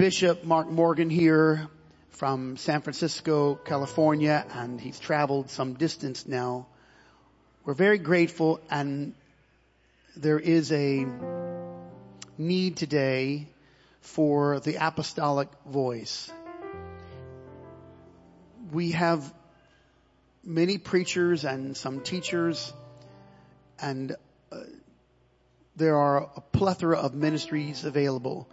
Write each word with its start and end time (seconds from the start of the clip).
Bishop 0.00 0.44
Mark 0.44 0.70
Morgan 0.70 1.10
here 1.10 1.68
from 2.12 2.56
San 2.56 2.80
Francisco, 2.80 3.54
California, 3.54 4.46
and 4.54 4.80
he's 4.80 4.98
traveled 4.98 5.50
some 5.50 5.74
distance 5.74 6.26
now. 6.26 6.66
We're 7.66 7.74
very 7.74 7.98
grateful 7.98 8.62
and 8.70 9.12
there 10.16 10.38
is 10.38 10.72
a 10.72 11.04
need 12.38 12.78
today 12.78 13.46
for 14.00 14.60
the 14.60 14.76
apostolic 14.76 15.50
voice. 15.66 16.32
We 18.72 18.92
have 18.92 19.34
many 20.42 20.78
preachers 20.78 21.44
and 21.44 21.76
some 21.76 22.00
teachers 22.00 22.72
and 23.78 24.16
uh, 24.50 24.60
there 25.76 25.98
are 25.98 26.30
a 26.36 26.40
plethora 26.40 26.96
of 26.96 27.12
ministries 27.12 27.84
available. 27.84 28.48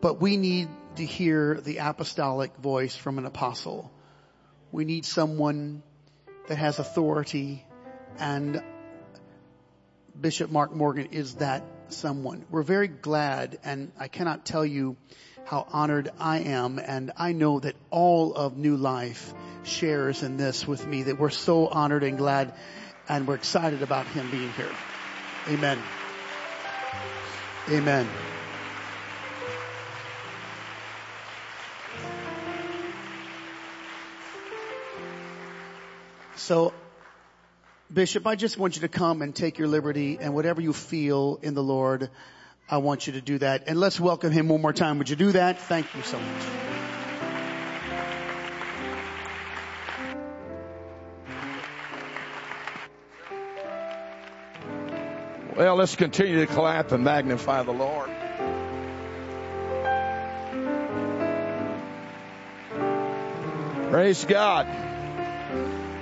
But 0.00 0.20
we 0.20 0.36
need 0.36 0.68
to 0.96 1.04
hear 1.04 1.60
the 1.60 1.78
apostolic 1.78 2.56
voice 2.56 2.94
from 2.94 3.18
an 3.18 3.26
apostle. 3.26 3.90
We 4.70 4.84
need 4.84 5.04
someone 5.04 5.82
that 6.48 6.58
has 6.58 6.78
authority 6.78 7.64
and 8.18 8.62
Bishop 10.20 10.50
Mark 10.50 10.74
Morgan 10.74 11.08
is 11.12 11.36
that 11.36 11.64
someone. 11.88 12.44
We're 12.50 12.62
very 12.62 12.88
glad 12.88 13.58
and 13.64 13.92
I 13.98 14.08
cannot 14.08 14.44
tell 14.44 14.64
you 14.64 14.96
how 15.44 15.66
honored 15.70 16.10
I 16.18 16.40
am 16.40 16.78
and 16.78 17.12
I 17.16 17.32
know 17.32 17.60
that 17.60 17.76
all 17.90 18.34
of 18.34 18.56
New 18.56 18.76
Life 18.76 19.32
shares 19.62 20.22
in 20.22 20.36
this 20.36 20.66
with 20.66 20.86
me 20.86 21.04
that 21.04 21.18
we're 21.18 21.30
so 21.30 21.66
honored 21.66 22.02
and 22.02 22.18
glad 22.18 22.54
and 23.08 23.26
we're 23.26 23.36
excited 23.36 23.82
about 23.82 24.06
him 24.06 24.30
being 24.30 24.50
here. 24.52 24.70
Amen. 25.48 25.78
Amen. 27.70 28.08
So, 36.48 36.72
Bishop, 37.92 38.26
I 38.26 38.34
just 38.34 38.56
want 38.56 38.76
you 38.76 38.80
to 38.80 38.88
come 38.88 39.20
and 39.20 39.36
take 39.36 39.58
your 39.58 39.68
liberty 39.68 40.16
and 40.18 40.32
whatever 40.32 40.62
you 40.62 40.72
feel 40.72 41.38
in 41.42 41.52
the 41.52 41.62
Lord, 41.62 42.08
I 42.70 42.78
want 42.78 43.06
you 43.06 43.12
to 43.12 43.20
do 43.20 43.36
that. 43.36 43.64
And 43.66 43.78
let's 43.78 44.00
welcome 44.00 44.32
him 44.32 44.48
one 44.48 44.62
more 44.62 44.72
time. 44.72 44.96
Would 44.96 45.10
you 45.10 45.16
do 45.16 45.32
that? 45.32 45.60
Thank 45.60 45.94
you 45.94 46.00
so 46.00 46.18
much. 46.18 46.44
Well, 55.54 55.76
let's 55.76 55.96
continue 55.96 56.46
to 56.46 56.46
clap 56.46 56.92
and 56.92 57.04
magnify 57.04 57.62
the 57.64 57.72
Lord. 57.72 58.08
Praise 63.90 64.24
God. 64.24 64.87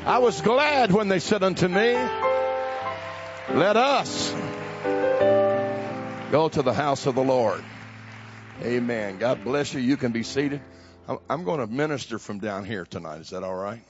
I 0.06 0.18
was 0.18 0.40
glad 0.40 0.92
when 0.92 1.08
they 1.08 1.18
said 1.18 1.42
unto 1.42 1.66
me, 1.66 1.94
let 3.50 3.76
us 3.76 4.32
go 6.30 6.48
to 6.48 6.62
the 6.62 6.72
house 6.72 7.06
of 7.06 7.16
the 7.16 7.24
Lord. 7.24 7.64
Amen. 8.62 9.18
God 9.18 9.42
bless 9.42 9.74
you. 9.74 9.80
You 9.80 9.96
can 9.96 10.12
be 10.12 10.22
seated. 10.22 10.60
I'm 11.28 11.42
going 11.42 11.58
to 11.58 11.66
minister 11.66 12.20
from 12.20 12.38
down 12.38 12.64
here 12.64 12.84
tonight. 12.84 13.20
Is 13.20 13.30
that 13.30 13.42
all 13.42 13.56
right? 13.56 13.82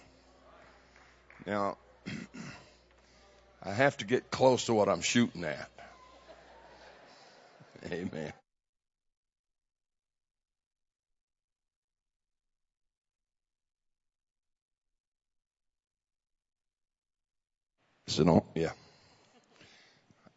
Now, 1.47 1.77
I 3.62 3.73
have 3.73 3.98
to 3.98 4.06
get 4.06 4.30
close 4.30 4.64
to 4.67 4.75
what 4.75 4.89
I'm 4.89 5.03
shooting 5.03 5.45
at. 5.45 5.69
Amen. 7.92 8.33
Said, 18.08 18.28
oh, 18.28 18.44
yeah. 18.55 18.70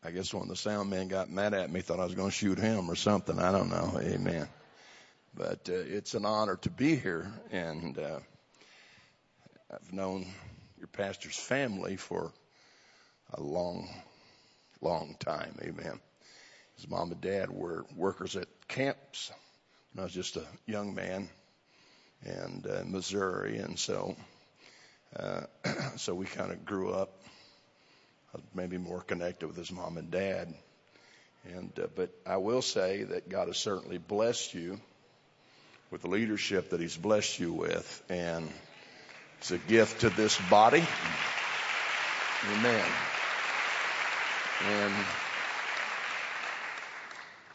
I 0.03 0.11
guess 0.11 0.33
when 0.33 0.47
the 0.47 0.55
sound 0.55 0.89
man 0.89 1.07
got 1.07 1.29
mad 1.29 1.53
at 1.53 1.71
me, 1.71 1.81
thought 1.81 1.99
I 1.99 2.05
was 2.05 2.15
going 2.15 2.29
to 2.29 2.35
shoot 2.35 2.57
him 2.57 2.89
or 2.89 2.95
something. 2.95 3.37
I 3.37 3.51
don't 3.51 3.69
know. 3.69 3.99
Amen. 4.01 4.47
But 5.35 5.69
uh, 5.69 5.73
it's 5.73 6.15
an 6.15 6.25
honor 6.25 6.55
to 6.63 6.69
be 6.69 6.95
here, 6.95 7.31
and 7.51 7.97
uh, 7.97 8.19
I've 9.71 9.93
known 9.93 10.25
your 10.79 10.87
pastor's 10.87 11.37
family 11.37 11.95
for 11.95 12.31
a 13.33 13.41
long, 13.41 13.87
long 14.81 15.15
time. 15.19 15.55
Amen. 15.61 15.99
His 16.75 16.89
mom 16.89 17.11
and 17.11 17.21
dad 17.21 17.51
were 17.51 17.85
workers 17.95 18.35
at 18.35 18.47
camps 18.67 19.31
when 19.93 20.01
I 20.01 20.05
was 20.05 20.13
just 20.13 20.37
a 20.37 20.45
young 20.65 20.95
man, 20.95 21.29
and 22.23 22.65
uh, 22.65 22.83
Missouri, 22.85 23.57
and 23.57 23.77
so 23.77 24.15
uh, 25.15 25.41
so 25.97 26.13
we 26.13 26.25
kind 26.25 26.51
of 26.51 26.65
grew 26.65 26.91
up 26.91 27.18
maybe 28.53 28.77
more 28.77 29.01
connected 29.01 29.47
with 29.47 29.57
his 29.57 29.71
mom 29.71 29.97
and 29.97 30.11
dad. 30.11 30.53
And, 31.45 31.71
uh, 31.81 31.87
but 31.95 32.09
I 32.25 32.37
will 32.37 32.61
say 32.61 33.03
that 33.03 33.29
God 33.29 33.47
has 33.47 33.57
certainly 33.57 33.97
blessed 33.97 34.53
you 34.53 34.79
with 35.91 36.01
the 36.01 36.07
leadership 36.09 36.71
that 36.71 36.79
he's 36.79 36.97
blessed 36.97 37.39
you 37.39 37.53
with. 37.53 38.03
And 38.09 38.49
it's 39.39 39.51
a 39.51 39.57
gift 39.57 40.01
to 40.01 40.09
this 40.09 40.37
body. 40.49 40.85
Amen. 42.51 42.85
And, 44.67 44.93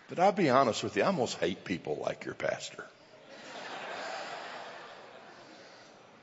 but 0.08 0.18
I'll 0.18 0.32
be 0.32 0.50
honest 0.50 0.82
with 0.82 0.96
you, 0.96 1.02
I 1.02 1.06
almost 1.06 1.38
hate 1.38 1.64
people 1.64 1.98
like 2.02 2.24
your 2.24 2.34
pastor. 2.34 2.84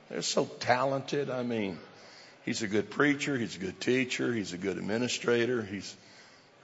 They're 0.10 0.22
so 0.22 0.46
talented. 0.46 1.30
I 1.30 1.44
mean, 1.44 1.80
He's 2.44 2.64
a 2.64 2.68
good 2.68 2.90
preacher. 2.90 3.38
He's 3.38 3.56
a 3.56 3.60
good 3.60 3.80
teacher. 3.80 4.34
He's 4.34 4.54
a 4.54 4.58
good 4.58 4.78
administrator. 4.78 5.62
He's, 5.62 5.96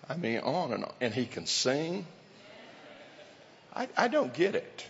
I 0.10 0.16
mean, 0.18 0.40
on 0.40 0.74
and 0.74 0.86
on. 0.86 0.94
And 1.02 1.14
he 1.14 1.26
can 1.26 1.46
sing. 1.46 2.08
I, 3.76 3.88
I 3.96 4.08
don't 4.08 4.34
get 4.34 4.56
it. 4.56 4.86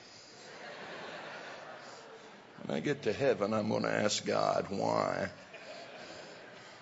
When 2.65 2.77
I 2.77 2.79
get 2.79 3.03
to 3.03 3.13
heaven, 3.13 3.53
I'm 3.53 3.69
going 3.69 3.83
to 3.83 3.91
ask 3.91 4.25
God 4.25 4.67
why. 4.69 5.29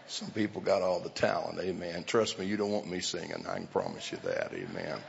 Some 0.08 0.30
people 0.30 0.62
got 0.62 0.84
all 0.84 1.00
the 1.00 1.10
talent. 1.10 1.60
Amen. 1.60 2.04
Trust 2.04 2.38
me, 2.38 2.46
you 2.46 2.58
don't 2.58 2.72
want 2.72 2.90
me 2.90 3.00
singing. 3.00 3.46
I 3.50 3.56
can 3.56 3.68
promise 3.68 4.12
you 4.12 4.20
that. 4.24 4.52
Amen. 4.54 5.00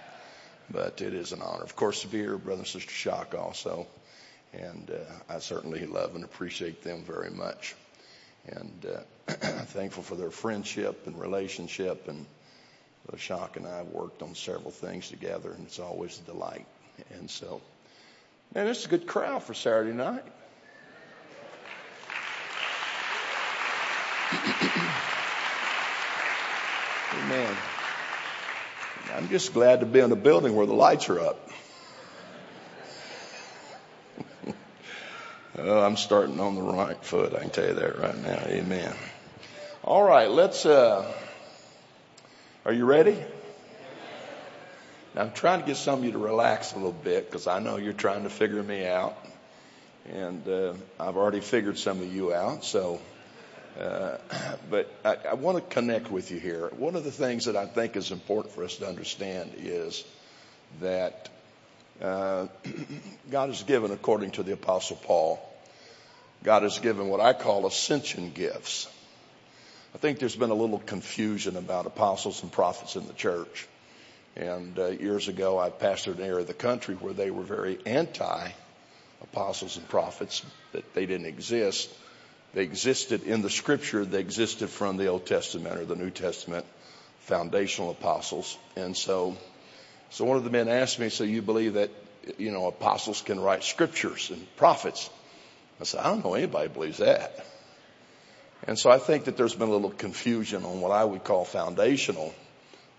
But 0.70 1.02
it 1.02 1.12
is 1.12 1.32
an 1.32 1.42
honor. 1.42 1.62
Of 1.62 1.76
course, 1.76 2.00
to 2.00 2.08
be 2.08 2.18
here, 2.18 2.38
brother 2.38 2.60
and 2.60 2.66
sister 2.66 2.90
Shock 2.90 3.34
also. 3.34 3.86
And 4.54 4.90
uh, 4.90 5.34
I 5.34 5.38
certainly 5.40 5.84
love 5.84 6.14
and 6.14 6.24
appreciate 6.24 6.82
them 6.82 7.04
very 7.04 7.30
much 7.30 7.74
and 8.48 8.86
uh, 8.86 9.32
thankful 9.66 10.02
for 10.02 10.14
their 10.14 10.30
friendship 10.30 11.06
and 11.06 11.18
relationship. 11.18 12.08
And 12.08 12.26
Brother 13.06 13.18
Shock 13.18 13.56
and 13.56 13.66
I 13.66 13.78
have 13.78 13.88
worked 13.88 14.22
on 14.22 14.34
several 14.34 14.70
things 14.70 15.08
together, 15.08 15.52
and 15.52 15.66
it's 15.66 15.78
always 15.78 16.20
a 16.20 16.22
delight. 16.22 16.66
And 17.18 17.30
so, 17.30 17.60
man, 18.54 18.68
it's 18.68 18.86
a 18.86 18.88
good 18.88 19.06
crowd 19.06 19.42
for 19.42 19.54
Saturday 19.54 19.92
night. 19.92 20.24
Amen. 27.14 27.56
I'm 29.14 29.28
just 29.28 29.54
glad 29.54 29.80
to 29.80 29.86
be 29.86 30.00
in 30.00 30.12
a 30.12 30.16
building 30.16 30.54
where 30.54 30.66
the 30.66 30.74
lights 30.74 31.08
are 31.08 31.20
up. 31.20 31.48
Oh, 35.58 35.80
I'm 35.80 35.96
starting 35.96 36.38
on 36.38 36.54
the 36.54 36.60
right 36.60 37.02
foot. 37.02 37.34
I 37.34 37.40
can 37.40 37.48
tell 37.48 37.66
you 37.66 37.74
that 37.74 37.98
right 37.98 38.16
now. 38.18 38.42
Amen. 38.46 38.94
All 39.82 40.02
right, 40.02 40.30
let's, 40.30 40.66
uh, 40.66 41.10
are 42.66 42.72
you 42.74 42.84
ready? 42.84 43.16
Now, 45.14 45.22
I'm 45.22 45.32
trying 45.32 45.60
to 45.60 45.66
get 45.66 45.78
some 45.78 46.00
of 46.00 46.04
you 46.04 46.12
to 46.12 46.18
relax 46.18 46.72
a 46.72 46.76
little 46.76 46.92
bit 46.92 47.24
because 47.24 47.46
I 47.46 47.60
know 47.60 47.78
you're 47.78 47.94
trying 47.94 48.24
to 48.24 48.28
figure 48.28 48.62
me 48.62 48.86
out. 48.86 49.16
And 50.12 50.46
uh, 50.46 50.74
I've 51.00 51.16
already 51.16 51.40
figured 51.40 51.78
some 51.78 52.02
of 52.02 52.12
you 52.12 52.34
out. 52.34 52.62
So, 52.62 53.00
uh, 53.80 54.18
but 54.70 54.92
I, 55.06 55.16
I 55.30 55.34
want 55.34 55.56
to 55.56 55.74
connect 55.74 56.10
with 56.10 56.30
you 56.30 56.38
here. 56.38 56.68
One 56.76 56.96
of 56.96 57.04
the 57.04 57.10
things 57.10 57.46
that 57.46 57.56
I 57.56 57.64
think 57.64 57.96
is 57.96 58.10
important 58.10 58.54
for 58.54 58.62
us 58.62 58.76
to 58.76 58.86
understand 58.86 59.52
is 59.56 60.04
that 60.82 61.30
uh, 62.02 62.46
God 63.30 63.48
has 63.48 63.62
given, 63.62 63.90
according 63.90 64.32
to 64.32 64.42
the 64.42 64.52
Apostle 64.52 64.96
Paul, 64.96 65.40
God 66.42 66.62
has 66.62 66.78
given 66.78 67.08
what 67.08 67.20
I 67.20 67.32
call 67.32 67.66
ascension 67.66 68.30
gifts. 68.32 68.88
I 69.94 69.98
think 69.98 70.18
there's 70.18 70.36
been 70.36 70.50
a 70.50 70.54
little 70.54 70.78
confusion 70.78 71.56
about 71.56 71.86
apostles 71.86 72.42
and 72.42 72.52
prophets 72.52 72.96
in 72.96 73.06
the 73.06 73.14
church. 73.14 73.66
And 74.36 74.78
uh, 74.78 74.88
years 74.88 75.28
ago, 75.28 75.58
I 75.58 75.70
pastored 75.70 76.18
an 76.18 76.24
area 76.24 76.40
of 76.40 76.46
the 76.46 76.54
country 76.54 76.94
where 76.94 77.14
they 77.14 77.30
were 77.30 77.42
very 77.42 77.78
anti 77.86 78.50
apostles 79.22 79.78
and 79.78 79.88
prophets, 79.88 80.44
that 80.72 80.94
they 80.94 81.06
didn't 81.06 81.26
exist. 81.26 81.90
They 82.52 82.62
existed 82.62 83.22
in 83.24 83.42
the 83.42 83.50
scripture, 83.50 84.04
they 84.04 84.20
existed 84.20 84.68
from 84.68 84.98
the 84.98 85.06
Old 85.06 85.26
Testament 85.26 85.78
or 85.78 85.84
the 85.84 85.96
New 85.96 86.10
Testament, 86.10 86.66
foundational 87.20 87.90
apostles. 87.90 88.56
And 88.76 88.96
so 88.96 89.36
So 90.10 90.24
one 90.24 90.36
of 90.36 90.44
the 90.44 90.50
men 90.50 90.68
asked 90.68 90.98
me, 90.98 91.08
so 91.08 91.24
you 91.24 91.42
believe 91.42 91.74
that, 91.74 91.90
you 92.38 92.50
know, 92.50 92.66
apostles 92.66 93.22
can 93.22 93.40
write 93.40 93.64
scriptures 93.64 94.30
and 94.30 94.56
prophets? 94.56 95.10
I 95.80 95.84
said, 95.84 96.00
I 96.00 96.08
don't 96.08 96.24
know 96.24 96.34
anybody 96.34 96.68
believes 96.68 96.98
that. 96.98 97.44
And 98.66 98.78
so 98.78 98.90
I 98.90 98.98
think 98.98 99.24
that 99.24 99.36
there's 99.36 99.54
been 99.54 99.68
a 99.68 99.72
little 99.72 99.90
confusion 99.90 100.64
on 100.64 100.80
what 100.80 100.90
I 100.90 101.04
would 101.04 101.24
call 101.24 101.44
foundational 101.44 102.34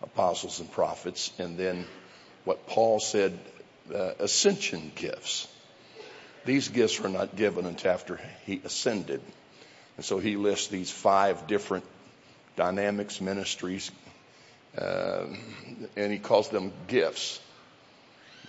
apostles 0.01 0.59
and 0.59 0.71
prophets 0.71 1.31
and 1.39 1.57
then 1.57 1.86
what 2.45 2.68
Paul 2.68 3.00
said, 3.00 3.38
uh, 3.94 4.12
ascension 4.19 4.92
gifts. 4.95 5.48
These 6.45 6.69
gifts 6.69 7.00
were 7.00 7.10
not 7.10 7.36
given 7.36 7.65
until 7.65 7.92
after 7.92 8.19
he 8.45 8.62
ascended. 8.63 9.21
And 9.98 10.06
so 10.06 10.19
he 10.19 10.38
lists 10.38 10.68
these 10.68 10.92
five 10.92 11.48
different 11.48 11.83
dynamics, 12.56 13.19
ministries, 13.19 13.92
and 14.77 16.12
he 16.12 16.19
calls 16.19 16.50
them 16.50 16.71
gifts. 16.88 17.39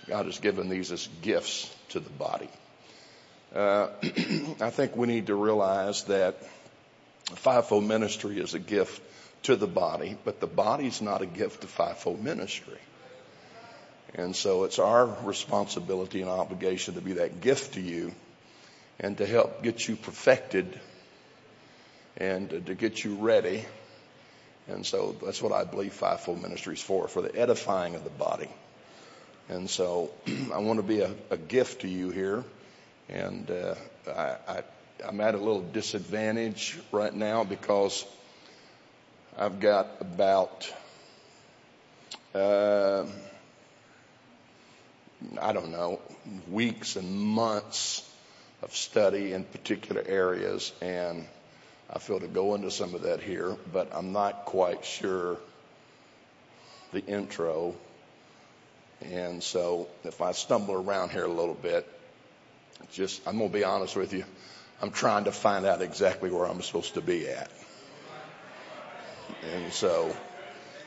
God 0.07 0.25
has 0.25 0.39
given 0.39 0.69
these 0.69 0.91
as 0.91 1.07
gifts 1.21 1.73
to 1.89 1.99
the 1.99 2.09
body. 2.09 2.49
Uh, 3.53 3.89
I 4.61 4.69
think 4.69 4.95
we 4.95 5.07
need 5.07 5.27
to 5.27 5.35
realize 5.35 6.03
that 6.05 6.35
fivefold 7.35 7.83
ministry 7.83 8.39
is 8.39 8.53
a 8.53 8.59
gift 8.59 9.01
to 9.43 9.55
the 9.55 9.67
body, 9.67 10.17
but 10.25 10.39
the 10.39 10.47
body's 10.47 11.01
not 11.01 11.21
a 11.21 11.25
gift 11.25 11.61
to 11.61 11.67
fivefold 11.67 12.23
ministry. 12.23 12.77
And 14.15 14.35
so 14.35 14.63
it's 14.63 14.79
our 14.79 15.05
responsibility 15.23 16.21
and 16.21 16.29
obligation 16.29 16.95
to 16.95 17.01
be 17.01 17.13
that 17.13 17.41
gift 17.41 17.75
to 17.75 17.81
you 17.81 18.11
and 18.99 19.17
to 19.19 19.25
help 19.25 19.63
get 19.63 19.87
you 19.87 19.95
perfected 19.95 20.79
and 22.17 22.65
to 22.65 22.75
get 22.75 23.03
you 23.03 23.15
ready. 23.15 23.65
And 24.69 24.85
so 24.85 25.15
that's 25.23 25.41
what 25.41 25.51
I 25.51 25.63
believe 25.63 25.93
fivefold 25.93 26.41
ministry 26.41 26.75
is 26.75 26.81
for, 26.81 27.07
for 27.07 27.21
the 27.21 27.35
edifying 27.35 27.95
of 27.95 28.03
the 28.03 28.09
body. 28.09 28.49
And 29.49 29.69
so 29.69 30.11
I 30.53 30.59
want 30.59 30.77
to 30.77 30.83
be 30.83 31.01
a, 31.01 31.11
a 31.31 31.37
gift 31.37 31.81
to 31.81 31.87
you 31.87 32.11
here. 32.11 32.43
And 33.09 33.49
uh, 33.49 33.75
I, 34.07 34.63
I'm 35.03 35.19
at 35.21 35.33
a 35.33 35.37
little 35.37 35.61
disadvantage 35.61 36.77
right 36.91 37.13
now 37.13 37.43
because 37.43 38.05
I've 39.37 39.59
got 39.59 39.87
about, 40.01 40.71
uh, 42.35 43.05
I 45.41 45.53
don't 45.53 45.71
know, 45.71 45.99
weeks 46.49 46.95
and 46.95 47.11
months 47.11 48.07
of 48.61 48.75
study 48.75 49.33
in 49.33 49.45
particular 49.45 50.03
areas 50.05 50.71
and 50.81 51.25
I 51.91 51.97
feel 51.99 52.19
to 52.19 52.27
go 52.27 52.53
into 52.53 52.69
some 52.69 52.93
of 52.93 53.03
that 53.03 53.21
here, 53.21 53.55
but 53.73 53.89
I'm 53.93 54.11
not 54.11 54.45
quite 54.45 54.85
sure 54.85 55.37
the 56.91 57.03
intro. 57.03 57.75
And 59.01 59.41
so 59.41 59.87
if 60.03 60.21
I 60.21 60.33
stumble 60.33 60.75
around 60.75 61.11
here 61.11 61.25
a 61.25 61.31
little 61.31 61.55
bit, 61.55 61.87
just, 62.91 63.27
I'm 63.27 63.37
going 63.37 63.49
to 63.49 63.57
be 63.57 63.63
honest 63.63 63.95
with 63.95 64.13
you. 64.13 64.23
I'm 64.81 64.91
trying 64.91 65.25
to 65.25 65.31
find 65.31 65.65
out 65.65 65.81
exactly 65.81 66.29
where 66.29 66.45
I'm 66.45 66.61
supposed 66.61 66.93
to 66.93 67.01
be 67.01 67.27
at. 67.27 67.51
And 69.53 69.73
so, 69.73 70.15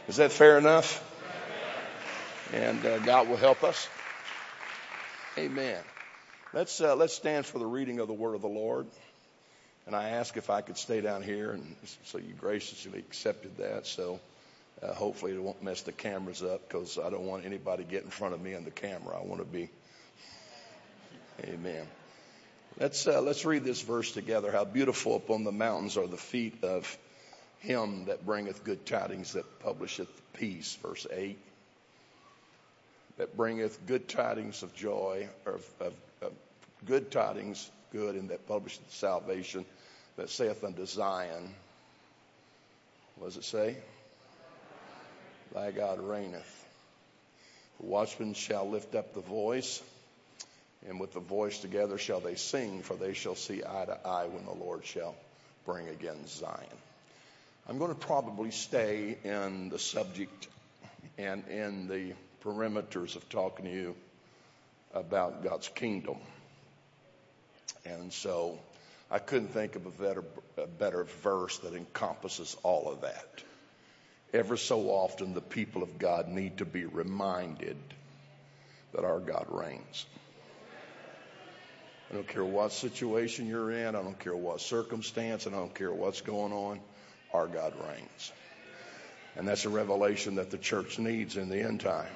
is 0.09 0.17
that 0.17 0.33
fair 0.33 0.57
enough? 0.59 1.09
And 2.53 2.85
uh, 2.85 2.99
God 2.99 3.29
will 3.29 3.37
help 3.37 3.65
us. 3.65 3.89
Amen. 5.39 5.79
Let's 6.53 6.81
uh, 6.81 6.95
let's 6.97 7.15
stand 7.15 7.47
for 7.47 7.59
the 7.59 7.67
reading 7.67 7.99
of 7.99 8.09
the 8.09 8.15
word 8.15 8.35
of 8.35 8.43
the 8.43 8.49
Lord. 8.49 8.87
And 9.87 9.97
I 9.97 10.11
asked 10.11 10.37
if 10.37 10.49
I 10.49 10.61
could 10.61 10.77
stay 10.77 11.01
down 11.01 11.23
here, 11.23 11.51
and 11.51 11.77
so 12.05 12.19
you 12.19 12.35
graciously 12.35 13.01
accepted 13.01 13.57
that. 13.57 13.87
So 13.87 14.21
uh, 14.81 14.95
hopefully 14.95 15.33
it 15.33 15.43
won't 15.43 15.63
mess 15.63 15.83
the 15.83 15.93
cameras 15.93 16.43
up 16.43 16.69
because 16.69 16.99
I 16.99 17.11
don't 17.11 17.27
want 17.27 17.45
anybody 17.45 17.85
get 17.85 18.05
in 18.05 18.11
front 18.11 18.35
of 18.35 18.41
me 18.41 18.55
on 18.55 18.65
the 18.65 18.71
camera. 18.71 19.19
I 19.19 19.25
want 19.27 19.41
to 19.41 19.47
be. 19.47 19.69
Amen. 21.45 21.87
Let's 22.79 23.07
uh, 23.07 23.21
let's 23.21 23.45
read 23.45 23.65
this 23.65 23.83
verse 23.83 24.13
together. 24.13 24.53
How 24.53 24.65
beautiful 24.65 25.17
upon 25.17 25.45
the 25.45 25.53
mountains 25.53 25.97
are 25.97 26.07
the 26.07 26.17
feet 26.17 26.63
of 26.63 26.97
him 27.59 28.05
that 28.07 28.25
bringeth 28.25 28.65
good 28.65 28.87
tidings 28.87 29.33
that 29.33 29.61
publisheth 29.61 30.09
peace. 30.35 30.79
Verse 30.81 31.07
eight. 31.11 31.39
That 33.19 33.37
bringeth 33.37 33.85
good 33.87 34.09
tidings 34.09 34.63
of 34.63 34.75
joy, 34.75 35.29
or 35.45 35.55
of, 35.55 35.67
of, 35.81 35.95
of 36.23 36.33
good 36.87 37.11
tidings 37.11 37.69
good 37.93 38.15
and 38.17 38.31
that 38.31 38.49
publisheth 38.49 38.91
salvation 38.93 39.65
that 40.17 40.31
saith 40.31 40.65
unto 40.65 40.85
Zion, 40.87 41.55
what 43.17 43.29
does 43.29 43.37
it 43.37 43.45
say? 43.45 43.77
Thy 45.55 45.71
God 45.71 46.01
reigneth. 46.01 46.67
The 47.81 47.87
watchmen 47.87 48.35
shall 48.35 48.69
lift 48.69 48.95
up 48.95 49.15
the 49.15 49.21
voice, 49.21 49.83
and 50.89 50.99
with 50.99 51.13
the 51.13 51.21
voice 51.21 51.59
together 51.59 51.99
shall 51.99 52.21
they 52.21 52.35
sing, 52.37 52.83
for 52.83 52.95
they 52.95 53.13
shall 53.13 53.35
see 53.35 53.63
eye 53.63 53.85
to 53.85 54.07
eye 54.07 54.27
when 54.27 54.45
the 54.45 54.65
Lord 54.65 54.85
shall 54.85 55.15
bring 55.67 55.89
again 55.89 56.27
Zion. 56.27 56.79
I'm 57.69 57.79
going 57.79 57.91
to 57.91 57.99
probably 57.99 58.51
stay 58.51 59.17
in 59.23 59.69
the 59.69 59.79
subject 59.79 60.49
and 61.19 61.47
in 61.49 61.87
the 61.87 62.15
perimeters 62.45 63.15
of 63.15 63.29
talking 63.29 63.67
to 63.67 63.71
you 63.71 63.95
about 64.95 65.45
God's 65.45 65.69
kingdom. 65.69 66.17
And 67.85 68.13
so 68.13 68.59
I 69.11 69.19
couldn't 69.19 69.49
think 69.49 69.77
of 69.77 69.87
a 69.87 69.91
better, 69.91 70.25
a 70.57 70.67
better 70.67 71.05
verse 71.23 71.59
that 71.59 71.75
encompasses 71.75 72.57
all 72.63 72.91
of 72.91 73.03
that. 73.03 73.43
Ever 74.33 74.57
so 74.57 74.89
often, 74.89 75.35
the 75.35 75.41
people 75.43 75.83
of 75.83 75.99
God 75.99 76.29
need 76.29 76.59
to 76.59 76.65
be 76.65 76.87
reminded 76.87 77.77
that 78.95 79.05
our 79.05 79.21
God 79.21 79.47
reigns. 79.51 80.07
I 82.11 82.15
don't 82.15 82.29
care 82.29 82.45
what 82.45 82.73
situation 82.73 83.47
you're 83.47 83.71
in. 83.71 83.89
I 83.89 84.03
don't 84.03 84.19
care 84.19 84.37
what 84.37 84.61
circumstance. 84.61 85.47
And 85.47 85.55
I 85.55 85.59
don't 85.59 85.75
care 85.75 85.93
what's 85.93 86.21
going 86.21 86.53
on. 86.53 86.81
Our 87.33 87.47
God 87.47 87.73
reigns. 87.89 88.33
And 89.37 89.49
that's 89.49 89.65
a 89.65 89.71
revelation 89.71 90.35
that 90.35 90.51
the 90.51 90.59
church 90.59 90.99
needs 90.99 91.37
in 91.37 91.49
the 91.49 91.61
end 91.61 91.81
time. 91.81 92.13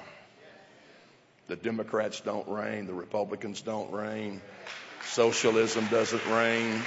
The 1.47 1.55
Democrats 1.55 2.21
don't 2.21 2.47
reign. 2.47 2.85
The 2.85 2.93
Republicans 2.93 3.61
don't 3.61 3.91
reign. 3.91 4.41
Socialism 5.09 5.87
doesn't 5.87 6.25
reign. 6.27 6.81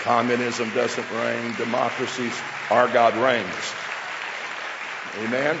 Communism 0.00 0.70
doesn't 0.70 1.10
reign. 1.10 1.54
Democracies, 1.56 2.32
our 2.70 2.88
God 2.88 3.16
reigns. 3.16 3.74
Amen. 5.18 5.58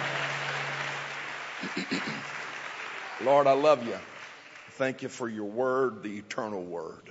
Lord, 3.24 3.46
I 3.46 3.52
love 3.52 3.86
you. 3.86 3.96
Thank 4.72 5.02
you 5.02 5.08
for 5.08 5.28
your 5.28 5.44
word, 5.44 6.02
the 6.02 6.18
eternal 6.18 6.62
word. 6.62 7.10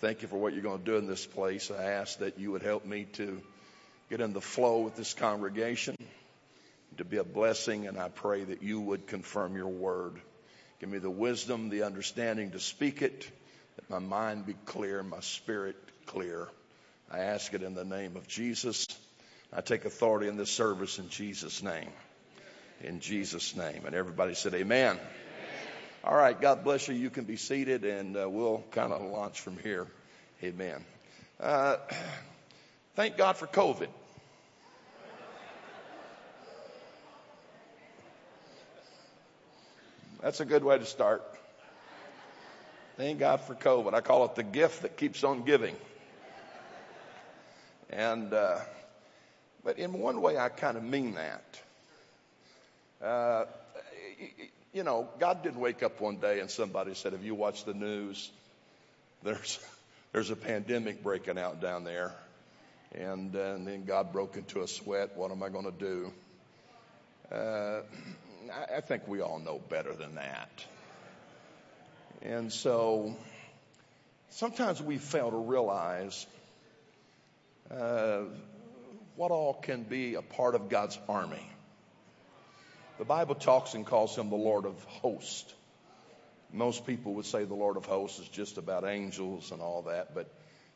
Thank 0.00 0.22
you 0.22 0.28
for 0.28 0.36
what 0.36 0.52
you're 0.52 0.62
going 0.62 0.80
to 0.80 0.84
do 0.84 0.96
in 0.96 1.06
this 1.06 1.24
place. 1.24 1.70
I 1.70 1.84
ask 1.84 2.18
that 2.18 2.38
you 2.38 2.50
would 2.52 2.62
help 2.62 2.84
me 2.84 3.04
to 3.14 3.40
get 4.10 4.20
in 4.20 4.32
the 4.32 4.40
flow 4.40 4.80
with 4.80 4.96
this 4.96 5.14
congregation, 5.14 5.96
to 6.96 7.04
be 7.04 7.18
a 7.18 7.24
blessing, 7.24 7.86
and 7.86 7.98
I 7.98 8.08
pray 8.08 8.44
that 8.44 8.62
you 8.62 8.80
would 8.80 9.06
confirm 9.06 9.56
your 9.56 9.68
word. 9.68 10.20
Give 10.80 10.90
me 10.90 10.98
the 10.98 11.10
wisdom, 11.10 11.68
the 11.68 11.84
understanding 11.84 12.50
to 12.50 12.60
speak 12.60 13.02
it 13.02 13.30
that 13.76 13.90
my 13.90 13.98
mind 13.98 14.46
be 14.46 14.54
clear, 14.66 15.02
my 15.02 15.20
spirit 15.20 15.76
clear. 16.06 16.48
I 17.10 17.20
ask 17.20 17.52
it 17.54 17.62
in 17.62 17.74
the 17.74 17.84
name 17.84 18.16
of 18.16 18.26
Jesus. 18.26 18.86
I 19.52 19.60
take 19.60 19.84
authority 19.84 20.28
in 20.28 20.36
this 20.36 20.50
service 20.50 20.98
in 20.98 21.08
Jesus' 21.08 21.62
name. 21.62 21.90
In 22.82 23.00
Jesus' 23.00 23.54
name. 23.54 23.82
And 23.86 23.94
everybody 23.94 24.34
said, 24.34 24.54
Amen. 24.54 24.96
Amen. 24.96 25.00
All 26.04 26.14
right. 26.14 26.38
God 26.38 26.64
bless 26.64 26.88
you. 26.88 26.94
You 26.94 27.10
can 27.10 27.24
be 27.24 27.36
seated 27.36 27.84
and 27.84 28.16
uh, 28.16 28.28
we'll 28.28 28.64
kind 28.70 28.92
of 28.92 29.02
launch 29.02 29.40
from 29.40 29.58
here. 29.58 29.86
Amen. 30.42 30.84
Uh, 31.38 31.76
thank 32.96 33.16
God 33.16 33.36
for 33.36 33.46
COVID. 33.46 33.88
That's 40.22 40.40
a 40.40 40.44
good 40.44 40.62
way 40.62 40.78
to 40.78 40.86
start. 40.86 41.31
Thank 43.02 43.18
God 43.18 43.40
for 43.40 43.56
COVID. 43.56 43.94
I 43.94 44.00
call 44.00 44.26
it 44.26 44.36
the 44.36 44.44
gift 44.44 44.82
that 44.82 44.96
keeps 44.96 45.24
on 45.24 45.42
giving. 45.42 45.74
And, 47.90 48.32
uh, 48.32 48.60
but 49.64 49.80
in 49.80 49.92
one 49.94 50.22
way, 50.22 50.38
I 50.38 50.48
kind 50.50 50.76
of 50.76 50.84
mean 50.84 51.16
that. 51.16 51.42
Uh, 53.04 53.44
you 54.72 54.84
know, 54.84 55.08
God 55.18 55.42
didn't 55.42 55.58
wake 55.58 55.82
up 55.82 56.00
one 56.00 56.18
day 56.18 56.38
and 56.38 56.48
somebody 56.48 56.94
said, 56.94 57.12
Have 57.12 57.24
you 57.24 57.34
watched 57.34 57.66
the 57.66 57.74
news? 57.74 58.30
There's, 59.24 59.58
there's 60.12 60.30
a 60.30 60.36
pandemic 60.36 61.02
breaking 61.02 61.40
out 61.40 61.60
down 61.60 61.82
there. 61.82 62.12
And, 62.94 63.34
uh, 63.34 63.54
and 63.56 63.66
then 63.66 63.84
God 63.84 64.12
broke 64.12 64.36
into 64.36 64.62
a 64.62 64.68
sweat. 64.68 65.16
What 65.16 65.32
am 65.32 65.42
I 65.42 65.48
going 65.48 65.64
to 65.64 65.72
do? 65.72 66.12
Uh, 67.32 67.80
I, 68.52 68.76
I 68.76 68.80
think 68.80 69.08
we 69.08 69.20
all 69.22 69.40
know 69.40 69.58
better 69.58 69.92
than 69.92 70.14
that. 70.14 70.50
And 72.24 72.52
so 72.52 73.16
sometimes 74.30 74.80
we 74.80 74.98
fail 74.98 75.30
to 75.30 75.36
realize 75.36 76.26
uh, 77.68 78.22
what 79.16 79.32
all 79.32 79.54
can 79.54 79.82
be 79.82 80.14
a 80.14 80.22
part 80.22 80.54
of 80.54 80.68
God's 80.68 80.98
army. 81.08 81.44
The 82.98 83.04
Bible 83.04 83.34
talks 83.34 83.74
and 83.74 83.84
calls 83.84 84.16
him 84.16 84.30
the 84.30 84.36
Lord 84.36 84.66
of 84.66 84.84
hosts. 84.84 85.52
Most 86.52 86.86
people 86.86 87.14
would 87.14 87.26
say 87.26 87.44
the 87.44 87.54
Lord 87.54 87.76
of 87.76 87.86
hosts 87.86 88.20
is 88.20 88.28
just 88.28 88.56
about 88.56 88.84
angels 88.84 89.50
and 89.50 89.60
all 89.60 89.82
that, 89.82 90.14
but 90.14 90.32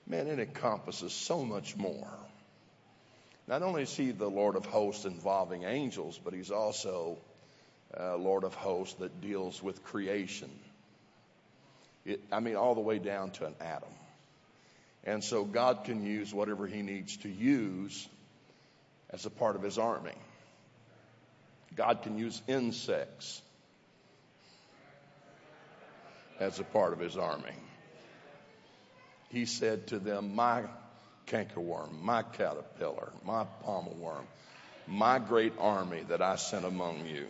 man, 0.07 0.27
it 0.27 0.41
encompasses 0.41 1.13
so 1.13 1.45
much 1.45 1.77
more. 1.77 2.11
Not 3.47 3.63
only 3.63 3.83
is 3.83 3.95
he 3.95 4.11
the 4.11 4.29
Lord 4.29 4.57
of 4.57 4.67
hosts 4.67 5.05
involving 5.05 5.63
angels, 5.63 6.19
but 6.25 6.35
he's 6.35 6.51
also 6.51 7.19
uh, 7.97 8.17
Lord 8.17 8.43
of 8.43 8.55
hosts 8.55 8.95
that 8.95 9.21
deals 9.21 9.63
with 9.63 9.85
creation. 9.85 10.51
It, 12.07 12.21
I 12.31 12.41
mean, 12.41 12.57
all 12.57 12.75
the 12.75 12.81
way 12.81 12.99
down 12.99 13.31
to 13.33 13.47
an 13.47 13.55
atom. 13.61 13.89
And 15.05 15.23
so 15.23 15.45
God 15.45 15.85
can 15.85 16.05
use 16.05 16.33
whatever 16.33 16.67
he 16.67 16.83
needs 16.83 17.17
to 17.19 17.29
use 17.29 18.09
as 19.11 19.27
a 19.27 19.31
part 19.31 19.57
of 19.57 19.63
his 19.63 19.79
army. 19.79 20.15
God 21.75 22.03
can 22.03 22.19
use 22.19 22.41
insects 22.49 23.43
as 26.39 26.61
a 26.61 26.65
part 26.65 26.93
of 26.93 26.99
his 26.99 27.17
army. 27.17 27.55
He 29.29 29.45
said 29.47 29.89
to 29.89 29.99
them, 29.99 30.35
My 30.35 30.63
cankerworm, 31.27 32.01
my 32.01 32.23
caterpillar, 32.23 33.13
my 33.25 33.45
palmer 33.65 33.93
worm, 33.93 34.27
my 34.87 35.19
great 35.19 35.53
army 35.59 36.03
that 36.09 36.23
I 36.23 36.37
sent 36.37 36.65
among 36.65 37.07
you. 37.07 37.27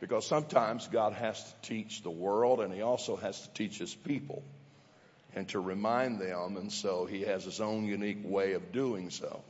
Because 0.00 0.26
sometimes 0.26 0.86
God 0.88 1.12
has 1.14 1.42
to 1.42 1.68
teach 1.68 2.02
the 2.02 2.10
world 2.10 2.60
and 2.60 2.72
he 2.72 2.82
also 2.82 3.16
has 3.16 3.40
to 3.40 3.48
teach 3.54 3.78
his 3.78 3.94
people 3.94 4.42
and 5.34 5.48
to 5.48 5.60
remind 5.60 6.20
them. 6.20 6.56
And 6.56 6.72
so 6.72 7.04
he 7.04 7.22
has 7.22 7.44
his 7.44 7.60
own 7.60 7.84
unique 7.86 8.20
way 8.22 8.52
of 8.52 8.72
doing 8.72 9.10
so. 9.10 9.42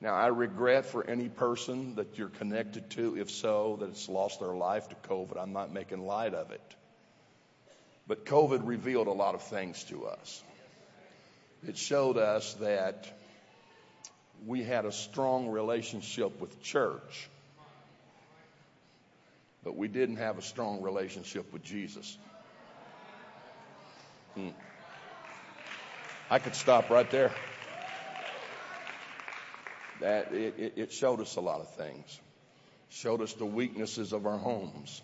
Now, 0.00 0.14
I 0.14 0.28
regret 0.28 0.86
for 0.86 1.04
any 1.04 1.28
person 1.28 1.96
that 1.96 2.16
you're 2.18 2.28
connected 2.28 2.88
to, 2.90 3.16
if 3.18 3.30
so, 3.30 3.78
that 3.80 3.88
it's 3.88 4.08
lost 4.08 4.38
their 4.38 4.54
life 4.54 4.88
to 4.90 4.94
COVID. 5.08 5.36
I'm 5.36 5.52
not 5.52 5.72
making 5.72 6.06
light 6.06 6.34
of 6.34 6.52
it. 6.52 6.76
But 8.06 8.24
COVID 8.24 8.66
revealed 8.66 9.08
a 9.08 9.12
lot 9.12 9.34
of 9.34 9.42
things 9.42 9.82
to 9.84 10.06
us. 10.06 10.42
It 11.66 11.76
showed 11.76 12.16
us 12.16 12.54
that 12.54 13.12
we 14.46 14.62
had 14.62 14.84
a 14.84 14.92
strong 14.92 15.48
relationship 15.48 16.40
with 16.40 16.62
church 16.62 17.28
but 19.64 19.76
we 19.76 19.88
didn't 19.88 20.16
have 20.16 20.38
a 20.38 20.42
strong 20.42 20.82
relationship 20.82 21.52
with 21.52 21.62
Jesus. 21.62 22.16
Hmm. 24.34 24.48
I 26.30 26.38
could 26.38 26.54
stop 26.54 26.90
right 26.90 27.10
there. 27.10 27.32
That 30.00 30.32
it, 30.32 30.74
it 30.76 30.92
showed 30.92 31.20
us 31.20 31.36
a 31.36 31.40
lot 31.40 31.60
of 31.60 31.74
things. 31.74 32.20
Showed 32.90 33.20
us 33.20 33.32
the 33.34 33.46
weaknesses 33.46 34.12
of 34.12 34.26
our 34.26 34.38
homes. 34.38 35.02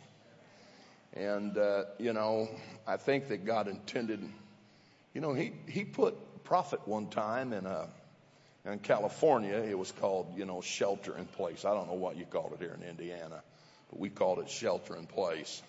And, 1.14 1.56
uh, 1.58 1.84
you 1.98 2.12
know, 2.12 2.48
I 2.86 2.96
think 2.96 3.28
that 3.28 3.44
God 3.44 3.68
intended, 3.68 4.20
you 5.14 5.20
know, 5.20 5.32
he, 5.32 5.52
he 5.68 5.84
put 5.84 6.44
prophet 6.44 6.86
one 6.86 7.08
time 7.08 7.52
in 7.52 7.66
a, 7.66 7.88
in 8.64 8.78
California. 8.78 9.56
It 9.56 9.78
was 9.78 9.90
called, 9.92 10.34
you 10.36 10.44
know, 10.44 10.60
shelter 10.60 11.16
in 11.16 11.26
place. 11.26 11.64
I 11.64 11.74
don't 11.74 11.88
know 11.88 11.94
what 11.94 12.16
you 12.16 12.24
called 12.24 12.52
it 12.52 12.60
here 12.60 12.76
in 12.80 12.88
Indiana 12.88 13.42
we 13.96 14.10
called 14.10 14.38
it 14.38 14.50
shelter 14.50 14.96
in 14.96 15.06
place, 15.06 15.62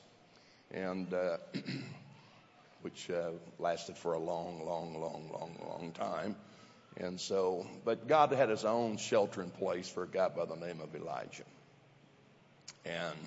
and 0.72 1.14
uh, 1.14 1.38
which 2.82 3.10
uh, 3.10 3.32
lasted 3.60 3.98
for 3.98 4.14
a 4.14 4.20
long, 4.20 4.66
long, 4.66 5.00
long, 5.00 5.30
long, 5.32 5.56
long 5.68 5.92
time. 5.92 6.36
And 6.98 7.20
so, 7.20 7.68
but 7.84 8.08
God 8.08 8.32
had 8.32 8.50
His 8.50 8.64
own 8.64 8.98
shelter 8.98 9.42
in 9.42 9.50
place 9.50 9.88
for 9.90 10.04
a 10.04 10.08
guy 10.08 10.30
by 10.30 10.46
the 10.46 10.56
name 10.56 10.80
of 10.82 10.96
Elijah, 10.96 11.44
and 12.86 13.18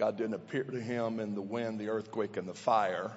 God 0.00 0.16
didn't 0.16 0.34
appear 0.34 0.64
to 0.64 0.80
him 0.80 1.20
in 1.20 1.34
the 1.34 1.42
wind, 1.42 1.78
the 1.78 1.90
earthquake, 1.90 2.38
and 2.38 2.48
the 2.48 2.54
fire. 2.54 3.10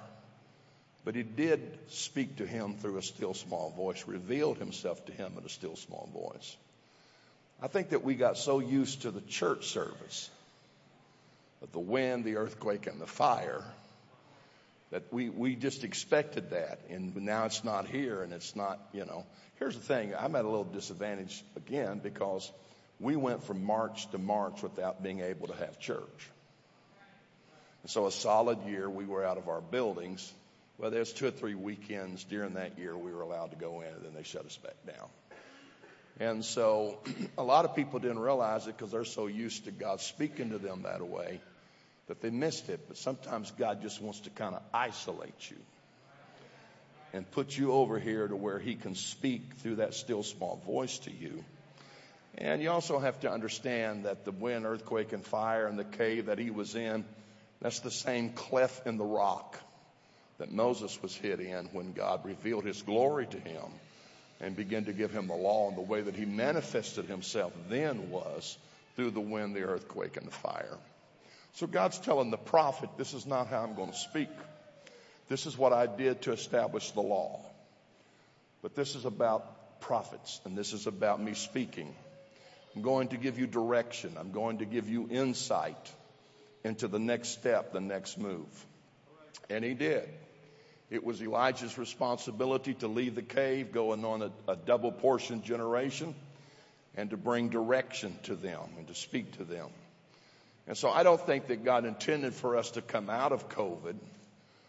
But 1.02 1.14
he 1.14 1.22
did 1.22 1.78
speak 1.88 2.36
to 2.36 2.46
him 2.46 2.74
through 2.74 2.98
a 2.98 3.02
still 3.02 3.32
small 3.32 3.70
voice, 3.70 4.04
revealed 4.06 4.58
himself 4.58 5.04
to 5.06 5.12
him 5.12 5.32
in 5.38 5.44
a 5.44 5.48
still 5.48 5.76
small 5.76 6.10
voice. 6.12 6.56
I 7.62 7.68
think 7.68 7.88
that 7.90 8.04
we 8.04 8.14
got 8.14 8.36
so 8.36 8.58
used 8.58 9.02
to 9.02 9.10
the 9.10 9.22
church 9.22 9.68
service 9.68 10.28
the 11.72 11.80
wind, 11.80 12.24
the 12.24 12.36
earthquake, 12.36 12.86
and 12.86 13.00
the 13.00 13.06
fire, 13.06 13.62
that 14.94 15.12
we, 15.12 15.28
we 15.28 15.56
just 15.56 15.82
expected 15.82 16.50
that. 16.50 16.78
And 16.88 17.16
now 17.16 17.46
it's 17.46 17.64
not 17.64 17.88
here 17.88 18.22
and 18.22 18.32
it's 18.32 18.54
not, 18.54 18.78
you 18.92 19.04
know. 19.04 19.24
Here's 19.56 19.74
the 19.74 19.82
thing 19.82 20.12
I'm 20.16 20.36
at 20.36 20.44
a 20.44 20.48
little 20.48 20.64
disadvantage 20.64 21.42
again 21.56 21.98
because 22.00 22.50
we 23.00 23.16
went 23.16 23.42
from 23.42 23.64
March 23.64 24.08
to 24.12 24.18
March 24.18 24.62
without 24.62 25.02
being 25.02 25.20
able 25.20 25.48
to 25.48 25.54
have 25.56 25.80
church. 25.80 26.30
And 27.82 27.90
so 27.90 28.06
a 28.06 28.12
solid 28.12 28.62
year 28.66 28.88
we 28.88 29.04
were 29.04 29.24
out 29.24 29.36
of 29.36 29.48
our 29.48 29.60
buildings. 29.60 30.32
Well, 30.78 30.92
there's 30.92 31.12
two 31.12 31.26
or 31.26 31.32
three 31.32 31.56
weekends 31.56 32.22
during 32.22 32.54
that 32.54 32.78
year 32.78 32.96
we 32.96 33.12
were 33.12 33.22
allowed 33.22 33.50
to 33.50 33.56
go 33.56 33.80
in 33.80 33.88
and 33.88 34.04
then 34.04 34.14
they 34.14 34.22
shut 34.22 34.46
us 34.46 34.56
back 34.58 34.76
down. 34.86 35.08
And 36.20 36.44
so 36.44 36.98
a 37.38 37.42
lot 37.42 37.64
of 37.64 37.74
people 37.74 37.98
didn't 37.98 38.20
realize 38.20 38.68
it 38.68 38.76
because 38.76 38.92
they're 38.92 39.04
so 39.04 39.26
used 39.26 39.64
to 39.64 39.72
God 39.72 40.00
speaking 40.00 40.50
to 40.50 40.58
them 40.58 40.82
that 40.82 41.04
way 41.04 41.40
that 42.06 42.20
they 42.20 42.30
missed 42.30 42.68
it. 42.68 42.80
But 42.88 42.96
sometimes 42.96 43.50
God 43.52 43.82
just 43.82 44.00
wants 44.00 44.20
to 44.20 44.30
kind 44.30 44.54
of 44.54 44.62
isolate 44.72 45.50
you 45.50 45.56
and 47.12 47.30
put 47.30 47.56
you 47.56 47.72
over 47.72 47.98
here 47.98 48.26
to 48.26 48.36
where 48.36 48.58
He 48.58 48.74
can 48.74 48.94
speak 48.94 49.54
through 49.58 49.76
that 49.76 49.94
still 49.94 50.22
small 50.22 50.60
voice 50.66 50.98
to 51.00 51.10
you. 51.12 51.44
And 52.36 52.60
you 52.60 52.70
also 52.70 52.98
have 52.98 53.20
to 53.20 53.30
understand 53.30 54.06
that 54.06 54.24
the 54.24 54.32
wind, 54.32 54.66
earthquake, 54.66 55.12
and 55.12 55.24
fire 55.24 55.66
and 55.66 55.78
the 55.78 55.84
cave 55.84 56.26
that 56.26 56.38
he 56.38 56.50
was 56.50 56.74
in, 56.74 57.04
that's 57.60 57.80
the 57.80 57.92
same 57.92 58.30
cleft 58.30 58.86
in 58.86 58.96
the 58.96 59.04
rock 59.04 59.58
that 60.38 60.50
Moses 60.50 61.00
was 61.00 61.14
hid 61.14 61.38
in 61.38 61.66
when 61.66 61.92
God 61.92 62.24
revealed 62.24 62.64
his 62.64 62.82
glory 62.82 63.26
to 63.26 63.38
him 63.38 63.64
and 64.40 64.56
began 64.56 64.86
to 64.86 64.92
give 64.92 65.12
him 65.12 65.28
the 65.28 65.34
law. 65.34 65.68
And 65.68 65.76
the 65.76 65.82
way 65.82 66.00
that 66.00 66.16
he 66.16 66.24
manifested 66.24 67.04
himself 67.04 67.52
then 67.68 68.10
was 68.10 68.58
through 68.96 69.12
the 69.12 69.20
wind, 69.20 69.54
the 69.54 69.62
earthquake, 69.62 70.16
and 70.16 70.26
the 70.26 70.32
fire. 70.32 70.76
So 71.54 71.68
God's 71.68 71.98
telling 71.98 72.30
the 72.30 72.36
prophet, 72.36 72.90
this 72.96 73.14
is 73.14 73.26
not 73.26 73.46
how 73.46 73.62
I'm 73.62 73.74
going 73.74 73.92
to 73.92 73.96
speak. 73.96 74.28
This 75.28 75.46
is 75.46 75.56
what 75.56 75.72
I 75.72 75.86
did 75.86 76.22
to 76.22 76.32
establish 76.32 76.90
the 76.90 77.00
law. 77.00 77.40
But 78.60 78.74
this 78.74 78.96
is 78.96 79.04
about 79.04 79.80
prophets 79.80 80.40
and 80.44 80.58
this 80.58 80.72
is 80.72 80.86
about 80.86 81.22
me 81.22 81.34
speaking. 81.34 81.94
I'm 82.74 82.82
going 82.82 83.08
to 83.08 83.16
give 83.16 83.38
you 83.38 83.46
direction. 83.46 84.16
I'm 84.18 84.32
going 84.32 84.58
to 84.58 84.64
give 84.64 84.88
you 84.88 85.08
insight 85.08 85.92
into 86.64 86.88
the 86.88 86.98
next 86.98 87.28
step, 87.28 87.72
the 87.72 87.80
next 87.80 88.18
move. 88.18 88.66
And 89.48 89.64
he 89.64 89.74
did. 89.74 90.08
It 90.90 91.04
was 91.04 91.22
Elijah's 91.22 91.78
responsibility 91.78 92.74
to 92.74 92.88
leave 92.88 93.14
the 93.14 93.22
cave, 93.22 93.72
going 93.72 94.04
on 94.04 94.22
a, 94.22 94.30
a 94.48 94.56
double 94.56 94.90
portion 94.90 95.42
generation, 95.42 96.14
and 96.96 97.10
to 97.10 97.16
bring 97.16 97.48
direction 97.48 98.18
to 98.24 98.34
them 98.34 98.60
and 98.76 98.88
to 98.88 98.94
speak 98.94 99.36
to 99.38 99.44
them. 99.44 99.68
And 100.66 100.76
so 100.76 100.90
I 100.90 101.02
don't 101.02 101.20
think 101.20 101.48
that 101.48 101.64
God 101.64 101.84
intended 101.84 102.34
for 102.34 102.56
us 102.56 102.72
to 102.72 102.82
come 102.82 103.10
out 103.10 103.32
of 103.32 103.48
COVID 103.48 103.96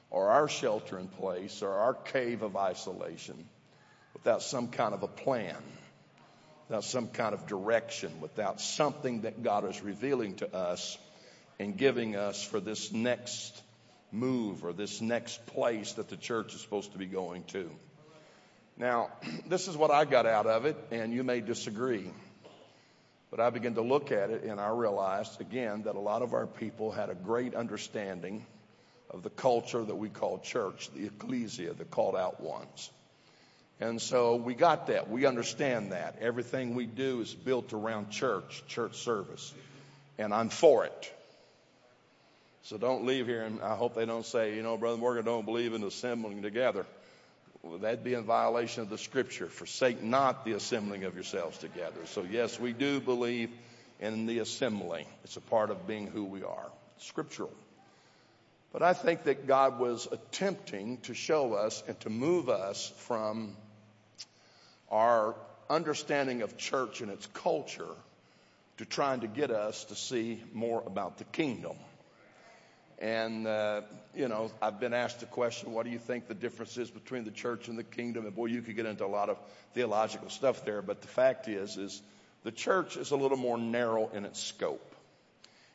or 0.10 0.30
our 0.30 0.50
shelter 0.50 1.00
in 1.00 1.08
place 1.08 1.62
or 1.62 1.72
our 1.72 1.94
cave 1.94 2.42
of 2.42 2.58
isolation 2.58 3.46
without 4.14 4.42
some 4.42 4.68
kind 4.68 4.94
of 4.94 5.04
a 5.04 5.08
plan, 5.08 5.56
without 6.68 6.84
some 6.84 7.08
kind 7.08 7.34
of 7.34 7.48
direction, 7.48 8.22
without 8.22 8.60
something 8.60 9.22
that 9.22 9.42
God 9.42 9.70
is 9.70 9.82
revealing 9.82 10.36
to 10.38 10.54
us 10.54 10.98
and 11.60 11.78
giving 11.78 12.16
us 12.16 12.44
for 12.44 12.60
this 12.60 12.92
next 12.92 13.62
move 14.12 14.66
or 14.66 14.74
this 14.74 15.02
next 15.02 15.46
place 15.48 15.94
that 15.94 16.10
the 16.10 16.18
church 16.18 16.54
is 16.54 16.62
supposed 16.62 16.92
to 16.92 16.98
be 16.98 17.06
going 17.06 17.44
to. 17.46 17.70
Now, 18.78 19.12
this 19.48 19.68
is 19.68 19.78
what 19.78 19.92
I 19.92 20.06
got 20.06 20.26
out 20.26 20.48
of 20.48 20.66
it, 20.66 20.78
and 20.92 21.14
you 21.14 21.24
may 21.24 21.40
disagree. 21.40 22.12
But 23.36 23.44
I 23.44 23.50
began 23.50 23.74
to 23.74 23.82
look 23.82 24.14
at 24.14 24.30
it 24.30 24.44
and 24.44 24.62
I 24.62 24.70
realized 24.70 25.42
again 25.42 25.84
that 25.84 25.96
a 25.96 26.00
lot 26.00 26.22
of 26.22 26.34
our 26.34 26.48
people 26.48 26.90
had 26.90 27.10
a 27.10 27.14
great 27.14 27.54
understanding 27.54 28.46
of 29.10 29.24
the 29.24 29.30
culture 29.30 29.84
that 29.84 29.96
we 29.96 30.08
call 30.08 30.40
church, 30.40 30.90
the 30.96 31.08
ecclesia, 31.08 31.74
the 31.74 31.84
called 31.84 32.16
out 32.16 32.40
ones. 32.40 32.90
And 33.82 34.02
so 34.02 34.38
we 34.38 34.54
got 34.54 34.88
that. 34.88 35.10
We 35.10 35.26
understand 35.26 35.92
that. 35.92 36.20
Everything 36.22 36.76
we 36.76 36.86
do 36.86 37.20
is 37.20 37.34
built 37.34 37.74
around 37.74 38.10
church, 38.10 38.64
church 38.70 38.96
service. 39.00 39.54
And 40.18 40.34
I'm 40.34 40.48
for 40.48 40.86
it. 40.86 41.14
So 42.64 42.78
don't 42.78 43.06
leave 43.06 43.28
here 43.28 43.42
and 43.42 43.62
I 43.62 43.76
hope 43.76 43.96
they 43.96 44.06
don't 44.06 44.26
say, 44.26 44.56
you 44.56 44.64
know, 44.64 44.78
Brother 44.78 44.98
Morgan 44.98 45.26
don't 45.26 45.46
believe 45.46 45.74
in 45.74 45.84
assembling 45.84 46.42
together 46.42 46.86
that'd 47.82 48.04
be 48.04 48.14
in 48.14 48.24
violation 48.24 48.84
of 48.84 48.90
the 48.90 48.98
scripture. 48.98 49.48
Forsake 49.48 50.02
not 50.02 50.46
the 50.46 50.54
assembling 50.54 51.04
of 51.04 51.16
yourselves 51.16 51.58
together. 51.58 52.06
So 52.06 52.24
yes, 52.24 52.60
we 52.60 52.74
do 52.74 53.00
believe 53.00 53.50
in 54.00 54.26
the 54.26 54.40
assembly. 54.40 55.08
It's 55.24 55.38
a 55.38 55.42
part 55.42 55.70
of 55.72 55.88
being 55.88 56.08
who 56.08 56.26
we 56.26 56.44
are. 56.44 56.70
scriptural. 56.98 57.52
But 58.72 58.84
I 58.84 58.94
think 58.94 59.24
that 59.24 59.48
God 59.48 59.80
was 59.80 60.08
attempting 60.12 60.98
to 61.04 61.14
show 61.14 61.54
us 61.54 61.84
and 61.88 62.00
to 62.02 62.10
move 62.10 62.50
us 62.50 62.92
from 62.98 63.56
our 64.92 65.36
understanding 65.70 66.42
of 66.42 66.58
church 66.58 67.02
and 67.02 67.10
its 67.10 67.26
culture 67.28 67.96
to 68.78 68.86
trying 68.86 69.22
to 69.22 69.28
get 69.28 69.52
us 69.52 69.86
to 69.86 69.96
see 69.96 70.44
more 70.54 70.84
about 70.86 71.18
the 71.18 71.24
kingdom. 71.24 71.78
And, 73.00 73.46
uh, 73.46 73.82
you 74.16 74.30
know, 74.30 74.52
I've 74.62 74.80
been 74.80 74.94
asked 74.94 75.20
the 75.20 75.26
question, 75.26 75.74
what 75.74 75.86
do 75.86 75.92
you 75.92 76.00
think 76.00 76.28
the 76.28 76.34
difference 76.34 76.78
is 76.78 76.90
between 76.90 77.26
the 77.26 77.32
church 77.32 77.68
and 77.68 77.78
the 77.78 77.84
kingdom? 77.84 78.26
And 78.26 78.34
boy, 78.34 78.46
you 78.46 78.62
could 78.62 78.76
get 78.76 78.86
into 78.86 79.06
a 79.06 79.08
lot 79.08 79.30
of 79.30 79.38
theological 79.74 80.30
stuff 80.30 80.64
there. 80.64 80.82
But 80.82 81.02
the 81.02 81.08
fact 81.08 81.48
is, 81.48 81.76
is 81.78 82.02
the 82.44 82.52
church 82.52 82.96
is 82.96 83.12
a 83.12 83.18
little 83.18 83.38
more 83.38 83.58
narrow 83.58 84.10
in 84.14 84.24
its 84.24 84.42
scope. 84.42 84.96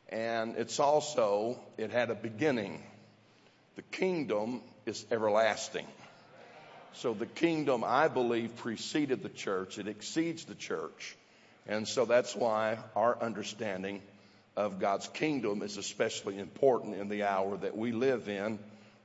And 0.09 0.57
it's 0.57 0.81
also, 0.81 1.61
it 1.77 1.91
had 1.91 2.11
a 2.11 2.15
beginning. 2.15 2.83
The 3.77 3.83
kingdom 3.83 4.62
is 4.87 5.05
everlasting. 5.11 5.87
So 6.95 7.15
the 7.15 7.27
kingdom, 7.27 7.85
I 7.87 8.09
believe, 8.09 8.57
preceded 8.57 9.23
the 9.23 9.29
church. 9.29 9.79
It 9.79 9.89
exceeds 9.89 10.45
the 10.47 10.55
church. 10.55 11.17
And 11.69 11.87
so 11.87 12.05
that's 12.05 12.35
why 12.35 12.79
our 12.97 13.23
understanding 13.23 14.03
of 14.61 14.79
God's 14.79 15.09
kingdom 15.09 15.62
is 15.62 15.76
especially 15.76 16.38
important 16.38 16.97
in 16.97 17.09
the 17.09 17.25
hour 17.25 17.57
that 17.57 17.76
we 17.76 17.93
live 17.93 18.29
in 18.29 18.59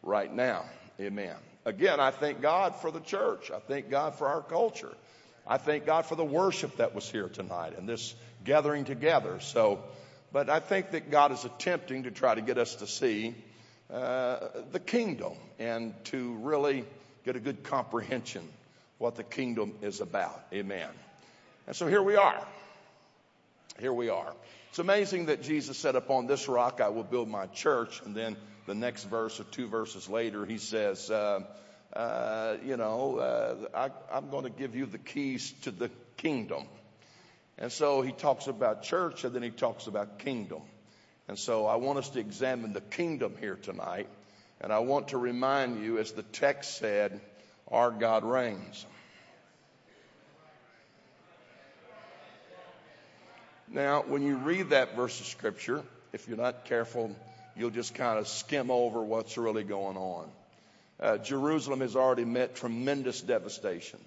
right 0.03 0.31
now. 0.31 0.65
Amen. 0.99 1.35
Again, 1.65 1.99
I 1.99 2.11
thank 2.11 2.41
God 2.41 2.75
for 2.75 2.91
the 2.91 2.99
church. 2.99 3.51
I 3.51 3.59
thank 3.59 3.89
God 3.89 4.15
for 4.15 4.27
our 4.27 4.41
culture. 4.41 4.93
I 5.47 5.57
thank 5.57 5.85
God 5.85 6.05
for 6.05 6.15
the 6.15 6.25
worship 6.25 6.77
that 6.77 6.93
was 6.93 7.09
here 7.09 7.29
tonight 7.29 7.77
and 7.77 7.87
this 7.87 8.13
gathering 8.43 8.85
together. 8.85 9.39
So, 9.39 9.79
but 10.33 10.49
I 10.49 10.59
think 10.59 10.91
that 10.91 11.09
God 11.09 11.31
is 11.31 11.45
attempting 11.45 12.03
to 12.03 12.11
try 12.11 12.35
to 12.35 12.41
get 12.41 12.57
us 12.57 12.75
to 12.75 12.87
see 12.87 13.33
uh, 13.91 14.47
the 14.71 14.79
kingdom 14.79 15.33
and 15.57 15.93
to 16.05 16.33
really 16.41 16.85
get 17.23 17.35
a 17.35 17.39
good 17.39 17.63
comprehension 17.63 18.47
what 18.97 19.15
the 19.15 19.23
kingdom 19.23 19.73
is 19.81 20.01
about. 20.01 20.43
Amen. 20.53 20.89
And 21.67 21.75
so 21.75 21.87
here 21.87 22.03
we 22.03 22.15
are. 22.15 22.45
Here 23.79 23.93
we 23.93 24.09
are. 24.09 24.33
It's 24.75 24.79
amazing 24.81 25.27
that 25.27 25.41
Jesus 25.41 25.77
said, 25.77 25.95
Upon 25.95 26.27
this 26.27 26.49
rock 26.49 26.81
I 26.81 26.89
will 26.89 27.05
build 27.05 27.29
my 27.29 27.45
church. 27.45 28.01
And 28.03 28.13
then 28.13 28.35
the 28.67 28.75
next 28.75 29.05
verse 29.05 29.39
or 29.39 29.45
two 29.45 29.67
verses 29.67 30.09
later, 30.09 30.45
he 30.45 30.57
says, 30.57 31.09
uh, 31.09 31.43
uh, 31.93 32.57
You 32.61 32.75
know, 32.75 33.17
uh, 33.17 33.55
I, 33.73 33.89
I'm 34.13 34.29
going 34.29 34.43
to 34.43 34.49
give 34.49 34.75
you 34.75 34.85
the 34.85 34.97
keys 34.97 35.53
to 35.61 35.71
the 35.71 35.89
kingdom. 36.17 36.65
And 37.57 37.71
so 37.71 38.01
he 38.01 38.11
talks 38.11 38.47
about 38.47 38.83
church 38.83 39.23
and 39.23 39.33
then 39.33 39.43
he 39.43 39.49
talks 39.49 39.87
about 39.87 40.19
kingdom. 40.19 40.63
And 41.29 41.39
so 41.39 41.67
I 41.67 41.77
want 41.77 41.99
us 41.99 42.09
to 42.09 42.19
examine 42.19 42.73
the 42.73 42.81
kingdom 42.81 43.35
here 43.39 43.55
tonight. 43.55 44.09
And 44.59 44.73
I 44.73 44.79
want 44.79 45.07
to 45.09 45.17
remind 45.17 45.85
you, 45.85 45.99
as 45.99 46.11
the 46.11 46.23
text 46.23 46.79
said, 46.79 47.21
our 47.69 47.91
God 47.91 48.25
reigns. 48.25 48.85
Now, 53.67 54.03
when 54.03 54.21
you 54.21 54.37
read 54.37 54.69
that 54.69 54.95
verse 54.95 55.19
of 55.19 55.25
scripture, 55.25 55.83
if 56.13 56.27
you're 56.27 56.37
not 56.37 56.65
careful, 56.65 57.15
you'll 57.55 57.71
just 57.71 57.95
kind 57.95 58.19
of 58.19 58.27
skim 58.27 58.69
over 58.69 59.01
what's 59.01 59.37
really 59.37 59.63
going 59.63 59.97
on. 59.97 60.29
Uh, 60.99 61.17
Jerusalem 61.17 61.81
has 61.81 61.95
already 61.95 62.25
met 62.25 62.55
tremendous 62.55 63.21
devastation. 63.21 63.99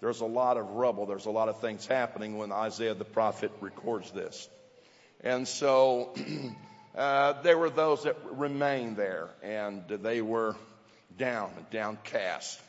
There's 0.00 0.20
a 0.20 0.26
lot 0.26 0.56
of 0.56 0.70
rubble. 0.70 1.06
There's 1.06 1.26
a 1.26 1.30
lot 1.30 1.48
of 1.48 1.60
things 1.60 1.86
happening 1.86 2.38
when 2.38 2.52
Isaiah 2.52 2.94
the 2.94 3.04
prophet 3.04 3.52
records 3.60 4.10
this. 4.10 4.48
And 5.22 5.46
so 5.46 6.14
uh, 6.96 7.40
there 7.42 7.56
were 7.56 7.70
those 7.70 8.02
that 8.02 8.16
remained 8.32 8.96
there, 8.96 9.28
and 9.42 9.84
they 9.88 10.22
were 10.22 10.56
down 11.16 11.50
and 11.56 11.70
downcast. 11.70 12.60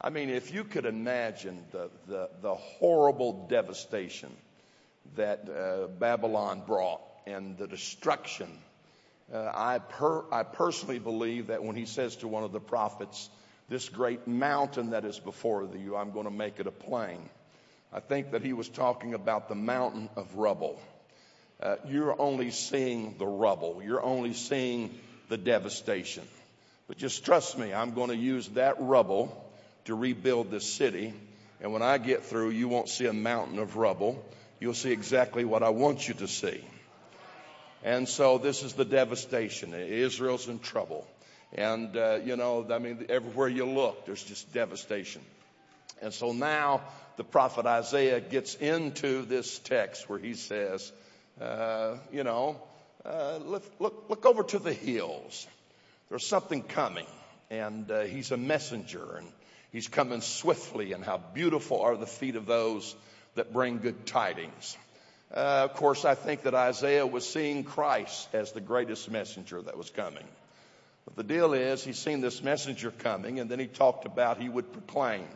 I 0.00 0.10
mean, 0.10 0.28
if 0.28 0.52
you 0.52 0.64
could 0.64 0.86
imagine 0.86 1.62
the, 1.72 1.90
the, 2.06 2.30
the 2.42 2.54
horrible 2.54 3.46
devastation 3.48 4.30
that 5.16 5.48
uh, 5.48 5.86
Babylon 5.86 6.62
brought 6.66 7.00
and 7.26 7.56
the 7.58 7.66
destruction. 7.66 8.48
Uh, 9.32 9.50
I, 9.54 9.78
per, 9.78 10.24
I 10.32 10.42
personally 10.42 10.98
believe 10.98 11.48
that 11.48 11.62
when 11.62 11.76
he 11.76 11.86
says 11.86 12.16
to 12.16 12.28
one 12.28 12.42
of 12.42 12.52
the 12.52 12.60
prophets, 12.60 13.28
This 13.68 13.88
great 13.88 14.26
mountain 14.26 14.90
that 14.90 15.04
is 15.04 15.18
before 15.18 15.68
you, 15.76 15.96
I'm 15.96 16.10
going 16.12 16.24
to 16.24 16.32
make 16.32 16.58
it 16.58 16.66
a 16.66 16.72
plain. 16.72 17.28
I 17.92 18.00
think 18.00 18.32
that 18.32 18.42
he 18.42 18.52
was 18.52 18.68
talking 18.68 19.14
about 19.14 19.48
the 19.48 19.54
mountain 19.54 20.08
of 20.16 20.36
rubble. 20.36 20.80
Uh, 21.60 21.76
you're 21.86 22.20
only 22.20 22.50
seeing 22.50 23.16
the 23.18 23.26
rubble, 23.26 23.82
you're 23.84 24.02
only 24.02 24.32
seeing 24.32 24.98
the 25.28 25.36
devastation. 25.36 26.24
But 26.88 26.98
just 26.98 27.24
trust 27.24 27.56
me, 27.58 27.72
I'm 27.72 27.94
going 27.94 28.10
to 28.10 28.16
use 28.16 28.48
that 28.50 28.76
rubble 28.80 29.48
to 29.84 29.94
rebuild 29.94 30.50
this 30.50 30.68
city. 30.68 31.14
And 31.60 31.72
when 31.72 31.82
I 31.82 31.98
get 31.98 32.24
through, 32.24 32.50
you 32.50 32.68
won't 32.68 32.88
see 32.88 33.06
a 33.06 33.12
mountain 33.12 33.58
of 33.58 33.76
rubble 33.76 34.24
you'll 34.60 34.74
see 34.74 34.92
exactly 34.92 35.44
what 35.44 35.62
I 35.62 35.70
want 35.70 36.06
you 36.06 36.14
to 36.14 36.28
see. 36.28 36.62
And 37.82 38.08
so 38.08 38.38
this 38.38 38.62
is 38.62 38.74
the 38.74 38.84
devastation. 38.84 39.72
Israel's 39.74 40.48
in 40.48 40.58
trouble. 40.58 41.06
And, 41.52 41.96
uh, 41.96 42.18
you 42.24 42.36
know, 42.36 42.66
I 42.70 42.78
mean, 42.78 43.06
everywhere 43.08 43.48
you 43.48 43.64
look, 43.64 44.06
there's 44.06 44.22
just 44.22 44.52
devastation. 44.52 45.22
And 46.02 46.12
so 46.12 46.32
now 46.32 46.82
the 47.16 47.24
prophet 47.24 47.66
Isaiah 47.66 48.20
gets 48.20 48.54
into 48.54 49.22
this 49.22 49.58
text 49.58 50.08
where 50.08 50.18
he 50.18 50.34
says, 50.34 50.92
uh, 51.40 51.96
you 52.12 52.22
know, 52.22 52.60
uh, 53.04 53.38
look, 53.38 53.64
look, 53.78 54.04
look 54.08 54.26
over 54.26 54.42
to 54.44 54.58
the 54.58 54.72
hills. 54.72 55.46
There's 56.10 56.26
something 56.26 56.62
coming. 56.62 57.06
And 57.50 57.90
uh, 57.90 58.02
he's 58.02 58.30
a 58.30 58.36
messenger 58.36 59.16
and 59.16 59.26
he's 59.72 59.88
coming 59.88 60.20
swiftly. 60.20 60.92
And 60.92 61.02
how 61.02 61.18
beautiful 61.34 61.80
are 61.80 61.96
the 61.96 62.06
feet 62.06 62.36
of 62.36 62.46
those 62.46 62.94
that 63.34 63.52
bring 63.52 63.78
good 63.78 64.06
tidings. 64.06 64.76
Uh, 65.32 65.68
of 65.70 65.74
course, 65.74 66.04
I 66.04 66.16
think 66.16 66.42
that 66.42 66.54
Isaiah 66.54 67.06
was 67.06 67.28
seeing 67.28 67.62
Christ 67.62 68.28
as 68.34 68.50
the 68.52 68.60
greatest 68.60 69.10
messenger 69.10 69.62
that 69.62 69.76
was 69.76 69.88
coming. 69.90 70.24
But 71.04 71.16
the 71.16 71.22
deal 71.22 71.52
is, 71.54 71.84
he's 71.84 71.98
seen 71.98 72.20
this 72.20 72.42
messenger 72.42 72.90
coming, 72.90 73.38
and 73.38 73.48
then 73.48 73.58
he 73.58 73.66
talked 73.66 74.06
about 74.06 74.38
he 74.38 74.48
would 74.48 74.72
proclaim, 74.72 75.26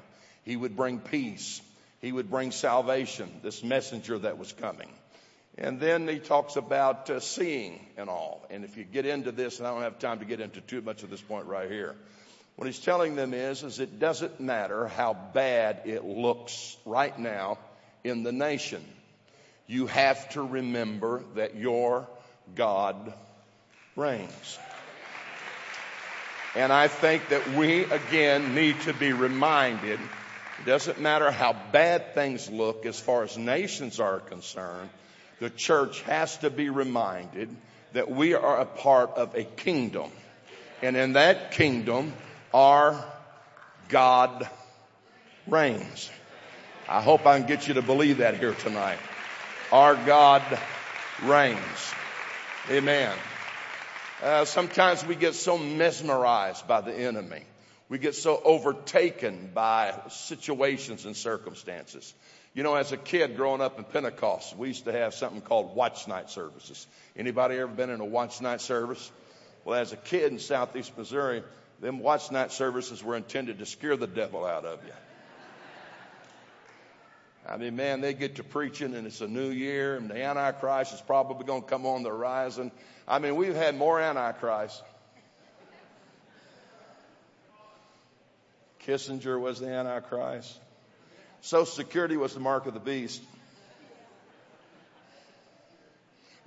he 0.45 0.57
would 0.57 0.77
bring 0.77 0.99
peace, 0.99 1.63
he 2.01 2.11
would 2.11 2.29
bring 2.29 2.51
salvation, 2.51 3.31
this 3.43 3.63
messenger 3.63 4.19
that 4.19 4.37
was 4.37 4.53
coming. 4.53 4.89
And 5.57 5.79
then 5.79 6.09
he 6.09 6.19
talks 6.19 6.57
about 6.57 7.09
uh, 7.09 7.21
seeing 7.21 7.87
and 7.97 8.11
all. 8.11 8.45
And 8.51 8.65
if 8.65 8.77
you 8.77 8.83
get 8.83 9.07
into 9.07 9.31
this, 9.31 9.59
and 9.59 9.69
I 9.69 9.71
don't 9.71 9.83
have 9.83 10.01
time 10.01 10.19
to 10.19 10.25
get 10.25 10.41
into 10.41 10.61
too 10.61 10.83
much 10.83 11.05
of 11.05 11.11
this 11.11 11.21
point 11.21 11.47
right 11.47 11.71
here, 11.71 11.95
what 12.57 12.67
he's 12.67 12.81
telling 12.81 13.15
them 13.15 13.33
is, 13.33 13.63
is 13.63 13.79
it 13.79 14.01
doesn't 14.01 14.41
matter 14.41 14.89
how 14.89 15.15
bad 15.33 15.83
it 15.85 16.05
looks 16.05 16.77
right 16.85 17.17
now 17.17 17.59
in 18.05 18.23
the 18.23 18.33
nation. 18.33 18.85
You 19.67 19.87
have 19.87 20.29
to 20.31 20.43
remember 20.43 21.23
that 21.35 21.57
your 21.57 22.07
God 22.55 23.13
reigns. 23.97 24.59
And 26.55 26.73
I 26.73 26.87
think 26.87 27.31
that 27.31 27.57
we 27.57 27.85
again 27.85 28.55
need 28.55 28.81
to 28.83 28.93
be 28.93 29.13
reminded 29.13 29.99
it 30.61 30.67
doesn't 30.67 31.01
matter 31.01 31.31
how 31.31 31.57
bad 31.73 32.15
things 32.15 32.49
look 32.49 32.87
as 32.87 32.99
far 32.99 33.25
as 33.25 33.37
nations 33.37 33.99
are 33.99 34.21
concerned, 34.21 34.89
the 35.41 35.51
church 35.51 36.01
has 36.03 36.39
to 36.39 36.51
be 36.51 36.71
reminded 36.71 37.49
that 37.93 38.11
we 38.11 38.35
are 38.35 38.61
a 38.61 38.65
part 38.65 39.11
of 39.11 39.35
a 39.35 39.45
kingdom. 39.45 40.11
And 40.81 40.97
in 40.97 41.15
that 41.15 41.53
kingdom, 41.53 42.13
our 42.53 43.05
God 43.89 44.49
reigns. 45.47 46.11
I 46.89 47.01
hope 47.01 47.25
I 47.27 47.39
can 47.39 47.49
get 47.49 47.67
you 47.67 47.75
to 47.75 47.83
believe 47.83 48.19
that 48.19 48.37
here 48.37 48.53
tonight. 48.53 48.99
Our 49.73 49.95
God 49.95 50.43
reigns. 51.23 51.95
Amen. 52.71 53.17
Uh, 54.23 54.45
sometimes 54.45 55.05
we 55.05 55.15
get 55.15 55.35
so 55.35 55.57
mesmerized 55.57 56.69
by 56.69 56.83
the 56.83 56.93
enemy. 56.93 57.43
We 57.89 57.99
get 57.99 58.15
so 58.15 58.41
overtaken 58.43 59.51
by 59.55 59.95
situations 60.11 61.07
and 61.07 61.17
circumstances. 61.17 62.13
You 62.53 62.63
know, 62.63 62.75
as 62.75 62.93
a 62.93 62.99
kid 62.99 63.37
growing 63.37 63.63
up 63.63 63.79
in 63.79 63.85
Pentecost, 63.85 64.55
we 64.57 64.69
used 64.69 64.85
to 64.85 64.93
have 64.93 65.15
something 65.15 65.41
called 65.41 65.75
watch 65.75 66.07
night 66.07 66.29
services. 66.29 66.87
Anybody 67.17 67.57
ever 67.57 67.73
been 67.73 67.91
in 67.91 68.01
a 68.01 68.05
watch 68.05 68.43
night 68.43 68.61
service? 68.61 69.11
Well, 69.65 69.81
as 69.81 69.93
a 69.93 69.97
kid 69.97 70.33
in 70.33 70.39
southeast 70.39 70.97
Missouri, 70.99 71.43
them 71.81 71.99
watch 72.01 72.31
night 72.31 72.53
services 72.53 73.03
were 73.03 73.17
intended 73.17 73.59
to 73.61 73.67
scare 73.67 73.97
the 73.97 74.07
devil 74.07 74.45
out 74.45 74.67
of 74.67 74.85
you. 74.85 74.93
I 77.49 77.57
mean, 77.59 77.77
man, 77.77 78.01
they 78.01 78.15
get 78.15 78.37
to 78.37 78.45
preaching 78.45 78.95
and 78.95 79.07
it's 79.07 79.21
a 79.21 79.29
new 79.29 79.51
year 79.51 79.97
and 79.97 80.11
the 80.11 80.23
Antichrist 80.23 80.95
is 80.95 81.01
probably 81.01 81.47
going 81.47 81.63
to 81.63 81.69
come 81.69 81.85
on 81.85 82.03
the 82.03 82.09
horizon. 82.09 82.73
I 83.07 83.19
mean, 83.19 83.37
we've 83.37 83.55
had 83.55 83.77
more 83.77 84.01
Antichrist. 84.01 84.83
Kissinger 88.87 89.39
was 89.39 89.61
the 89.61 89.69
Antichrist. 89.69 90.59
Social 91.43 91.67
Security 91.67 92.17
was 92.17 92.35
the 92.35 92.41
mark 92.41 92.67
of 92.67 92.75
the 92.75 92.81
beast. 92.81 93.23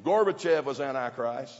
Gorbachev 0.03 0.63
was 0.63 0.79
Antichrist. 0.79 1.53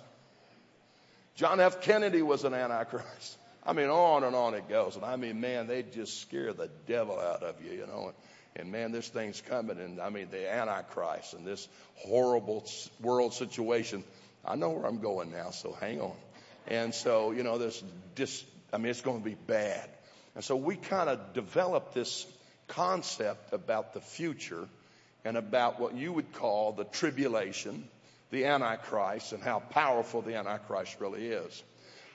John 1.35 1.59
F. 1.59 1.81
Kennedy 1.81 2.21
was 2.21 2.43
an 2.43 2.53
Antichrist. 2.53 3.37
I 3.63 3.73
mean, 3.73 3.89
on 3.89 4.23
and 4.23 4.35
on 4.35 4.53
it 4.53 4.69
goes. 4.69 4.95
And 4.95 5.05
I 5.05 5.17
mean, 5.17 5.41
man, 5.41 5.67
they 5.67 5.83
just 5.83 6.21
scare 6.21 6.53
the 6.53 6.69
devil 6.87 7.19
out 7.19 7.43
of 7.43 7.63
you, 7.63 7.71
you 7.71 7.85
know. 7.85 8.13
And 8.57 8.71
man, 8.71 8.91
this 8.91 9.07
thing's 9.07 9.41
coming. 9.41 9.79
And 9.79 10.01
I 10.01 10.09
mean, 10.09 10.27
the 10.31 10.51
Antichrist 10.51 11.33
and 11.33 11.45
this 11.45 11.67
horrible 11.95 12.65
world 13.01 13.33
situation. 13.33 14.03
I 14.43 14.55
know 14.55 14.71
where 14.71 14.85
I'm 14.85 14.99
going 14.99 15.31
now, 15.31 15.51
so 15.51 15.73
hang 15.73 16.01
on. 16.01 16.15
And 16.67 16.93
so, 16.93 17.31
you 17.31 17.43
know, 17.43 17.57
this, 17.57 17.81
dis, 18.15 18.43
I 18.73 18.77
mean, 18.77 18.87
it's 18.87 19.01
going 19.01 19.19
to 19.19 19.25
be 19.25 19.35
bad. 19.35 19.87
And 20.35 20.43
so 20.43 20.55
we 20.55 20.75
kind 20.75 21.09
of 21.09 21.33
developed 21.33 21.93
this 21.93 22.25
concept 22.67 23.53
about 23.53 23.93
the 23.93 24.01
future 24.01 24.67
and 25.23 25.37
about 25.37 25.79
what 25.79 25.95
you 25.95 26.11
would 26.13 26.33
call 26.33 26.71
the 26.73 26.83
tribulation, 26.83 27.87
the 28.31 28.45
Antichrist, 28.45 29.33
and 29.33 29.43
how 29.43 29.59
powerful 29.59 30.21
the 30.21 30.35
Antichrist 30.35 30.97
really 30.99 31.27
is. 31.27 31.63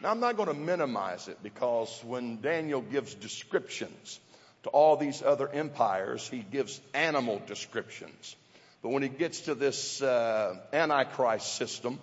Now, 0.03 0.11
I'm 0.11 0.21
not 0.21 0.37
going 0.37 0.49
to 0.49 0.55
minimize 0.55 1.29
it 1.29 1.39
because 1.43 2.03
when 2.05 2.41
Daniel 2.41 2.81
gives 2.81 3.15
descriptions 3.15 4.19
to 4.65 4.69
all 4.71 4.97
these 4.97 5.23
other 5.23 5.49
empires, 5.49 6.29
he 6.29 6.39
gives 6.39 6.81
animal 6.95 7.41
descriptions. 7.47 8.37
But 8.83 8.91
when 8.91 9.03
he 9.03 9.09
gets 9.09 9.41
to 9.43 9.55
this 9.55 10.03
uh, 10.03 10.57
Antichrist 10.73 11.55
system, 11.55 11.99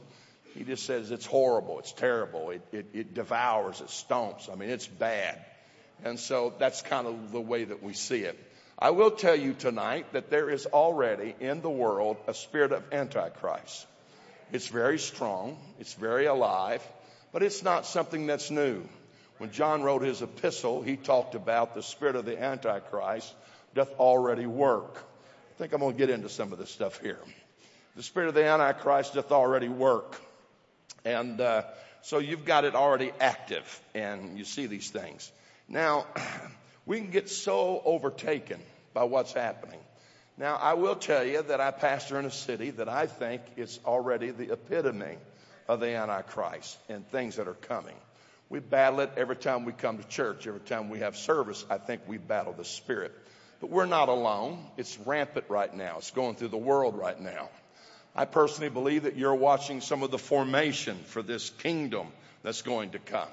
he 0.55 0.63
just 0.63 0.85
says 0.85 1.11
it's 1.11 1.25
horrible, 1.25 1.79
it's 1.79 1.91
terrible, 1.91 2.49
it, 2.49 2.61
it, 2.71 2.85
it 2.93 3.13
devours, 3.13 3.81
it 3.81 3.87
stomps. 3.87 4.51
I 4.51 4.55
mean, 4.55 4.69
it's 4.69 4.87
bad. 4.87 5.43
And 6.03 6.19
so 6.19 6.53
that's 6.57 6.81
kind 6.81 7.07
of 7.07 7.31
the 7.31 7.41
way 7.41 7.65
that 7.65 7.83
we 7.83 7.93
see 7.93 8.21
it. 8.21 8.37
I 8.77 8.91
will 8.91 9.11
tell 9.11 9.35
you 9.35 9.53
tonight 9.53 10.13
that 10.13 10.29
there 10.29 10.49
is 10.49 10.65
already 10.65 11.35
in 11.41 11.61
the 11.61 11.69
world 11.69 12.17
a 12.27 12.33
spirit 12.33 12.71
of 12.71 12.83
Antichrist. 12.93 13.85
It's 14.53 14.67
very 14.67 14.99
strong, 14.99 15.57
it's 15.79 15.93
very 15.93 16.25
alive, 16.25 16.81
but 17.33 17.43
it's 17.43 17.61
not 17.61 17.85
something 17.85 18.25
that's 18.27 18.49
new. 18.49 18.87
When 19.39 19.51
John 19.51 19.83
wrote 19.83 20.01
his 20.01 20.21
epistle, 20.21 20.81
he 20.81 20.97
talked 20.97 21.33
about 21.33 21.73
the 21.73 21.81
spirit 21.81 22.17
of 22.17 22.25
the 22.25 22.37
Antichrist 22.41 23.33
doth 23.73 23.89
already 23.97 24.45
work. 24.45 24.97
I 24.97 25.57
think 25.57 25.71
I'm 25.71 25.79
going 25.79 25.93
to 25.93 25.97
get 25.97 26.09
into 26.09 26.27
some 26.27 26.51
of 26.51 26.59
this 26.59 26.69
stuff 26.69 26.99
here. 26.99 27.19
The 27.95 28.03
spirit 28.03 28.27
of 28.27 28.33
the 28.33 28.43
Antichrist 28.43 29.13
doth 29.13 29.31
already 29.31 29.69
work. 29.69 30.19
And 31.05 31.39
uh, 31.39 31.63
so 32.01 32.19
you've 32.19 32.43
got 32.43 32.65
it 32.65 32.75
already 32.75 33.13
active, 33.21 33.81
and 33.95 34.37
you 34.37 34.43
see 34.43 34.65
these 34.65 34.89
things. 34.89 35.31
Now, 35.69 36.05
we 36.85 36.97
can 36.99 37.09
get 37.09 37.29
so 37.29 37.81
overtaken 37.85 38.59
by 38.93 39.05
what's 39.05 39.31
happening. 39.31 39.79
Now, 40.37 40.57
I 40.57 40.73
will 40.73 40.95
tell 40.95 41.23
you 41.23 41.43
that 41.43 41.61
I 41.61 41.71
pastor 41.71 42.19
in 42.19 42.25
a 42.25 42.31
city 42.31 42.71
that 42.71 42.89
I 42.89 43.05
think 43.05 43.41
is 43.55 43.79
already 43.85 44.31
the 44.31 44.51
epitome 44.51 45.17
of 45.69 45.79
the 45.79 45.95
Antichrist 45.95 46.77
and 46.89 47.07
things 47.07 47.37
that 47.37 47.47
are 47.47 47.53
coming. 47.53 47.95
We 48.49 48.59
battle 48.59 49.01
it 49.01 49.11
every 49.15 49.35
time 49.35 49.65
we 49.65 49.73
come 49.73 49.99
to 49.99 50.07
church, 50.07 50.47
every 50.47 50.59
time 50.61 50.89
we 50.89 50.99
have 50.99 51.15
service. 51.15 51.63
I 51.69 51.77
think 51.77 52.01
we 52.07 52.17
battle 52.17 52.53
the 52.53 52.65
spirit. 52.65 53.13
But 53.61 53.69
we're 53.69 53.85
not 53.85 54.09
alone. 54.09 54.65
It's 54.75 54.97
rampant 54.99 55.45
right 55.49 55.73
now. 55.73 55.97
It's 55.97 56.11
going 56.11 56.35
through 56.35 56.47
the 56.47 56.57
world 56.57 56.97
right 56.97 57.19
now. 57.19 57.49
I 58.15 58.25
personally 58.25 58.69
believe 58.69 59.03
that 59.03 59.17
you're 59.17 59.35
watching 59.35 59.81
some 59.81 60.01
of 60.01 60.09
the 60.09 60.17
formation 60.17 60.97
for 61.05 61.21
this 61.21 61.49
kingdom 61.49 62.07
that's 62.41 62.63
going 62.63 62.91
to 62.91 62.99
come. 62.99 63.27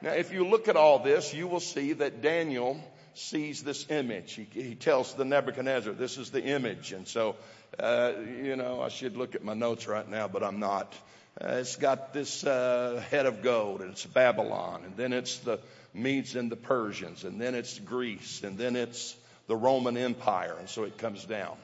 Now, 0.00 0.12
if 0.12 0.32
you 0.32 0.46
look 0.46 0.68
at 0.68 0.76
all 0.76 1.00
this, 1.00 1.34
you 1.34 1.46
will 1.48 1.60
see 1.60 1.92
that 1.94 2.22
Daniel 2.22 2.82
sees 3.14 3.62
this 3.62 3.90
image. 3.90 4.34
He, 4.34 4.46
he 4.52 4.74
tells 4.74 5.14
the 5.14 5.24
Nebuchadnezzar, 5.24 5.92
this 5.92 6.16
is 6.16 6.30
the 6.30 6.42
image. 6.42 6.92
And 6.92 7.06
so, 7.06 7.36
uh, 7.78 8.12
you 8.42 8.56
know, 8.56 8.80
I 8.80 8.88
should 8.88 9.16
look 9.16 9.34
at 9.34 9.44
my 9.44 9.54
notes 9.54 9.86
right 9.86 10.08
now, 10.08 10.28
but 10.28 10.42
I'm 10.42 10.60
not. 10.60 10.94
Uh, 11.38 11.56
it's 11.56 11.76
got 11.76 12.14
this 12.14 12.44
uh, 12.44 13.02
head 13.10 13.26
of 13.26 13.42
gold, 13.42 13.82
and 13.82 13.90
it's 13.90 14.06
Babylon, 14.06 14.82
and 14.84 14.96
then 14.96 15.12
it's 15.12 15.38
the 15.38 15.60
Medes 15.92 16.34
and 16.34 16.50
the 16.50 16.56
Persians, 16.56 17.24
and 17.24 17.38
then 17.38 17.54
it's 17.54 17.78
Greece, 17.78 18.42
and 18.42 18.56
then 18.56 18.74
it's 18.74 19.14
the 19.46 19.56
Roman 19.56 19.98
Empire, 19.98 20.56
and 20.58 20.68
so 20.68 20.84
it 20.84 20.96
comes 20.96 21.24
down. 21.26 21.56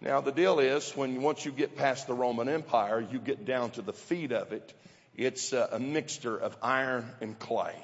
Now 0.00 0.20
the 0.20 0.32
deal 0.32 0.58
is, 0.58 0.90
when 0.96 1.22
once 1.22 1.44
you 1.44 1.52
get 1.52 1.76
past 1.76 2.08
the 2.08 2.14
Roman 2.14 2.48
Empire, 2.48 3.00
you 3.00 3.20
get 3.20 3.46
down 3.46 3.70
to 3.72 3.82
the 3.82 3.92
feet 3.92 4.32
of 4.32 4.52
it. 4.52 4.74
It's 5.16 5.52
a, 5.52 5.68
a 5.72 5.78
mixture 5.78 6.36
of 6.36 6.56
iron 6.60 7.06
and 7.20 7.38
clay, 7.38 7.76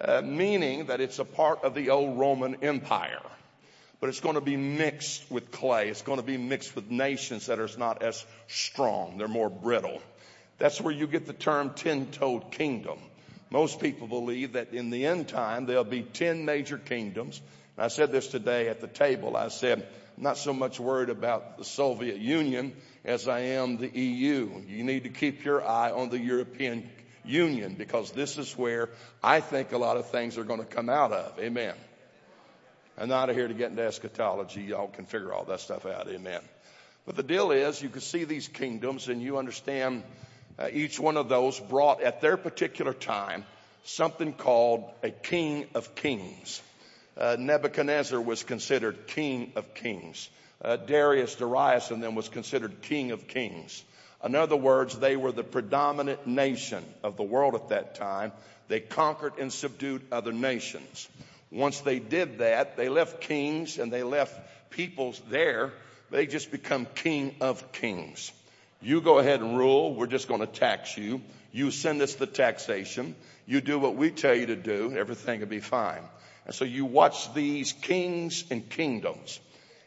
uh, 0.00 0.20
meaning 0.20 0.86
that 0.86 1.00
it's 1.00 1.18
a 1.18 1.24
part 1.24 1.64
of 1.64 1.74
the 1.74 1.90
old 1.90 2.18
Roman 2.18 2.56
Empire 2.62 3.22
but 4.00 4.08
it's 4.08 4.18
going 4.18 4.34
to 4.34 4.40
be 4.40 4.56
mixed 4.56 5.30
with 5.30 5.52
clay. 5.52 5.88
It's 5.88 6.02
going 6.02 6.18
to 6.18 6.24
be 6.24 6.36
mixed 6.36 6.74
with 6.74 6.90
nations 6.90 7.46
that 7.46 7.60
are 7.60 7.68
not 7.78 8.02
as 8.02 8.26
strong. 8.48 9.16
They're 9.16 9.28
more 9.28 9.48
brittle. 9.48 10.02
That's 10.58 10.80
where 10.80 10.94
you 10.94 11.06
get 11.06 11.26
the 11.26 11.32
term 11.32 11.70
ten-toed 11.74 12.50
kingdom. 12.50 12.98
Most 13.50 13.80
people 13.80 14.06
believe 14.06 14.54
that 14.54 14.72
in 14.72 14.90
the 14.90 15.06
end 15.06 15.28
time 15.28 15.66
there'll 15.66 15.84
be 15.84 16.02
ten 16.02 16.44
major 16.44 16.78
kingdoms. 16.78 17.40
And 17.76 17.84
I 17.84 17.88
said 17.88 18.12
this 18.12 18.28
today 18.28 18.68
at 18.68 18.80
the 18.80 18.86
table. 18.86 19.36
I 19.36 19.48
said, 19.48 19.86
I'm 20.16 20.22
not 20.22 20.38
so 20.38 20.52
much 20.52 20.78
worried 20.78 21.10
about 21.10 21.58
the 21.58 21.64
Soviet 21.64 22.18
Union 22.18 22.74
as 23.04 23.28
I 23.28 23.40
am 23.40 23.76
the 23.76 23.88
EU. 23.88 24.62
You 24.66 24.84
need 24.84 25.04
to 25.04 25.08
keep 25.08 25.44
your 25.44 25.66
eye 25.66 25.90
on 25.90 26.10
the 26.10 26.18
European 26.18 26.88
Union 27.24 27.74
because 27.74 28.12
this 28.12 28.38
is 28.38 28.56
where 28.56 28.90
I 29.22 29.40
think 29.40 29.72
a 29.72 29.78
lot 29.78 29.96
of 29.96 30.10
things 30.10 30.38
are 30.38 30.44
going 30.44 30.60
to 30.60 30.66
come 30.66 30.88
out 30.88 31.12
of. 31.12 31.38
Amen. 31.38 31.74
I'm 32.98 33.08
not 33.08 33.30
here 33.30 33.48
to 33.48 33.54
get 33.54 33.70
into 33.70 33.82
eschatology. 33.82 34.62
Y'all 34.62 34.88
can 34.88 35.06
figure 35.06 35.32
all 35.32 35.44
that 35.44 35.60
stuff 35.60 35.86
out. 35.86 36.08
Amen. 36.08 36.40
But 37.06 37.16
the 37.16 37.22
deal 37.22 37.50
is 37.50 37.82
you 37.82 37.88
can 37.88 38.00
see 38.00 38.24
these 38.24 38.48
kingdoms 38.48 39.08
and 39.08 39.22
you 39.22 39.38
understand 39.38 40.02
uh, 40.58 40.68
each 40.72 40.98
one 40.98 41.16
of 41.16 41.28
those 41.28 41.58
brought 41.58 42.02
at 42.02 42.20
their 42.20 42.36
particular 42.36 42.92
time 42.92 43.44
something 43.84 44.32
called 44.32 44.90
a 45.02 45.10
king 45.10 45.66
of 45.74 45.94
kings. 45.94 46.62
Uh, 47.16 47.36
Nebuchadnezzar 47.38 48.20
was 48.20 48.42
considered 48.42 49.06
king 49.06 49.52
of 49.56 49.74
kings. 49.74 50.28
Uh, 50.62 50.76
Darius, 50.76 51.34
Darius, 51.34 51.90
and 51.90 52.02
them 52.02 52.14
was 52.14 52.28
considered 52.28 52.82
king 52.82 53.10
of 53.10 53.26
kings. 53.26 53.82
In 54.24 54.36
other 54.36 54.56
words, 54.56 54.98
they 54.98 55.16
were 55.16 55.32
the 55.32 55.42
predominant 55.42 56.26
nation 56.26 56.84
of 57.02 57.16
the 57.16 57.24
world 57.24 57.54
at 57.56 57.70
that 57.70 57.96
time. 57.96 58.32
They 58.68 58.80
conquered 58.80 59.38
and 59.38 59.52
subdued 59.52 60.02
other 60.12 60.32
nations. 60.32 61.08
Once 61.50 61.80
they 61.80 61.98
did 61.98 62.38
that, 62.38 62.76
they 62.76 62.88
left 62.88 63.20
kings 63.20 63.78
and 63.78 63.92
they 63.92 64.04
left 64.04 64.38
peoples 64.70 65.20
there. 65.28 65.72
They 66.10 66.26
just 66.26 66.52
become 66.52 66.86
king 66.94 67.34
of 67.40 67.72
kings. 67.72 68.32
You 68.82 69.00
go 69.00 69.18
ahead 69.18 69.40
and 69.40 69.56
rule. 69.56 69.94
We're 69.94 70.08
just 70.08 70.26
going 70.26 70.40
to 70.40 70.46
tax 70.46 70.96
you. 70.96 71.20
You 71.52 71.70
send 71.70 72.02
us 72.02 72.16
the 72.16 72.26
taxation. 72.26 73.14
You 73.46 73.60
do 73.60 73.78
what 73.78 73.94
we 73.94 74.10
tell 74.10 74.34
you 74.34 74.46
to 74.46 74.56
do. 74.56 74.92
Everything 74.96 75.40
will 75.40 75.46
be 75.46 75.60
fine. 75.60 76.02
And 76.46 76.54
so 76.54 76.64
you 76.64 76.84
watch 76.84 77.32
these 77.32 77.72
kings 77.72 78.44
and 78.50 78.68
kingdoms. 78.68 79.38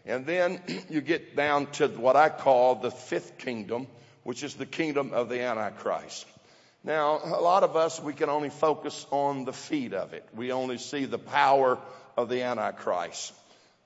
And 0.05 0.25
then 0.25 0.61
you 0.89 1.01
get 1.01 1.35
down 1.35 1.67
to 1.73 1.87
what 1.87 2.15
I 2.15 2.29
call 2.29 2.75
the 2.75 2.91
fifth 2.91 3.37
kingdom, 3.37 3.87
which 4.23 4.43
is 4.43 4.55
the 4.55 4.65
kingdom 4.65 5.11
of 5.11 5.27
the 5.27 5.41
Antichrist. 5.41 6.25
Now, 6.83 7.19
a 7.23 7.41
lot 7.41 7.63
of 7.63 7.75
us, 7.75 7.99
we 7.99 8.13
can 8.13 8.29
only 8.29 8.49
focus 8.49 9.05
on 9.11 9.43
the 9.43 9.53
feet 9.53 9.93
of 9.93 10.13
it. 10.13 10.25
We 10.33 10.51
only 10.51 10.77
see 10.77 11.05
the 11.05 11.17
power 11.17 11.79
of 12.15 12.29
the 12.29 12.43
Antichrist. 12.43 13.33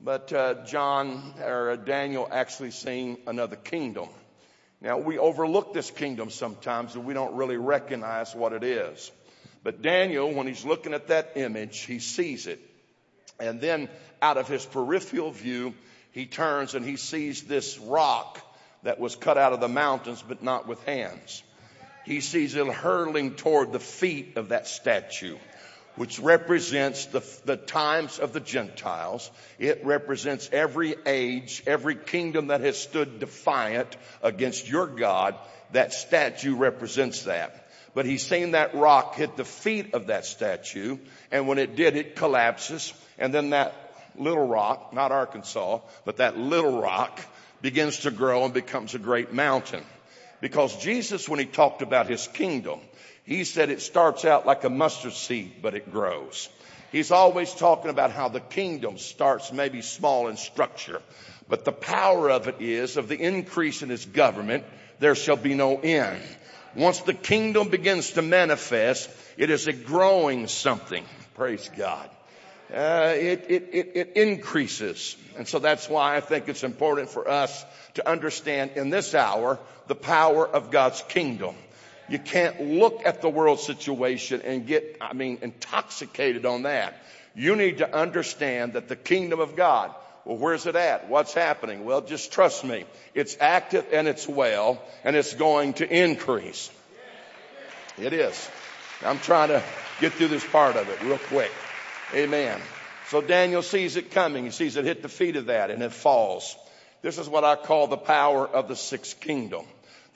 But 0.02 0.32
uh, 0.32 0.65
John 0.65 1.34
or 1.41 1.78
Daniel 1.78 2.28
actually 2.30 2.72
seen 2.72 3.17
another 3.26 3.56
kingdom. 3.56 4.10
Now, 4.81 4.97
we 4.97 5.17
overlook 5.17 5.73
this 5.73 5.91
kingdom 5.91 6.29
sometimes 6.29 6.95
and 6.95 7.05
we 7.05 7.13
don't 7.13 7.35
really 7.35 7.57
recognize 7.57 8.33
what 8.33 8.53
it 8.53 8.63
is. 8.63 9.11
But 9.61 9.81
Daniel, 9.81 10.33
when 10.33 10.47
he's 10.47 10.63
looking 10.63 10.93
at 10.93 11.07
that 11.07 11.33
image, 11.35 11.79
he 11.79 11.99
sees 11.99 12.47
it. 12.47 12.59
And 13.39 13.59
then 13.59 13.89
out 14.21 14.37
of 14.37 14.47
his 14.47 14.65
peripheral 14.65 15.31
view, 15.31 15.73
he 16.11 16.25
turns 16.25 16.75
and 16.75 16.85
he 16.85 16.95
sees 16.95 17.43
this 17.43 17.77
rock 17.77 18.41
that 18.83 18.99
was 18.99 19.15
cut 19.15 19.37
out 19.37 19.51
of 19.51 19.59
the 19.59 19.67
mountains, 19.67 20.23
but 20.25 20.41
not 20.41 20.67
with 20.67 20.81
hands. 20.85 21.43
He 22.05 22.21
sees 22.21 22.55
it 22.55 22.67
hurtling 22.67 23.35
toward 23.35 23.73
the 23.73 23.79
feet 23.79 24.37
of 24.37 24.49
that 24.49 24.67
statue 24.67 25.37
which 25.99 26.17
represents 26.17 27.07
the, 27.07 27.21
the 27.43 27.57
times 27.57 28.19
of 28.19 28.31
the 28.31 28.39
Gentiles. 28.39 29.29
It 29.59 29.83
represents 29.83 30.49
every 30.53 30.95
age, 31.05 31.62
every 31.67 31.95
kingdom 31.97 32.47
that 32.47 32.62
has 32.62 32.79
stood 32.79 33.19
defiant 33.19 33.97
against 34.23 34.69
your 34.69 34.88
God. 34.88 35.35
That 35.73 35.91
statue 35.91 36.55
represents 36.55 37.23
that. 37.23 37.69
But 37.93 38.05
he's 38.05 38.25
seen 38.25 38.51
that 38.51 38.75
rock 38.75 39.15
hit 39.15 39.35
the 39.35 39.43
feet 39.43 39.93
of 39.93 40.07
that 40.07 40.25
statue, 40.25 40.99
and 41.31 41.49
when 41.49 41.57
it 41.57 41.75
did, 41.75 41.97
it 41.97 42.15
collapses, 42.15 42.93
and 43.17 43.33
then 43.33 43.49
that 43.49 43.73
little 44.15 44.47
rock, 44.47 44.93
not 44.93 45.12
Arkansas, 45.12 45.81
but 46.05 46.17
that 46.17 46.38
little 46.38 46.81
rock 46.81 47.19
begins 47.62 47.99
to 47.99 48.12
grow 48.12 48.45
and 48.45 48.53
becomes 48.53 48.95
a 48.95 48.99
great 48.99 49.33
mountain. 49.33 49.83
Because 50.39 50.77
Jesus, 50.77 51.27
when 51.27 51.39
he 51.39 51.45
talked 51.45 51.81
about 51.81 52.07
his 52.07 52.25
kingdom, 52.25 52.79
he 53.29 53.43
said 53.43 53.69
it 53.69 53.81
starts 53.81 54.25
out 54.25 54.47
like 54.47 54.63
a 54.63 54.69
mustard 54.69 55.13
seed, 55.13 55.61
but 55.61 55.75
it 55.75 55.91
grows. 55.91 56.49
He's 56.91 57.11
always 57.11 57.53
talking 57.53 57.91
about 57.91 58.11
how 58.11 58.27
the 58.29 58.39
kingdom 58.39 58.97
starts 58.97 59.53
maybe 59.53 59.83
small 59.83 60.27
in 60.29 60.35
structure, 60.35 60.99
but 61.47 61.63
the 61.63 61.71
power 61.71 62.31
of 62.31 62.47
it 62.47 62.55
is 62.59 62.97
of 62.97 63.07
the 63.07 63.19
increase 63.19 63.83
in 63.83 63.89
his 63.89 64.05
government, 64.05 64.63
there 64.97 65.13
shall 65.13 65.35
be 65.37 65.53
no 65.53 65.77
end. 65.77 66.19
Once 66.75 67.01
the 67.01 67.13
kingdom 67.13 67.69
begins 67.69 68.11
to 68.11 68.23
manifest, 68.23 69.09
it 69.37 69.51
is 69.51 69.67
a 69.67 69.73
growing 69.73 70.47
something. 70.47 71.05
Praise 71.35 71.69
God. 71.77 72.09
uh, 72.73 73.13
it, 73.15 73.45
it, 73.49 73.69
it, 73.73 73.91
it 73.95 74.11
increases. 74.15 75.17
And 75.37 75.47
so 75.47 75.59
that's 75.59 75.89
why 75.89 76.15
I 76.15 76.19
think 76.19 76.47
it's 76.47 76.63
important 76.63 77.09
for 77.09 77.27
us 77.27 77.65
to 77.95 78.07
understand 78.07 78.71
in 78.75 78.89
this 78.89 79.15
hour 79.15 79.59
the 79.87 79.95
power 79.95 80.47
of 80.47 80.69
God's 80.71 81.01
kingdom. 81.09 81.55
You 82.10 82.19
can't 82.19 82.60
look 82.62 83.06
at 83.06 83.22
the 83.22 83.30
world 83.30 83.60
situation 83.60 84.41
and 84.41 84.65
get, 84.65 84.98
I 85.00 85.13
mean, 85.13 85.39
intoxicated 85.41 86.45
on 86.45 86.63
that. 86.63 86.95
You 87.36 87.56
need 87.56 87.78
to 87.78 87.95
understand 87.95 88.74
that 88.74 88.88
the 88.88 88.95
kingdom 88.95 89.39
of 89.39 89.56
God, 89.56 89.93
well, 90.26 90.38
where's 90.38 90.65
it 90.65 90.76
at? 90.76 91.08
What's 91.10 91.34
happening? 91.34 91.86
Well, 91.86 92.02
just 92.02 92.32
trust 92.32 92.63
me. 92.63 92.86
It's 93.13 93.38
active 93.39 93.86
and 93.91 94.08
it's 94.08 94.28
well 94.28 94.82
and 95.04 95.15
it's 95.15 95.34
going 95.34 95.74
to 95.74 95.88
increase. 95.88 96.72
It 97.98 98.13
is. 98.13 98.50
I'm 99.06 99.19
trying 99.19 99.50
to 99.50 99.63
get 100.02 100.13
through 100.13 100.30
this 100.30 100.45
part 100.45 100.76
of 100.76 100.89
it 100.89 101.02
real 101.04 101.17
quick. 101.17 101.52
Amen. 102.13 102.60
So 103.10 103.22
Daniel 103.22 103.62
sees 103.62 103.95
it 103.95 104.12
coming. 104.12 104.45
He 104.45 104.52
sees 104.52 104.76
it 104.76 104.86
hit 104.86 105.02
the 105.02 105.10
feet 105.10 105.36
of 105.36 105.48
that 105.48 105.72
and 105.72 105.84
it 105.84 105.93
falls. 105.93 106.56
This 107.02 107.17
is 107.17 107.30
what 107.30 107.43
I 107.43 107.56
call 107.56 107.88
the 107.88 107.98
power 107.98 108.48
of 108.48 108.67
the 108.67 108.76
sixth 108.76 109.19
kingdom. 109.19 109.65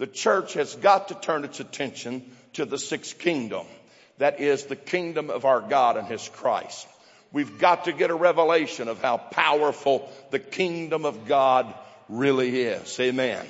The 0.04 0.08
church 0.08 0.56
has 0.56 0.76
got 0.76 1.08
to 1.08 1.16
turn 1.16 1.46
its 1.46 1.62
attention 1.62 2.30
to 2.56 2.66
the 2.66 2.78
sixth 2.78 3.20
kingdom. 3.20 3.66
That 4.18 4.42
is 4.42 4.66
the 4.66 4.76
kingdom 4.76 5.30
of 5.30 5.46
our 5.46 5.62
God 5.62 5.96
and 5.96 6.06
His 6.10 6.28
Christ. 6.28 6.89
We've 7.32 7.58
got 7.58 7.86
to 7.86 7.94
get 7.94 8.10
a 8.10 8.13
revelation 8.13 8.89
of 8.89 9.02
how 9.02 9.16
powerful 9.16 10.12
the 10.30 10.39
kingdom 10.39 11.06
of 11.06 11.26
God 11.26 11.74
really 12.10 12.63
is. 12.63 13.00
Amen. 13.00 13.46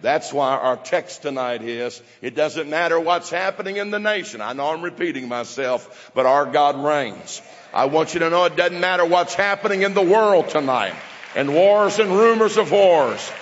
That's 0.00 0.32
why 0.32 0.52
our 0.52 0.76
text 0.76 1.22
tonight 1.22 1.62
is, 1.62 2.00
it 2.22 2.36
doesn't 2.36 2.70
matter 2.70 3.00
what's 3.00 3.28
happening 3.28 3.78
in 3.78 3.90
the 3.90 3.98
nation. 3.98 4.40
I 4.40 4.52
know 4.52 4.68
I'm 4.68 4.82
repeating 4.82 5.26
myself, 5.26 6.12
but 6.14 6.24
our 6.24 6.46
God 6.46 6.84
reigns. 6.84 7.42
I 7.74 7.86
want 7.86 8.14
you 8.14 8.20
to 8.20 8.30
know 8.30 8.44
it 8.44 8.54
doesn't 8.54 8.78
matter 8.78 9.04
what's 9.04 9.34
happening 9.34 9.82
in 9.82 9.94
the 9.94 10.02
world 10.02 10.50
tonight 10.50 10.94
and 11.34 11.52
wars 11.52 11.98
and 11.98 12.12
rumors 12.12 12.58
of 12.58 12.70
wars. 12.70 13.32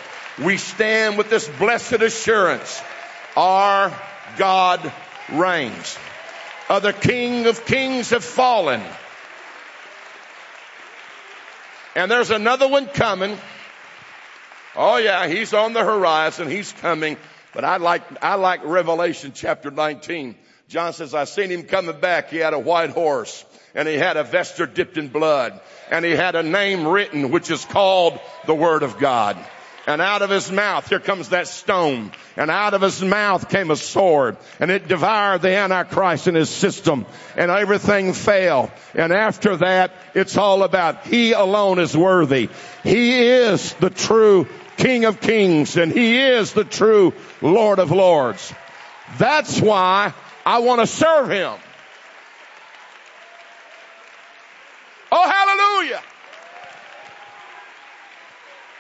We 0.43 0.57
stand 0.57 1.17
with 1.17 1.31
this 1.31 1.49
blessed 1.49 2.03
assurance. 2.03 2.83
Our 3.37 3.93
God 4.37 4.93
reigns. 5.33 5.97
Other 6.69 6.93
king 6.93 7.47
of 7.47 7.65
kings 7.67 8.11
have 8.11 8.25
fallen. 8.25 8.83
And 11.95 12.11
there's 12.11 12.31
another 12.31 12.67
one 12.67 12.87
coming. 12.87 13.39
Oh 14.75 14.97
yeah, 14.97 15.29
he's 15.29 15.55
on 15.55 15.73
the 15.73 15.85
horizon. 15.85 16.51
He's 16.51 16.73
coming. 16.73 17.17
But 17.53 17.65
I 17.65 17.77
like, 17.77 18.03
I 18.23 18.35
like 18.35 18.65
Revelation 18.65 19.33
chapter 19.33 19.71
19. 19.71 20.35
John 20.69 20.93
says, 20.93 21.15
I 21.15 21.25
seen 21.25 21.51
him 21.51 21.65
coming 21.65 22.01
back. 22.01 22.31
He 22.31 22.39
had 22.39 22.55
a 22.55 22.59
white 22.59 22.91
horse 22.91 23.45
and 23.75 23.87
he 23.87 23.95
had 23.95 24.17
a 24.17 24.25
vesture 24.25 24.67
dipped 24.67 24.97
in 24.99 25.09
blood 25.09 25.61
and 25.91 26.05
he 26.05 26.13
had 26.13 26.35
a 26.35 26.43
name 26.43 26.89
written 26.89 27.31
which 27.31 27.51
is 27.51 27.65
called 27.65 28.19
the 28.47 28.55
Word 28.55 28.83
of 28.83 28.99
God. 28.99 29.37
And 29.87 30.01
out 30.01 30.23
of 30.23 30.31
his 30.31 30.51
mouth, 30.51 30.89
here 30.89 30.99
comes 30.99 31.29
that 31.29 31.47
stone. 31.47 32.11
And 32.37 32.51
out 32.51 32.73
of 32.73 32.81
his 32.81 33.03
mouth 33.03 33.51
came 33.51 33.71
a 33.71 33.77
sword. 33.77 34.39
And 34.59 34.71
it 34.71 34.89
devoured 34.89 35.43
the 35.43 35.55
Antichrist 35.55 36.27
and 36.27 36.37
his 36.37 36.49
system. 36.49 37.05
And 37.37 37.51
everything 37.51 38.15
fell. 38.15 38.73
And 38.95 39.13
after 39.13 39.59
that, 39.59 39.93
it's 40.15 40.39
all 40.39 40.63
about 40.63 41.07
He 41.07 41.33
alone 41.33 41.79
is 41.79 41.95
worthy. 41.95 42.49
He 42.83 43.13
is 43.23 43.75
the 43.75 43.91
true 43.91 44.49
King 44.79 45.05
of 45.05 45.21
Kings 45.21 45.77
and 45.77 45.93
He 45.93 46.19
is 46.19 46.55
the 46.55 46.65
true 46.65 47.13
Lord 47.43 47.79
of 47.79 47.91
Lords. 47.91 48.55
That's 49.19 49.61
why 49.61 50.15
I 50.47 50.61
want 50.61 50.81
to 50.81 50.87
serve 50.87 51.29
Him. 51.29 51.53
Oh, 55.13 55.29
hallelujah. 55.29 56.03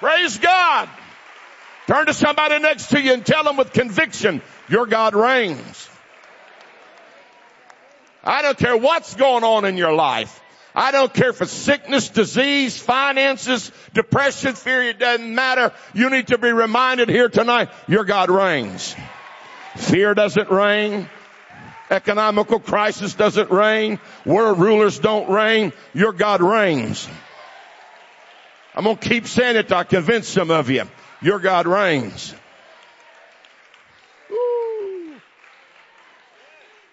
Praise 0.05 0.37
God. 0.37 0.90
Turn 1.87 2.05
to 2.05 2.12
somebody 2.12 2.59
next 2.59 2.88
to 2.88 3.01
you 3.01 3.14
and 3.14 3.25
tell 3.25 3.43
them 3.43 3.57
with 3.57 3.73
conviction, 3.73 4.43
your 4.69 4.85
God 4.85 5.14
reigns. 5.14 5.88
I 8.23 8.43
don't 8.43 8.59
care 8.59 8.77
what's 8.77 9.14
going 9.14 9.45
on 9.45 9.64
in 9.64 9.79
your 9.79 9.95
life. 9.95 10.43
I 10.75 10.90
don't 10.90 11.11
care 11.14 11.31
it's 11.31 11.51
sickness, 11.51 12.11
disease, 12.11 12.77
finances, 12.77 13.73
depression, 13.95 14.53
fear, 14.53 14.83
it 14.83 14.99
doesn't 14.99 15.35
matter. 15.35 15.73
You 15.95 16.11
need 16.11 16.27
to 16.27 16.37
be 16.37 16.53
reminded 16.53 17.09
here 17.09 17.31
tonight, 17.31 17.71
your 17.88 18.05
God 18.05 18.29
reigns. 18.29 18.95
Fear 19.77 20.12
doesn't 20.12 20.51
reign. 20.51 21.09
Economical 21.88 22.61
crisis 22.61 23.14
doesn't 23.14 23.51
reign. 23.51 23.99
World 24.27 24.59
rulers 24.59 24.99
don't 24.99 25.31
reign. 25.31 25.73
Your 25.95 26.12
God 26.12 26.43
reigns. 26.43 27.09
I'm 28.77 28.85
going 28.85 28.97
to 28.97 29.09
keep 29.09 29.27
saying 29.27 29.57
it 29.57 29.69
to 29.69 29.77
I 29.77 29.85
convince 29.85 30.29
some 30.29 30.51
of 30.51 30.69
you. 30.69 30.85
Your 31.23 31.39
God 31.39 31.67
reigns. 31.67 32.35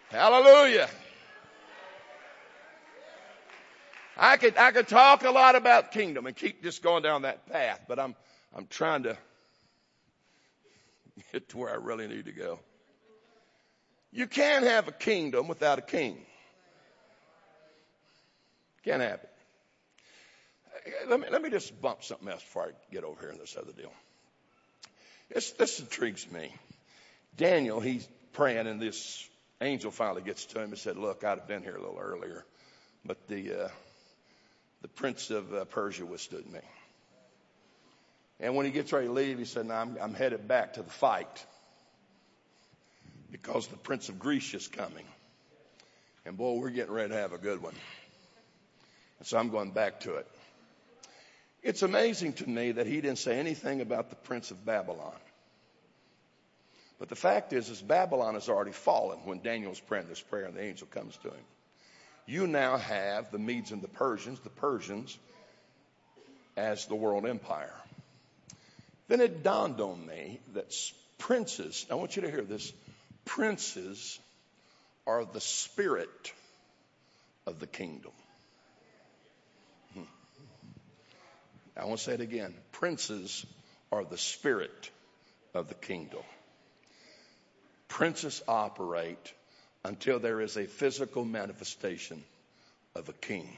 Hallelujah. 0.09 0.89
I 4.15 4.37
could, 4.37 4.57
I 4.57 4.71
could 4.71 4.87
talk 4.87 5.23
a 5.23 5.31
lot 5.31 5.55
about 5.55 5.91
kingdom 5.91 6.27
and 6.27 6.35
keep 6.35 6.61
just 6.61 6.83
going 6.83 7.01
down 7.01 7.23
that 7.23 7.47
path, 7.47 7.81
but 7.87 7.97
I'm, 7.97 8.15
I'm 8.55 8.67
trying 8.67 9.03
to 9.03 9.17
get 11.31 11.49
to 11.49 11.57
where 11.57 11.71
I 11.71 11.75
really 11.75 12.07
need 12.07 12.25
to 12.25 12.31
go. 12.31 12.59
You 14.11 14.27
can't 14.27 14.65
have 14.65 14.87
a 14.87 14.91
kingdom 14.91 15.47
without 15.47 15.79
a 15.79 15.81
king. 15.81 16.17
Can't 18.83 19.01
have 19.01 19.21
it. 19.23 19.30
Let 21.07 21.19
me, 21.19 21.27
let 21.31 21.41
me 21.41 21.49
just 21.49 21.79
bump 21.81 22.03
something 22.03 22.27
else 22.27 22.41
before 22.41 22.63
I 22.63 22.93
get 22.93 23.03
over 23.03 23.19
here 23.19 23.31
in 23.31 23.37
this 23.37 23.55
other 23.57 23.71
deal. 23.71 23.91
This, 25.29 25.51
this 25.51 25.79
intrigues 25.79 26.29
me. 26.31 26.53
Daniel, 27.37 27.79
he's 27.79 28.07
praying 28.33 28.67
and 28.67 28.81
this 28.81 29.27
angel 29.61 29.91
finally 29.91 30.21
gets 30.21 30.45
to 30.47 30.59
him 30.59 30.69
and 30.69 30.77
said, 30.77 30.97
look, 30.97 31.23
I'd 31.23 31.39
have 31.39 31.47
been 31.47 31.63
here 31.63 31.75
a 31.75 31.81
little 31.81 31.99
earlier, 31.99 32.43
but 33.05 33.27
the, 33.27 33.65
uh, 33.65 33.67
the 34.81 34.87
prince 34.87 35.29
of 35.29 35.53
uh, 35.53 35.65
Persia 35.65 36.05
withstood 36.05 36.51
me. 36.51 36.59
And 38.39 38.55
when 38.55 38.65
he 38.65 38.71
gets 38.71 38.91
ready 38.91 39.05
to 39.05 39.13
leave, 39.13 39.37
he 39.37 39.45
said, 39.45 39.69
I'm, 39.69 39.97
I'm 40.01 40.15
headed 40.15 40.47
back 40.47 40.73
to 40.73 40.81
the 40.81 40.89
fight 40.89 41.45
because 43.31 43.67
the 43.67 43.77
prince 43.77 44.09
of 44.09 44.17
Greece 44.17 44.53
is 44.55 44.67
coming. 44.67 45.05
And 46.25 46.37
boy, 46.37 46.55
we're 46.55 46.71
getting 46.71 46.93
ready 46.93 47.09
to 47.09 47.15
have 47.15 47.33
a 47.33 47.37
good 47.37 47.61
one. 47.61 47.75
And 49.19 49.27
so 49.27 49.37
I'm 49.37 49.49
going 49.49 49.71
back 49.71 50.01
to 50.01 50.15
it. 50.15 50.27
It's 51.63 51.83
amazing 51.83 52.33
to 52.33 52.49
me 52.49 52.73
that 52.73 52.87
he 52.87 53.01
didn't 53.01 53.19
say 53.19 53.39
anything 53.39 53.81
about 53.81 54.09
the 54.09 54.15
prince 54.15 54.51
of 54.51 54.65
Babylon. 54.65 55.13
But 56.99 57.09
the 57.09 57.15
fact 57.15 57.53
is, 57.53 57.69
is 57.69 57.81
Babylon 57.81 58.33
has 58.35 58.49
already 58.49 58.71
fallen 58.71 59.19
when 59.25 59.41
Daniel's 59.41 59.79
praying 59.79 60.07
this 60.07 60.21
prayer 60.21 60.45
and 60.45 60.55
the 60.55 60.61
angel 60.61 60.87
comes 60.87 61.17
to 61.17 61.29
him 61.29 61.45
you 62.25 62.47
now 62.47 62.77
have 62.77 63.31
the 63.31 63.39
Medes 63.39 63.71
and 63.71 63.81
the 63.81 63.87
Persians, 63.87 64.39
the 64.39 64.49
Persians, 64.49 65.17
as 66.55 66.85
the 66.85 66.95
world 66.95 67.25
empire. 67.25 67.75
Then 69.07 69.21
it 69.21 69.43
dawned 69.43 69.81
on 69.81 70.05
me 70.05 70.39
that 70.53 70.73
princes, 71.17 71.85
I 71.91 71.95
want 71.95 72.15
you 72.15 72.21
to 72.21 72.31
hear 72.31 72.43
this, 72.43 72.71
princes 73.25 74.19
are 75.05 75.25
the 75.25 75.41
spirit 75.41 76.33
of 77.45 77.59
the 77.59 77.67
kingdom. 77.67 78.11
Hmm. 79.93 80.03
I 81.77 81.85
want 81.85 81.99
to 81.99 82.03
say 82.03 82.13
it 82.13 82.21
again. 82.21 82.53
Princes 82.71 83.45
are 83.91 84.03
the 84.03 84.17
spirit 84.17 84.91
of 85.53 85.67
the 85.67 85.75
kingdom. 85.75 86.23
Princes 87.87 88.41
operate 88.47 89.33
until 89.83 90.19
there 90.19 90.41
is 90.41 90.57
a 90.57 90.65
physical 90.65 91.25
manifestation 91.25 92.23
of 92.95 93.09
a 93.09 93.13
king. 93.13 93.49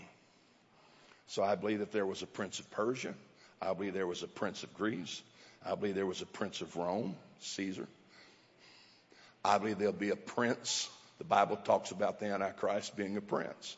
So 1.28 1.44
I 1.44 1.56
believe 1.56 1.80
that 1.80 1.92
there 1.92 2.06
was 2.06 2.22
a 2.22 2.28
prince 2.28 2.60
of 2.60 2.70
Persia. 2.72 3.14
I 3.62 3.74
believe 3.74 3.94
there 3.94 4.08
was 4.08 4.24
a 4.24 4.28
prince 4.28 4.64
of 4.64 4.74
Greece. 4.74 5.22
I 5.66 5.76
believe 5.76 5.96
there 5.96 6.06
was 6.06 6.22
a 6.22 6.26
prince 6.26 6.62
of 6.62 6.76
Rome, 6.76 7.16
Caesar. 7.40 7.88
I 9.44 9.58
believe 9.58 9.78
there'll 9.78 9.94
be 9.94 10.10
a 10.10 10.16
prince. 10.16 10.90
The 11.18 11.24
Bible 11.24 11.58
talks 11.58 11.92
about 11.92 12.20
the 12.20 12.28
Antichrist 12.28 12.96
being 12.96 13.18
a 13.18 13.22
prince. 13.22 13.78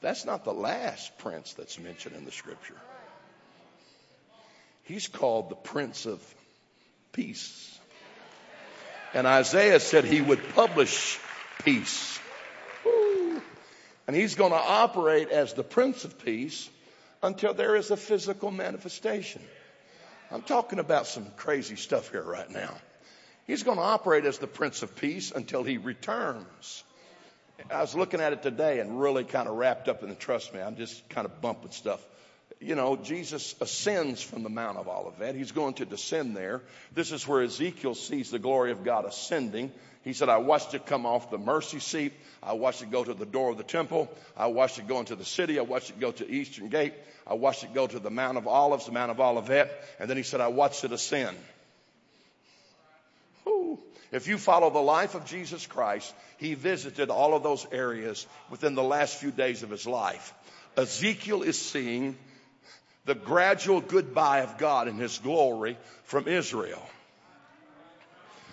That's 0.00 0.24
not 0.24 0.44
the 0.44 0.52
last 0.54 1.16
prince 1.18 1.52
that's 1.54 1.78
mentioned 1.78 2.16
in 2.16 2.24
the 2.24 2.32
scripture. 2.32 2.76
He's 4.84 5.08
called 5.08 5.50
the 5.50 5.56
Prince 5.56 6.06
of 6.06 6.20
Peace. 7.12 7.78
And 9.12 9.26
Isaiah 9.26 9.80
said 9.80 10.04
he 10.04 10.20
would 10.20 10.40
publish 10.54 11.18
peace. 11.64 12.18
And 14.06 14.16
he's 14.16 14.34
going 14.34 14.52
to 14.52 14.58
operate 14.58 15.28
as 15.30 15.52
the 15.52 15.62
Prince 15.62 16.04
of 16.04 16.18
Peace 16.24 16.68
until 17.22 17.54
there 17.54 17.76
is 17.76 17.90
a 17.90 17.96
physical 17.96 18.50
manifestation. 18.50 19.42
I'm 20.32 20.42
talking 20.42 20.78
about 20.78 21.06
some 21.06 21.26
crazy 21.36 21.76
stuff 21.76 22.10
here 22.10 22.22
right 22.22 22.50
now. 22.50 22.74
He's 23.46 23.62
going 23.62 23.78
to 23.78 23.84
operate 23.84 24.24
as 24.24 24.38
the 24.38 24.46
Prince 24.46 24.82
of 24.82 24.96
Peace 24.96 25.30
until 25.30 25.62
he 25.62 25.76
returns. 25.76 26.84
I 27.68 27.80
was 27.80 27.94
looking 27.94 28.20
at 28.20 28.32
it 28.32 28.42
today 28.42 28.80
and 28.80 29.00
really 29.00 29.24
kind 29.24 29.48
of 29.48 29.56
wrapped 29.56 29.88
up 29.88 30.02
in 30.02 30.08
the 30.08 30.14
trust 30.14 30.54
me. 30.54 30.60
I'm 30.60 30.76
just 30.76 31.08
kind 31.08 31.26
of 31.26 31.40
bumping 31.40 31.72
stuff. 31.72 32.04
You 32.60 32.74
know, 32.74 32.96
Jesus 32.96 33.54
ascends 33.60 34.22
from 34.22 34.42
the 34.42 34.50
Mount 34.50 34.76
of 34.76 34.86
Olivet. 34.86 35.34
He's 35.34 35.52
going 35.52 35.74
to 35.74 35.84
descend 35.84 36.36
there. 36.36 36.60
This 36.94 37.10
is 37.10 37.26
where 37.26 37.42
Ezekiel 37.42 37.94
sees 37.94 38.30
the 38.30 38.38
glory 38.38 38.70
of 38.70 38.84
God 38.84 39.04
ascending. 39.06 39.72
He 40.04 40.12
said, 40.12 40.28
I 40.28 40.38
watched 40.38 40.74
it 40.74 40.86
come 40.86 41.06
off 41.06 41.30
the 41.30 41.38
mercy 41.38 41.78
seat. 41.78 42.12
I 42.42 42.54
watched 42.54 42.82
it 42.82 42.90
go 42.90 43.04
to 43.04 43.14
the 43.14 43.26
door 43.26 43.50
of 43.50 43.58
the 43.58 43.64
temple. 43.64 44.10
I 44.36 44.46
watched 44.46 44.78
it 44.78 44.88
go 44.88 44.98
into 44.98 45.14
the 45.14 45.24
city. 45.24 45.58
I 45.58 45.62
watched 45.62 45.90
it 45.90 46.00
go 46.00 46.10
to 46.10 46.24
the 46.24 46.32
eastern 46.32 46.68
gate. 46.68 46.94
I 47.26 47.34
watched 47.34 47.64
it 47.64 47.74
go 47.74 47.86
to 47.86 47.98
the 47.98 48.10
Mount 48.10 48.38
of 48.38 48.46
Olives, 48.46 48.86
the 48.86 48.92
Mount 48.92 49.10
of 49.10 49.20
Olivet. 49.20 49.70
And 49.98 50.08
then 50.08 50.16
he 50.16 50.22
said, 50.22 50.40
I 50.40 50.48
watched 50.48 50.84
it 50.84 50.92
ascend. 50.92 51.36
If 54.12 54.26
you 54.26 54.38
follow 54.38 54.70
the 54.70 54.80
life 54.80 55.14
of 55.14 55.24
Jesus 55.24 55.66
Christ, 55.66 56.12
he 56.38 56.54
visited 56.54 57.10
all 57.10 57.34
of 57.34 57.42
those 57.42 57.66
areas 57.70 58.26
within 58.50 58.74
the 58.74 58.82
last 58.82 59.16
few 59.16 59.30
days 59.30 59.62
of 59.62 59.70
his 59.70 59.86
life. 59.86 60.34
Ezekiel 60.76 61.42
is 61.42 61.60
seeing 61.60 62.16
the 63.04 63.14
gradual 63.14 63.80
goodbye 63.80 64.40
of 64.40 64.58
God 64.58 64.88
in 64.88 64.96
his 64.96 65.18
glory 65.18 65.78
from 66.04 66.26
Israel. 66.26 66.82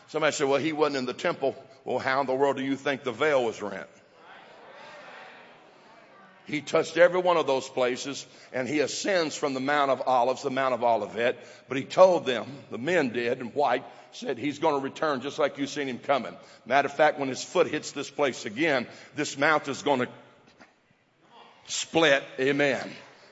Somebody 0.10 0.34
said, 0.34 0.48
well, 0.48 0.60
he 0.60 0.74
wasn't 0.74 0.98
in 0.98 1.06
the 1.06 1.14
temple. 1.14 1.56
Well, 1.84 2.00
how 2.00 2.22
in 2.22 2.28
the 2.28 2.36
world 2.36 2.58
do 2.58 2.64
you 2.64 2.76
think 2.76 3.04
the 3.04 3.12
veil 3.12 3.44
was 3.44 3.62
rent? 3.62 3.88
He 6.48 6.62
touched 6.62 6.96
every 6.96 7.20
one 7.20 7.36
of 7.36 7.46
those 7.46 7.68
places 7.68 8.26
and 8.54 8.70
he 8.70 8.80
ascends 8.80 9.36
from 9.36 9.54
the 9.54 9.60
Mount 9.60 9.92
of 9.92 10.02
Olives, 10.08 10.44
the 10.44 10.50
Mount 10.50 10.74
of 10.74 10.82
Olivet. 10.82 11.38
But 11.68 11.78
he 11.78 11.84
told 11.84 12.26
them, 12.26 12.48
the 12.72 12.78
men 12.78 13.10
did 13.10 13.42
in 13.42 13.48
white, 13.48 13.84
said 14.14 14.38
he's 14.38 14.58
going 14.58 14.76
to 14.76 14.82
return 14.82 15.20
just 15.20 15.40
like 15.40 15.58
you've 15.58 15.70
seen 15.70 15.90
him 15.90 16.00
coming. 16.00 16.34
Matter 16.66 16.88
of 16.88 16.94
fact, 16.94 17.20
when 17.20 17.28
his 17.28 17.44
foot 17.44 17.68
hits 17.68 17.92
this 17.92 18.10
place 18.10 18.46
again, 18.46 18.88
this 19.16 19.38
mount 19.38 19.68
is 19.68 19.82
going 19.82 20.00
to 20.00 20.08
split. 21.68 22.24
Amen. 22.40 22.90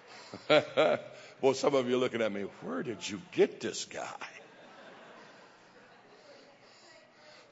well, 0.50 1.54
some 1.54 1.74
of 1.74 1.88
you 1.88 1.96
are 1.96 2.00
looking 2.00 2.22
at 2.22 2.34
me, 2.34 2.42
where 2.64 2.84
did 2.84 3.10
you 3.10 3.22
get 3.32 3.62
this 3.62 3.86
guy? 3.86 4.28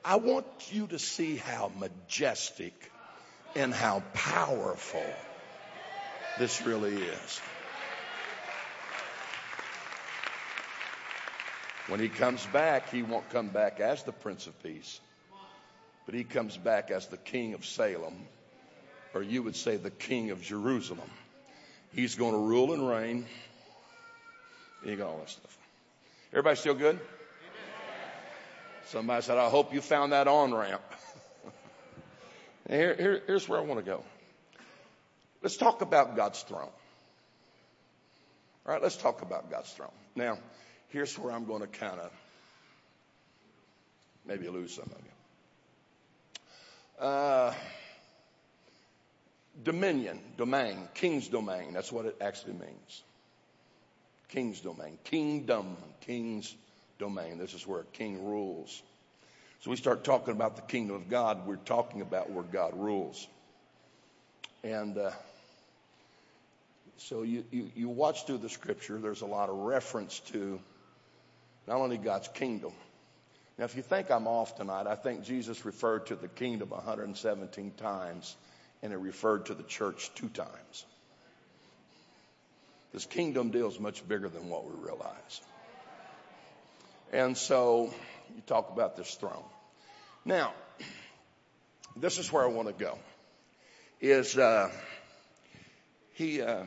I 0.04 0.18
want 0.18 0.46
you 0.72 0.88
to 0.88 1.00
see 1.00 1.38
how 1.38 1.72
majestic 1.80 2.74
and 3.56 3.74
how 3.74 4.04
powerful 4.14 5.06
this 6.38 6.66
really 6.66 6.96
is. 6.96 7.42
When 11.88 12.00
he 12.00 12.08
comes 12.10 12.46
back, 12.48 12.90
he 12.90 13.04
won't 13.04 13.30
come 13.30 13.50
back 13.50 13.80
as 13.80 14.04
the 14.04 14.14
Prince 14.14 14.48
of 14.48 14.64
Peace, 14.64 15.00
but 16.06 16.16
he 16.16 16.24
comes 16.24 16.58
back 16.58 16.92
as 16.92 17.08
the 17.08 17.18
King 17.18 17.54
of 17.54 17.66
Salem, 17.66 18.26
or 19.14 19.22
you 19.22 19.44
would 19.44 19.56
say 19.56 19.76
the 19.76 19.92
King 19.92 20.32
of 20.32 20.42
Jerusalem. 20.42 21.10
He's 21.94 22.16
going 22.16 22.32
to 22.32 22.40
rule 22.40 22.74
and 22.74 22.88
reign. 22.88 23.26
You 24.84 24.96
got 24.96 25.08
all 25.08 25.20
that 25.20 25.30
stuff. 25.30 25.58
Everybody 26.32 26.56
still 26.56 26.74
good? 26.74 27.00
Somebody 28.86 29.22
said, 29.22 29.38
I 29.38 29.50
hope 29.50 29.74
you 29.74 29.82
found 29.82 30.12
that 30.12 30.28
on 30.28 30.54
ramp. 30.54 30.82
here, 32.70 32.96
here, 32.96 33.22
here's 33.28 33.48
where 33.48 33.60
I 33.60 33.64
want 33.64 33.80
to 33.80 33.86
go. 33.86 34.04
Let's 35.44 35.58
talk 35.58 35.82
about 35.82 36.16
God's 36.16 36.42
throne. 36.42 36.70
All 38.66 38.72
right, 38.74 38.82
let's 38.82 38.96
talk 38.96 39.22
about 39.22 39.52
God's 39.52 39.70
throne. 39.74 39.92
Now, 40.16 40.38
here's 40.88 41.20
where 41.20 41.34
I'm 41.34 41.44
going 41.44 41.60
to 41.60 41.68
kind 41.68 42.00
of 42.00 42.12
maybe 44.26 44.48
lose 44.48 44.74
some 44.74 44.86
of 44.86 45.02
you. 47.02 47.06
Uh, 47.06 47.54
dominion, 49.66 50.18
domain, 50.38 50.88
king's 50.94 51.28
domain. 51.28 51.74
That's 51.74 51.92
what 51.92 52.06
it 52.06 52.16
actually 52.22 52.54
means. 52.54 53.04
King's 54.30 54.62
domain, 54.62 54.98
kingdom, 55.04 55.76
king's 56.00 56.56
domain. 57.00 57.38
This 57.38 57.54
is 57.54 57.68
where 57.68 57.82
a 57.82 57.86
king 57.86 58.26
rules. 58.26 58.82
So 59.60 59.72
we 59.72 59.76
start 59.76 60.06
talking 60.06 60.34
about 60.34 60.56
the 60.56 60.62
kingdom 60.62 60.96
of 60.96 61.10
God. 61.10 61.46
We're 61.46 61.58
talking 61.58 62.00
about 62.00 62.32
where 62.32 62.44
God 62.44 62.80
rules. 62.80 63.28
And 64.64 64.98
uh, 64.98 65.12
so 66.98 67.24
you, 67.24 67.44
you, 67.52 67.72
you 67.76 67.90
watch 67.90 68.26
through 68.26 68.40
the 68.40 68.50
scripture, 68.50 68.98
there's 68.98 69.22
a 69.22 69.26
lot 69.26 69.50
of 69.50 69.56
reference 69.56 70.20
to 70.32 70.60
not 71.68 71.78
only 71.78 71.98
God's 71.98 72.28
kingdom. 72.28 72.74
Now, 73.58 73.66
if 73.66 73.76
you 73.76 73.82
think 73.82 74.10
I'm 74.10 74.28
off 74.28 74.56
tonight, 74.56 74.88
I 74.88 74.96
think 74.96 75.24
Jesus 75.24 75.66
referred 75.66 76.08
to 76.08 76.16
the 76.16 76.28
kingdom 76.28 76.70
117 76.70 77.72
times 77.78 78.36
and 78.82 78.92
it 78.92 78.98
referred 78.98 79.46
to 79.48 79.54
the 79.54 79.64
church 79.64 80.12
two 80.16 80.30
times. 80.30 80.86
This 82.92 83.06
kingdom 83.06 83.50
deal 83.50 83.68
is 83.70 83.80
much 83.80 84.08
bigger 84.08 84.30
than 84.30 84.50
what 84.50 84.66
we 84.66 84.74
realize. 84.84 85.42
And 87.12 87.38
so 87.38 87.94
you 88.36 88.42
talk 88.46 88.72
about 88.72 88.98
this 88.98 89.14
throne. 89.16 89.44
Now, 90.26 90.54
this 91.96 92.18
is 92.18 92.32
where 92.32 92.44
I 92.44 92.48
want 92.48 92.68
to 92.68 92.74
go. 92.74 92.98
Is 94.02 94.38
uh, 94.38 94.70
he 96.14 96.42
uh, 96.42 96.64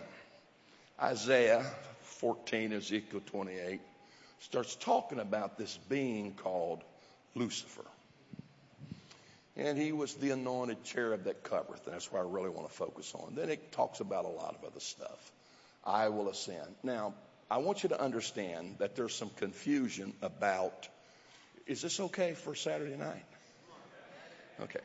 Isaiah 1.00 1.64
14, 2.02 2.72
Ezekiel 2.72 3.20
28 3.26 3.80
starts 4.40 4.74
talking 4.76 5.18
about 5.18 5.58
this 5.58 5.78
being 5.88 6.32
called 6.34 6.82
Lucifer. 7.34 7.84
And 9.56 9.78
he 9.78 9.92
was 9.92 10.14
the 10.14 10.30
anointed 10.30 10.84
cherub 10.84 11.24
that 11.24 11.42
covereth. 11.42 11.86
And 11.86 11.94
that's 11.94 12.12
where 12.12 12.22
I 12.22 12.26
really 12.26 12.50
want 12.50 12.68
to 12.68 12.74
focus 12.74 13.14
on. 13.14 13.34
Then 13.34 13.48
it 13.48 13.72
talks 13.72 14.00
about 14.00 14.24
a 14.24 14.28
lot 14.28 14.54
of 14.54 14.64
other 14.64 14.80
stuff. 14.80 15.32
I 15.84 16.08
will 16.08 16.28
ascend. 16.28 16.74
Now, 16.82 17.14
I 17.50 17.58
want 17.58 17.82
you 17.82 17.90
to 17.90 18.00
understand 18.00 18.76
that 18.78 18.96
there's 18.96 19.14
some 19.14 19.30
confusion 19.36 20.12
about 20.20 20.88
is 21.66 21.82
this 21.82 21.98
okay 21.98 22.34
for 22.34 22.54
Saturday 22.54 22.96
night? 22.96 23.24
Okay. 24.60 24.80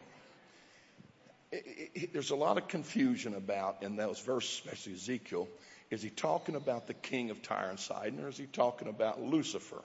It, 1.52 1.91
it, 1.93 2.13
there's 2.13 2.32
a 2.32 2.36
lot 2.36 2.58
of 2.58 2.67
confusion 2.67 3.36
about 3.36 3.84
in 3.84 3.95
those 3.95 4.19
verses, 4.19 4.50
especially 4.52 4.93
Ezekiel, 4.93 5.47
is 5.92 6.02
he 6.02 6.10
talking 6.10 6.56
about 6.56 6.88
the 6.88 6.94
king 6.94 7.30
of 7.30 7.42
Tyre 7.42 7.70
and 7.70 7.80
Sidon 7.80 8.24
or 8.24 8.30
is 8.30 8.38
he 8.38 8.46
talking 8.46 8.88
about 8.88 9.22
Lucifer? 9.22 9.84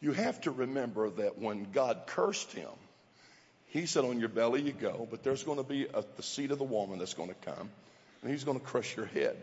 You 0.00 0.12
have 0.12 0.40
to 0.42 0.50
remember 0.50 1.08
that 1.08 1.38
when 1.38 1.70
God 1.72 2.02
cursed 2.06 2.52
him, 2.52 2.68
he 3.68 3.86
said, 3.86 4.04
On 4.04 4.20
your 4.20 4.28
belly 4.28 4.60
you 4.60 4.72
go, 4.72 5.06
but 5.10 5.22
there's 5.22 5.44
going 5.44 5.58
to 5.58 5.64
be 5.64 5.86
a, 5.86 6.04
the 6.16 6.22
seed 6.22 6.50
of 6.50 6.58
the 6.58 6.64
woman 6.64 6.98
that's 6.98 7.14
going 7.14 7.28
to 7.28 7.34
come, 7.46 7.70
and 8.22 8.30
he's 8.30 8.44
going 8.44 8.58
to 8.58 8.64
crush 8.64 8.96
your 8.96 9.06
head. 9.06 9.36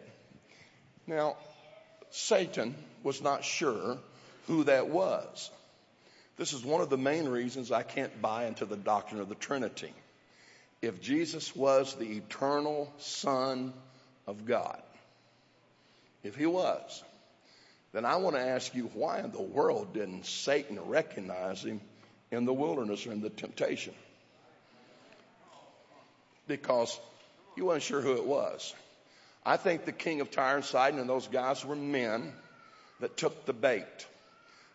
Now, 1.07 1.37
Satan 2.11 2.75
was 3.01 3.21
not 3.21 3.43
sure 3.43 3.97
who 4.47 4.65
that 4.65 4.89
was. 4.89 5.49
This 6.37 6.53
is 6.53 6.63
one 6.63 6.81
of 6.81 6.89
the 6.89 6.97
main 6.97 7.27
reasons 7.27 7.71
I 7.71 7.83
can't 7.83 8.21
buy 8.21 8.45
into 8.45 8.65
the 8.65 8.77
doctrine 8.77 9.21
of 9.21 9.29
the 9.29 9.35
Trinity. 9.35 9.93
If 10.81 11.01
Jesus 11.01 11.55
was 11.55 11.95
the 11.95 12.17
eternal 12.17 12.91
Son 12.97 13.73
of 14.27 14.45
God, 14.45 14.81
if 16.23 16.35
he 16.35 16.45
was, 16.45 17.03
then 17.93 18.05
I 18.05 18.17
want 18.17 18.35
to 18.35 18.41
ask 18.41 18.73
you 18.73 18.89
why 18.93 19.19
in 19.19 19.31
the 19.31 19.41
world 19.41 19.93
didn't 19.93 20.25
Satan 20.25 20.79
recognize 20.87 21.63
him 21.63 21.81
in 22.31 22.45
the 22.45 22.53
wilderness 22.53 23.05
or 23.05 23.11
in 23.11 23.21
the 23.21 23.29
temptation? 23.29 23.93
Because 26.47 26.99
he 27.55 27.61
wasn't 27.61 27.83
sure 27.83 28.01
who 28.01 28.13
it 28.13 28.25
was. 28.25 28.73
I 29.45 29.57
think 29.57 29.85
the 29.85 29.91
king 29.91 30.21
of 30.21 30.31
Tyre 30.31 30.57
and 30.57 30.65
Sidon 30.65 30.99
and 30.99 31.09
those 31.09 31.27
guys 31.27 31.65
were 31.65 31.75
men 31.75 32.31
that 32.99 33.17
took 33.17 33.45
the 33.45 33.53
bait, 33.53 34.07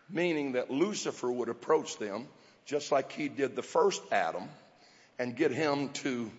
meaning 0.09 0.53
that 0.53 0.69
Lucifer 0.69 1.31
would 1.31 1.49
approach 1.49 1.97
them 1.97 2.27
just 2.65 2.91
like 2.91 3.13
he 3.13 3.29
did 3.29 3.55
the 3.55 3.63
first 3.63 4.01
Adam 4.11 4.43
and 5.17 5.35
get 5.35 5.51
him 5.51 5.89
to 5.89 6.29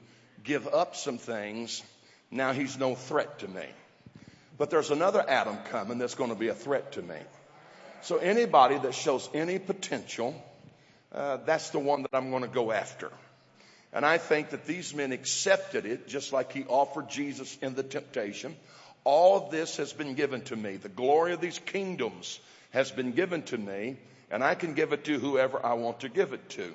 give 0.45 0.69
up 0.69 0.95
some 0.95 1.19
things. 1.19 1.83
Now 2.31 2.53
he's 2.53 2.79
no 2.79 2.95
threat 2.95 3.41
to 3.41 3.49
me. 3.49 3.65
But 4.59 4.71
there's 4.71 4.91
another 4.91 5.25
Adam 5.27 5.57
coming 5.71 5.99
that's 5.99 6.17
going 6.17 6.31
to 6.31 6.37
be 6.37 6.49
a 6.49 6.55
threat 6.55 6.93
to 6.93 7.03
me. 7.03 7.17
So 8.03 8.17
anybody 8.17 8.77
that 8.79 8.95
shows 8.95 9.29
any 9.33 9.59
potential, 9.59 10.35
uh, 11.13 11.39
that's 11.47 11.71
the 11.71 11.79
one 11.79 12.03
that 12.03 12.11
I'm 12.13 12.31
going 12.31 12.43
to 12.43 12.49
go 12.49 12.73
after. 12.73 13.11
And 13.93 14.05
I 14.05 14.19
think 14.19 14.51
that 14.51 14.67
these 14.67 14.95
men 14.95 15.13
accepted 15.13 15.87
it 15.87 16.09
just 16.09 16.33
like 16.33 16.53
he 16.53 16.65
offered 16.65 17.09
Jesus 17.09 17.57
in 17.63 17.75
the 17.75 17.83
temptation. 17.83 18.57
All 19.05 19.49
this 19.49 19.79
has 19.79 19.93
been 19.93 20.15
given 20.15 20.43
to 20.43 20.57
me. 20.57 20.77
The 20.77 20.89
glory 20.89 21.33
of 21.33 21.41
these 21.41 21.59
kingdoms 21.59 22.39
has 22.71 22.91
been 22.91 23.13
given 23.13 23.43
to 23.45 23.57
me, 23.57 23.97
and 24.31 24.45
I 24.45 24.55
can 24.55 24.75
give 24.75 24.93
it 24.93 25.05
to 25.05 25.19
whoever 25.19 25.65
I 25.65 25.75
want 25.75 26.01
to 26.01 26.09
give 26.09 26.33
it 26.33 26.51
to. 26.51 26.75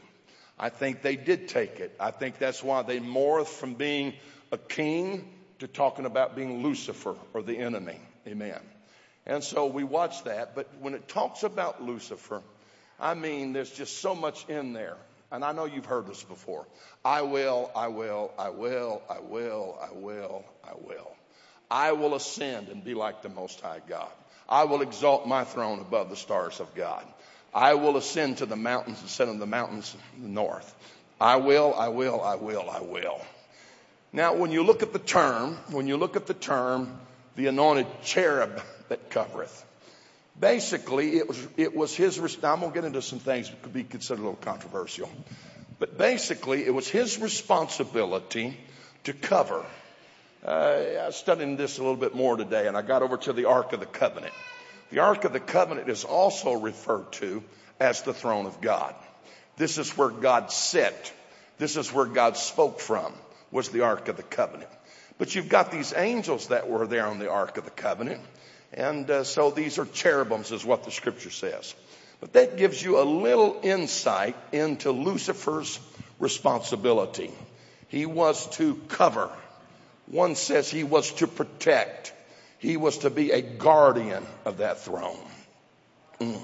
I 0.57 0.69
think 0.69 1.01
they 1.01 1.15
did 1.15 1.49
take 1.49 1.79
it. 1.79 1.95
I 1.99 2.11
think 2.11 2.39
that's 2.39 2.63
why 2.63 2.81
they 2.81 2.99
morphed 2.99 3.47
from 3.47 3.75
being 3.75 4.13
a 4.51 4.57
king 4.57 5.29
to 5.63 5.67
talking 5.67 6.05
about 6.05 6.35
being 6.35 6.61
Lucifer 6.61 7.15
or 7.33 7.41
the 7.41 7.57
enemy. 7.57 7.97
Amen. 8.27 8.59
And 9.25 9.41
so 9.41 9.65
we 9.67 9.85
watch 9.85 10.25
that, 10.25 10.55
but 10.55 10.67
when 10.81 10.93
it 10.93 11.07
talks 11.07 11.43
about 11.43 11.81
Lucifer, 11.81 12.41
I 12.99 13.13
mean, 13.13 13.53
there's 13.53 13.71
just 13.71 13.99
so 13.99 14.13
much 14.13 14.45
in 14.49 14.73
there. 14.73 14.97
And 15.31 15.43
I 15.43 15.53
know 15.53 15.63
you've 15.63 15.85
heard 15.85 16.05
this 16.05 16.21
before. 16.21 16.67
I 17.03 17.21
will, 17.21 17.71
I 17.75 17.87
will, 17.87 18.31
I 18.37 18.49
will, 18.49 19.01
I 19.09 19.19
will, 19.19 19.79
I 19.81 19.93
will, 19.93 20.43
I 20.65 20.73
will. 20.81 21.15
I 21.71 21.93
will 21.93 22.13
ascend 22.13 22.67
and 22.67 22.83
be 22.83 22.93
like 22.93 23.21
the 23.21 23.29
Most 23.29 23.61
High 23.61 23.79
God. 23.87 24.11
I 24.49 24.65
will 24.65 24.81
exalt 24.81 25.25
my 25.25 25.45
throne 25.45 25.79
above 25.79 26.09
the 26.09 26.17
stars 26.17 26.59
of 26.59 26.75
God. 26.75 27.05
I 27.55 27.75
will 27.75 27.95
ascend 27.95 28.39
to 28.39 28.45
the 28.45 28.57
mountains 28.57 28.99
and 28.99 29.09
sit 29.09 29.29
on 29.29 29.39
the 29.39 29.47
mountains 29.47 29.95
in 30.17 30.23
the 30.23 30.29
north. 30.29 30.75
I 31.21 31.37
will, 31.37 31.73
I 31.73 31.87
will, 31.87 32.21
I 32.21 32.35
will, 32.35 32.69
I 32.69 32.81
will. 32.81 33.21
Now, 34.15 34.35
when 34.35 34.51
you 34.51 34.61
look 34.61 34.83
at 34.83 34.93
the 34.93 34.99
term, 34.99 35.57
when 35.71 35.87
you 35.87 35.97
look 35.97 36.15
at 36.15 36.27
the 36.27 36.35
term, 36.35 36.99
the 37.35 37.47
anointed 37.47 37.87
cherub 38.03 38.61
that 38.89 39.09
covereth, 39.09 39.65
basically 40.39 41.17
it 41.17 41.27
was, 41.27 41.47
it 41.57 41.75
was 41.75 41.95
his, 41.95 42.19
now 42.43 42.53
I'm 42.53 42.59
going 42.59 42.71
to 42.71 42.75
get 42.75 42.85
into 42.85 43.01
some 43.01 43.17
things 43.17 43.49
that 43.49 43.63
could 43.63 43.73
be 43.73 43.83
considered 43.83 44.21
a 44.21 44.25
little 44.25 44.35
controversial, 44.35 45.09
but 45.79 45.97
basically 45.97 46.63
it 46.63 46.75
was 46.75 46.87
his 46.87 47.17
responsibility 47.17 48.55
to 49.05 49.13
cover. 49.13 49.65
Uh, 50.45 50.49
I 50.49 51.05
was 51.07 51.15
studying 51.15 51.57
this 51.57 51.79
a 51.79 51.81
little 51.81 51.97
bit 51.97 52.13
more 52.13 52.37
today 52.37 52.67
and 52.67 52.77
I 52.77 52.83
got 52.83 53.01
over 53.01 53.17
to 53.17 53.33
the 53.33 53.45
Ark 53.45 53.73
of 53.73 53.79
the 53.79 53.87
Covenant. 53.87 54.35
The 54.91 54.99
Ark 54.99 55.25
of 55.25 55.33
the 55.33 55.39
Covenant 55.39 55.89
is 55.89 56.03
also 56.03 56.53
referred 56.53 57.11
to 57.13 57.43
as 57.79 58.03
the 58.03 58.13
throne 58.13 58.45
of 58.45 58.61
God. 58.61 58.93
This 59.57 59.79
is 59.79 59.97
where 59.97 60.09
God 60.09 60.51
sat. 60.51 61.11
This 61.57 61.77
is 61.77 61.91
where 61.91 62.05
God 62.05 62.37
spoke 62.37 62.79
from 62.79 63.13
was 63.53 63.69
the 63.69 63.81
Ark 63.81 64.09
of 64.09 64.17
the 64.17 64.23
Covenant. 64.23 64.69
But 65.19 65.35
you've 65.35 65.47
got 65.47 65.71
these 65.71 65.93
angels 65.95 66.47
that 66.47 66.69
were 66.69 66.87
there 66.87 67.05
on 67.05 67.19
the 67.19 67.29
Ark 67.29 67.57
of 67.57 67.65
the 67.65 67.71
Covenant. 67.71 68.19
And 68.73 69.09
uh, 69.09 69.23
so 69.23 69.51
these 69.51 69.77
are 69.77 69.85
cherubims 69.85 70.51
is 70.51 70.65
what 70.65 70.83
the 70.83 70.91
scripture 70.91 71.29
says. 71.29 71.75
But 72.19 72.33
that 72.33 72.57
gives 72.57 72.81
you 72.81 72.99
a 72.99 73.05
little 73.05 73.59
insight 73.61 74.35
into 74.51 74.91
Lucifer's 74.91 75.79
responsibility. 76.19 77.31
He 77.89 78.07
was 78.07 78.49
to 78.57 78.75
cover. 78.87 79.29
One 80.07 80.35
says 80.35 80.71
he 80.71 80.83
was 80.83 81.11
to 81.13 81.27
protect. 81.27 82.11
He 82.57 82.75
was 82.75 82.99
to 82.99 83.11
be 83.11 83.31
a 83.31 83.41
guardian 83.41 84.25
of 84.45 84.57
that 84.57 84.79
throne. 84.79 85.19
Mm. 86.19 86.41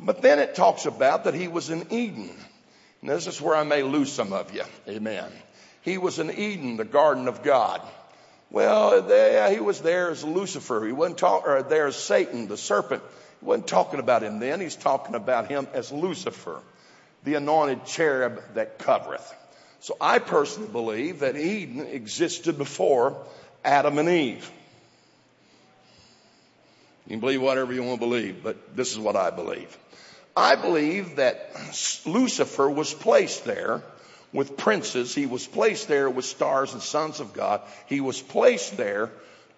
But 0.00 0.22
then 0.22 0.40
it 0.40 0.56
talks 0.56 0.86
about 0.86 1.24
that 1.24 1.34
he 1.34 1.46
was 1.46 1.70
in 1.70 1.86
Eden. 1.92 2.30
And 3.00 3.10
this 3.10 3.28
is 3.28 3.40
where 3.40 3.54
I 3.54 3.62
may 3.62 3.82
lose 3.82 4.10
some 4.10 4.32
of 4.32 4.52
you. 4.52 4.64
Amen. 4.88 5.30
He 5.86 5.98
was 5.98 6.18
in 6.18 6.32
Eden, 6.32 6.76
the 6.76 6.84
garden 6.84 7.28
of 7.28 7.44
God. 7.44 7.80
Well, 8.50 9.02
there, 9.02 9.48
he 9.52 9.60
was 9.60 9.80
there 9.80 10.10
as 10.10 10.24
Lucifer. 10.24 10.84
He 10.84 10.90
wasn't 10.90 11.18
talking, 11.18 11.48
or 11.48 11.62
there 11.62 11.86
as 11.86 11.94
Satan, 11.94 12.48
the 12.48 12.56
serpent. 12.56 13.04
He 13.38 13.46
wasn't 13.46 13.68
talking 13.68 14.00
about 14.00 14.24
him 14.24 14.40
then. 14.40 14.60
He's 14.60 14.74
talking 14.74 15.14
about 15.14 15.46
him 15.46 15.68
as 15.74 15.92
Lucifer, 15.92 16.60
the 17.22 17.34
anointed 17.34 17.86
cherub 17.86 18.42
that 18.54 18.80
covereth. 18.80 19.32
So 19.78 19.96
I 20.00 20.18
personally 20.18 20.70
believe 20.70 21.20
that 21.20 21.36
Eden 21.36 21.86
existed 21.86 22.58
before 22.58 23.16
Adam 23.64 23.98
and 23.98 24.08
Eve. 24.08 24.50
You 27.06 27.10
can 27.10 27.20
believe 27.20 27.40
whatever 27.40 27.72
you 27.72 27.84
want 27.84 28.00
to 28.00 28.06
believe, 28.08 28.42
but 28.42 28.74
this 28.74 28.90
is 28.90 28.98
what 28.98 29.14
I 29.14 29.30
believe. 29.30 29.78
I 30.36 30.56
believe 30.56 31.16
that 31.16 31.52
Lucifer 32.06 32.68
was 32.68 32.92
placed 32.92 33.44
there 33.44 33.84
with 34.36 34.56
princes. 34.56 35.14
He 35.14 35.26
was 35.26 35.46
placed 35.46 35.88
there 35.88 36.08
with 36.08 36.24
stars 36.24 36.74
and 36.74 36.82
sons 36.82 37.20
of 37.20 37.32
God. 37.32 37.62
He 37.86 38.00
was 38.00 38.20
placed 38.20 38.76
there 38.76 39.10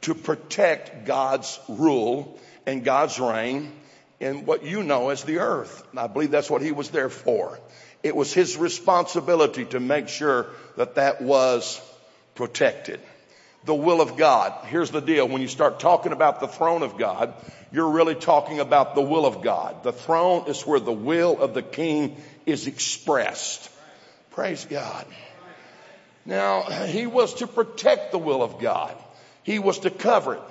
to 0.02 0.14
protect 0.14 1.04
God's 1.04 1.58
rule 1.68 2.38
and 2.64 2.84
God's 2.84 3.18
reign 3.18 3.72
in 4.20 4.46
what 4.46 4.64
you 4.64 4.82
know 4.82 5.10
as 5.10 5.24
the 5.24 5.38
earth. 5.38 5.82
I 5.96 6.06
believe 6.06 6.30
that's 6.30 6.50
what 6.50 6.62
he 6.62 6.72
was 6.72 6.90
there 6.90 7.08
for. 7.08 7.58
It 8.02 8.14
was 8.14 8.32
his 8.32 8.56
responsibility 8.56 9.64
to 9.66 9.80
make 9.80 10.08
sure 10.08 10.46
that 10.76 10.94
that 10.94 11.20
was 11.20 11.80
protected. 12.36 13.00
The 13.64 13.74
will 13.74 14.00
of 14.00 14.16
God. 14.16 14.66
Here's 14.66 14.92
the 14.92 15.00
deal. 15.00 15.26
When 15.26 15.42
you 15.42 15.48
start 15.48 15.80
talking 15.80 16.12
about 16.12 16.38
the 16.38 16.46
throne 16.46 16.84
of 16.84 16.96
God, 16.96 17.34
you're 17.72 17.90
really 17.90 18.14
talking 18.14 18.60
about 18.60 18.94
the 18.94 19.02
will 19.02 19.26
of 19.26 19.42
God. 19.42 19.82
The 19.82 19.92
throne 19.92 20.44
is 20.46 20.64
where 20.64 20.78
the 20.78 20.92
will 20.92 21.40
of 21.40 21.54
the 21.54 21.62
king 21.62 22.16
is 22.46 22.68
expressed. 22.68 23.68
Praise 24.38 24.66
God. 24.66 25.04
Now, 26.24 26.62
he 26.62 27.08
was 27.08 27.34
to 27.34 27.48
protect 27.48 28.12
the 28.12 28.18
will 28.18 28.40
of 28.40 28.60
God. 28.60 28.94
He 29.42 29.58
was 29.58 29.80
to 29.80 29.90
cover 29.90 30.34
it. 30.34 30.42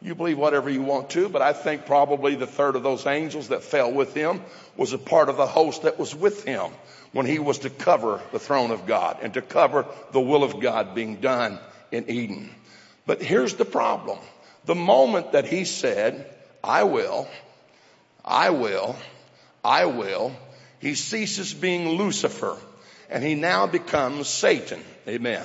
You 0.00 0.14
believe 0.14 0.38
whatever 0.38 0.70
you 0.70 0.82
want 0.82 1.10
to, 1.10 1.28
but 1.28 1.42
I 1.42 1.52
think 1.52 1.84
probably 1.84 2.36
the 2.36 2.46
third 2.46 2.76
of 2.76 2.84
those 2.84 3.04
angels 3.08 3.48
that 3.48 3.64
fell 3.64 3.90
with 3.90 4.14
him 4.14 4.40
was 4.76 4.92
a 4.92 4.98
part 4.98 5.28
of 5.28 5.36
the 5.36 5.48
host 5.48 5.82
that 5.82 5.98
was 5.98 6.14
with 6.14 6.44
him 6.44 6.70
when 7.10 7.26
he 7.26 7.40
was 7.40 7.58
to 7.58 7.70
cover 7.70 8.20
the 8.30 8.38
throne 8.38 8.70
of 8.70 8.86
God 8.86 9.18
and 9.20 9.34
to 9.34 9.42
cover 9.42 9.84
the 10.12 10.20
will 10.20 10.44
of 10.44 10.60
God 10.60 10.94
being 10.94 11.16
done 11.16 11.58
in 11.90 12.08
Eden. 12.08 12.50
But 13.04 13.20
here's 13.20 13.54
the 13.54 13.64
problem. 13.64 14.20
The 14.66 14.76
moment 14.76 15.32
that 15.32 15.48
he 15.48 15.64
said, 15.64 16.32
I 16.62 16.84
will, 16.84 17.26
I 18.24 18.50
will, 18.50 18.94
I 19.64 19.86
will, 19.86 20.36
he 20.78 20.94
ceases 20.94 21.52
being 21.52 21.88
Lucifer 21.98 22.56
and 23.10 23.22
he 23.22 23.34
now 23.34 23.66
becomes 23.66 24.28
Satan. 24.28 24.82
Amen. 25.08 25.44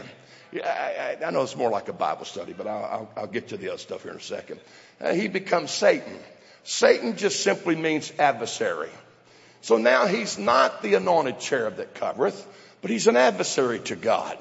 I, 0.53 1.17
I, 1.21 1.25
I 1.25 1.29
know 1.31 1.43
it's 1.43 1.55
more 1.55 1.69
like 1.69 1.89
a 1.89 1.93
Bible 1.93 2.25
study, 2.25 2.53
but 2.53 2.67
I'll, 2.67 2.85
I'll, 2.85 3.09
I'll 3.17 3.27
get 3.27 3.49
to 3.49 3.57
the 3.57 3.69
other 3.69 3.77
stuff 3.77 4.03
here 4.03 4.11
in 4.11 4.17
a 4.17 4.21
second. 4.21 4.59
Uh, 4.99 5.13
he 5.13 5.27
becomes 5.27 5.71
Satan. 5.71 6.17
Satan 6.63 7.17
just 7.17 7.41
simply 7.43 7.75
means 7.75 8.11
adversary. 8.17 8.89
So 9.61 9.77
now 9.77 10.07
he's 10.07 10.37
not 10.37 10.81
the 10.81 10.95
anointed 10.95 11.39
cherub 11.39 11.77
that 11.77 11.93
covereth, 11.93 12.45
but 12.81 12.89
he's 12.89 13.07
an 13.07 13.17
adversary 13.17 13.79
to 13.79 13.95
God. 13.95 14.37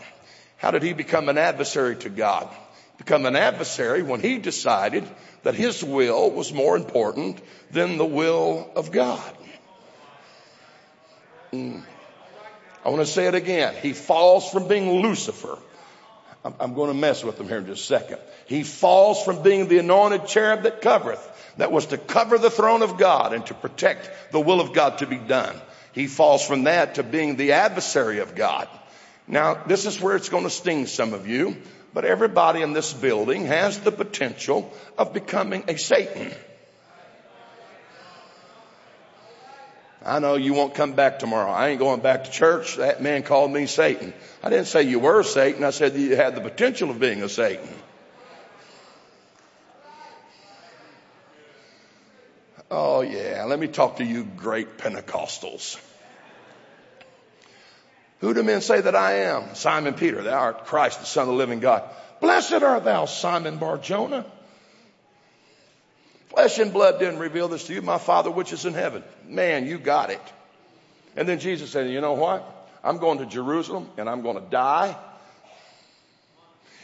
How 0.56 0.70
did 0.70 0.82
he 0.82 0.92
become 0.92 1.28
an 1.28 1.38
adversary 1.38 1.96
to 1.96 2.08
God? 2.08 2.48
Become 2.98 3.26
an 3.26 3.36
adversary 3.36 4.02
when 4.02 4.20
he 4.20 4.38
decided 4.38 5.08
that 5.42 5.54
his 5.54 5.84
will 5.84 6.30
was 6.30 6.52
more 6.52 6.76
important 6.76 7.40
than 7.70 7.96
the 7.96 8.04
will 8.04 8.70
of 8.74 8.90
God. 8.90 9.36
Mm. 11.52 11.82
I 12.84 12.90
want 12.90 13.00
to 13.00 13.12
say 13.12 13.26
it 13.26 13.34
again. 13.34 13.74
He 13.82 13.92
falls 13.92 14.50
from 14.50 14.68
being 14.68 15.02
Lucifer. 15.02 15.58
I'm, 16.44 16.54
I'm 16.60 16.74
going 16.74 16.88
to 16.88 16.98
mess 16.98 17.24
with 17.24 17.38
him 17.38 17.48
here 17.48 17.58
in 17.58 17.66
just 17.66 17.82
a 17.82 17.86
second. 17.86 18.18
He 18.46 18.62
falls 18.62 19.22
from 19.22 19.42
being 19.42 19.68
the 19.68 19.78
anointed 19.78 20.26
cherub 20.26 20.62
that 20.62 20.80
covereth, 20.80 21.54
that 21.56 21.72
was 21.72 21.86
to 21.86 21.98
cover 21.98 22.38
the 22.38 22.50
throne 22.50 22.82
of 22.82 22.96
God 22.96 23.32
and 23.32 23.44
to 23.46 23.54
protect 23.54 24.10
the 24.32 24.40
will 24.40 24.60
of 24.60 24.72
God 24.72 24.98
to 24.98 25.06
be 25.06 25.16
done. 25.18 25.60
He 25.92 26.06
falls 26.06 26.46
from 26.46 26.64
that 26.64 26.94
to 26.94 27.02
being 27.02 27.36
the 27.36 27.52
adversary 27.52 28.20
of 28.20 28.34
God. 28.34 28.68
Now, 29.26 29.54
this 29.66 29.84
is 29.84 30.00
where 30.00 30.16
it's 30.16 30.28
going 30.28 30.44
to 30.44 30.50
sting 30.50 30.86
some 30.86 31.12
of 31.12 31.26
you, 31.26 31.56
but 31.92 32.04
everybody 32.04 32.62
in 32.62 32.72
this 32.72 32.92
building 32.92 33.46
has 33.46 33.80
the 33.80 33.92
potential 33.92 34.72
of 34.96 35.12
becoming 35.12 35.64
a 35.68 35.76
Satan. 35.76 36.32
I 40.04 40.20
know 40.20 40.36
you 40.36 40.54
won't 40.54 40.74
come 40.74 40.92
back 40.92 41.18
tomorrow. 41.18 41.50
I 41.50 41.68
ain't 41.68 41.78
going 41.78 42.00
back 42.00 42.24
to 42.24 42.30
church. 42.30 42.76
That 42.76 43.02
man 43.02 43.22
called 43.22 43.50
me 43.50 43.66
Satan. 43.66 44.12
I 44.42 44.50
didn't 44.50 44.66
say 44.66 44.82
you 44.82 45.00
were 45.00 45.22
Satan. 45.22 45.64
I 45.64 45.70
said 45.70 45.94
you 45.94 46.14
had 46.14 46.34
the 46.34 46.40
potential 46.40 46.90
of 46.90 47.00
being 47.00 47.22
a 47.22 47.28
Satan. 47.28 47.68
Oh 52.70 53.00
yeah. 53.00 53.44
Let 53.44 53.58
me 53.58 53.66
talk 53.66 53.96
to 53.96 54.04
you 54.04 54.24
great 54.24 54.78
Pentecostals. 54.78 55.80
Who 58.20 58.34
do 58.34 58.42
men 58.42 58.60
say 58.60 58.80
that 58.80 58.96
I 58.96 59.20
am? 59.22 59.54
Simon 59.54 59.94
Peter, 59.94 60.22
thou 60.22 60.38
art 60.38 60.66
Christ, 60.66 61.00
the 61.00 61.06
son 61.06 61.22
of 61.22 61.28
the 61.28 61.34
living 61.34 61.60
God. 61.60 61.84
Blessed 62.20 62.54
art 62.54 62.84
thou, 62.84 63.04
Simon 63.04 63.58
Barjona. 63.58 64.24
Flesh 66.38 66.60
and 66.60 66.72
blood 66.72 67.00
didn't 67.00 67.18
reveal 67.18 67.48
this 67.48 67.64
to 67.64 67.74
you. 67.74 67.82
My 67.82 67.98
Father 67.98 68.30
which 68.30 68.52
is 68.52 68.64
in 68.64 68.72
heaven. 68.72 69.02
Man, 69.26 69.66
you 69.66 69.76
got 69.76 70.10
it. 70.10 70.22
And 71.16 71.28
then 71.28 71.40
Jesus 71.40 71.68
said, 71.68 71.90
you 71.90 72.00
know 72.00 72.12
what? 72.12 72.70
I'm 72.84 72.98
going 72.98 73.18
to 73.18 73.26
Jerusalem 73.26 73.90
and 73.96 74.08
I'm 74.08 74.22
going 74.22 74.36
to 74.36 74.48
die. 74.48 74.96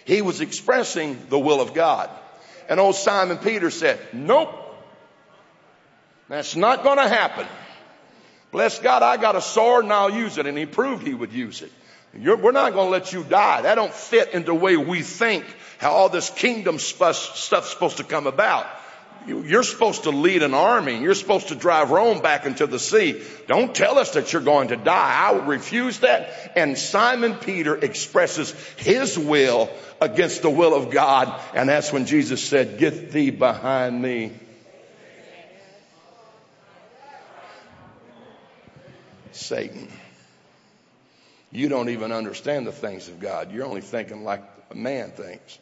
He 0.07 0.23
was 0.23 0.41
expressing 0.41 1.29
the 1.29 1.39
will 1.39 1.61
of 1.61 1.73
God. 1.73 2.11
And 2.69 2.81
old 2.81 2.97
Simon 2.97 3.39
Peter 3.39 3.71
said, 3.71 4.01
nope. 4.13 4.53
That's 6.29 6.57
not 6.57 6.83
going 6.83 6.99
to 6.99 7.09
happen. 7.09 7.47
Bless 8.51 8.81
God, 8.81 9.05
I 9.05 9.19
got 9.19 9.37
a 9.37 9.41
sword 9.41 9.85
and 9.85 9.93
I'll 9.93 10.11
use 10.11 10.37
it. 10.37 10.47
And 10.47 10.59
he 10.59 10.67
proved 10.67 11.07
he 11.07 11.15
would 11.15 11.33
use 11.33 11.63
it. 11.63 11.71
You're, 12.13 12.39
we're 12.39 12.51
not 12.51 12.73
going 12.73 12.89
to 12.89 12.91
let 12.91 13.13
you 13.13 13.23
die. 13.23 13.63
That 13.63 13.77
don't 13.77 13.95
fit 13.95 14.31
into 14.35 14.47
the 14.47 14.55
way 14.57 14.77
we 14.77 15.03
think 15.03 15.45
how 15.79 15.93
all 15.93 16.09
this 16.09 16.29
kingdom 16.29 16.81
stuff's 16.81 17.39
supposed 17.71 17.99
to 17.99 18.05
come 18.05 18.27
about. 18.27 18.67
You're 19.27 19.63
supposed 19.63 20.03
to 20.03 20.11
lead 20.11 20.43
an 20.43 20.53
army. 20.53 21.01
You're 21.01 21.15
supposed 21.15 21.49
to 21.49 21.55
drive 21.55 21.91
Rome 21.91 22.21
back 22.21 22.45
into 22.45 22.67
the 22.67 22.79
sea. 22.79 23.23
Don't 23.47 23.75
tell 23.75 23.99
us 23.99 24.13
that 24.13 24.33
you're 24.33 24.43
going 24.43 24.69
to 24.69 24.77
die. 24.77 25.29
I 25.29 25.33
would 25.33 25.47
refuse 25.47 26.01
that. 26.01 26.53
And 26.57 26.77
Simon 26.77 27.35
Peter 27.37 27.75
expresses 27.75 28.53
his 28.77 29.19
will 29.19 29.71
against 30.01 30.43
the 30.43 30.51
will 30.51 30.75
of 30.75 30.91
God. 30.91 31.41
And 31.55 31.69
that's 31.69 31.93
when 31.93 32.05
Jesus 32.05 32.43
said, 32.43 32.79
get 32.79 33.13
thee 33.13 33.31
behind 33.31 34.01
me. 34.01 34.33
Satan. 39.33 39.89
you 41.51 41.69
don't 41.69 41.89
even 41.89 42.13
understand 42.13 42.67
the 42.67 42.73
things 42.73 43.09
of 43.09 43.21
God. 43.21 43.53
You're 43.53 43.65
only 43.65 43.81
thinking 43.81 44.23
like 44.23 44.43
a 44.71 44.75
man 44.75 45.11
thinks. 45.11 45.59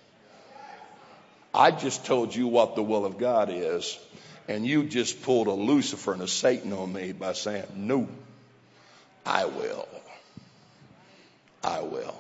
I 1.55 1.71
just 1.71 2.07
told 2.07 2.35
you 2.35 2.47
what 2.49 2.77
the 2.77 2.83
will 2.83 3.05
of 3.05 3.19
God 3.19 3.51
is, 3.51 3.99
and 4.49 4.67
you 4.67 4.85
just 4.85 5.23
pulled 5.23 5.49
a 5.49 5.53
Lucifer 5.53 6.13
and 6.13 6.23
a 6.23 6.29
Satan 6.29 6.73
on 6.73 6.93
me 6.93 7.13
by 7.13 7.35
saying, 7.35 7.65
No, 7.77 8.09
I 9.27 9.45
will. 9.47 9.89
I 11.63 11.81
will. 11.81 12.17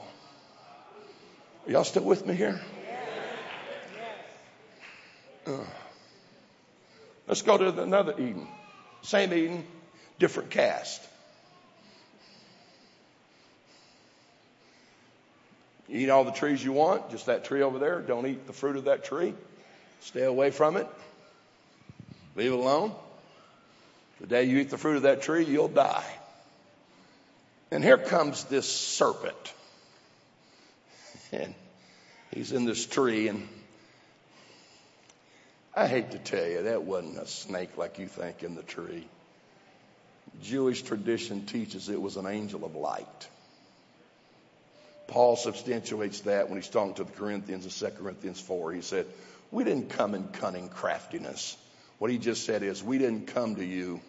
Are 1.66 1.70
y'all 1.72 1.84
still 1.84 2.04
with 2.04 2.26
me 2.26 2.34
here? 2.34 2.60
Uh, 5.46 5.64
let's 7.26 7.42
go 7.42 7.58
to 7.58 7.82
another 7.82 8.12
Eden. 8.12 8.46
Same 9.02 9.32
Eden, 9.32 9.64
different 10.18 10.50
cast. 10.50 11.02
You 15.92 15.98
eat 15.98 16.08
all 16.08 16.24
the 16.24 16.32
trees 16.32 16.64
you 16.64 16.72
want, 16.72 17.10
just 17.10 17.26
that 17.26 17.44
tree 17.44 17.60
over 17.60 17.78
there. 17.78 18.00
Don't 18.00 18.26
eat 18.26 18.46
the 18.46 18.54
fruit 18.54 18.76
of 18.76 18.84
that 18.86 19.04
tree. 19.04 19.34
Stay 20.00 20.22
away 20.22 20.50
from 20.50 20.78
it. 20.78 20.88
Leave 22.34 22.50
it 22.50 22.58
alone. 22.58 22.94
The 24.18 24.26
day 24.26 24.44
you 24.44 24.56
eat 24.56 24.70
the 24.70 24.78
fruit 24.78 24.96
of 24.96 25.02
that 25.02 25.20
tree, 25.20 25.44
you'll 25.44 25.68
die. 25.68 26.06
And 27.70 27.84
here 27.84 27.98
comes 27.98 28.44
this 28.44 28.66
serpent. 28.66 29.36
And 31.32 31.54
he's 32.30 32.52
in 32.52 32.66
this 32.66 32.84
tree, 32.84 33.28
and 33.28 33.48
I 35.74 35.86
hate 35.86 36.10
to 36.10 36.18
tell 36.18 36.46
you, 36.46 36.64
that 36.64 36.82
wasn't 36.82 37.16
a 37.16 37.26
snake 37.26 37.78
like 37.78 37.98
you 37.98 38.06
think 38.06 38.42
in 38.42 38.54
the 38.54 38.62
tree. 38.62 39.06
Jewish 40.42 40.82
tradition 40.82 41.46
teaches 41.46 41.88
it 41.88 42.00
was 42.00 42.18
an 42.18 42.26
angel 42.26 42.66
of 42.66 42.76
light. 42.76 43.28
Paul 45.12 45.36
substantiates 45.36 46.20
that 46.20 46.48
when 46.48 46.58
he's 46.58 46.70
talking 46.70 46.94
to 46.94 47.04
the 47.04 47.12
Corinthians 47.12 47.66
in 47.66 47.90
2 47.90 47.96
Corinthians 47.96 48.40
4. 48.40 48.72
He 48.72 48.80
said, 48.80 49.04
We 49.50 49.62
didn't 49.62 49.90
come 49.90 50.14
in 50.14 50.28
cunning 50.28 50.70
craftiness. 50.70 51.54
What 51.98 52.10
he 52.10 52.16
just 52.16 52.46
said 52.46 52.62
is, 52.62 52.82
We 52.82 52.96
didn't 52.96 53.26
come 53.26 53.56
to 53.56 53.64
you 53.64 54.00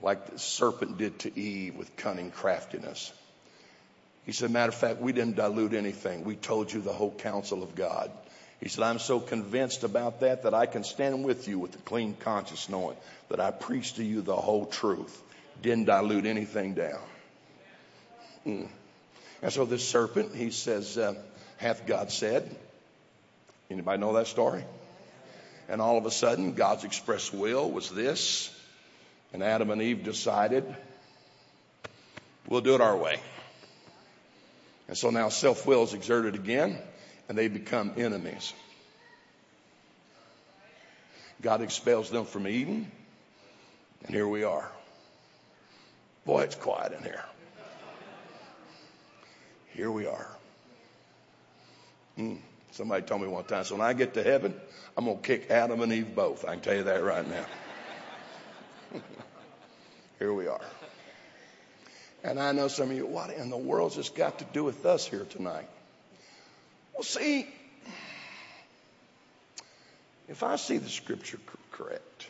like 0.00 0.30
the 0.30 0.38
serpent 0.38 0.98
did 0.98 1.18
to 1.20 1.36
Eve 1.36 1.74
with 1.74 1.96
cunning 1.96 2.30
craftiness. 2.30 3.12
He 4.24 4.30
said, 4.30 4.52
Matter 4.52 4.68
of 4.68 4.76
fact, 4.76 5.00
we 5.00 5.12
didn't 5.12 5.34
dilute 5.34 5.74
anything. 5.74 6.22
We 6.22 6.36
told 6.36 6.72
you 6.72 6.80
the 6.80 6.92
whole 6.92 7.10
counsel 7.12 7.64
of 7.64 7.74
God. 7.74 8.12
He 8.60 8.68
said, 8.68 8.84
I'm 8.84 9.00
so 9.00 9.18
convinced 9.18 9.82
about 9.82 10.20
that 10.20 10.44
that 10.44 10.54
I 10.54 10.66
can 10.66 10.84
stand 10.84 11.24
with 11.24 11.48
you 11.48 11.58
with 11.58 11.74
a 11.74 11.78
clean 11.78 12.14
conscience 12.14 12.68
knowing 12.68 12.96
that 13.30 13.40
I 13.40 13.50
preached 13.50 13.96
to 13.96 14.04
you 14.04 14.22
the 14.22 14.36
whole 14.36 14.64
truth. 14.64 15.20
Didn't 15.60 15.86
dilute 15.86 16.24
anything 16.24 16.74
down. 16.74 17.00
Mm. 18.46 18.68
And 19.44 19.52
so 19.52 19.66
this 19.66 19.86
serpent, 19.86 20.34
he 20.34 20.50
says, 20.50 20.96
uh, 20.96 21.12
hath 21.58 21.86
God 21.86 22.10
said. 22.10 22.56
Anybody 23.70 24.00
know 24.00 24.14
that 24.14 24.26
story? 24.26 24.64
And 25.68 25.82
all 25.82 25.98
of 25.98 26.06
a 26.06 26.10
sudden, 26.10 26.54
God's 26.54 26.84
express 26.84 27.30
will 27.30 27.70
was 27.70 27.90
this. 27.90 28.50
And 29.34 29.42
Adam 29.42 29.68
and 29.68 29.82
Eve 29.82 30.02
decided, 30.02 30.64
we'll 32.48 32.62
do 32.62 32.74
it 32.74 32.80
our 32.80 32.96
way. 32.96 33.20
And 34.88 34.96
so 34.96 35.10
now 35.10 35.28
self 35.28 35.66
will 35.66 35.82
is 35.82 35.92
exerted 35.92 36.36
again 36.36 36.78
and 37.28 37.36
they 37.36 37.48
become 37.48 37.92
enemies. 37.98 38.54
God 41.42 41.60
expels 41.60 42.08
them 42.08 42.24
from 42.24 42.48
Eden, 42.48 42.90
and 44.06 44.14
here 44.14 44.26
we 44.26 44.44
are. 44.44 44.72
Boy, 46.24 46.44
it's 46.44 46.54
quiet 46.54 46.92
in 46.92 47.02
here. 47.02 47.22
Here 49.74 49.90
we 49.90 50.06
are. 50.06 50.28
Mm. 52.18 52.38
Somebody 52.72 53.02
told 53.02 53.22
me 53.22 53.28
one 53.28 53.44
time, 53.44 53.64
so 53.64 53.76
when 53.76 53.86
I 53.86 53.92
get 53.92 54.14
to 54.14 54.22
heaven, 54.22 54.54
I'm 54.96 55.04
going 55.04 55.18
to 55.18 55.22
kick 55.22 55.50
Adam 55.50 55.80
and 55.80 55.92
Eve 55.92 56.14
both. 56.14 56.44
I 56.44 56.52
can 56.52 56.60
tell 56.60 56.74
you 56.74 56.82
that 56.84 57.02
right 57.04 57.28
now. 57.28 57.46
here 60.18 60.32
we 60.32 60.48
are. 60.48 60.60
And 62.24 62.40
I 62.40 62.52
know 62.52 62.68
some 62.68 62.90
of 62.90 62.96
you, 62.96 63.06
what 63.06 63.30
in 63.30 63.50
the 63.50 63.56
world's 63.56 63.96
this 63.96 64.08
got 64.08 64.38
to 64.38 64.44
do 64.52 64.64
with 64.64 64.86
us 64.86 65.06
here 65.06 65.24
tonight? 65.24 65.68
Well, 66.94 67.02
see, 67.02 67.46
if 70.28 70.42
I 70.42 70.56
see 70.56 70.78
the 70.78 70.88
scripture 70.88 71.38
correct, 71.70 72.26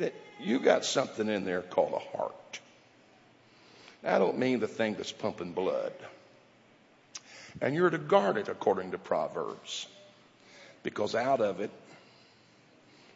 that 0.00 0.14
you 0.40 0.58
got 0.58 0.84
something 0.84 1.28
in 1.28 1.44
there 1.44 1.62
called 1.62 1.92
a 1.92 2.16
heart. 2.16 2.60
I 4.04 4.18
don't 4.18 4.38
mean 4.38 4.60
the 4.60 4.68
thing 4.68 4.94
that's 4.94 5.12
pumping 5.12 5.52
blood. 5.52 5.92
And 7.60 7.74
you're 7.74 7.90
to 7.90 7.98
guard 7.98 8.36
it 8.36 8.48
according 8.48 8.90
to 8.90 8.98
Proverbs, 8.98 9.86
because 10.82 11.14
out 11.14 11.40
of 11.40 11.60
it 11.60 11.70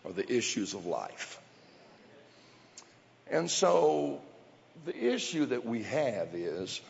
are 0.04 0.12
the 0.12 0.30
issues 0.32 0.74
of 0.74 0.86
life. 0.86 1.38
And 3.30 3.50
so 3.50 4.20
the 4.86 4.96
issue 4.96 5.46
that 5.46 5.66
we 5.66 5.82
have 5.82 6.34
is, 6.34 6.80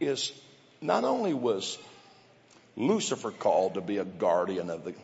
is 0.00 0.32
not 0.80 1.04
only 1.04 1.34
was 1.34 1.78
Lucifer 2.76 3.30
called 3.30 3.74
to 3.74 3.80
be 3.80 3.98
a 3.98 4.04
guardian 4.04 4.70
of 4.70 4.84
the 4.84 4.94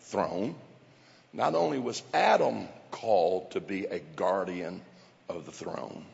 throne, 0.00 0.54
not 1.32 1.54
only 1.54 1.78
was 1.78 2.02
Adam 2.14 2.68
called 2.90 3.50
to 3.50 3.60
be 3.60 3.84
a 3.84 3.98
guardian 3.98 4.80
of 5.28 5.44
the 5.44 5.52
throne, 5.52 6.04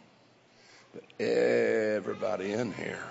but 0.93 1.05
everybody 1.25 2.53
in 2.53 2.73
here 2.73 3.05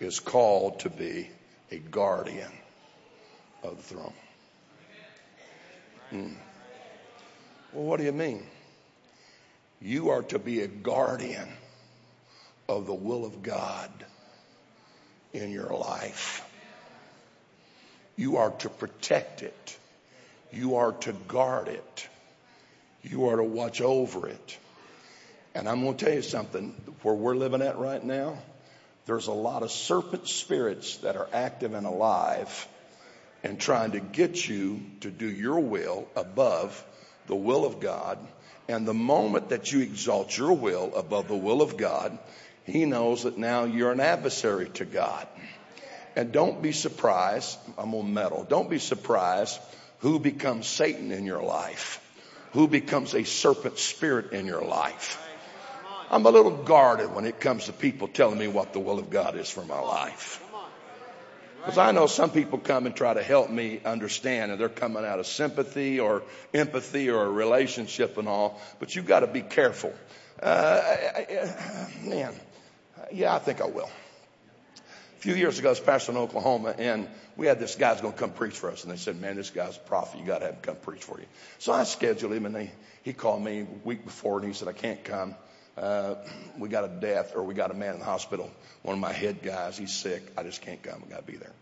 is 0.00 0.20
called 0.20 0.80
to 0.80 0.90
be 0.90 1.30
a 1.70 1.78
guardian 1.78 2.50
of 3.62 3.76
the 3.76 3.82
throne. 3.82 4.12
Hmm. 6.10 6.32
Well, 7.72 7.84
what 7.84 7.98
do 7.98 8.04
you 8.04 8.12
mean? 8.12 8.42
You 9.80 10.10
are 10.10 10.22
to 10.24 10.38
be 10.38 10.60
a 10.60 10.68
guardian 10.68 11.48
of 12.68 12.86
the 12.86 12.94
will 12.94 13.24
of 13.24 13.42
God 13.42 13.90
in 15.32 15.50
your 15.50 15.72
life. 15.72 16.44
You 18.16 18.36
are 18.36 18.50
to 18.50 18.68
protect 18.68 19.42
it. 19.42 19.78
You 20.52 20.76
are 20.76 20.92
to 20.92 21.12
guard 21.28 21.68
it. 21.68 22.08
You 23.02 23.28
are 23.28 23.36
to 23.36 23.44
watch 23.44 23.80
over 23.80 24.28
it. 24.28 24.58
And 25.54 25.68
I'm 25.68 25.82
going 25.82 25.96
to 25.96 26.04
tell 26.04 26.14
you 26.14 26.22
something 26.22 26.70
where 27.02 27.14
we're 27.14 27.36
living 27.36 27.62
at 27.62 27.78
right 27.78 28.02
now, 28.02 28.38
there's 29.04 29.26
a 29.26 29.32
lot 29.32 29.62
of 29.62 29.70
serpent 29.70 30.28
spirits 30.28 30.98
that 30.98 31.16
are 31.16 31.28
active 31.32 31.74
and 31.74 31.86
alive 31.86 32.68
and 33.42 33.60
trying 33.60 33.92
to 33.92 34.00
get 34.00 34.48
you 34.48 34.80
to 35.00 35.10
do 35.10 35.28
your 35.28 35.60
will 35.60 36.06
above 36.16 36.82
the 37.26 37.36
will 37.36 37.64
of 37.64 37.80
God. 37.80 38.18
And 38.68 38.86
the 38.86 38.94
moment 38.94 39.48
that 39.50 39.72
you 39.72 39.80
exalt 39.80 40.36
your 40.36 40.52
will 40.52 40.94
above 40.94 41.28
the 41.28 41.36
will 41.36 41.60
of 41.60 41.76
God, 41.76 42.16
he 42.64 42.84
knows 42.84 43.24
that 43.24 43.36
now 43.36 43.64
you're 43.64 43.92
an 43.92 44.00
adversary 44.00 44.68
to 44.74 44.84
God. 44.84 45.26
And 46.14 46.30
don't 46.30 46.62
be 46.62 46.72
surprised, 46.72 47.58
I'm 47.76 47.94
on 47.94 48.14
metal, 48.14 48.46
don't 48.48 48.70
be 48.70 48.78
surprised 48.78 49.58
who 49.98 50.18
becomes 50.18 50.66
Satan 50.66 51.10
in 51.10 51.26
your 51.26 51.42
life, 51.42 52.00
who 52.52 52.68
becomes 52.68 53.14
a 53.14 53.24
serpent 53.24 53.78
spirit 53.78 54.32
in 54.32 54.46
your 54.46 54.62
life. 54.62 55.18
I'm 56.12 56.26
a 56.26 56.30
little 56.30 56.50
guarded 56.50 57.14
when 57.14 57.24
it 57.24 57.40
comes 57.40 57.64
to 57.64 57.72
people 57.72 58.06
telling 58.06 58.38
me 58.38 58.46
what 58.46 58.74
the 58.74 58.78
will 58.78 58.98
of 58.98 59.08
God 59.08 59.34
is 59.34 59.48
for 59.48 59.64
my 59.64 59.80
life. 59.80 60.44
Because 61.56 61.78
I 61.78 61.92
know 61.92 62.06
some 62.06 62.30
people 62.30 62.58
come 62.58 62.84
and 62.84 62.94
try 62.94 63.14
to 63.14 63.22
help 63.22 63.48
me 63.48 63.80
understand, 63.82 64.52
and 64.52 64.60
they're 64.60 64.68
coming 64.68 65.06
out 65.06 65.20
of 65.20 65.26
sympathy 65.26 66.00
or 66.00 66.22
empathy 66.52 67.08
or 67.08 67.24
a 67.24 67.30
relationship 67.30 68.18
and 68.18 68.28
all, 68.28 68.60
but 68.78 68.94
you've 68.94 69.06
got 69.06 69.20
to 69.20 69.26
be 69.26 69.40
careful. 69.40 69.94
Uh, 70.42 70.82
I, 70.84 71.26
I, 71.30 72.06
man, 72.06 72.34
yeah, 73.10 73.34
I 73.34 73.38
think 73.38 73.62
I 73.62 73.66
will. 73.66 73.88
A 75.16 75.20
few 75.20 75.34
years 75.34 75.60
ago, 75.60 75.68
I 75.68 75.70
was 75.70 75.80
pastoring 75.80 76.10
in 76.10 76.16
Oklahoma, 76.16 76.74
and 76.76 77.08
we 77.36 77.46
had 77.46 77.58
this 77.58 77.76
guy's 77.76 78.02
going 78.02 78.12
to 78.12 78.18
come 78.18 78.32
preach 78.32 78.58
for 78.58 78.70
us. 78.70 78.82
And 78.82 78.92
they 78.92 78.96
said, 78.96 79.18
man, 79.18 79.36
this 79.36 79.50
guy's 79.50 79.76
a 79.78 79.80
prophet. 79.80 80.20
You 80.20 80.26
got 80.26 80.40
to 80.40 80.46
have 80.46 80.54
him 80.56 80.60
come 80.62 80.76
preach 80.76 81.04
for 81.04 81.18
you. 81.18 81.26
So 81.58 81.72
I 81.72 81.84
scheduled 81.84 82.32
him, 82.32 82.44
and 82.44 82.54
they, 82.54 82.72
he 83.02 83.14
called 83.14 83.42
me 83.42 83.60
a 83.60 83.66
week 83.86 84.04
before, 84.04 84.40
and 84.40 84.48
he 84.48 84.52
said, 84.52 84.68
I 84.68 84.72
can't 84.72 85.02
come. 85.04 85.36
Uh, 85.76 86.16
we 86.58 86.68
got 86.68 86.84
a 86.84 86.88
death, 86.88 87.32
or 87.34 87.42
we 87.42 87.54
got 87.54 87.70
a 87.70 87.74
man 87.74 87.94
in 87.94 87.98
the 88.00 88.04
hospital. 88.04 88.50
One 88.82 88.94
of 88.94 89.00
my 89.00 89.12
head 89.12 89.42
guys, 89.42 89.78
he's 89.78 89.94
sick. 89.94 90.22
I 90.36 90.42
just 90.42 90.60
can't 90.60 90.82
come. 90.82 91.02
I 91.06 91.10
got 91.10 91.26
to 91.26 91.32
be 91.32 91.38
there. 91.38 91.52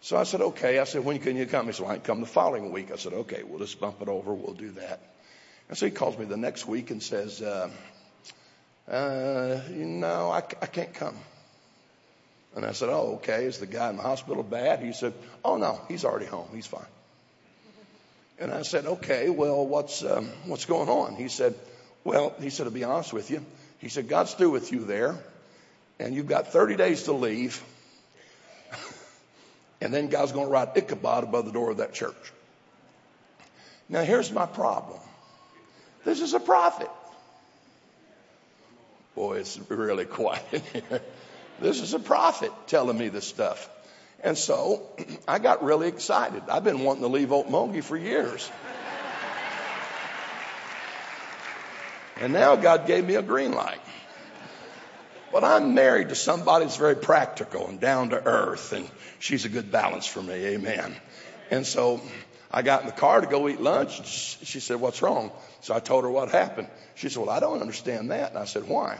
So 0.00 0.16
I 0.16 0.24
said, 0.24 0.40
okay. 0.40 0.78
I 0.78 0.84
said, 0.84 1.04
when 1.04 1.18
can 1.18 1.36
you 1.36 1.46
come? 1.46 1.66
He 1.66 1.72
said, 1.72 1.82
well, 1.82 1.92
I 1.92 1.96
can 1.96 2.04
come 2.04 2.20
the 2.20 2.26
following 2.26 2.72
week. 2.72 2.90
I 2.92 2.96
said, 2.96 3.12
okay, 3.12 3.42
we'll 3.44 3.60
just 3.60 3.80
bump 3.80 4.02
it 4.02 4.08
over. 4.08 4.34
We'll 4.34 4.54
do 4.54 4.72
that. 4.72 5.00
And 5.68 5.78
so 5.78 5.86
he 5.86 5.92
calls 5.92 6.18
me 6.18 6.24
the 6.24 6.36
next 6.36 6.66
week 6.66 6.90
and 6.90 7.02
says, 7.02 7.42
uh, 7.42 7.70
uh, 8.88 9.60
no, 9.70 10.30
I, 10.30 10.38
I 10.38 10.66
can't 10.66 10.94
come. 10.94 11.16
And 12.54 12.64
I 12.64 12.72
said, 12.72 12.88
oh, 12.88 13.16
okay. 13.16 13.44
Is 13.44 13.58
the 13.58 13.66
guy 13.66 13.90
in 13.90 13.96
the 13.96 14.02
hospital 14.02 14.42
bad? 14.42 14.80
He 14.80 14.92
said, 14.92 15.12
oh, 15.44 15.56
no, 15.56 15.80
he's 15.88 16.04
already 16.04 16.26
home. 16.26 16.48
He's 16.54 16.66
fine. 16.66 16.86
And 18.38 18.52
I 18.52 18.62
said, 18.62 18.86
okay, 18.86 19.30
well, 19.30 19.66
what's, 19.66 20.04
um, 20.04 20.30
what's 20.46 20.66
going 20.66 20.88
on? 20.88 21.16
He 21.16 21.28
said, 21.28 21.54
well, 22.06 22.34
he 22.40 22.50
said, 22.50 22.64
to 22.64 22.70
be 22.70 22.84
honest 22.84 23.12
with 23.12 23.32
you, 23.32 23.44
He 23.80 23.88
said, 23.88 24.08
God's 24.08 24.32
through 24.32 24.50
with 24.50 24.70
you 24.70 24.84
there, 24.84 25.18
and 25.98 26.14
you've 26.14 26.28
got 26.28 26.52
30 26.52 26.76
days 26.76 27.02
to 27.04 27.12
leave. 27.12 27.60
and 29.80 29.92
then 29.92 30.06
God's 30.06 30.30
going 30.30 30.46
to 30.46 30.50
write 30.50 30.76
Ichabod 30.76 31.24
above 31.24 31.46
the 31.46 31.50
door 31.50 31.72
of 31.72 31.78
that 31.78 31.94
church. 31.94 32.14
Now, 33.88 34.02
here's 34.02 34.30
my 34.30 34.46
problem 34.46 35.00
this 36.04 36.20
is 36.20 36.32
a 36.32 36.40
prophet. 36.40 36.90
Boy, 39.16 39.38
it's 39.38 39.58
really 39.68 40.04
quiet 40.20 40.44
here. 40.72 41.02
This 41.60 41.80
is 41.80 41.92
a 41.92 41.98
prophet 41.98 42.52
telling 42.68 42.96
me 42.96 43.08
this 43.08 43.26
stuff. 43.26 43.68
And 44.22 44.38
so 44.38 44.86
I 45.28 45.40
got 45.40 45.64
really 45.64 45.88
excited. 45.88 46.44
I've 46.48 46.62
been 46.62 46.84
wanting 46.84 47.02
to 47.02 47.08
leave 47.08 47.30
Okmulgee 47.30 47.82
for 47.82 47.96
years. 47.96 48.48
And 52.18 52.32
now 52.32 52.56
God 52.56 52.86
gave 52.86 53.04
me 53.04 53.14
a 53.16 53.22
green 53.22 53.52
light. 53.52 53.80
But 55.32 55.44
I'm 55.44 55.74
married 55.74 56.08
to 56.10 56.14
somebody 56.14 56.64
that's 56.64 56.76
very 56.76 56.96
practical 56.96 57.66
and 57.68 57.78
down 57.80 58.10
to 58.10 58.24
earth, 58.24 58.72
and 58.72 58.88
she's 59.18 59.44
a 59.44 59.48
good 59.48 59.70
balance 59.70 60.06
for 60.06 60.22
me. 60.22 60.34
Amen. 60.34 60.96
And 61.50 61.66
so 61.66 62.00
I 62.50 62.62
got 62.62 62.82
in 62.82 62.86
the 62.86 62.92
car 62.92 63.20
to 63.20 63.26
go 63.26 63.48
eat 63.48 63.60
lunch. 63.60 64.06
She 64.08 64.60
said, 64.60 64.80
What's 64.80 65.02
wrong? 65.02 65.30
So 65.60 65.74
I 65.74 65.80
told 65.80 66.04
her 66.04 66.10
what 66.10 66.30
happened. 66.30 66.68
She 66.94 67.08
said, 67.08 67.20
Well, 67.22 67.30
I 67.30 67.40
don't 67.40 67.60
understand 67.60 68.10
that. 68.12 68.30
And 68.30 68.38
I 68.38 68.44
said, 68.44 68.66
Why? 68.66 68.98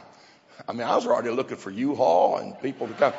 I 0.68 0.72
mean, 0.72 0.82
I 0.82 0.96
was 0.96 1.06
already 1.06 1.30
looking 1.30 1.56
for 1.56 1.70
U-Haul 1.70 2.38
and 2.38 2.60
people 2.60 2.88
to 2.88 2.94
come. 2.94 3.12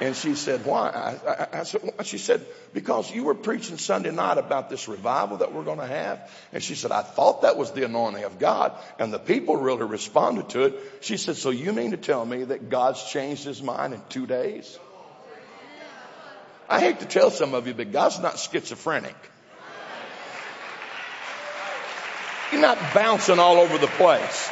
And 0.00 0.16
she 0.16 0.34
said, 0.34 0.64
why? 0.64 0.88
I, 0.88 1.30
I, 1.30 1.60
I 1.60 1.62
said, 1.64 1.82
she 2.04 2.16
said, 2.16 2.46
because 2.72 3.14
you 3.14 3.24
were 3.24 3.34
preaching 3.34 3.76
Sunday 3.76 4.10
night 4.10 4.38
about 4.38 4.70
this 4.70 4.88
revival 4.88 5.38
that 5.38 5.52
we're 5.52 5.62
going 5.62 5.78
to 5.78 5.86
have. 5.86 6.30
And 6.54 6.62
she 6.62 6.74
said, 6.74 6.90
I 6.90 7.02
thought 7.02 7.42
that 7.42 7.58
was 7.58 7.72
the 7.72 7.84
anointing 7.84 8.24
of 8.24 8.38
God 8.38 8.72
and 8.98 9.12
the 9.12 9.18
people 9.18 9.56
really 9.56 9.84
responded 9.84 10.48
to 10.50 10.62
it. 10.62 10.80
She 11.02 11.18
said, 11.18 11.36
so 11.36 11.50
you 11.50 11.74
mean 11.74 11.90
to 11.90 11.98
tell 11.98 12.24
me 12.24 12.44
that 12.44 12.70
God's 12.70 13.02
changed 13.04 13.44
his 13.44 13.62
mind 13.62 13.92
in 13.92 14.00
two 14.08 14.26
days? 14.26 14.78
I 16.66 16.80
hate 16.80 17.00
to 17.00 17.06
tell 17.06 17.30
some 17.30 17.52
of 17.52 17.66
you, 17.66 17.74
but 17.74 17.92
God's 17.92 18.20
not 18.20 18.38
schizophrenic. 18.38 19.16
You're 22.52 22.62
not 22.62 22.78
bouncing 22.94 23.38
all 23.38 23.58
over 23.58 23.76
the 23.76 23.86
place. 23.86 24.50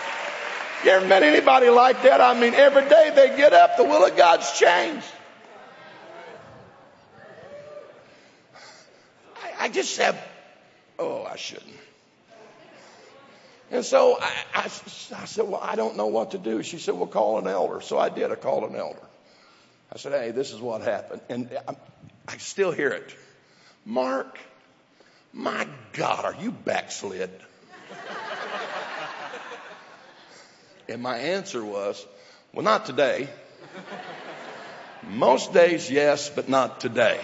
You 0.84 0.90
ever 0.90 1.06
met 1.06 1.22
anybody 1.22 1.70
like 1.70 2.02
that? 2.02 2.20
I 2.20 2.38
mean, 2.38 2.54
every 2.54 2.86
day 2.88 3.12
they 3.14 3.36
get 3.36 3.52
up, 3.54 3.76
the 3.78 3.84
will 3.84 4.04
of 4.04 4.16
God's 4.16 4.52
changed. 4.58 5.06
I, 9.58 9.68
just 9.68 9.94
said, 9.94 10.18
oh, 10.98 11.24
I 11.24 11.36
shouldn't. 11.36 11.76
And 13.70 13.84
so 13.84 14.18
I, 14.20 14.32
I, 14.54 14.64
I, 14.64 15.24
said, 15.26 15.46
Well, 15.46 15.60
I 15.62 15.76
don't 15.76 15.96
know 15.98 16.06
what 16.06 16.30
to 16.30 16.38
do. 16.38 16.62
She 16.62 16.78
said, 16.78 16.94
Well, 16.94 17.06
call 17.06 17.38
an 17.38 17.46
elder. 17.46 17.82
So 17.82 17.98
I 17.98 18.08
did. 18.08 18.32
I 18.32 18.34
called 18.34 18.70
an 18.70 18.74
elder. 18.74 19.02
I 19.92 19.98
said, 19.98 20.12
Hey, 20.12 20.30
this 20.30 20.52
is 20.52 20.60
what 20.60 20.80
happened. 20.80 21.20
And 21.28 21.50
I, 21.68 21.74
I 22.26 22.38
still 22.38 22.72
hear 22.72 22.88
it. 22.88 23.14
Mark, 23.84 24.38
my 25.34 25.68
God, 25.92 26.24
are 26.24 26.34
you 26.40 26.50
backslid? 26.50 27.30
And 30.88 31.02
my 31.02 31.18
answer 31.18 31.62
was, 31.62 32.04
well, 32.52 32.64
not 32.64 32.86
today. 32.86 33.28
Most 35.10 35.52
days, 35.52 35.90
yes, 35.90 36.30
but 36.30 36.48
not 36.48 36.80
today. 36.80 37.20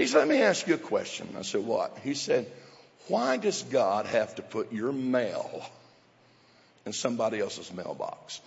He 0.00 0.06
said, 0.06 0.20
let 0.20 0.28
me 0.28 0.40
ask 0.40 0.66
you 0.66 0.76
a 0.76 0.78
question. 0.78 1.28
I 1.38 1.42
said, 1.42 1.62
what? 1.62 1.98
He 2.02 2.14
said, 2.14 2.50
why 3.08 3.36
does 3.36 3.62
God 3.64 4.06
have 4.06 4.34
to 4.36 4.42
put 4.42 4.72
your 4.72 4.92
mail 4.92 5.62
in 6.86 6.94
somebody 6.94 7.38
else's 7.38 7.70
mailbox? 7.70 8.40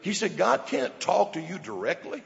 He 0.00 0.14
said, 0.14 0.38
God 0.38 0.64
can't 0.68 0.98
talk 1.00 1.34
to 1.34 1.40
you 1.40 1.58
directly. 1.58 2.22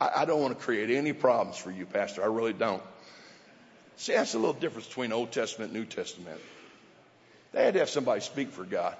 I, 0.00 0.10
I 0.16 0.24
don't 0.24 0.40
want 0.40 0.58
to 0.58 0.64
create 0.64 0.88
any 0.88 1.12
problems 1.12 1.58
for 1.58 1.70
you, 1.70 1.84
Pastor. 1.84 2.22
I 2.22 2.28
really 2.28 2.54
don't. 2.54 2.82
See, 3.98 4.14
that's 4.14 4.32
a 4.32 4.38
little 4.38 4.54
difference 4.54 4.86
between 4.86 5.12
Old 5.12 5.32
Testament 5.32 5.72
and 5.72 5.80
New 5.80 5.86
Testament. 5.86 6.40
They 7.52 7.62
had 7.62 7.74
to 7.74 7.80
have 7.80 7.90
somebody 7.90 8.22
speak 8.22 8.52
for 8.52 8.64
God. 8.64 8.96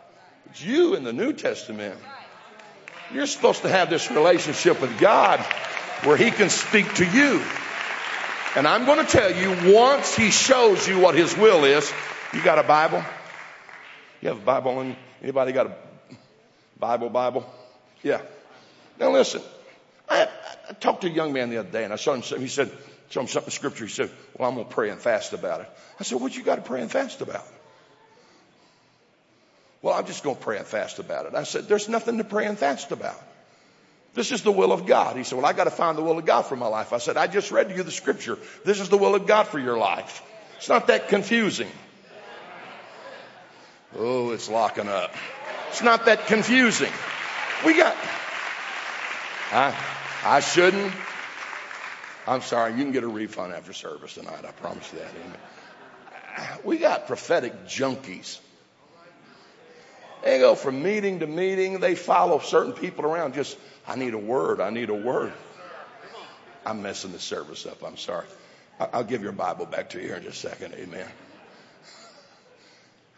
But 0.47 0.63
you 0.63 0.97
in 0.97 1.05
the 1.05 1.15
New 1.15 1.33
Testament, 1.33 1.99
you're 3.15 3.27
supposed 3.27 3.63
to 3.63 3.69
have 3.69 3.91
this 3.91 4.11
relationship 4.11 4.81
with 4.81 4.99
God 4.99 5.41
where 6.05 6.17
He 6.17 6.31
can 6.31 6.51
speak 6.51 6.93
to 6.95 7.05
you. 7.05 7.43
And 8.55 8.67
I'm 8.67 8.85
going 8.85 9.05
to 9.05 9.11
tell 9.11 9.35
you, 9.35 9.75
once 9.75 10.15
He 10.15 10.31
shows 10.31 10.87
you 10.87 10.99
what 10.99 11.15
His 11.15 11.37
will 11.37 11.65
is, 11.65 11.93
you 12.33 12.43
got 12.43 12.59
a 12.59 12.63
Bible? 12.63 13.05
You 14.21 14.29
have 14.29 14.39
a 14.39 14.45
Bible? 14.45 14.81
And 14.81 14.97
anybody 15.23 15.53
got 15.53 15.67
a 15.67 15.77
Bible? 16.79 17.11
Bible? 17.11 17.53
Yeah. 18.03 18.21
Now 18.99 19.13
listen, 19.13 19.43
I, 20.09 20.29
I 20.69 20.73
talked 20.75 21.03
to 21.03 21.07
a 21.09 21.11
young 21.11 21.33
man 21.33 21.51
the 21.51 21.59
other 21.59 21.71
day, 21.71 21.85
and 21.85 21.93
I 21.93 21.97
saw 21.97 22.15
him. 22.15 22.23
something. 22.23 22.43
He 22.43 22.49
said, 22.49 22.71
Show 23.13 23.21
him 23.21 23.29
something 23.29 23.49
in 23.49 23.53
scripture. 23.53 23.85
He 23.85 23.91
said, 23.91 24.11
well, 24.39 24.49
I'm 24.49 24.55
going 24.55 24.67
to 24.67 24.73
pray 24.73 24.89
and 24.89 24.99
fast 24.99 25.35
about 25.35 25.61
it. 25.61 25.69
I 26.01 26.03
said, 26.03 26.19
what 26.19 26.35
you 26.35 26.43
got 26.43 26.57
to 26.57 26.63
pray 26.63 26.81
and 26.81 26.91
fast 26.91 27.21
about? 27.21 27.45
Well, 29.83 29.95
I'm 29.95 30.07
just 30.07 30.23
going 30.23 30.37
to 30.37 30.43
pray 30.43 30.59
and 30.59 30.67
fast 30.67 30.99
about 30.99 31.27
it. 31.27 31.35
I 31.35 31.43
said, 31.43 31.69
there's 31.69 31.89
nothing 31.89 32.19
to 32.19 32.25
pray 32.25 32.47
and 32.47 32.59
fast 32.59 32.93
about. 32.93 33.21
This 34.15 34.31
is 34.31 34.43
the 34.43 34.53
will 34.53 34.73
of 34.73 34.87
God. 34.87 35.17
He 35.17 35.25
said, 35.25 35.37
well, 35.37 35.47
I 35.47 35.53
got 35.53 35.65
to 35.65 35.71
find 35.71 35.99
the 35.99 36.03
will 36.03 36.19
of 36.19 36.25
God 36.25 36.43
for 36.43 36.55
my 36.55 36.69
life. 36.69 36.93
I 36.93 36.99
said, 36.99 37.17
I 37.17 37.27
just 37.27 37.51
read 37.51 37.69
to 37.71 37.75
you 37.75 37.83
the 37.83 37.91
scripture. 37.91 38.39
This 38.65 38.79
is 38.79 38.89
the 38.89 38.99
will 38.99 39.15
of 39.15 39.27
God 39.27 39.49
for 39.49 39.59
your 39.59 39.77
life. 39.77 40.23
It's 40.59 40.69
not 40.69 40.87
that 40.87 41.09
confusing. 41.09 41.71
Oh, 43.97 44.31
it's 44.31 44.49
locking 44.49 44.89
up. 44.89 45.15
It's 45.71 45.83
not 45.83 46.07
that 46.07 46.27
confusing. 46.27 46.93
We 47.67 47.77
got, 47.77 47.97
I, 49.51 49.75
I 50.25 50.41
shouldn't 50.41 50.93
I'm 52.27 52.41
sorry, 52.41 52.73
you 52.73 52.85
can 52.85 52.93
get 52.93 53.03
a 53.03 53.09
refund 53.09 53.53
after 53.53 53.73
service 53.73 54.15
tonight. 54.15 54.45
I 54.47 54.53
promise 54.53 54.93
you 54.93 55.01
that. 55.01 56.65
We 56.65 56.79
got 56.79 57.09
prophetic 57.09 57.67
junkies. 57.67 58.39
They 60.23 60.39
go 60.39 60.55
from 60.55 60.83
meeting 60.83 61.21
to 61.21 61.27
meeting. 61.27 61.81
They 61.81 61.95
follow 61.95 62.39
certain 62.39 62.73
people 62.73 63.05
around. 63.05 63.35
Just, 63.35 63.59
I 63.87 63.97
need 63.97 64.15
a 64.15 64.19
word. 64.19 64.61
I 64.61 64.71
need 64.71 64.91
a 64.91 64.95
word. 64.95 65.33
I'm 66.65 66.83
messing 66.83 67.13
the 67.13 67.19
service 67.19 67.67
up. 67.67 67.83
I'm 67.83 67.97
sorry. 67.97 68.27
I'll 68.79 69.05
give 69.05 69.23
your 69.23 69.33
Bible 69.33 69.67
back 69.67 69.91
to 69.91 70.01
you 70.01 70.09
here 70.09 70.17
in 70.17 70.23
just 70.23 70.45
a 70.45 70.49
second. 70.49 70.75
Amen. 70.75 71.07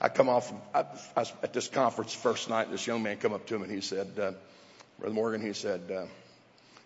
I 0.00 0.08
come 0.08 0.28
off 0.28 0.52
I, 0.74 0.80
I 1.16 1.20
was 1.20 1.32
at 1.42 1.52
this 1.52 1.68
conference 1.68 2.14
first 2.14 2.50
night. 2.50 2.70
This 2.70 2.86
young 2.86 3.02
man 3.02 3.18
come 3.18 3.32
up 3.32 3.46
to 3.46 3.58
me 3.58 3.64
and 3.64 3.72
he 3.72 3.80
said, 3.80 4.08
uh, 4.18 4.32
Brother 4.98 5.14
Morgan, 5.14 5.40
he 5.40 5.52
said, 5.52 5.82
uh, 5.90 6.06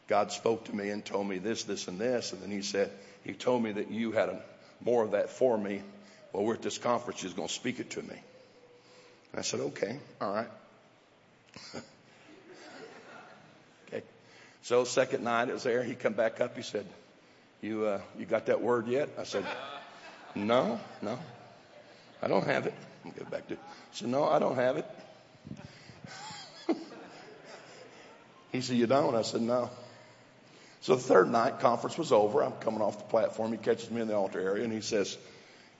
God 0.09 0.33
spoke 0.33 0.65
to 0.65 0.75
me 0.75 0.91
and 0.91 1.05
told 1.05 1.29
me 1.29 1.39
this, 1.39 1.65
this, 1.65 1.87
and 1.87 1.99
this. 1.99 2.33
And 2.33 2.43
then 2.43 2.51
he 2.51 2.63
said, 2.63 2.91
He 3.25 3.35
told 3.35 3.63
me 3.63 3.73
that 3.73 3.91
you 3.91 4.13
had 4.13 4.31
a, 4.31 4.41
more 4.81 5.05
of 5.05 5.13
that 5.13 5.31
for 5.31 5.57
me. 5.57 5.83
Well, 6.33 6.45
we're 6.45 6.55
at 6.55 6.63
this 6.63 6.79
conference. 6.79 7.23
He's 7.23 7.35
going 7.35 7.49
to 7.49 7.55
speak 7.55 7.79
it 7.79 7.91
to 7.91 8.03
me. 8.03 8.17
I 9.35 9.43
said, 9.43 9.61
Okay, 9.61 9.99
all 10.21 10.33
right. 10.33 10.49
okay. 13.89 14.03
So 14.63 14.85
second 14.85 15.25
night 15.25 15.49
it 15.49 15.53
was 15.53 15.63
there. 15.63 15.83
He 15.83 15.95
come 15.95 16.15
back 16.15 16.41
up. 16.41 16.57
He 16.57 16.63
said, 16.63 16.87
"You 17.61 17.87
uh, 17.87 18.01
you 18.19 18.27
got 18.27 18.47
that 18.47 18.61
word 18.61 18.89
yet?" 18.89 19.09
I 19.19 19.25
said, 19.25 19.45
"No, 20.35 20.81
no, 21.03 21.19
I 22.23 22.29
don't 22.29 22.47
have 22.47 22.67
it." 22.67 22.75
I'll 23.05 23.13
get 23.13 23.31
back 23.31 23.47
to. 23.49 23.55
It. 23.55 23.61
Said, 23.93 24.09
"No, 24.09 24.25
I 24.25 24.39
don't 24.39 24.57
have 24.57 24.77
it." 24.77 24.87
he 28.53 28.61
said, 28.61 28.77
"You 28.77 28.87
don't?" 28.87 29.15
I 29.15 29.23
said, 29.23 29.43
"No." 29.43 29.71
So 30.81 30.95
the 30.95 31.03
third 31.03 31.31
night, 31.31 31.61
conference 31.61 31.99
was 31.99 32.13
over. 32.13 32.43
I'm 32.43 32.53
coming 32.53 32.81
off 32.81 32.99
the 32.99 33.05
platform. 33.05 33.53
He 33.53 33.59
catches 33.59 33.91
me 33.91 34.01
in 34.01 34.09
the 34.09 34.17
altar 34.17 34.41
area 34.41 34.65
and 34.65 34.73
he 34.73 34.81
says, 34.81 35.17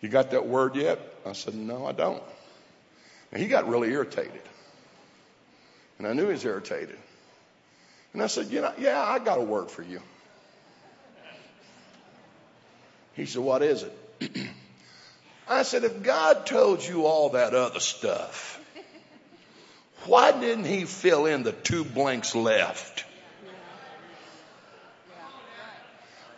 You 0.01 0.09
got 0.09 0.33
that 0.33 0.47
word 0.47 0.77
yet? 0.77 0.99
I 1.25 1.33
said, 1.33 1.55
No, 1.55 1.87
I 1.87 1.93
don't. 1.93 2.23
And 3.33 3.43
he 3.43 3.49
got 3.49 3.69
really 3.69 3.91
irritated. 3.91 4.41
And 5.99 6.07
I 6.07 6.13
knew 6.13 6.27
he 6.27 6.33
was 6.33 6.45
irritated. 6.45 6.97
And 8.13 8.23
I 8.23 8.27
said, 8.27 8.47
You 8.47 8.63
know, 8.63 8.73
yeah, 8.79 9.03
I 9.03 9.19
got 9.19 9.39
a 9.39 9.43
word 9.43 9.71
for 9.71 9.83
you. 9.83 10.01
He 13.15 13.27
said, 13.27 13.43
What 13.43 13.63
is 13.63 13.85
it? 13.85 14.31
I 15.49 15.63
said, 15.63 15.85
If 15.85 16.03
God 16.03 16.47
told 16.47 16.85
you 16.85 17.07
all 17.07 17.31
that 17.31 17.55
other 17.55 17.81
stuff, 17.81 18.61
why 20.07 20.33
didn't 20.33 20.65
he 20.65 20.85
fill 20.85 21.27
in 21.27 21.43
the 21.43 21.53
two 21.53 21.85
blanks 21.85 22.35
left? 22.35 23.05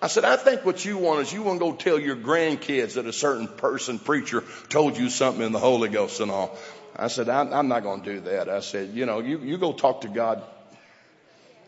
I 0.03 0.07
said, 0.07 0.25
I 0.25 0.37
think 0.37 0.65
what 0.65 0.83
you 0.83 0.97
want 0.97 1.21
is 1.21 1.33
you 1.33 1.43
want 1.43 1.61
to 1.61 1.67
go 1.67 1.73
tell 1.75 1.99
your 1.99 2.17
grandkids 2.17 2.95
that 2.95 3.05
a 3.05 3.13
certain 3.13 3.47
person, 3.47 3.99
preacher, 3.99 4.43
told 4.71 4.97
you 4.97 5.11
something 5.11 5.45
in 5.45 5.53
the 5.53 5.59
Holy 5.59 5.91
Ghost 5.91 6.21
and 6.21 6.31
all. 6.31 6.57
I 7.01 7.09
said, 7.09 7.29
I'm, 7.29 7.53
I'm 7.53 7.69
not 7.69 7.83
going 7.83 8.03
to 8.03 8.15
do 8.15 8.21
that. 8.21 8.49
I 8.49 8.61
said, 8.61 8.91
you 8.91 9.07
know, 9.07 9.21
you, 9.21 9.39
you 9.41 9.59
go 9.59 9.73
talk 9.73 10.03
to 10.03 10.09
God 10.09 10.43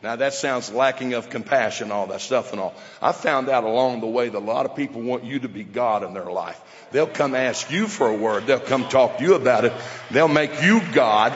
Now 0.03 0.16
that 0.16 0.35
sounds 0.35 0.72
lacking 0.72 1.14
of 1.14 1.30
compassion, 1.30 1.93
all 1.93 2.09
that 2.09 2.20
stuff 2.20 2.53
and 2.53 2.61
all. 2.61 2.74
I 3.01 3.12
found 3.12 3.49
out 3.49 3.62
along 3.62 4.01
the 4.01 4.09
way 4.09 4.28
that 4.28 4.37
a 4.37 4.41
lot 4.41 4.66
of 4.66 4.74
people 4.74 5.01
want 5.01 5.24
you 5.24 5.39
to 5.41 5.49
be 5.49 5.62
God 5.62 6.03
in 6.03 6.12
their 6.12 6.30
life. 6.30 6.61
They'll 6.91 7.07
come 7.07 7.35
ask 7.37 7.70
you 7.70 7.87
for 7.87 8.09
a 8.09 8.16
word. 8.16 8.47
They'll 8.47 8.59
come 8.59 8.89
talk 8.89 9.18
to 9.18 9.24
you 9.24 9.35
about 9.35 9.64
it. 9.64 9.72
They'll 10.11 10.26
make 10.28 10.62
you 10.62 10.80
God. 10.93 11.33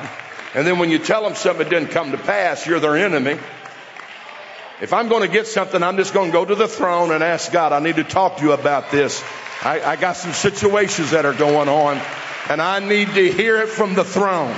And 0.54 0.66
then 0.66 0.78
when 0.78 0.90
you 0.90 0.98
tell 0.98 1.22
them 1.22 1.36
something 1.36 1.68
didn't 1.68 1.90
come 1.90 2.10
to 2.10 2.18
pass, 2.18 2.66
you're 2.66 2.80
their 2.80 2.96
enemy. 2.96 3.38
If 4.80 4.92
I'm 4.92 5.08
going 5.08 5.22
to 5.22 5.28
get 5.28 5.46
something, 5.46 5.82
I'm 5.82 5.96
just 5.96 6.12
going 6.12 6.30
to 6.30 6.32
go 6.32 6.44
to 6.44 6.54
the 6.54 6.68
throne 6.68 7.12
and 7.12 7.22
ask 7.22 7.52
God, 7.52 7.72
I 7.72 7.78
need 7.78 7.96
to 7.96 8.04
talk 8.04 8.38
to 8.38 8.42
you 8.42 8.52
about 8.52 8.90
this. 8.90 9.22
I, 9.62 9.80
I 9.80 9.96
got 9.96 10.16
some 10.16 10.32
situations 10.32 11.12
that 11.12 11.24
are 11.24 11.32
going 11.32 11.68
on 11.68 12.00
and 12.48 12.62
I 12.62 12.80
need 12.80 13.08
to 13.14 13.32
hear 13.32 13.58
it 13.58 13.68
from 13.68 13.94
the 13.94 14.04
throne. 14.04 14.56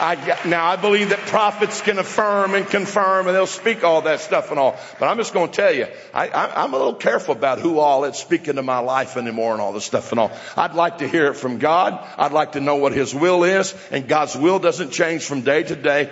I, 0.00 0.38
now 0.46 0.64
I 0.64 0.76
believe 0.76 1.08
that 1.10 1.18
prophets 1.18 1.80
can 1.80 1.98
affirm 1.98 2.54
and 2.54 2.66
confirm 2.66 3.26
and 3.26 3.34
they'll 3.34 3.46
speak 3.46 3.82
all 3.82 4.02
that 4.02 4.20
stuff 4.20 4.50
and 4.50 4.58
all. 4.58 4.78
But 4.98 5.06
I'm 5.06 5.16
just 5.16 5.34
going 5.34 5.50
to 5.50 5.56
tell 5.56 5.74
you, 5.74 5.86
I, 6.14 6.28
I'm 6.28 6.72
a 6.72 6.76
little 6.76 6.94
careful 6.94 7.34
about 7.34 7.58
who 7.58 7.78
all 7.78 8.04
is 8.04 8.16
speaking 8.16 8.54
to 8.56 8.62
my 8.62 8.78
life 8.78 9.16
anymore 9.16 9.52
and 9.52 9.60
all 9.60 9.72
this 9.72 9.84
stuff 9.84 10.12
and 10.12 10.20
all. 10.20 10.30
I'd 10.56 10.74
like 10.74 10.98
to 10.98 11.08
hear 11.08 11.26
it 11.26 11.34
from 11.34 11.58
God. 11.58 11.98
I'd 12.16 12.32
like 12.32 12.52
to 12.52 12.60
know 12.60 12.76
what 12.76 12.92
His 12.92 13.14
will 13.14 13.44
is 13.44 13.74
and 13.90 14.06
God's 14.06 14.36
will 14.36 14.58
doesn't 14.58 14.90
change 14.90 15.24
from 15.24 15.40
day 15.40 15.64
to 15.64 15.74
day. 15.74 16.10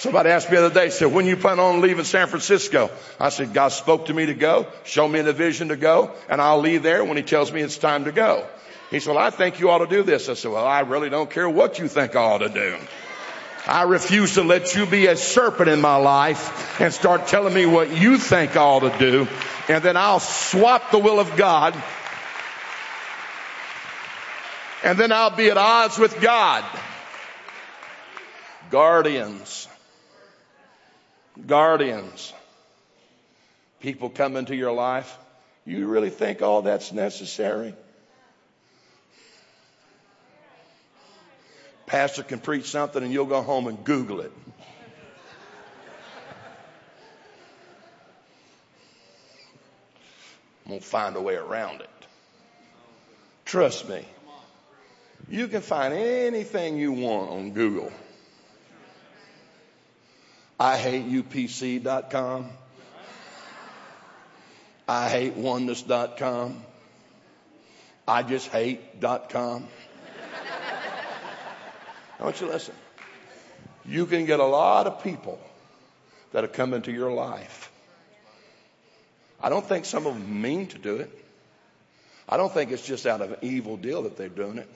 Somebody 0.00 0.30
asked 0.30 0.50
me 0.50 0.56
the 0.56 0.64
other 0.64 0.74
day, 0.74 0.88
said, 0.88 1.12
when 1.12 1.26
you 1.26 1.36
plan 1.36 1.60
on 1.60 1.82
leaving 1.82 2.06
San 2.06 2.26
Francisco? 2.26 2.90
I 3.20 3.28
said, 3.28 3.52
God 3.52 3.68
spoke 3.68 4.06
to 4.06 4.14
me 4.14 4.24
to 4.24 4.32
go, 4.32 4.66
show 4.82 5.06
me 5.06 5.20
the 5.20 5.34
vision 5.34 5.68
to 5.68 5.76
go, 5.76 6.12
and 6.26 6.40
I'll 6.40 6.60
leave 6.60 6.82
there 6.82 7.04
when 7.04 7.18
He 7.18 7.22
tells 7.22 7.52
me 7.52 7.60
it's 7.60 7.76
time 7.76 8.04
to 8.06 8.12
go. 8.12 8.46
He 8.90 8.98
said, 8.98 9.14
well, 9.14 9.22
I 9.22 9.28
think 9.28 9.60
you 9.60 9.68
ought 9.68 9.84
to 9.84 9.86
do 9.86 10.02
this. 10.02 10.30
I 10.30 10.34
said, 10.34 10.52
well, 10.52 10.64
I 10.66 10.80
really 10.80 11.10
don't 11.10 11.28
care 11.28 11.46
what 11.46 11.78
you 11.78 11.86
think 11.86 12.16
I 12.16 12.22
ought 12.22 12.38
to 12.38 12.48
do. 12.48 12.78
I 13.66 13.82
refuse 13.82 14.36
to 14.36 14.42
let 14.42 14.74
you 14.74 14.86
be 14.86 15.06
a 15.06 15.18
serpent 15.18 15.68
in 15.68 15.82
my 15.82 15.96
life 15.96 16.80
and 16.80 16.94
start 16.94 17.26
telling 17.26 17.52
me 17.52 17.66
what 17.66 17.94
you 17.94 18.16
think 18.16 18.56
I 18.56 18.62
ought 18.62 18.80
to 18.80 18.98
do. 18.98 19.28
And 19.68 19.84
then 19.84 19.98
I'll 19.98 20.18
swap 20.18 20.92
the 20.92 20.98
will 20.98 21.20
of 21.20 21.36
God. 21.36 21.74
And 24.82 24.96
then 24.96 25.12
I'll 25.12 25.36
be 25.36 25.50
at 25.50 25.58
odds 25.58 25.98
with 25.98 26.22
God. 26.22 26.64
Guardians. 28.70 29.68
Guardians. 31.46 32.32
People 33.80 34.10
come 34.10 34.36
into 34.36 34.54
your 34.54 34.72
life. 34.72 35.16
You 35.64 35.86
really 35.86 36.10
think 36.10 36.42
all 36.42 36.62
that's 36.62 36.92
necessary? 36.92 37.74
Pastor 41.86 42.22
can 42.22 42.38
preach 42.38 42.66
something 42.66 43.02
and 43.02 43.12
you'll 43.12 43.26
go 43.26 43.42
home 43.42 43.66
and 43.66 43.82
Google 43.84 44.20
it. 44.20 44.32
I'm 50.64 50.74
going 50.74 50.80
to 50.80 50.86
find 50.86 51.16
a 51.16 51.20
way 51.20 51.34
around 51.34 51.80
it. 51.80 51.90
Trust 53.44 53.88
me. 53.88 54.04
You 55.28 55.48
can 55.48 55.62
find 55.62 55.92
anything 55.92 56.78
you 56.78 56.92
want 56.92 57.30
on 57.30 57.50
Google. 57.50 57.92
I 60.60 60.76
hate 60.76 61.06
UPC.com. 61.06 62.50
I 64.86 65.08
hate 65.08 65.34
oneness.com. 65.34 66.62
I 68.06 68.22
just 68.22 68.48
hate.com. 68.48 69.66
I 72.18 72.22
want 72.22 72.38
you 72.42 72.46
to 72.48 72.52
listen. 72.52 72.74
You 73.86 74.04
can 74.04 74.26
get 74.26 74.38
a 74.38 74.44
lot 74.44 74.86
of 74.86 75.02
people 75.02 75.40
that 76.32 76.44
have 76.44 76.52
come 76.52 76.74
into 76.74 76.92
your 76.92 77.10
life. 77.10 77.72
I 79.42 79.48
don't 79.48 79.64
think 79.64 79.86
some 79.86 80.06
of 80.06 80.12
them 80.12 80.42
mean 80.42 80.66
to 80.66 80.78
do 80.78 80.96
it. 80.96 81.10
I 82.28 82.36
don't 82.36 82.52
think 82.52 82.70
it's 82.70 82.86
just 82.86 83.06
out 83.06 83.22
of 83.22 83.32
an 83.32 83.38
evil 83.40 83.78
deal 83.78 84.02
that 84.02 84.18
they're 84.18 84.28
doing 84.28 84.58
it. 84.58 84.68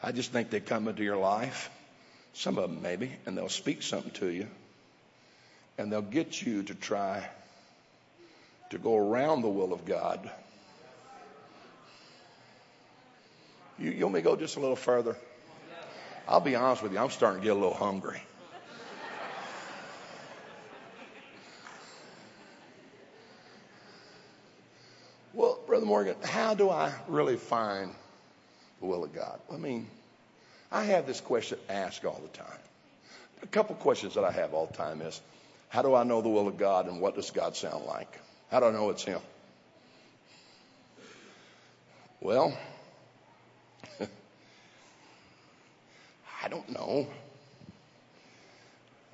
I 0.00 0.12
just 0.12 0.30
think 0.30 0.50
they 0.50 0.60
come 0.60 0.86
into 0.86 1.02
your 1.02 1.16
life, 1.16 1.70
some 2.34 2.56
of 2.56 2.70
them 2.70 2.82
maybe, 2.82 3.10
and 3.26 3.36
they'll 3.36 3.48
speak 3.48 3.82
something 3.82 4.12
to 4.12 4.28
you. 4.28 4.46
And 5.78 5.90
they'll 5.90 6.02
get 6.02 6.42
you 6.42 6.62
to 6.64 6.74
try 6.74 7.26
to 8.70 8.78
go 8.78 8.96
around 8.96 9.42
the 9.42 9.48
will 9.48 9.72
of 9.72 9.84
God. 9.84 10.30
You, 13.78 13.90
you 13.90 14.04
want 14.04 14.14
me 14.14 14.20
to 14.20 14.24
go 14.24 14.36
just 14.36 14.56
a 14.56 14.60
little 14.60 14.76
further? 14.76 15.16
I'll 16.28 16.40
be 16.40 16.54
honest 16.54 16.82
with 16.82 16.92
you, 16.92 16.98
I'm 16.98 17.10
starting 17.10 17.40
to 17.40 17.44
get 17.44 17.52
a 17.52 17.58
little 17.58 17.74
hungry. 17.74 18.22
Well, 25.34 25.58
Brother 25.66 25.86
Morgan, 25.86 26.14
how 26.22 26.54
do 26.54 26.68
I 26.68 26.92
really 27.08 27.36
find 27.36 27.90
the 28.80 28.86
will 28.86 29.02
of 29.02 29.14
God? 29.14 29.40
I 29.52 29.56
mean, 29.56 29.88
I 30.70 30.84
have 30.84 31.06
this 31.06 31.20
question 31.20 31.58
asked 31.68 32.04
all 32.04 32.20
the 32.22 32.38
time. 32.38 32.58
A 33.42 33.46
couple 33.46 33.74
questions 33.76 34.14
that 34.14 34.24
I 34.24 34.30
have 34.30 34.54
all 34.54 34.66
the 34.66 34.76
time 34.76 35.02
is, 35.02 35.20
how 35.72 35.80
do 35.80 35.94
I 35.94 36.04
know 36.04 36.20
the 36.20 36.28
will 36.28 36.48
of 36.48 36.58
God 36.58 36.86
and 36.86 37.00
what 37.00 37.14
does 37.14 37.30
God 37.30 37.56
sound 37.56 37.86
like? 37.86 38.20
How 38.50 38.60
do 38.60 38.66
I 38.66 38.72
know 38.72 38.90
it's 38.90 39.04
Him? 39.04 39.20
Well, 42.20 42.54
I 46.44 46.48
don't 46.50 46.68
know. 46.68 47.06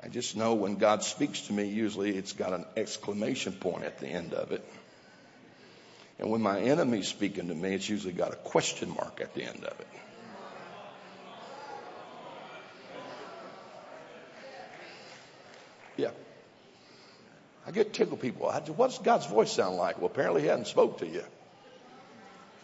I 0.02 0.08
just 0.08 0.36
know 0.36 0.54
when 0.54 0.78
God 0.78 1.04
speaks 1.04 1.42
to 1.42 1.52
me, 1.52 1.68
usually 1.68 2.16
it's 2.16 2.32
got 2.32 2.52
an 2.52 2.64
exclamation 2.76 3.52
point 3.52 3.84
at 3.84 4.00
the 4.00 4.08
end 4.08 4.34
of 4.34 4.50
it. 4.50 4.68
And 6.18 6.28
when 6.28 6.40
my 6.40 6.58
enemy's 6.58 7.06
speaking 7.06 7.46
to 7.46 7.54
me, 7.54 7.74
it's 7.74 7.88
usually 7.88 8.14
got 8.14 8.32
a 8.32 8.36
question 8.36 8.92
mark 8.96 9.20
at 9.20 9.32
the 9.32 9.44
end 9.44 9.62
of 9.62 9.78
it. 9.78 9.86
Yeah. 15.96 16.10
I 17.68 17.70
get 17.70 17.92
tickled 17.92 18.22
people. 18.22 18.48
What 18.48 18.88
does 18.88 18.98
God's 18.98 19.26
voice 19.26 19.52
sound 19.52 19.76
like? 19.76 19.98
Well, 19.98 20.06
apparently 20.06 20.40
he 20.40 20.48
hasn't 20.48 20.68
spoke 20.68 21.00
to 21.00 21.06
you. 21.06 21.22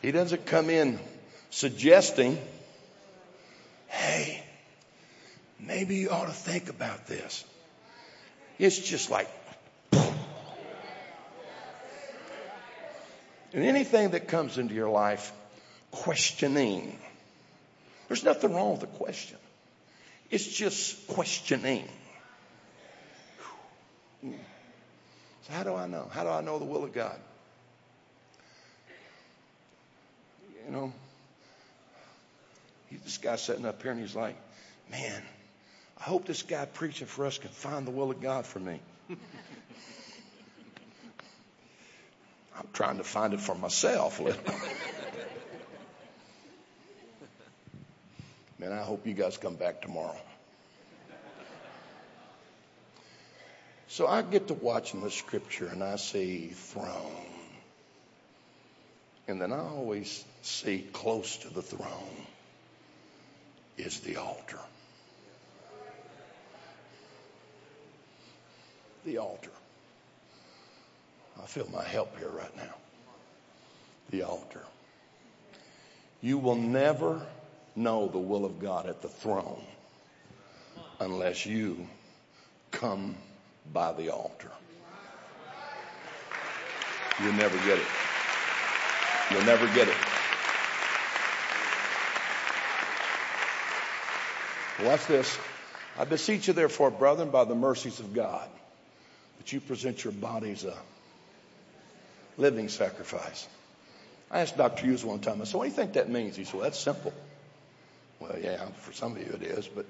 He 0.00 0.12
doesn't 0.12 0.46
come 0.46 0.70
in 0.70 0.98
suggesting, 1.50 2.38
hey, 3.88 4.42
maybe 5.60 5.96
you 5.96 6.08
ought 6.08 6.24
to 6.24 6.32
think 6.32 6.70
about 6.70 7.06
this. 7.06 7.44
It's 8.58 8.78
just 8.78 9.10
like, 9.10 9.28
and 9.92 10.14
anything 13.52 14.12
that 14.12 14.28
comes 14.28 14.56
into 14.56 14.74
your 14.74 14.88
life 14.88 15.34
questioning, 15.90 16.98
there's 18.08 18.24
nothing 18.24 18.54
wrong 18.54 18.72
with 18.72 18.84
a 18.84 18.86
question. 18.86 19.36
It's 20.30 20.46
just 20.46 21.08
questioning. 21.08 21.86
So 25.46 25.52
how 25.52 25.62
do 25.62 25.74
I 25.74 25.86
know? 25.86 26.08
How 26.12 26.24
do 26.24 26.30
I 26.30 26.40
know 26.40 26.58
the 26.58 26.64
will 26.64 26.84
of 26.84 26.92
God? 26.92 27.18
You 30.66 30.72
know, 30.72 30.92
He's 32.94 33.02
this 33.02 33.18
guy 33.18 33.36
sitting 33.36 33.66
up 33.66 33.82
here 33.82 33.90
and 33.90 34.00
he's 34.00 34.14
like, 34.14 34.36
man, 34.88 35.20
I 35.98 36.04
hope 36.04 36.26
this 36.26 36.42
guy 36.42 36.64
preaching 36.64 37.08
for 37.08 37.26
us 37.26 37.38
can 37.38 37.50
find 37.50 37.84
the 37.86 37.90
will 37.90 38.12
of 38.12 38.20
God 38.20 38.46
for 38.46 38.60
me. 38.60 38.78
I'm 42.56 42.68
trying 42.72 42.98
to 42.98 43.04
find 43.04 43.34
it 43.34 43.40
for 43.40 43.56
myself. 43.56 44.20
Man, 48.60 48.70
I 48.70 48.82
hope 48.82 49.06
you 49.08 49.14
guys 49.14 49.36
come 49.36 49.56
back 49.56 49.82
tomorrow. 49.82 50.16
So 53.94 54.08
I 54.08 54.22
get 54.22 54.48
to 54.48 54.54
watching 54.54 55.02
the 55.02 55.10
scripture 55.10 55.68
and 55.68 55.80
I 55.80 55.94
see 55.94 56.48
throne. 56.48 57.26
And 59.28 59.40
then 59.40 59.52
I 59.52 59.60
always 59.60 60.24
see 60.42 60.84
close 60.92 61.36
to 61.36 61.54
the 61.54 61.62
throne 61.62 62.26
is 63.78 64.00
the 64.00 64.16
altar. 64.16 64.58
the 69.04 69.18
altar. 69.18 69.52
I 71.40 71.46
feel 71.46 71.68
my 71.72 71.84
help 71.84 72.18
here 72.18 72.30
right 72.30 72.56
now. 72.56 72.74
The 74.10 74.22
altar. 74.22 74.64
You 76.20 76.38
will 76.38 76.56
never 76.56 77.24
know 77.76 78.08
the 78.08 78.18
will 78.18 78.44
of 78.44 78.58
God 78.58 78.86
at 78.88 79.02
the 79.02 79.08
throne 79.08 79.62
unless 80.98 81.46
you 81.46 81.86
come 82.72 83.14
by 83.72 83.92
the 83.92 84.10
altar. 84.10 84.50
You'll 87.22 87.32
never 87.32 87.56
get 87.58 87.78
it. 87.78 87.86
You'll 89.30 89.44
never 89.44 89.66
get 89.68 89.88
it. 89.88 89.94
Watch 94.82 95.06
this. 95.06 95.38
I 95.98 96.04
beseech 96.04 96.48
you, 96.48 96.54
therefore, 96.54 96.90
brethren, 96.90 97.30
by 97.30 97.44
the 97.44 97.54
mercies 97.54 98.00
of 98.00 98.12
God, 98.12 98.48
that 99.38 99.52
you 99.52 99.60
present 99.60 100.02
your 100.02 100.12
bodies 100.12 100.64
a 100.64 100.76
living 102.36 102.68
sacrifice. 102.68 103.46
I 104.30 104.40
asked 104.40 104.56
Dr. 104.56 104.86
Hughes 104.86 105.04
one 105.04 105.20
time, 105.20 105.40
I 105.40 105.44
said, 105.44 105.56
what 105.56 105.64
do 105.64 105.70
you 105.70 105.76
think 105.76 105.92
that 105.92 106.10
means? 106.10 106.34
He 106.36 106.44
said, 106.44 106.54
well, 106.54 106.64
that's 106.64 106.78
simple. 106.78 107.12
Well, 108.18 108.36
yeah, 108.42 108.64
for 108.80 108.92
some 108.92 109.12
of 109.12 109.18
you 109.18 109.38
it 109.40 109.42
is, 109.42 109.68
but 109.68 109.86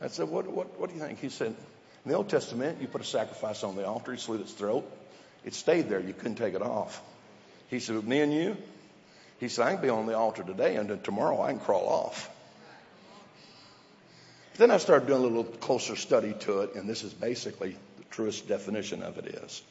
I 0.00 0.08
said, 0.08 0.28
what, 0.28 0.48
what, 0.48 0.78
what 0.80 0.90
do 0.90 0.96
you 0.96 1.00
think? 1.00 1.20
He 1.20 1.28
said, 1.28 1.54
in 2.04 2.10
the 2.10 2.16
Old 2.16 2.28
Testament, 2.28 2.80
you 2.80 2.86
put 2.86 3.00
a 3.00 3.04
sacrifice 3.04 3.64
on 3.64 3.76
the 3.76 3.86
altar, 3.86 4.12
you 4.12 4.18
slit 4.18 4.40
its 4.40 4.52
throat. 4.52 4.84
It 5.44 5.54
stayed 5.54 5.88
there. 5.88 6.00
You 6.00 6.12
couldn't 6.12 6.36
take 6.36 6.54
it 6.54 6.62
off. 6.62 7.02
He 7.68 7.80
said, 7.80 8.02
me 8.06 8.20
and 8.20 8.32
you? 8.32 8.56
He 9.40 9.48
said, 9.48 9.66
I 9.66 9.72
can 9.74 9.82
be 9.82 9.88
on 9.88 10.06
the 10.06 10.16
altar 10.16 10.42
today 10.42 10.76
and 10.76 10.88
then 10.88 11.00
tomorrow 11.00 11.40
I 11.42 11.52
can 11.52 11.60
crawl 11.60 11.88
off. 11.88 12.30
Then 14.56 14.70
I 14.70 14.76
started 14.76 15.08
doing 15.08 15.22
a 15.22 15.26
little 15.26 15.44
closer 15.44 15.96
study 15.96 16.32
to 16.40 16.60
it, 16.60 16.76
and 16.76 16.88
this 16.88 17.02
is 17.02 17.12
basically 17.12 17.70
the 17.70 18.04
truest 18.10 18.46
definition 18.46 19.02
of 19.02 19.18
it 19.18 19.26
is. 19.26 19.62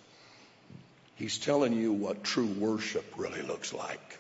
He's 1.16 1.38
telling 1.38 1.72
you 1.72 1.94
what 1.94 2.26
true 2.26 2.48
worship 2.48 3.06
really 3.16 3.42
looks 3.44 3.74
like. 3.74 4.20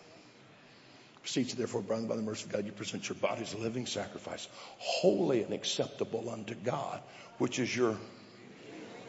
Beseech 1.23 1.55
therefore, 1.55 1.81
brother, 1.81 2.05
by 2.05 2.17
the 2.17 2.21
mercy 2.21 2.45
of 2.45 2.51
God, 2.51 2.65
you 2.65 2.73
present 2.73 3.07
your 3.07 3.15
bodies 3.15 3.53
a 3.53 3.57
living 3.57 3.85
sacrifice, 3.85 4.47
holy 4.77 5.41
and 5.41 5.53
acceptable 5.53 6.29
unto 6.29 6.53
God, 6.53 6.99
which 7.37 7.59
is 7.59 7.73
your 7.75 7.97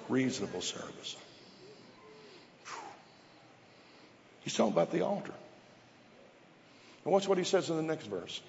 reasonable 0.09 0.61
service. 0.61 1.17
He's 4.43 4.55
talking 4.55 4.73
about 4.73 4.93
the 4.93 5.05
altar. 5.05 5.35
And 7.05 7.13
watch 7.13 7.27
what 7.27 7.39
he 7.39 7.45
says 7.45 7.69
in 7.69 7.77
the 7.77 7.83
next 7.83 8.07
verse. 8.07 8.41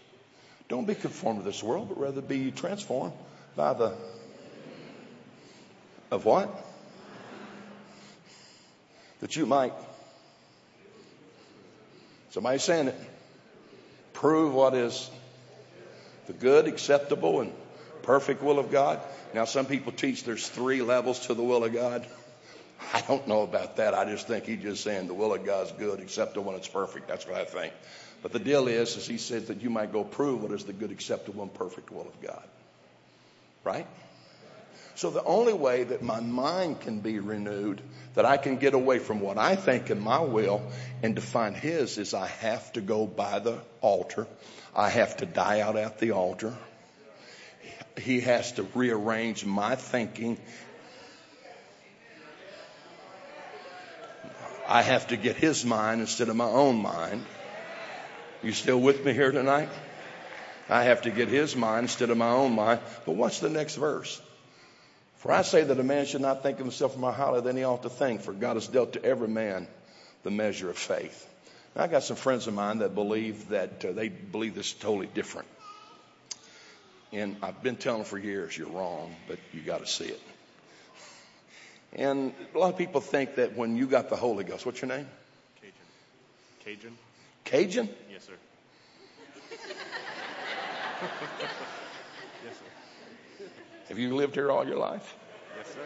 Don't 0.68 0.86
be 0.86 0.96
conformed 0.96 1.40
to 1.40 1.46
this 1.46 1.64
world, 1.64 1.90
but 1.90 2.00
rather 2.00 2.22
be 2.22 2.52
transformed 2.52 3.14
by 3.56 3.74
the 3.74 3.94
of 6.12 6.24
what? 6.26 6.50
That 9.22 9.36
you 9.36 9.46
might. 9.46 9.74
Somebody 12.30 12.60
saying 12.60 12.90
it. 12.90 12.96
Prove 14.26 14.56
what 14.56 14.74
is 14.74 15.08
the 16.26 16.34
good, 16.34 16.66
acceptable, 16.66 17.42
and 17.42 17.54
perfect 18.02 18.42
will 18.42 18.58
of 18.58 18.72
God. 18.72 19.00
Now, 19.36 19.46
some 19.46 19.68
people 19.68 19.92
teach 19.92 20.24
there's 20.24 20.50
three 20.50 20.82
levels 20.82 21.28
to 21.28 21.36
the 21.36 21.44
will 21.44 21.64
of 21.64 21.72
God. 21.74 22.08
I 22.92 23.02
don't 23.02 23.28
know 23.28 23.44
about 23.44 23.76
that. 23.76 23.94
I 23.94 24.04
just 24.06 24.28
think 24.28 24.48
he's 24.48 24.64
just 24.64 24.84
saying 24.84 25.06
the 25.06 25.14
will 25.14 25.32
of 25.32 25.46
God's 25.46 25.72
good, 25.74 26.00
acceptable, 26.00 26.50
and 26.50 26.58
it's 26.58 26.68
perfect. 26.68 27.08
That's 27.08 27.28
what 27.28 27.40
I 27.40 27.46
think. 27.46 27.72
But 28.24 28.32
the 28.32 28.40
deal 28.40 28.68
is, 28.68 28.98
is 28.98 29.06
he 29.06 29.20
says 29.20 29.46
that 29.50 29.62
you 29.62 29.70
might 29.70 29.94
go 29.94 30.04
prove 30.04 30.42
what 30.42 30.52
is 30.54 30.64
the 30.64 30.74
good, 30.74 30.90
acceptable, 30.90 31.44
and 31.44 31.54
perfect 31.54 31.92
will 31.92 32.08
of 32.08 32.20
God. 32.20 32.48
Right? 33.64 33.86
So 34.96 35.10
the 35.10 35.24
only 35.24 35.52
way 35.52 35.84
that 35.84 36.02
my 36.02 36.22
mind 36.22 36.80
can 36.80 37.02
be 37.02 37.20
renewed, 37.20 37.82
that 38.14 38.26
I 38.26 38.38
can 38.38 38.56
get 38.56 38.74
away 38.74 39.00
from 39.00 39.20
what 39.20 39.38
I 39.38 39.58
think 39.58 39.90
in 39.90 40.00
my 40.00 40.22
will 40.22 40.62
and 41.04 41.16
to 41.16 41.22
find 41.22 41.56
his 41.56 41.98
is 41.98 42.14
I 42.14 42.28
have 42.28 42.72
to 42.74 42.82
go 42.82 43.06
by 43.06 43.40
the 43.40 43.60
altar. 43.82 44.26
I 44.74 44.90
have 44.90 45.18
to 45.18 45.26
die 45.26 45.60
out 45.60 45.76
at 45.76 46.00
the 46.00 46.12
altar. 46.12 46.54
He 47.98 48.22
has 48.22 48.54
to 48.54 48.64
rearrange 48.74 49.46
my 49.46 49.76
thinking. 49.76 50.38
I 54.68 54.82
have 54.82 55.08
to 55.08 55.18
get 55.18 55.36
his 55.36 55.66
mind 55.66 56.02
instead 56.02 56.30
of 56.30 56.38
my 56.38 56.46
own 56.46 56.78
mind. 56.78 57.26
You 58.42 58.54
still 58.54 58.80
with 58.80 59.04
me 59.04 59.14
here 59.14 59.32
tonight? 59.32 59.70
I 60.70 60.84
have 60.84 61.02
to 61.02 61.12
get 61.12 61.28
his 61.28 61.56
mind 61.56 61.84
instead 61.84 62.10
of 62.10 62.18
my 62.18 62.30
own 62.30 62.54
mind. 62.54 62.80
But 63.06 63.16
what's 63.16 63.40
the 63.40 63.50
next 63.50 63.76
verse? 63.76 64.22
For 65.26 65.32
I 65.32 65.42
say 65.42 65.64
that 65.64 65.80
a 65.80 65.84
man 65.84 66.06
should 66.06 66.22
not 66.22 66.44
think 66.44 66.60
of 66.60 66.66
himself 66.68 66.96
more 66.98 67.12
highly 67.12 67.42
than 67.42 67.58
he 67.58 67.64
ought 67.64 67.82
to 67.82 67.90
think, 67.90 68.22
for 68.22 68.32
God 68.32 68.58
has 68.58 68.68
dealt 68.68 68.94
to 68.94 69.04
every 69.04 69.28
man 69.28 69.66
the 70.22 70.30
measure 70.30 70.70
of 70.70 70.78
faith. 70.78 71.28
Now, 71.76 71.86
I 71.86 71.88
got 71.88 72.04
some 72.04 72.16
friends 72.16 72.46
of 72.46 72.54
mine 72.54 72.78
that 72.78 72.94
believe 72.94 73.50
that 73.50 73.84
uh, 73.84 73.92
they 73.94 74.10
believe 74.10 74.54
this 74.54 74.68
is 74.68 74.74
totally 74.74 75.08
different. 75.08 75.48
And 77.12 77.38
I've 77.42 77.64
been 77.64 77.76
telling 77.76 78.02
them 78.02 78.08
for 78.08 78.20
years, 78.20 78.56
you're 78.56 78.70
wrong, 78.70 79.16
but 79.28 79.40
you 79.52 79.62
got 79.62 79.80
to 79.80 79.88
see 79.88 80.06
it. 80.06 80.22
And 81.94 82.32
a 82.54 82.60
lot 82.60 82.72
of 82.72 82.78
people 82.78 83.02
think 83.02 83.38
that 83.38 83.58
when 83.58 83.78
you 83.78 83.88
got 83.88 84.10
the 84.10 84.16
Holy 84.16 84.44
Ghost, 84.44 84.64
what's 84.64 84.80
your 84.80 84.90
name? 84.90 85.08
Cajun. 86.64 86.98
Cajun? 87.46 87.88
Cajun? 87.88 87.90
Yes, 88.12 88.28
sir. 88.28 88.34
Have 93.90 94.00
you 94.00 94.16
lived 94.16 94.36
here 94.36 94.50
all 94.52 94.66
your 94.68 94.78
life? 94.78 95.16
Yes, 95.58 95.68
sir. 95.74 95.82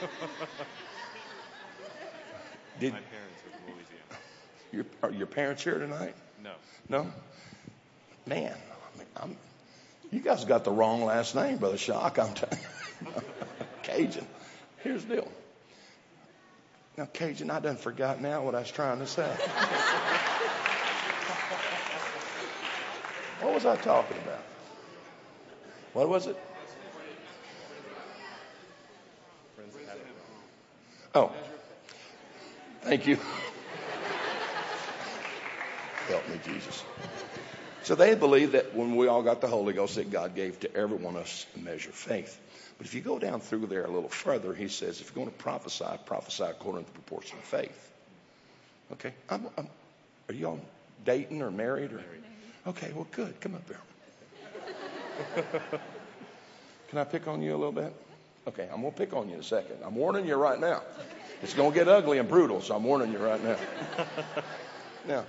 Did 2.80 2.92
My 2.94 2.98
parents 2.98 3.42
are 3.46 3.50
from 3.50 3.74
Louisiana. 3.74 4.18
your, 4.72 4.86
are 5.02 5.10
your 5.12 5.26
parents 5.28 5.62
here 5.62 5.78
tonight? 5.78 6.16
No. 6.42 6.50
No? 6.88 7.12
Man, 8.26 8.52
I 8.52 8.98
mean, 8.98 9.06
I'm, 9.16 9.36
you 10.10 10.18
guys 10.20 10.44
got 10.44 10.64
the 10.64 10.72
wrong 10.72 11.04
last 11.04 11.36
name, 11.36 11.58
Brother 11.58 11.78
Shock. 11.78 12.18
I'm 12.18 12.34
telling 12.34 12.58
you. 13.04 13.12
Cajun. 13.84 14.26
Here's 14.82 15.04
the 15.04 15.16
deal. 15.16 15.28
Now, 16.96 17.04
Cajun, 17.12 17.50
I 17.50 17.60
done 17.60 17.76
forgot 17.76 18.20
now 18.20 18.42
what 18.42 18.56
I 18.56 18.60
was 18.60 18.70
trying 18.70 18.98
to 18.98 19.06
say. 19.06 19.22
what 23.40 23.54
was 23.54 23.64
I 23.64 23.76
talking 23.76 24.16
about? 24.18 24.42
What 25.92 26.08
was 26.08 26.26
it? 26.26 26.36
Friends 29.56 29.74
that 29.74 29.88
had 29.88 29.96
it. 29.98 30.06
Oh, 31.14 31.32
thank 32.82 33.06
you. 33.06 33.16
Help 36.08 36.28
me, 36.28 36.40
Jesus. 36.44 36.82
So 37.82 37.94
they 37.94 38.14
believe 38.14 38.52
that 38.52 38.74
when 38.74 38.96
we 38.96 39.08
all 39.08 39.22
got 39.22 39.40
the 39.40 39.48
Holy 39.48 39.72
Ghost, 39.74 39.96
that 39.96 40.10
God 40.10 40.34
gave 40.34 40.60
to 40.60 40.74
every 40.74 40.96
one 40.96 41.16
of 41.16 41.22
us 41.22 41.46
a 41.56 41.58
measure 41.58 41.90
of 41.90 41.96
faith. 41.96 42.38
But 42.78 42.86
if 42.86 42.94
you 42.94 43.00
go 43.00 43.18
down 43.18 43.40
through 43.40 43.66
there 43.66 43.84
a 43.84 43.90
little 43.90 44.08
further, 44.08 44.54
he 44.54 44.68
says, 44.68 45.00
if 45.00 45.10
you're 45.10 45.24
going 45.24 45.36
to 45.36 45.42
prophesy, 45.42 45.84
prophesy 46.06 46.44
according 46.44 46.84
to 46.84 46.92
the 46.92 46.98
proportion 46.98 47.38
of 47.38 47.44
faith. 47.44 47.90
Okay, 48.92 49.12
I'm, 49.28 49.46
I'm, 49.58 49.68
are 50.28 50.34
you 50.34 50.46
all 50.46 50.60
dating 51.04 51.42
or 51.42 51.50
married 51.50 51.92
or? 51.92 52.02
Okay, 52.68 52.92
well, 52.94 53.06
good. 53.10 53.40
Come 53.40 53.54
up 53.54 53.66
here. 53.66 53.78
Can 56.88 56.98
I 56.98 57.04
pick 57.04 57.26
on 57.28 57.42
you 57.42 57.54
a 57.54 57.58
little 57.58 57.72
bit? 57.72 57.94
Okay, 58.48 58.68
I'm 58.72 58.80
going 58.80 58.92
to 58.92 58.98
pick 58.98 59.12
on 59.14 59.28
you 59.28 59.34
in 59.34 59.40
a 59.40 59.44
second. 59.44 59.76
I'm 59.84 59.94
warning 59.94 60.26
you 60.26 60.34
right 60.34 60.60
now. 60.60 60.82
It's 61.42 61.54
going 61.54 61.72
to 61.72 61.78
get 61.78 61.88
ugly 61.88 62.18
and 62.18 62.28
brutal, 62.28 62.60
so 62.60 62.74
I'm 62.74 62.84
warning 62.84 63.12
you 63.12 63.18
right 63.18 63.42
now. 63.42 63.56
Now, 65.04 65.24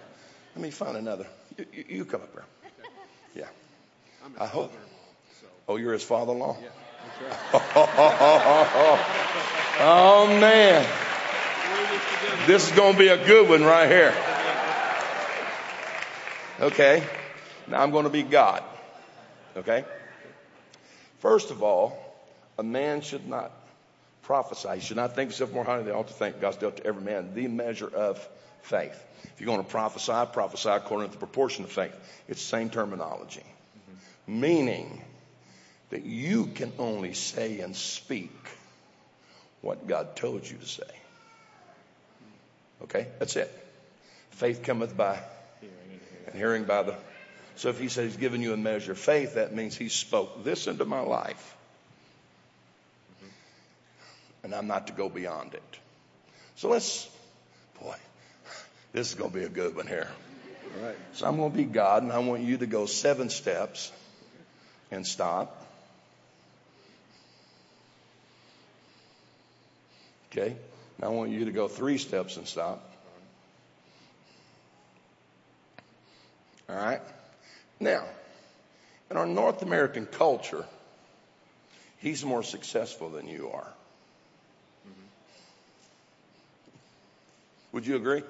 let 0.55 0.61
me 0.61 0.69
find 0.69 0.97
another. 0.97 1.25
You, 1.57 1.65
you, 1.73 1.85
you 1.89 2.05
come 2.05 2.21
up 2.21 2.31
here. 2.31 2.45
Yeah. 3.35 3.47
I 4.39 4.45
hope. 4.45 4.71
Oh, 5.67 5.77
you're 5.77 5.93
his 5.93 6.03
father-in-law. 6.03 6.57
oh 9.79 10.27
man, 10.39 10.85
this 12.45 12.69
is 12.69 12.75
going 12.75 12.93
to 12.93 12.99
be 12.99 13.07
a 13.07 13.25
good 13.25 13.49
one 13.49 13.63
right 13.63 13.89
here. 13.89 14.13
Okay. 16.59 17.03
Now 17.67 17.81
I'm 17.81 17.91
going 17.91 18.03
to 18.03 18.09
be 18.09 18.23
God. 18.23 18.63
Okay. 19.57 19.85
First 21.19 21.51
of 21.51 21.63
all, 21.63 21.97
a 22.57 22.63
man 22.63 23.01
should 23.01 23.27
not 23.27 23.51
prophesy. 24.23 24.69
He 24.75 24.79
should 24.81 24.97
not 24.97 25.15
think 25.15 25.29
himself 25.29 25.53
more 25.53 25.63
highly 25.63 25.83
than 25.83 25.93
he 25.93 25.99
ought 25.99 26.07
to 26.07 26.13
think. 26.13 26.41
God's 26.41 26.57
dealt 26.57 26.77
to 26.77 26.85
every 26.85 27.01
man 27.01 27.33
the 27.33 27.47
measure 27.47 27.87
of 27.93 28.25
faith. 28.63 29.01
If 29.23 29.39
you're 29.39 29.47
going 29.47 29.63
to 29.63 29.69
prophesy, 29.69 30.31
prophesy 30.33 30.69
according 30.69 31.09
to 31.09 31.13
the 31.13 31.19
proportion 31.19 31.63
of 31.63 31.71
faith. 31.71 31.95
It's 32.27 32.41
the 32.41 32.47
same 32.47 32.69
terminology. 32.69 33.43
Mm-hmm. 33.43 34.41
Meaning 34.41 35.01
that 35.89 36.03
you 36.03 36.47
can 36.47 36.71
only 36.79 37.13
say 37.13 37.59
and 37.59 37.75
speak 37.75 38.31
what 39.61 39.87
God 39.87 40.15
told 40.15 40.49
you 40.49 40.57
to 40.57 40.65
say. 40.65 40.83
Okay? 42.83 43.07
That's 43.19 43.35
it. 43.35 43.51
Faith 44.31 44.63
cometh 44.63 44.97
by 44.97 45.19
Hearing 45.61 45.75
and 45.83 45.91
hearing. 45.91 46.25
and 46.27 46.35
hearing 46.35 46.63
by 46.65 46.83
the. 46.83 46.95
So 47.55 47.69
if 47.69 47.79
he 47.79 47.87
says 47.87 48.11
he's 48.11 48.17
given 48.17 48.41
you 48.41 48.53
a 48.53 48.57
measure 48.57 48.93
of 48.93 48.97
faith, 48.97 49.35
that 49.35 49.53
means 49.53 49.75
he 49.77 49.89
spoke 49.89 50.43
this 50.43 50.67
into 50.67 50.85
my 50.85 51.01
life. 51.01 51.55
And 54.43 54.53
I'm 54.53 54.67
not 54.67 54.87
to 54.87 54.93
go 54.93 55.07
beyond 55.09 55.53
it. 55.53 55.79
So 56.55 56.69
let's, 56.69 57.09
boy, 57.81 57.95
this 58.91 59.09
is 59.09 59.15
going 59.15 59.31
to 59.31 59.37
be 59.37 59.45
a 59.45 59.49
good 59.49 59.75
one 59.75 59.87
here. 59.87 60.09
All 60.77 60.87
right. 60.87 60.95
So 61.13 61.27
I'm 61.27 61.37
going 61.37 61.51
to 61.51 61.57
be 61.57 61.63
God, 61.63 62.03
and 62.03 62.11
I 62.11 62.19
want 62.19 62.43
you 62.43 62.57
to 62.57 62.65
go 62.65 62.85
seven 62.85 63.29
steps 63.29 63.91
and 64.91 65.05
stop. 65.05 65.65
Okay? 70.31 70.55
Now 70.99 71.07
I 71.07 71.09
want 71.11 71.31
you 71.31 71.45
to 71.45 71.51
go 71.51 71.67
three 71.67 71.97
steps 71.97 72.37
and 72.37 72.47
stop. 72.47 72.89
All 76.69 76.75
right? 76.75 77.01
Now, 77.83 78.05
In 79.13 79.17
our 79.17 79.27
North 79.27 79.61
American 79.61 80.07
culture, 80.07 80.65
he's 81.99 82.25
more 82.25 82.41
successful 82.41 83.09
than 83.09 83.27
you 83.27 83.51
are. 83.53 83.67
Would 87.73 87.85
you 87.85 87.95
agree? 87.95 88.23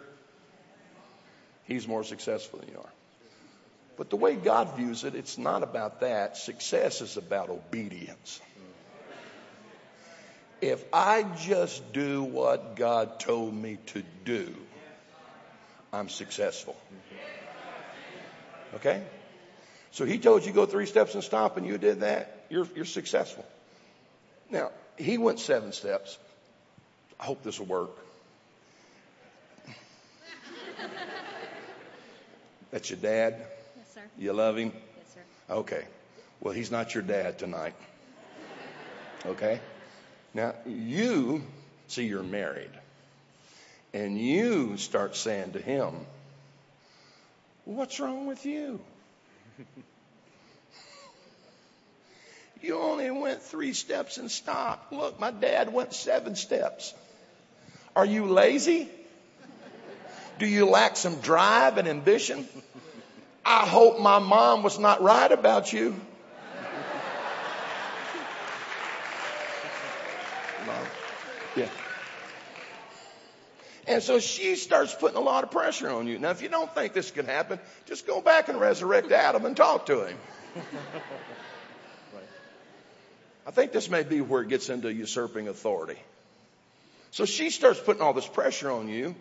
He's 1.66 1.88
more 1.88 2.04
successful 2.04 2.60
than 2.60 2.68
you 2.70 2.80
are. 2.80 2.90
But 3.96 4.10
the 4.10 4.18
way 4.18 4.36
God 4.36 4.76
views 4.76 5.06
it, 5.06 5.16
it's 5.16 5.38
not 5.38 5.64
about 5.64 6.02
that. 6.02 6.36
Success 6.36 7.00
is 7.02 7.16
about 7.16 7.50
obedience. 7.50 8.42
If 10.60 10.84
I 10.92 11.24
just 11.40 11.94
do 11.94 12.24
what 12.24 12.76
God 12.76 13.20
told 13.20 13.54
me 13.54 13.78
to 13.88 14.04
do, 14.26 14.54
I'm 15.94 16.10
successful. 16.10 16.76
Okay? 18.76 19.04
So 19.94 20.06
he 20.06 20.18
told 20.18 20.44
you 20.44 20.52
go 20.52 20.66
three 20.66 20.88
steps 20.88 21.14
and 21.14 21.24
stop 21.24 21.56
and 21.56 21.68
you 21.68 21.78
did 21.78 22.02
that, 22.02 22.46
you're, 22.50 22.68
you're 22.76 22.84
successful. 22.84 23.46
Now, 24.50 24.72
he 24.98 25.20
went 25.20 25.40
seven 25.40 25.72
steps. 25.72 26.18
I 27.20 27.26
hope 27.26 27.44
this 27.44 27.60
will 27.60 27.68
work. 27.68 27.92
That's 32.72 32.90
your 32.90 32.98
dad? 32.98 33.36
Yes, 33.38 33.94
sir. 33.94 34.02
You 34.18 34.34
love 34.34 34.58
him? 34.58 34.72
Yes, 34.74 35.14
sir. 35.14 35.22
Okay. 35.48 35.86
Well, 36.42 36.56
he's 36.56 36.72
not 36.72 36.96
your 36.96 37.04
dad 37.04 37.38
tonight. 37.38 37.76
Okay? 39.28 39.60
Now, 40.34 40.56
you, 40.66 41.44
see, 41.88 42.06
you're 42.06 42.24
married. 42.24 42.72
And 43.94 44.20
you 44.20 44.78
start 44.78 45.16
saying 45.16 45.52
to 45.52 45.60
him, 45.60 45.94
What's 47.66 48.00
wrong 48.00 48.26
with 48.26 48.44
you? 48.46 48.80
You 52.64 52.80
only 52.80 53.12
went 53.12 53.42
three 53.42 53.74
steps 53.74 54.18
and 54.18 54.32
stopped. 54.32 54.94
Look, 54.94 55.20
my 55.20 55.32
dad 55.32 55.74
went 55.74 55.94
seven 55.94 56.38
steps. 56.38 56.94
Are 57.94 58.06
you 58.06 58.26
lazy? 58.26 58.90
Do 60.40 60.48
you 60.48 60.66
lack 60.70 60.96
some 60.96 61.20
drive 61.20 61.78
and 61.78 61.90
ambition? 61.90 62.48
I 63.46 63.66
hope 63.66 64.00
my 64.00 64.20
mom 64.20 64.64
was 64.64 64.80
not 64.80 65.02
right 65.02 65.30
about 65.30 65.74
you. 65.74 65.90
Mom. 70.66 70.86
Yeah. 71.58 71.68
And 73.86 74.02
so 74.02 74.20
she 74.20 74.56
starts 74.56 74.94
putting 74.94 75.18
a 75.18 75.22
lot 75.22 75.44
of 75.44 75.52
pressure 75.52 75.90
on 75.90 76.08
you. 76.08 76.18
Now, 76.18 76.30
if 76.30 76.42
you 76.42 76.50
don't 76.50 76.74
think 76.74 76.94
this 76.94 77.12
could 77.12 77.26
happen, 77.26 77.60
just 77.86 78.08
go 78.08 78.22
back 78.22 78.48
and 78.48 78.60
resurrect 78.60 79.12
Adam 79.12 79.46
and 79.46 79.58
talk 79.58 79.88
to 79.88 80.06
him. 80.06 80.18
I 83.46 83.52
think 83.52 83.74
this 83.74 83.90
may 83.90 84.04
be 84.04 84.22
where 84.22 84.42
it 84.42 84.48
gets 84.48 84.70
into 84.70 84.92
usurping 84.92 85.50
authority. 85.50 86.00
So 87.12 87.26
she 87.26 87.50
starts 87.50 87.80
putting 87.80 88.02
all 88.02 88.14
this 88.14 88.28
pressure 88.28 88.72
on 88.72 88.88
you, 88.88 89.16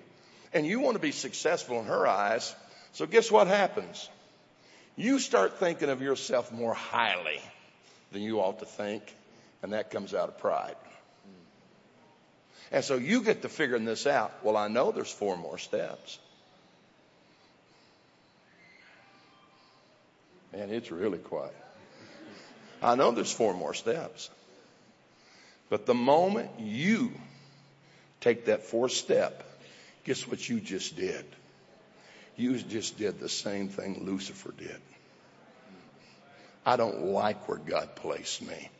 and 0.55 0.65
you 0.65 0.79
want 0.79 0.95
to 0.95 1.01
be 1.01 1.11
successful 1.11 1.81
in 1.81 1.87
her 1.87 2.07
eyes. 2.07 2.55
So 2.93 3.05
guess 3.07 3.31
what 3.33 3.49
happens? 3.49 4.09
You 4.95 5.19
start 5.19 5.59
thinking 5.59 5.89
of 5.89 6.03
yourself 6.03 6.53
more 6.53 6.75
highly 6.75 7.41
than 8.13 8.23
you 8.23 8.41
ought 8.41 8.61
to 8.61 8.67
think, 8.67 9.03
and 9.63 9.73
that 9.73 9.91
comes 9.91 10.15
out 10.15 10.29
of 10.29 10.39
pride. 10.39 10.77
And 12.73 12.83
so 12.83 12.97
you 12.97 13.23
get 13.23 13.43
to 13.43 13.51
figuring 13.51 13.85
this 13.85 14.07
out. 14.07 14.33
Well, 14.43 14.57
I 14.57 14.69
know 14.69 14.93
there's 14.93 15.13
four 15.13 15.37
more 15.37 15.59
steps. 15.59 16.19
Man, 20.55 20.71
it's 20.71 20.91
really 20.91 21.19
quiet. 21.19 21.55
I 22.83 22.95
know 22.95 23.11
there's 23.13 23.33
four 23.33 23.53
more 23.55 23.75
steps. 23.75 24.31
But 25.69 25.87
the 25.87 25.95
moment 25.95 26.51
you 26.59 27.13
take 28.21 28.47
that 28.47 28.65
fourth 28.65 28.93
step, 28.93 29.45
guess 30.05 30.27
what 30.27 30.47
you 30.49 30.59
just 30.59 30.97
did? 30.97 31.25
You 32.37 32.59
just 32.59 32.99
did 32.99 33.21
the 33.21 33.29
same 33.29 33.69
thing 33.69 34.05
Lucifer 34.05 34.53
did. 34.57 34.81
I 36.65 36.77
don't 36.77 37.05
like 37.07 37.49
where 37.49 37.59
God 37.59 37.97
placed 37.97 38.41
me. 38.41 38.71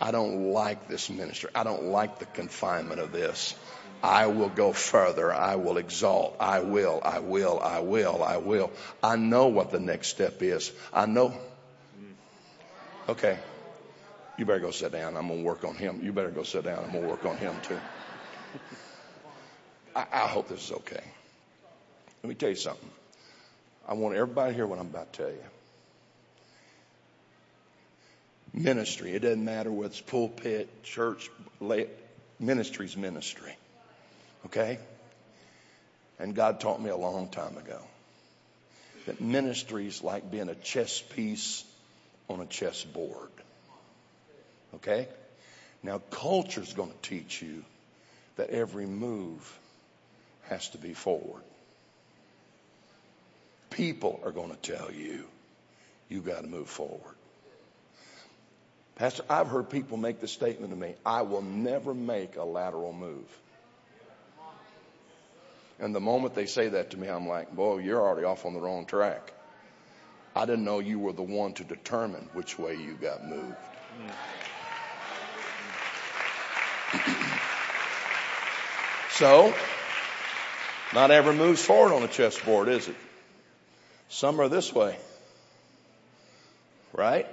I 0.00 0.12
don't 0.12 0.52
like 0.52 0.88
this 0.88 1.10
ministry. 1.10 1.50
I 1.54 1.64
don't 1.64 1.84
like 1.84 2.18
the 2.18 2.24
confinement 2.24 3.00
of 3.00 3.12
this. 3.12 3.54
I 4.02 4.28
will 4.28 4.48
go 4.48 4.72
further. 4.72 5.32
I 5.32 5.56
will 5.56 5.76
exalt. 5.76 6.36
I 6.40 6.60
will. 6.60 7.00
I 7.04 7.18
will. 7.18 7.60
I 7.60 7.80
will. 7.80 8.22
I 8.22 8.38
will. 8.38 8.70
I 9.02 9.16
know 9.16 9.48
what 9.48 9.70
the 9.70 9.80
next 9.80 10.08
step 10.08 10.42
is. 10.42 10.72
I 10.92 11.04
know. 11.04 11.34
Okay. 13.08 13.38
You 14.38 14.46
better 14.46 14.60
go 14.60 14.70
sit 14.70 14.92
down. 14.92 15.18
I'm 15.18 15.28
going 15.28 15.40
to 15.40 15.44
work 15.44 15.64
on 15.64 15.74
him. 15.74 16.00
You 16.02 16.12
better 16.12 16.30
go 16.30 16.44
sit 16.44 16.64
down. 16.64 16.82
I'm 16.82 16.92
going 16.92 17.02
to 17.02 17.10
work 17.10 17.26
on 17.26 17.36
him 17.36 17.54
too. 17.62 17.78
I, 19.94 20.06
I 20.10 20.26
hope 20.28 20.48
this 20.48 20.64
is 20.64 20.72
okay. 20.72 21.02
Let 22.22 22.28
me 22.28 22.34
tell 22.34 22.48
you 22.48 22.54
something. 22.54 22.88
I 23.86 23.94
want 23.94 24.14
everybody 24.14 24.52
to 24.52 24.56
hear 24.56 24.66
what 24.66 24.78
I'm 24.78 24.86
about 24.86 25.12
to 25.12 25.22
tell 25.22 25.30
you. 25.30 25.44
Ministry, 28.52 29.12
it 29.12 29.20
doesn't 29.20 29.44
matter 29.44 29.70
whether 29.70 29.90
it's 29.90 30.00
pulpit, 30.00 30.82
church, 30.82 31.30
ministry's 32.40 32.96
ministry. 32.96 33.54
Okay? 34.46 34.78
And 36.18 36.34
God 36.34 36.60
taught 36.60 36.80
me 36.80 36.90
a 36.90 36.96
long 36.96 37.28
time 37.28 37.56
ago 37.56 37.80
that 39.06 39.20
ministry 39.20 39.86
is 39.86 40.02
like 40.02 40.30
being 40.30 40.48
a 40.48 40.54
chess 40.54 41.00
piece 41.00 41.64
on 42.28 42.40
a 42.40 42.46
chessboard. 42.46 43.30
Okay? 44.74 45.08
Now, 45.82 45.98
culture's 46.10 46.72
going 46.72 46.90
to 46.90 47.08
teach 47.08 47.40
you 47.40 47.64
that 48.36 48.50
every 48.50 48.86
move 48.86 49.58
has 50.42 50.68
to 50.70 50.78
be 50.78 50.92
forward. 50.92 51.42
People 53.70 54.20
are 54.24 54.32
going 54.32 54.50
to 54.50 54.56
tell 54.56 54.90
you 54.92 55.24
you 56.08 56.20
got 56.20 56.42
to 56.42 56.48
move 56.48 56.68
forward. 56.68 57.14
Pastor, 59.00 59.24
I've 59.30 59.48
heard 59.48 59.70
people 59.70 59.96
make 59.96 60.20
the 60.20 60.28
statement 60.28 60.72
to 60.74 60.78
me, 60.78 60.94
I 61.06 61.22
will 61.22 61.40
never 61.40 61.94
make 61.94 62.36
a 62.36 62.44
lateral 62.44 62.92
move. 62.92 63.24
And 65.78 65.94
the 65.94 66.00
moment 66.00 66.34
they 66.34 66.44
say 66.44 66.68
that 66.68 66.90
to 66.90 66.98
me, 66.98 67.08
I'm 67.08 67.26
like, 67.26 67.50
boy, 67.50 67.78
you're 67.78 67.98
already 67.98 68.26
off 68.26 68.44
on 68.44 68.52
the 68.52 68.60
wrong 68.60 68.84
track. 68.84 69.32
I 70.36 70.44
didn't 70.44 70.64
know 70.64 70.80
you 70.80 70.98
were 70.98 71.14
the 71.14 71.22
one 71.22 71.54
to 71.54 71.64
determine 71.64 72.28
which 72.34 72.58
way 72.58 72.74
you 72.74 72.92
got 72.92 73.26
moved. 73.26 73.56
so, 79.12 79.54
not 80.92 81.10
every 81.10 81.34
moves 81.34 81.64
forward 81.64 81.94
on 81.94 82.02
a 82.02 82.08
chessboard, 82.08 82.68
is 82.68 82.86
it? 82.86 82.96
Some 84.10 84.42
are 84.42 84.50
this 84.50 84.74
way. 84.74 84.98
Right? 86.92 87.26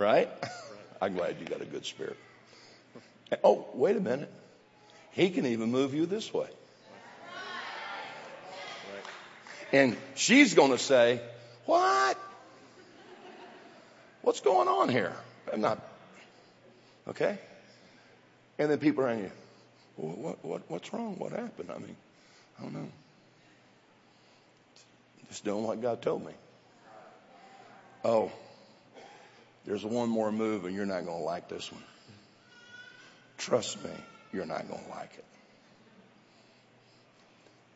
Right? 0.00 0.30
I'm 1.02 1.14
glad 1.14 1.36
you 1.38 1.46
got 1.46 1.60
a 1.60 1.66
good 1.66 1.84
spirit. 1.84 2.16
Oh, 3.44 3.66
wait 3.74 3.96
a 3.96 4.00
minute. 4.00 4.32
He 5.12 5.28
can 5.28 5.44
even 5.44 5.70
move 5.70 5.94
you 5.94 6.06
this 6.06 6.32
way. 6.32 6.48
And 9.72 9.96
she's 10.14 10.54
going 10.54 10.72
to 10.72 10.78
say, 10.78 11.20
What? 11.66 12.18
What's 14.22 14.40
going 14.40 14.68
on 14.68 14.88
here? 14.88 15.14
I'm 15.52 15.60
not. 15.60 15.78
Okay? 17.06 17.38
And 18.58 18.70
then 18.70 18.78
people 18.78 19.04
around 19.04 19.18
you. 19.18 19.30
What, 19.96 20.42
what, 20.44 20.62
what's 20.70 20.92
wrong? 20.94 21.16
What 21.18 21.32
happened? 21.32 21.70
I 21.70 21.78
mean, 21.78 21.96
I 22.58 22.62
don't 22.62 22.72
know. 22.72 22.88
Just 25.28 25.44
doing 25.44 25.62
what 25.62 25.80
God 25.82 26.00
told 26.00 26.24
me. 26.24 26.32
Oh, 28.02 28.32
there's 29.66 29.84
one 29.84 30.08
more 30.08 30.32
move 30.32 30.64
and 30.64 30.74
you're 30.74 30.86
not 30.86 31.04
going 31.04 31.18
to 31.18 31.24
like 31.24 31.48
this 31.48 31.70
one. 31.70 31.82
Trust 33.38 33.82
me, 33.82 33.90
you're 34.32 34.46
not 34.46 34.68
going 34.68 34.82
to 34.82 34.90
like 34.90 35.12
it. 35.16 35.24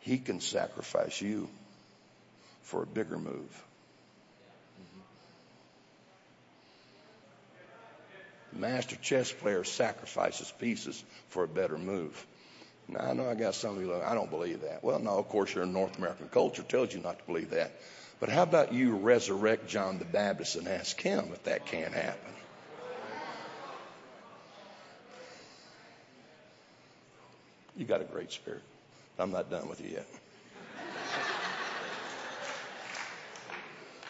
He 0.00 0.18
can 0.18 0.40
sacrifice 0.40 1.20
you 1.20 1.48
for 2.62 2.82
a 2.82 2.86
bigger 2.86 3.18
move. 3.18 3.62
The 8.52 8.60
master 8.60 8.96
chess 8.96 9.32
player 9.32 9.64
sacrifices 9.64 10.52
pieces 10.58 11.02
for 11.28 11.44
a 11.44 11.48
better 11.48 11.76
move. 11.76 12.26
Now, 12.86 13.00
I 13.00 13.12
know 13.14 13.28
I 13.28 13.34
got 13.34 13.54
some 13.54 13.76
of 13.76 13.82
you 13.82 13.94
I 13.94 14.14
don't 14.14 14.30
believe 14.30 14.60
that. 14.60 14.84
Well, 14.84 14.98
no, 14.98 15.18
of 15.18 15.28
course, 15.28 15.54
your 15.54 15.66
North 15.66 15.98
American 15.98 16.28
culture 16.28 16.62
tells 16.62 16.94
you 16.94 17.00
not 17.00 17.18
to 17.18 17.24
believe 17.24 17.50
that. 17.50 17.72
But 18.20 18.28
how 18.28 18.42
about 18.42 18.72
you 18.72 18.96
resurrect 18.96 19.68
John 19.68 19.98
the 19.98 20.04
Baptist 20.04 20.56
and 20.56 20.68
ask 20.68 21.00
him 21.00 21.30
if 21.32 21.44
that 21.44 21.66
can't 21.66 21.92
happen? 21.92 22.32
You 27.76 27.84
got 27.84 28.00
a 28.00 28.04
great 28.04 28.32
spirit. 28.32 28.62
I'm 29.18 29.32
not 29.32 29.50
done 29.50 29.68
with 29.68 29.80
you 29.80 29.90
yet. 29.90 30.06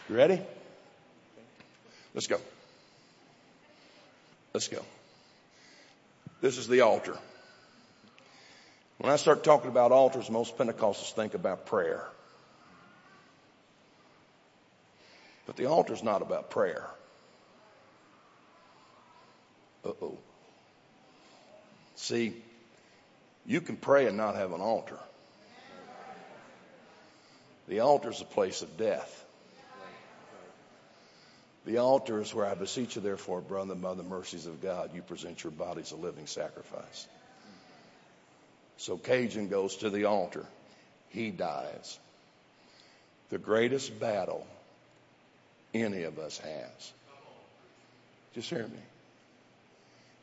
You 0.09 0.17
ready? 0.17 0.41
Let's 2.15 2.27
go. 2.27 2.39
Let's 4.53 4.69
go. 4.69 4.83
This 6.43 6.59
is 6.59 6.69
the 6.69 6.83
altar. 6.83 7.17
When 8.99 9.11
I 9.11 9.17
start 9.17 9.45
talking 9.45 9.71
about 9.71 9.93
altars, 9.93 10.31
most 10.31 10.59
Pentecostals 10.59 11.13
think 11.15 11.35
about 11.35 11.67
prayer. 11.67 12.07
But 15.47 15.57
the 15.57 15.67
altar's 15.67 16.03
not 16.03 16.23
about 16.23 16.51
prayer. 16.51 16.87
Uh 19.85 19.93
oh. 20.01 20.19
See, 21.97 22.35
you 23.47 23.61
can 23.61 23.77
pray 23.77 24.07
and 24.07 24.17
not 24.17 24.37
have 24.37 24.53
an 24.53 24.61
altar. 24.61 24.99
The 27.69 27.81
altar 27.81 28.11
is 28.11 28.21
a 28.21 28.27
place 28.27 28.63
of 28.63 28.77
death. 28.77 29.25
The 31.65 31.79
altar 31.79 32.21
is 32.21 32.35
where 32.35 32.45
I 32.45 32.55
beseech 32.55 32.97
you, 32.97 33.01
therefore, 33.01 33.41
brother, 33.41 33.75
by 33.75 33.95
the 33.95 34.03
mercies 34.03 34.47
of 34.47 34.61
God, 34.61 34.91
you 34.95 35.01
present 35.01 35.43
your 35.43 35.51
bodies 35.51 35.93
a 35.93 35.97
living 35.97 36.27
sacrifice. 36.27 37.09
So 38.77 38.99
Cajun 38.99 39.49
goes 39.49 39.77
to 39.77 39.89
the 39.89 40.05
altar. 40.05 40.45
He 41.09 41.31
dies. 41.31 41.99
The 43.31 43.39
greatest 43.39 43.99
battle 43.99 44.47
any 45.75 46.05
of 46.05 46.19
us 46.19 46.39
has, 46.39 46.93
just 48.35 48.49
hear 48.49 48.63
me, 48.63 48.83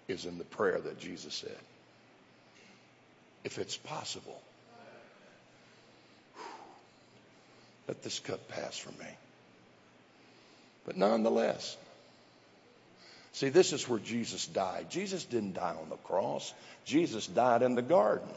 is 0.08 0.26
in 0.26 0.38
the 0.38 0.44
prayer 0.44 0.80
that 0.80 1.00
Jesus 1.00 1.34
said. 1.34 1.58
If 3.44 3.58
it's 3.58 3.76
possible, 3.76 4.40
let 7.88 8.02
this 8.04 8.20
cup 8.20 8.48
pass 8.48 8.78
from 8.78 8.98
me. 9.00 9.12
But 10.86 10.98
nonetheless, 10.98 11.78
see, 13.34 13.50
this 13.50 13.74
is 13.74 13.88
where 13.88 14.00
Jesus 14.00 14.48
died. 14.48 14.90
Jesus 14.90 15.26
didn't 15.26 15.54
die 15.54 15.76
on 15.80 15.90
the 15.90 15.98
cross, 15.98 16.54
Jesus 16.86 17.28
died 17.28 17.62
in 17.62 17.76
the 17.76 17.82
garden. 17.82 18.30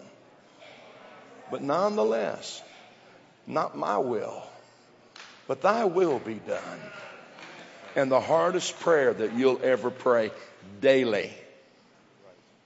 But 1.51 1.62
nonetheless, 1.62 2.62
not 3.47 3.77
my 3.77 3.99
will, 3.99 4.43
but 5.47 5.62
thy 5.62 5.84
will 5.84 6.18
be 6.18 6.34
done. 6.34 6.80
And 7.97 8.11
the 8.11 8.20
hardest 8.20 8.80
prayer 8.80 9.12
that 9.12 9.34
you'll 9.34 9.61
ever 9.62 9.90
pray 9.90 10.32
daily 10.80 11.32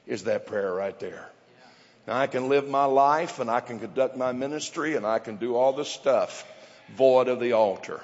is 0.06 0.24
that 0.24 0.46
prayer 0.46 0.72
right 0.72 0.98
there. 1.00 1.28
Now 2.06 2.18
I 2.18 2.26
can 2.26 2.48
live 2.48 2.68
my 2.68 2.86
life 2.86 3.38
and 3.38 3.50
I 3.50 3.60
can 3.60 3.78
conduct 3.78 4.16
my 4.16 4.32
ministry 4.32 4.96
and 4.96 5.06
I 5.06 5.18
can 5.18 5.36
do 5.36 5.54
all 5.56 5.74
this 5.74 5.88
stuff 5.88 6.46
void 6.96 7.28
of 7.28 7.40
the 7.40 7.52
altar. 7.52 8.00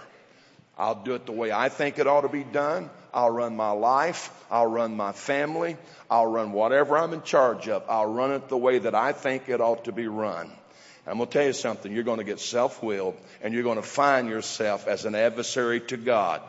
I'll 0.76 1.02
do 1.02 1.14
it 1.14 1.24
the 1.24 1.32
way 1.32 1.52
I 1.52 1.68
think 1.68 1.98
it 1.98 2.06
ought 2.06 2.22
to 2.22 2.28
be 2.28 2.44
done. 2.44 2.90
I'll 3.12 3.30
run 3.30 3.56
my 3.56 3.70
life. 3.70 4.30
I'll 4.50 4.66
run 4.66 4.96
my 4.96 5.12
family. 5.12 5.76
I'll 6.10 6.26
run 6.26 6.52
whatever 6.52 6.98
I'm 6.98 7.12
in 7.12 7.22
charge 7.22 7.68
of. 7.68 7.84
I'll 7.88 8.12
run 8.12 8.32
it 8.32 8.48
the 8.48 8.58
way 8.58 8.78
that 8.78 8.94
I 8.94 9.12
think 9.12 9.48
it 9.48 9.60
ought 9.60 9.84
to 9.84 9.92
be 9.92 10.08
run. 10.08 10.50
I'm 11.07 11.18
going 11.18 11.28
to 11.28 11.32
tell 11.32 11.46
you 11.46 11.52
something. 11.52 11.92
You're 11.92 12.02
going 12.02 12.18
to 12.18 12.24
get 12.24 12.40
self-willed 12.40 13.16
and 13.42 13.52
you're 13.52 13.62
going 13.62 13.76
to 13.76 13.82
find 13.82 14.28
yourself 14.28 14.88
as 14.88 15.05
an 15.05 15.14
adversary 15.14 15.80
to 15.80 15.98
God. 15.98 16.40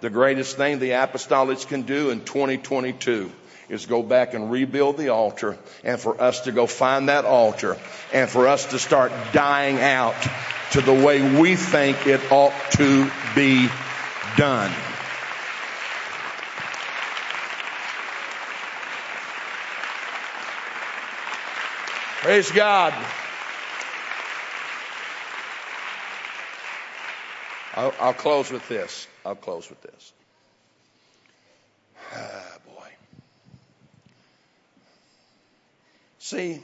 The 0.00 0.08
greatest 0.08 0.56
thing 0.56 0.78
the 0.78 0.90
apostolics 0.90 1.66
can 1.66 1.82
do 1.82 2.10
in 2.10 2.24
2022 2.24 3.30
is 3.68 3.84
go 3.84 4.02
back 4.02 4.32
and 4.32 4.50
rebuild 4.50 4.96
the 4.96 5.10
altar 5.10 5.58
and 5.84 6.00
for 6.00 6.18
us 6.20 6.40
to 6.42 6.52
go 6.52 6.66
find 6.66 7.10
that 7.10 7.26
altar 7.26 7.76
and 8.12 8.30
for 8.30 8.48
us 8.48 8.66
to 8.66 8.78
start 8.78 9.12
dying 9.32 9.78
out 9.78 10.16
to 10.72 10.80
the 10.80 10.94
way 10.94 11.38
we 11.38 11.54
think 11.54 12.06
it 12.06 12.32
ought 12.32 12.54
to 12.72 13.10
be 13.34 13.68
done. 14.38 14.72
Praise 22.22 22.50
God. 22.50 22.94
I'll, 27.78 27.94
I'll, 28.00 28.12
close 28.12 28.50
with 28.50 28.66
this. 28.68 29.06
I'll 29.24 29.36
close 29.36 29.70
with 29.70 29.80
this. 29.82 30.12
Ah, 32.12 32.56
boy. 32.66 32.88
See, 36.18 36.60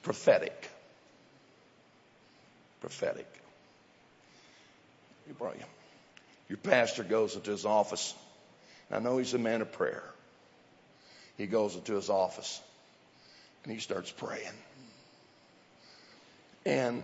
prophetic. 0.00 0.70
Prophetic. 2.80 3.26
You 5.28 5.34
brought 5.34 5.58
you. 5.58 5.64
Your 6.48 6.56
pastor 6.56 7.04
goes 7.04 7.36
into 7.36 7.50
his 7.50 7.66
office. 7.66 8.14
I 8.90 8.98
know 8.98 9.18
he's 9.18 9.34
a 9.34 9.38
man 9.38 9.60
of 9.60 9.70
prayer. 9.72 10.04
He 11.36 11.46
goes 11.46 11.74
into 11.74 11.96
his 11.96 12.08
office 12.08 12.62
and 13.64 13.74
he 13.74 13.78
starts 13.78 14.10
praying. 14.10 14.56
And 16.64 17.02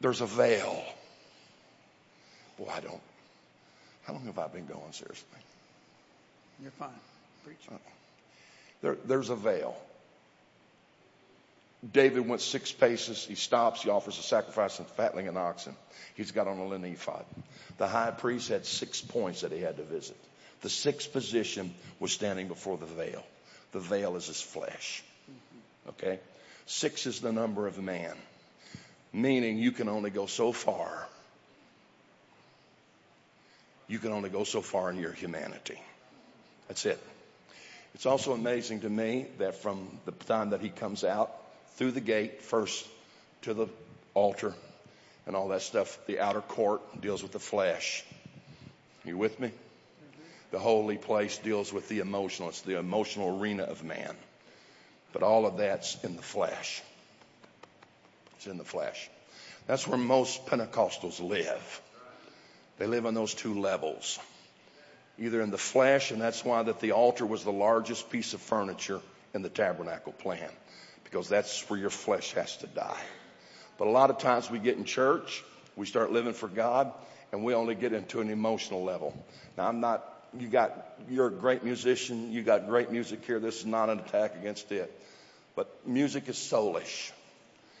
there's 0.00 0.20
a 0.20 0.26
veil. 0.26 0.82
Boy, 2.58 2.70
I 2.74 2.80
don't. 2.80 3.00
How 4.04 4.12
long 4.12 4.26
have 4.26 4.38
I 4.38 4.48
been 4.48 4.66
going, 4.66 4.92
seriously? 4.92 5.26
You're 6.60 6.70
fine. 6.72 6.90
Preach. 7.44 7.56
Uh, 7.70 7.76
there, 8.82 8.96
there's 9.06 9.30
a 9.30 9.36
veil. 9.36 9.76
David 11.92 12.26
went 12.26 12.40
six 12.40 12.72
paces. 12.72 13.24
He 13.24 13.34
stops. 13.34 13.82
He 13.82 13.90
offers 13.90 14.18
a 14.18 14.22
sacrifice 14.22 14.78
of 14.78 14.86
fatling 14.88 15.28
and 15.28 15.36
oxen. 15.36 15.74
He's 16.14 16.30
got 16.30 16.46
on 16.46 16.58
a 16.58 16.66
linen 16.66 16.92
ephod. 16.92 17.24
The 17.78 17.88
high 17.88 18.10
priest 18.10 18.48
had 18.48 18.64
six 18.64 19.00
points 19.00 19.42
that 19.42 19.52
he 19.52 19.60
had 19.60 19.76
to 19.76 19.82
visit. 19.82 20.16
The 20.62 20.70
sixth 20.70 21.12
position 21.12 21.74
was 22.00 22.12
standing 22.12 22.48
before 22.48 22.78
the 22.78 22.86
veil. 22.86 23.22
The 23.72 23.80
veil 23.80 24.16
is 24.16 24.28
his 24.28 24.40
flesh. 24.40 25.02
Okay? 25.88 26.20
Six 26.66 27.06
is 27.06 27.20
the 27.20 27.32
number 27.32 27.66
of 27.66 27.78
man, 27.78 28.16
meaning 29.14 29.56
you 29.56 29.70
can 29.72 29.88
only 29.88 30.10
go 30.10 30.26
so 30.26 30.52
far. 30.52 31.06
You 33.86 33.98
can 33.98 34.12
only 34.12 34.28
go 34.28 34.44
so 34.44 34.60
far 34.60 34.90
in 34.90 34.98
your 34.98 35.12
humanity. 35.12 35.80
That's 36.68 36.84
it. 36.84 37.00
It's 37.94 38.06
also 38.06 38.32
amazing 38.32 38.80
to 38.80 38.90
me 38.90 39.26
that 39.38 39.56
from 39.62 39.88
the 40.04 40.12
time 40.12 40.50
that 40.50 40.60
he 40.60 40.68
comes 40.68 41.04
out 41.04 41.30
through 41.76 41.92
the 41.92 42.00
gate 42.00 42.42
first 42.42 42.86
to 43.42 43.54
the 43.54 43.68
altar 44.14 44.52
and 45.26 45.36
all 45.36 45.48
that 45.48 45.62
stuff. 45.62 45.98
The 46.06 46.18
outer 46.18 46.40
court 46.40 47.00
deals 47.00 47.22
with 47.22 47.32
the 47.32 47.38
flesh. 47.38 48.04
You 49.04 49.16
with 49.16 49.38
me? 49.38 49.48
Mm-hmm. 49.48 50.22
The 50.50 50.58
holy 50.58 50.98
place 50.98 51.38
deals 51.38 51.72
with 51.72 51.88
the 51.88 52.00
emotional. 52.00 52.48
It's 52.48 52.62
the 52.62 52.78
emotional 52.78 53.38
arena 53.38 53.62
of 53.62 53.84
man. 53.84 54.14
But 55.12 55.22
all 55.22 55.46
of 55.46 55.58
that's 55.58 56.02
in 56.02 56.16
the 56.16 56.22
flesh. 56.22 56.82
It's 58.44 58.50
in 58.50 58.58
the 58.58 58.64
flesh. 58.64 59.08
That's 59.66 59.88
where 59.88 59.96
most 59.96 60.44
Pentecostals 60.44 61.18
live. 61.18 61.80
They 62.76 62.86
live 62.86 63.06
on 63.06 63.14
those 63.14 63.32
two 63.32 63.58
levels. 63.58 64.18
Either 65.18 65.40
in 65.40 65.50
the 65.50 65.56
flesh, 65.56 66.10
and 66.10 66.20
that's 66.20 66.44
why 66.44 66.62
that 66.62 66.78
the 66.80 66.92
altar 66.92 67.24
was 67.24 67.42
the 67.42 67.52
largest 67.52 68.10
piece 68.10 68.34
of 68.34 68.42
furniture 68.42 69.00
in 69.32 69.40
the 69.40 69.48
tabernacle 69.48 70.12
plan 70.12 70.50
because 71.04 71.26
that's 71.26 71.62
where 71.70 71.80
your 71.80 71.88
flesh 71.88 72.34
has 72.34 72.58
to 72.58 72.66
die. 72.66 73.00
But 73.78 73.86
a 73.86 73.90
lot 73.90 74.10
of 74.10 74.18
times 74.18 74.50
we 74.50 74.58
get 74.58 74.76
in 74.76 74.84
church, 74.84 75.42
we 75.74 75.86
start 75.86 76.12
living 76.12 76.34
for 76.34 76.48
God, 76.48 76.92
and 77.32 77.44
we 77.44 77.54
only 77.54 77.74
get 77.74 77.94
into 77.94 78.20
an 78.20 78.28
emotional 78.28 78.84
level. 78.84 79.16
Now 79.56 79.68
I'm 79.68 79.80
not, 79.80 80.04
you 80.38 80.48
got, 80.48 80.98
you're 81.08 81.28
a 81.28 81.32
great 81.32 81.64
musician, 81.64 82.30
you 82.30 82.42
got 82.42 82.66
great 82.66 82.90
music 82.90 83.24
here. 83.24 83.40
This 83.40 83.60
is 83.60 83.66
not 83.66 83.88
an 83.88 84.00
attack 84.00 84.34
against 84.36 84.70
it. 84.70 84.92
But 85.56 85.86
music 85.86 86.28
is 86.28 86.36
soulish. 86.36 87.10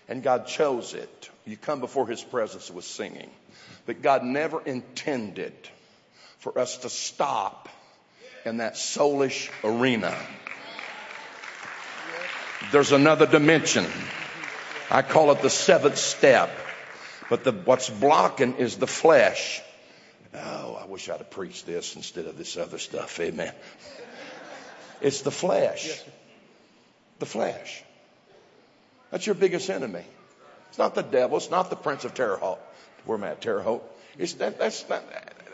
And 0.08 0.22
God 0.22 0.46
chose 0.46 0.94
it. 0.94 1.30
You 1.44 1.56
come 1.56 1.80
before 1.80 2.06
His 2.06 2.22
presence 2.22 2.70
with 2.70 2.84
singing. 2.84 3.30
But 3.86 4.02
God 4.02 4.22
never 4.22 4.62
intended 4.62 5.54
for 6.38 6.58
us 6.58 6.78
to 6.78 6.88
stop 6.88 7.68
in 8.44 8.58
that 8.58 8.74
soulish 8.74 9.50
arena 9.62 10.14
there's 12.72 12.92
another 12.92 13.26
dimension. 13.26 13.86
I 14.90 15.02
call 15.02 15.30
it 15.32 15.42
the 15.42 15.50
seventh 15.50 15.98
step. 15.98 16.50
But 17.30 17.44
the, 17.44 17.52
what's 17.52 17.88
blocking 17.88 18.56
is 18.56 18.76
the 18.76 18.86
flesh. 18.86 19.62
Oh, 20.34 20.78
I 20.82 20.86
wish 20.86 21.08
I'd 21.08 21.18
have 21.18 21.30
preached 21.30 21.66
this 21.66 21.96
instead 21.96 22.26
of 22.26 22.36
this 22.36 22.56
other 22.56 22.78
stuff. 22.78 23.18
Amen. 23.20 23.52
It's 25.00 25.22
the 25.22 25.30
flesh. 25.30 26.02
The 27.18 27.26
flesh. 27.26 27.82
That's 29.14 29.26
your 29.26 29.36
biggest 29.36 29.70
enemy. 29.70 30.04
It's 30.70 30.78
not 30.78 30.96
the 30.96 31.02
devil. 31.02 31.36
It's 31.36 31.48
not 31.48 31.70
the 31.70 31.76
prince 31.76 32.04
of 32.04 32.14
Terre 32.14 32.34
Haute. 32.34 32.58
Where 33.04 33.16
am 33.16 33.22
I 33.22 33.28
at? 33.28 33.40
Terre 33.40 33.62
Haute. 33.62 33.84
It's 34.18 34.32
that, 34.34 34.58
that's, 34.58 34.88
not, 34.88 35.04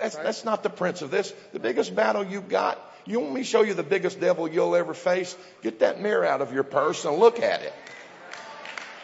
that's, 0.00 0.16
that's 0.16 0.46
not 0.46 0.62
the 0.62 0.70
prince 0.70 1.02
of 1.02 1.10
this. 1.10 1.30
The 1.52 1.58
biggest 1.58 1.94
battle 1.94 2.24
you've 2.24 2.48
got 2.48 2.80
you 3.04 3.20
want 3.20 3.34
me 3.34 3.42
to 3.42 3.46
show 3.46 3.60
you 3.60 3.74
the 3.74 3.82
biggest 3.82 4.18
devil 4.18 4.48
you'll 4.48 4.74
ever 4.74 4.94
face? 4.94 5.36
Get 5.62 5.80
that 5.80 6.00
mirror 6.00 6.24
out 6.24 6.40
of 6.40 6.54
your 6.54 6.62
purse 6.62 7.04
and 7.04 7.18
look 7.18 7.38
at 7.40 7.60
it. 7.60 7.74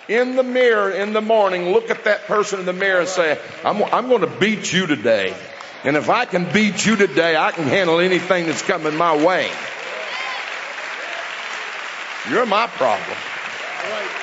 in 0.09 0.37
the 0.37 0.43
mirror 0.43 0.91
in 0.91 1.13
the 1.13 1.21
morning, 1.21 1.73
look 1.73 1.91
at 1.91 2.05
that 2.05 2.23
person 2.23 2.61
in 2.61 2.65
the 2.65 2.73
mirror 2.73 3.01
and 3.01 3.09
say, 3.09 3.39
I'm, 3.63 3.85
I'm 3.85 4.09
going 4.09 4.23
to 4.23 4.39
beat 4.41 4.73
you 4.73 4.87
today. 4.87 5.37
And 5.85 5.99
if 5.99 6.09
I 6.09 6.25
can 6.25 6.51
beat 6.51 6.87
you 6.87 6.97
today, 6.97 7.37
I 7.37 7.51
can 7.51 7.65
handle 7.65 8.01
anything 8.01 8.47
that's 8.47 8.63
coming 8.63 8.97
my 8.97 9.23
way. 9.23 9.51
You're 12.31 12.47
my 12.47 12.67
problem. 12.69 13.36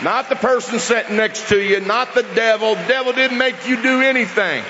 Not 0.03 0.29
the 0.29 0.35
person 0.35 0.79
sitting 0.79 1.17
next 1.17 1.49
to 1.49 1.61
you, 1.61 1.79
not 1.79 2.13
the 2.13 2.23
devil. 2.23 2.75
Devil 2.75 3.13
didn't 3.13 3.37
make 3.37 3.67
you 3.67 3.81
do 3.81 4.01
anything. 4.01 4.63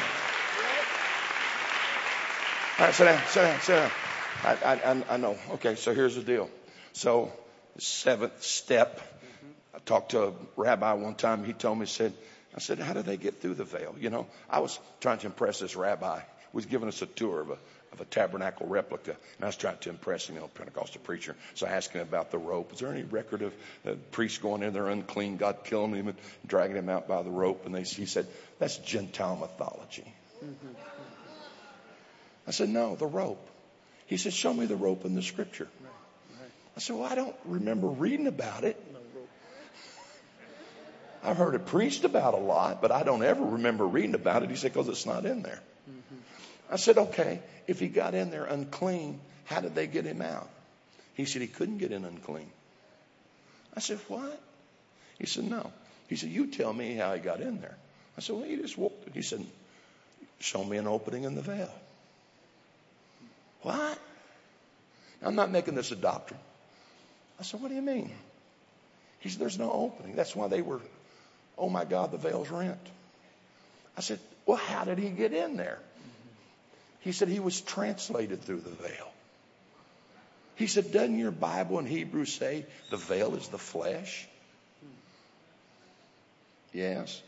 All 2.79 2.85
right, 2.85 2.93
sit 2.93 3.05
down, 3.05 3.21
sit 3.27 3.41
down, 3.41 3.59
sit 3.61 3.75
down. 3.75 3.91
I, 4.43 4.53
I, 4.75 5.03
I 5.13 5.17
know. 5.17 5.37
Okay, 5.51 5.75
so 5.75 5.93
here's 5.93 6.15
the 6.15 6.23
deal. 6.23 6.49
So, 6.91 7.31
seventh 7.77 8.43
step. 8.43 8.99
I 9.73 9.79
talked 9.79 10.11
to 10.11 10.23
a 10.23 10.33
rabbi 10.57 10.93
one 10.93 11.15
time. 11.15 11.43
He 11.43 11.53
told 11.53 11.79
me, 11.79 11.85
said, 11.85 12.13
I 12.55 12.59
said, 12.59 12.79
how 12.79 12.93
do 12.93 13.01
they 13.01 13.17
get 13.17 13.41
through 13.41 13.55
the 13.55 13.63
veil? 13.63 13.95
You 13.99 14.09
know, 14.09 14.27
I 14.49 14.59
was 14.59 14.79
trying 15.01 15.19
to 15.19 15.27
impress 15.27 15.59
this 15.59 15.75
rabbi. 15.75 16.19
He 16.19 16.23
was 16.51 16.65
giving 16.65 16.87
us 16.87 17.01
a 17.01 17.07
tour 17.07 17.41
of 17.41 17.49
a, 17.51 17.57
of 17.93 18.01
a 18.01 18.05
tabernacle 18.05 18.67
replica, 18.67 19.11
and 19.11 19.43
I 19.43 19.45
was 19.45 19.55
trying 19.55 19.77
to 19.77 19.89
impress 19.89 20.27
him, 20.27 20.35
you 20.35 20.41
know, 20.41 20.47
Pentecostal 20.47 20.99
preacher. 21.01 21.35
So 21.53 21.67
I 21.67 21.69
asked 21.69 21.91
him 21.91 22.01
about 22.01 22.31
the 22.31 22.39
rope. 22.39 22.73
Is 22.73 22.79
there 22.79 22.91
any 22.91 23.03
record 23.03 23.43
of 23.43 23.53
uh, 23.87 23.93
priests 24.11 24.39
going 24.39 24.63
in 24.63 24.73
there 24.73 24.87
unclean, 24.87 25.37
God 25.37 25.59
killing 25.63 25.93
him 25.93 26.07
and 26.07 26.17
dragging 26.45 26.75
him 26.75 26.89
out 26.89 27.07
by 27.07 27.21
the 27.21 27.29
rope? 27.29 27.65
And 27.65 27.73
they, 27.73 27.83
he 27.83 28.05
said, 28.05 28.27
that's 28.59 28.77
Gentile 28.77 29.37
mythology. 29.37 30.11
I 32.47 32.51
said, 32.51 32.69
no, 32.69 32.95
the 32.95 33.05
rope. 33.05 33.47
He 34.07 34.17
said, 34.17 34.33
show 34.33 34.53
me 34.53 34.65
the 34.65 34.75
rope 34.75 35.05
in 35.05 35.15
the 35.15 35.21
scripture. 35.21 35.67
I 36.75 36.79
said, 36.79 36.95
well, 36.95 37.09
I 37.09 37.15
don't 37.15 37.35
remember 37.45 37.87
reading 37.87 38.27
about 38.27 38.63
it. 38.63 38.83
I've 41.23 41.37
heard 41.37 41.55
it 41.55 41.67
preached 41.67 42.03
about 42.03 42.33
a 42.33 42.37
lot, 42.37 42.81
but 42.81 42.91
I 42.91 43.03
don't 43.03 43.23
ever 43.23 43.45
remember 43.45 43.85
reading 43.85 44.15
about 44.15 44.43
it. 44.43 44.49
He 44.49 44.57
said, 44.57 44.73
because 44.73 44.89
it's 44.89 45.05
not 45.05 45.25
in 45.25 45.41
there. 45.41 45.61
I 46.71 46.77
said, 46.77 46.97
okay, 46.97 47.41
if 47.67 47.79
he 47.79 47.87
got 47.87 48.13
in 48.13 48.31
there 48.31 48.45
unclean, 48.45 49.19
how 49.45 49.61
did 49.61 49.75
they 49.75 49.87
get 49.87 50.05
him 50.05 50.21
out? 50.21 50.49
He 51.15 51.25
said, 51.25 51.41
he 51.41 51.47
couldn't 51.47 51.77
get 51.77 51.91
in 51.91 52.05
unclean. 52.05 52.49
I 53.75 53.79
said, 53.79 53.99
what? 54.07 54.41
He 55.19 55.25
said, 55.25 55.45
no. 55.45 55.71
He 56.07 56.15
said, 56.15 56.29
you 56.29 56.47
tell 56.47 56.73
me 56.73 56.95
how 56.95 57.13
he 57.13 57.19
got 57.19 57.41
in 57.41 57.61
there. 57.61 57.75
I 58.17 58.21
said, 58.21 58.35
well, 58.35 58.45
he 58.45 58.55
just 58.57 58.77
walked. 58.77 59.13
He 59.13 59.21
said, 59.21 59.45
show 60.39 60.63
me 60.63 60.77
an 60.77 60.87
opening 60.87 61.23
in 61.23 61.35
the 61.35 61.41
veil. 61.41 61.73
What? 63.61 63.97
I'm 65.21 65.35
not 65.35 65.51
making 65.51 65.75
this 65.75 65.91
a 65.91 65.95
doctrine. 65.95 66.39
I 67.39 67.43
said, 67.43 67.61
what 67.61 67.69
do 67.69 67.75
you 67.75 67.81
mean? 67.81 68.11
He 69.19 69.29
said, 69.29 69.39
there's 69.39 69.57
no 69.57 69.71
opening. 69.71 70.15
That's 70.15 70.35
why 70.35 70.47
they 70.47 70.61
were, 70.61 70.81
oh 71.57 71.69
my 71.69 71.85
God, 71.85 72.11
the 72.11 72.17
veil's 72.17 72.49
rent. 72.49 72.79
I 73.97 74.01
said, 74.01 74.19
well, 74.45 74.57
how 74.57 74.83
did 74.83 74.97
he 74.97 75.09
get 75.09 75.33
in 75.33 75.55
there? 75.55 75.79
He 77.03 77.11
said 77.11 77.27
he 77.27 77.41
was 77.41 77.59
translated 77.59 78.43
through 78.43 78.61
the 78.61 78.69
veil. 78.69 79.11
He 80.55 80.67
said, 80.67 80.91
doesn't 80.91 81.17
your 81.17 81.31
Bible 81.31 81.79
in 81.79 81.85
Hebrew 81.85 82.23
say 82.23 82.65
the 82.91 82.97
veil 82.97 83.35
is 83.35 83.49
the 83.49 83.57
flesh? 83.57 84.25
Yes. 86.71 87.21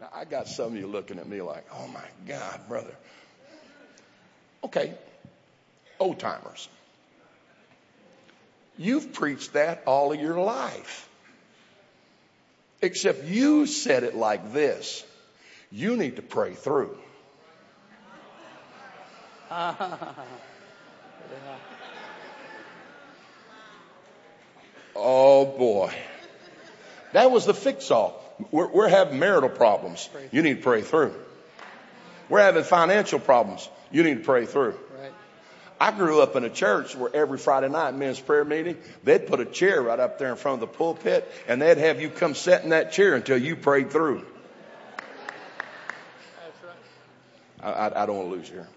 Now, 0.00 0.08
I 0.12 0.24
got 0.24 0.48
some 0.48 0.72
of 0.72 0.76
you 0.76 0.88
looking 0.88 1.18
at 1.18 1.28
me 1.28 1.42
like, 1.42 1.64
oh 1.72 1.86
my 1.88 2.04
God, 2.26 2.60
brother. 2.68 2.94
Okay, 4.64 4.94
old 5.98 6.18
timers. 6.18 6.68
You've 8.76 9.12
preached 9.12 9.52
that 9.52 9.84
all 9.86 10.12
of 10.12 10.20
your 10.20 10.40
life. 10.40 11.08
Except 12.82 13.24
you 13.24 13.66
said 13.66 14.02
it 14.02 14.16
like 14.16 14.52
this. 14.52 15.04
You 15.70 15.96
need 15.96 16.16
to 16.16 16.22
pray 16.22 16.54
through. 16.54 16.98
Oh 25.02 25.46
boy. 25.46 25.94
That 27.12 27.30
was 27.30 27.46
the 27.46 27.54
fix 27.54 27.90
all. 27.90 28.22
We're, 28.50 28.68
we're 28.68 28.88
having 28.88 29.18
marital 29.18 29.48
problems. 29.48 30.08
You 30.30 30.42
need 30.42 30.58
to 30.58 30.62
pray 30.62 30.82
through. 30.82 31.14
We're 32.28 32.40
having 32.40 32.64
financial 32.64 33.18
problems. 33.18 33.68
You 33.90 34.02
need 34.02 34.18
to 34.18 34.24
pray 34.24 34.46
through. 34.46 34.78
Right. 35.00 35.12
I 35.80 35.90
grew 35.92 36.20
up 36.20 36.36
in 36.36 36.44
a 36.44 36.50
church 36.50 36.94
where 36.94 37.10
every 37.14 37.38
Friday 37.38 37.68
night 37.68 37.94
men's 37.94 38.20
prayer 38.20 38.44
meeting, 38.44 38.76
they'd 39.02 39.26
put 39.26 39.40
a 39.40 39.46
chair 39.46 39.80
right 39.80 39.98
up 39.98 40.18
there 40.18 40.30
in 40.30 40.36
front 40.36 40.62
of 40.62 40.68
the 40.68 40.76
pulpit 40.76 41.30
and 41.48 41.62
they'd 41.62 41.78
have 41.78 42.00
you 42.00 42.10
come 42.10 42.34
sit 42.34 42.62
in 42.62 42.70
that 42.70 42.92
chair 42.92 43.14
until 43.14 43.38
you 43.38 43.56
prayed 43.56 43.90
through. 43.90 44.24
I, 47.62 47.70
I, 47.72 48.02
I 48.02 48.06
don't 48.06 48.16
want 48.16 48.30
to 48.30 48.36
lose 48.36 48.48
you 48.48 48.56
here. 48.56 48.68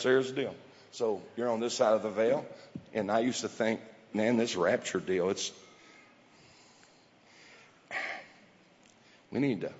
Here's 0.00 0.28
the 0.28 0.42
deal. 0.42 0.54
So 0.92 1.22
you're 1.36 1.48
on 1.48 1.60
this 1.60 1.74
side 1.74 1.94
of 1.94 2.02
the 2.02 2.10
veil, 2.10 2.46
and 2.92 3.10
I 3.10 3.20
used 3.20 3.40
to 3.42 3.48
think, 3.48 3.80
man, 4.12 4.36
this 4.36 4.56
rapture 4.56 5.00
deal, 5.00 5.30
it's, 5.30 5.50
we 9.30 9.38
need 9.40 9.62
to 9.62 9.72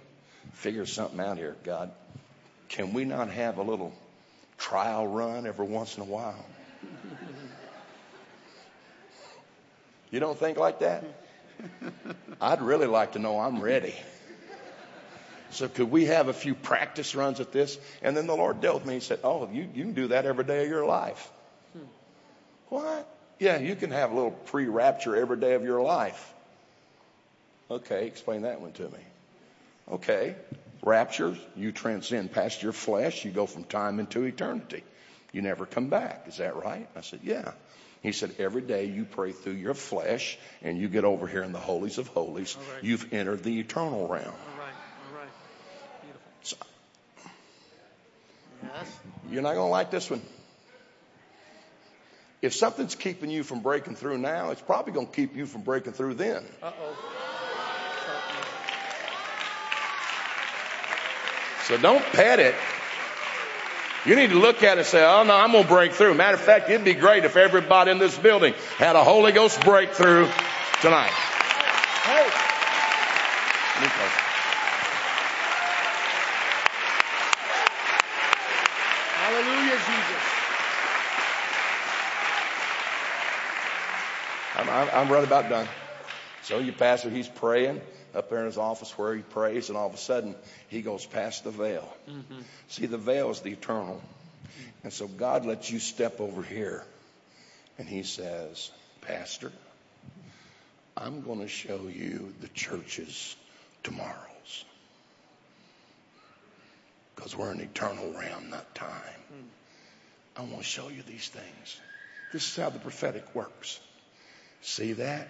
figure 0.55 0.87
something 0.87 1.21
out 1.21 1.37
here, 1.39 1.57
God. 1.65 1.91
Can 2.69 2.95
we 2.95 3.05
not 3.05 3.31
have 3.31 3.59
a 3.59 3.63
little 3.63 3.93
trial 4.59 5.07
run 5.07 5.47
every 5.47 5.67
once 5.67 5.97
in 5.97 6.03
a 6.03 6.07
while? 6.07 6.45
You 10.11 10.21
don't 10.21 10.39
think 10.39 10.59
like 10.59 10.81
that? 10.81 11.05
I'd 12.41 12.63
really 12.63 12.87
like 12.87 13.13
to 13.13 13.19
know 13.19 13.39
I'm 13.39 13.61
ready. 13.61 13.95
So 15.53 15.69
could 15.69 15.91
we 15.91 16.07
have 16.07 16.29
a 16.29 16.33
few 16.33 16.55
practice 16.55 17.15
runs 17.15 17.41
at 17.41 17.53
this? 17.53 17.79
And 18.03 18.17
then 18.17 18.27
the 18.27 18.35
Lord 18.37 18.61
dealt 18.61 18.77
with 18.77 18.87
me. 18.87 18.95
and 18.95 19.03
said, 19.03 19.21
Oh, 19.23 19.49
you, 19.53 19.69
you 19.75 19.85
can 19.85 19.93
do 19.93 20.09
that 20.09 20.27
every 20.27 20.45
day 20.45 20.65
of 20.65 20.69
your 20.69 20.87
life. 20.87 21.31
What? 22.69 23.07
Yeah, 23.39 23.59
you 23.59 23.77
can 23.77 23.91
have 23.91 24.13
a 24.13 24.15
little 24.15 24.31
pre-rapture 24.31 25.15
every 25.15 25.37
day 25.37 25.55
of 25.55 25.63
your 25.63 25.83
life. 25.83 26.33
Okay, 27.71 28.07
explain 28.07 28.43
that 28.43 28.61
one 28.61 28.73
to 28.73 28.83
me. 28.83 28.99
Okay, 29.91 30.37
rapture, 30.83 31.37
you 31.57 31.73
transcend 31.73 32.33
past 32.33 32.63
your 32.63 32.73
flesh. 32.73 33.25
You 33.25 33.31
go 33.31 33.47
from 33.47 33.65
time 33.65 34.01
into 34.01 34.23
eternity. 34.23 34.85
You 35.33 35.43
never 35.43 35.67
come 35.67 35.89
back. 35.89 36.27
Is 36.29 36.37
that 36.37 36.57
right? 36.57 36.89
I 36.95 37.01
said, 37.01 37.21
yeah. 37.23 37.53
He 38.03 38.13
said, 38.13 38.35
every 38.39 38.63
day 38.63 38.87
you 38.87 39.05
pray 39.05 39.33
through 39.33 39.55
your 39.55 39.75
flesh 39.75 40.39
and 40.63 40.77
you 40.77 40.89
get 40.89 41.05
over 41.05 41.27
here 41.27 41.43
in 41.43 41.53
the 41.53 41.59
holies 41.59 41.99
of 41.99 42.09
holies, 42.09 42.57
right. 42.57 42.85
you've 42.85 43.13
entered 43.13 43.43
the 43.43 43.61
eternal 43.61 44.09
realm. 44.09 44.25
All 44.27 44.59
right. 44.59 44.75
All 45.09 45.19
right. 45.19 45.31
Beautiful. 46.03 46.31
So, 46.43 46.57
Yes. 48.63 48.99
You're 49.31 49.43
not 49.43 49.55
going 49.55 49.67
to 49.67 49.71
like 49.71 49.91
this 49.91 50.11
one. 50.11 50.23
If 52.41 52.55
something's 52.55 52.95
keeping 52.95 53.31
you 53.31 53.45
from 53.45 53.61
breaking 53.61 53.95
through 53.95 54.19
now, 54.19 54.51
it's 54.51 54.61
probably 54.61 54.93
going 54.93 55.07
to 55.07 55.13
keep 55.13 55.37
you 55.37 55.47
from 55.47 55.63
breaking 55.63 55.93
through 55.93 56.15
then. 56.15 56.45
Uh 56.63 56.73
oh. 56.81 56.97
So 61.65 61.77
don't 61.77 62.05
pet 62.13 62.41
it. 62.41 62.55
You 64.05 64.17
need 64.17 64.31
to 64.31 64.39
look 64.39 64.65
at 64.65 64.79
it 64.79 64.81
and 64.81 64.87
say, 64.87 65.05
oh 65.05 65.23
no, 65.23 65.35
I'm 65.35 65.53
going 65.53 65.63
to 65.63 65.69
break 65.69 65.93
through. 65.93 66.15
Matter 66.15 66.35
of 66.35 66.41
fact, 66.41 66.69
it'd 66.69 66.85
be 66.85 66.95
great 66.95 67.25
if 67.25 67.37
everybody 67.37 67.93
in 67.93 67.99
this 67.99 68.19
building 68.19 68.55
had 68.79 68.97
a 68.97 69.05
Holy 69.05 69.31
Ghost 69.31 69.61
breakthrough 69.61 70.29
tonight. 70.81 71.13
Hey. 72.03 72.25
Let 73.75 73.83
me 73.83 73.89
close. 73.89 74.33
Hallelujah, 79.23 79.79
Jesus. 79.79 80.33
I'm, 84.73 84.89
I'm, 84.93 85.13
right 85.13 85.25
about 85.25 85.51
done. 85.51 85.69
So 86.45 86.59
your 86.59 86.75
pastor, 86.75 87.11
he's 87.11 87.29
praying 87.29 87.81
up 88.15 88.31
there 88.31 88.41
in 88.41 88.47
his 88.47 88.57
office 88.57 88.97
where 88.97 89.15
he 89.15 89.23
prays, 89.23 89.69
and 89.69 89.77
all 89.77 89.87
of 89.87 89.95
a 89.95 89.99
sudden 89.99 90.35
he 90.69 90.81
goes 90.81 91.05
past 91.05 91.45
the 91.45 91.51
veil. 91.51 91.95
Mm-hmm. 92.09 92.41
See, 92.69 92.87
the 92.87 92.99
veil 92.99 93.31
is 93.31 93.41
the 93.41 93.51
eternal. 93.51 94.03
And 94.83 94.93
so 94.93 95.07
God 95.07 95.45
lets 95.45 95.71
you 95.71 95.79
step 95.79 96.21
over 96.21 96.43
here, 96.43 96.85
and 97.79 97.87
he 97.87 98.03
says, 98.03 98.71
Pastor, 99.03 99.53
I'm 100.97 101.21
going 101.23 101.41
to 101.41 101.49
show 101.49 101.89
you 101.89 102.33
the 102.41 102.49
church's 102.49 103.37
tomorrows. 103.83 104.65
Because 107.15 107.37
we're 107.37 107.53
in 107.53 107.61
eternal 107.61 108.13
realm, 108.13 108.51
not 108.51 108.75
time. 108.75 108.91
Hmm. 109.29 109.47
I 110.37 110.41
want 110.43 110.59
to 110.59 110.65
show 110.65 110.89
you 110.89 111.03
these 111.03 111.29
things. 111.29 111.81
This 112.33 112.49
is 112.49 112.57
how 112.57 112.71
the 112.71 112.79
prophetic 112.79 113.35
works. 113.35 113.79
See 114.63 114.95
that? 114.95 115.29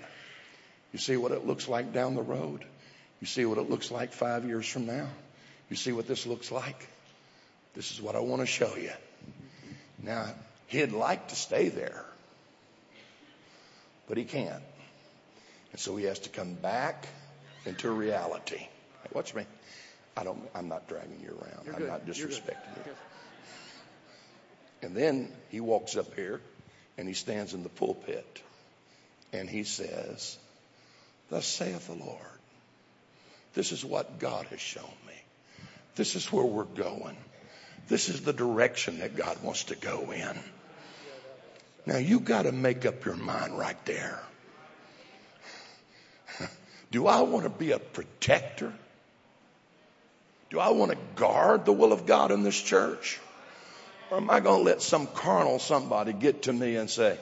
You 0.92 0.98
see 0.98 1.16
what 1.16 1.32
it 1.32 1.46
looks 1.46 1.68
like 1.68 1.92
down 1.92 2.14
the 2.14 2.22
road? 2.22 2.64
You 3.20 3.26
see 3.26 3.44
what 3.44 3.58
it 3.58 3.68
looks 3.68 3.90
like 3.90 4.12
five 4.12 4.44
years 4.44 4.68
from 4.68 4.86
now? 4.86 5.08
You 5.70 5.76
see 5.76 5.92
what 5.92 6.06
this 6.06 6.26
looks 6.26 6.52
like? 6.52 6.88
This 7.74 7.92
is 7.92 8.00
what 8.02 8.14
I 8.14 8.20
want 8.20 8.42
to 8.42 8.46
show 8.46 8.76
you. 8.76 8.92
Now, 10.02 10.26
he'd 10.66 10.92
like 10.92 11.28
to 11.28 11.36
stay 11.36 11.68
there, 11.68 12.04
but 14.06 14.18
he 14.18 14.24
can't. 14.24 14.62
And 15.70 15.80
so 15.80 15.96
he 15.96 16.04
has 16.04 16.18
to 16.20 16.28
come 16.28 16.52
back 16.52 17.06
into 17.64 17.90
reality. 17.90 18.58
Hey, 18.58 18.68
watch 19.14 19.34
me. 19.34 19.46
I 20.14 20.24
don't, 20.24 20.42
I'm 20.54 20.68
not 20.68 20.88
dragging 20.88 21.20
you 21.22 21.30
around. 21.30 21.64
You're 21.64 21.74
I'm 21.74 21.80
good. 21.80 21.88
not 21.88 22.06
disrespecting 22.06 22.86
you. 22.86 22.92
And 24.82 24.94
then 24.94 25.32
he 25.48 25.60
walks 25.60 25.96
up 25.96 26.14
here 26.14 26.40
and 26.98 27.08
he 27.08 27.14
stands 27.14 27.54
in 27.54 27.62
the 27.62 27.70
pulpit 27.70 28.42
and 29.32 29.48
he 29.48 29.64
says, 29.64 30.36
Thus 31.30 31.46
saith 31.46 31.86
the 31.86 31.94
Lord. 31.94 32.18
This 33.54 33.72
is 33.72 33.84
what 33.84 34.18
God 34.18 34.46
has 34.46 34.60
shown 34.60 34.84
me. 35.06 35.14
This 35.94 36.14
is 36.14 36.30
where 36.32 36.44
we're 36.44 36.64
going. 36.64 37.16
This 37.88 38.08
is 38.08 38.22
the 38.22 38.32
direction 38.32 39.00
that 39.00 39.16
God 39.16 39.42
wants 39.42 39.64
to 39.64 39.76
go 39.76 40.10
in. 40.12 40.38
Now 41.84 41.98
you 41.98 42.20
got 42.20 42.42
to 42.42 42.52
make 42.52 42.86
up 42.86 43.04
your 43.04 43.16
mind 43.16 43.58
right 43.58 43.82
there. 43.86 44.20
Do 46.90 47.06
I 47.06 47.22
want 47.22 47.44
to 47.44 47.50
be 47.50 47.72
a 47.72 47.78
protector? 47.78 48.72
Do 50.50 50.60
I 50.60 50.70
want 50.70 50.92
to 50.92 50.98
guard 51.16 51.64
the 51.64 51.72
will 51.72 51.92
of 51.92 52.06
God 52.06 52.30
in 52.30 52.42
this 52.42 52.60
church? 52.60 53.18
Or 54.10 54.18
am 54.18 54.30
I 54.30 54.40
going 54.40 54.60
to 54.60 54.64
let 54.64 54.82
some 54.82 55.06
carnal 55.06 55.58
somebody 55.58 56.12
get 56.12 56.42
to 56.42 56.52
me 56.52 56.76
and 56.76 56.90
say, 56.90 57.18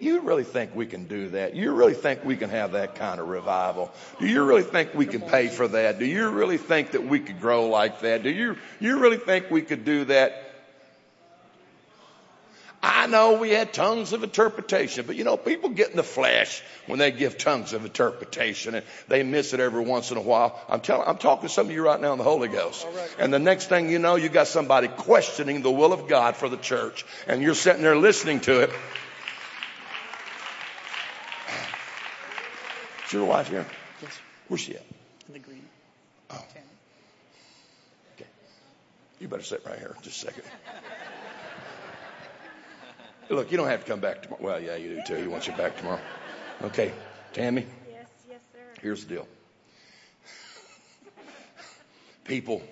you 0.00 0.20
really 0.20 0.44
think 0.44 0.74
we 0.74 0.86
can 0.86 1.04
do 1.04 1.30
that? 1.30 1.54
You 1.54 1.72
really 1.72 1.94
think 1.94 2.24
we 2.24 2.36
can 2.36 2.50
have 2.50 2.72
that 2.72 2.96
kind 2.96 3.20
of 3.20 3.28
revival? 3.28 3.90
Do 4.18 4.26
you 4.26 4.44
really 4.44 4.62
think 4.62 4.94
we 4.94 5.06
can 5.06 5.20
pay 5.22 5.48
for 5.48 5.68
that? 5.68 5.98
Do 5.98 6.04
you 6.04 6.28
really 6.30 6.58
think 6.58 6.92
that 6.92 7.04
we 7.04 7.20
could 7.20 7.40
grow 7.40 7.68
like 7.68 8.00
that? 8.00 8.22
Do 8.22 8.30
you, 8.30 8.56
you 8.80 8.98
really 8.98 9.18
think 9.18 9.50
we 9.50 9.62
could 9.62 9.84
do 9.84 10.04
that? 10.06 10.52
I 12.84 13.06
know 13.06 13.34
we 13.34 13.50
had 13.50 13.72
tongues 13.72 14.12
of 14.12 14.24
interpretation, 14.24 15.06
but 15.06 15.14
you 15.14 15.22
know, 15.22 15.36
people 15.36 15.70
get 15.70 15.90
in 15.90 15.96
the 15.96 16.02
flesh 16.02 16.64
when 16.86 16.98
they 16.98 17.12
give 17.12 17.38
tongues 17.38 17.72
of 17.72 17.84
interpretation 17.84 18.74
and 18.74 18.84
they 19.06 19.22
miss 19.22 19.52
it 19.52 19.60
every 19.60 19.84
once 19.84 20.10
in 20.10 20.16
a 20.16 20.20
while. 20.20 20.60
I'm 20.68 20.80
telling, 20.80 21.06
I'm 21.06 21.18
talking 21.18 21.48
to 21.48 21.54
some 21.54 21.66
of 21.66 21.72
you 21.72 21.84
right 21.84 22.00
now 22.00 22.10
in 22.10 22.18
the 22.18 22.24
Holy 22.24 22.48
Ghost. 22.48 22.84
And 23.20 23.32
the 23.32 23.38
next 23.38 23.68
thing 23.68 23.88
you 23.88 24.00
know, 24.00 24.16
you 24.16 24.28
got 24.28 24.48
somebody 24.48 24.88
questioning 24.88 25.62
the 25.62 25.70
will 25.70 25.92
of 25.92 26.08
God 26.08 26.34
for 26.34 26.48
the 26.48 26.56
church 26.56 27.06
and 27.28 27.40
you're 27.40 27.54
sitting 27.54 27.82
there 27.82 27.96
listening 27.96 28.40
to 28.40 28.62
it. 28.62 28.70
Is 33.12 33.16
your 33.16 33.26
wife 33.26 33.48
here? 33.48 33.66
Yes, 34.00 34.18
Where's 34.48 34.62
she 34.62 34.74
at? 34.74 34.80
in 35.28 35.34
the 35.34 35.38
green. 35.38 35.62
Oh. 36.30 36.42
Okay. 38.16 38.26
You 39.20 39.28
better 39.28 39.42
sit 39.42 39.62
right 39.66 39.78
here 39.78 39.94
just 40.00 40.22
a 40.22 40.26
second. 40.28 40.44
Look, 43.28 43.50
you 43.50 43.58
don't 43.58 43.68
have 43.68 43.84
to 43.84 43.86
come 43.86 44.00
back 44.00 44.22
tomorrow. 44.22 44.42
Well, 44.42 44.60
yeah, 44.62 44.76
you 44.76 44.96
do 44.96 45.02
too. 45.06 45.16
He 45.16 45.26
wants 45.28 45.46
you 45.46 45.52
back 45.52 45.76
tomorrow. 45.76 46.00
Okay, 46.62 46.90
Tammy, 47.34 47.66
Yes, 47.90 48.06
yes, 48.30 48.40
sir. 48.50 48.80
here's 48.80 49.04
the 49.04 49.14
deal. 49.16 49.28
People, 52.24 52.62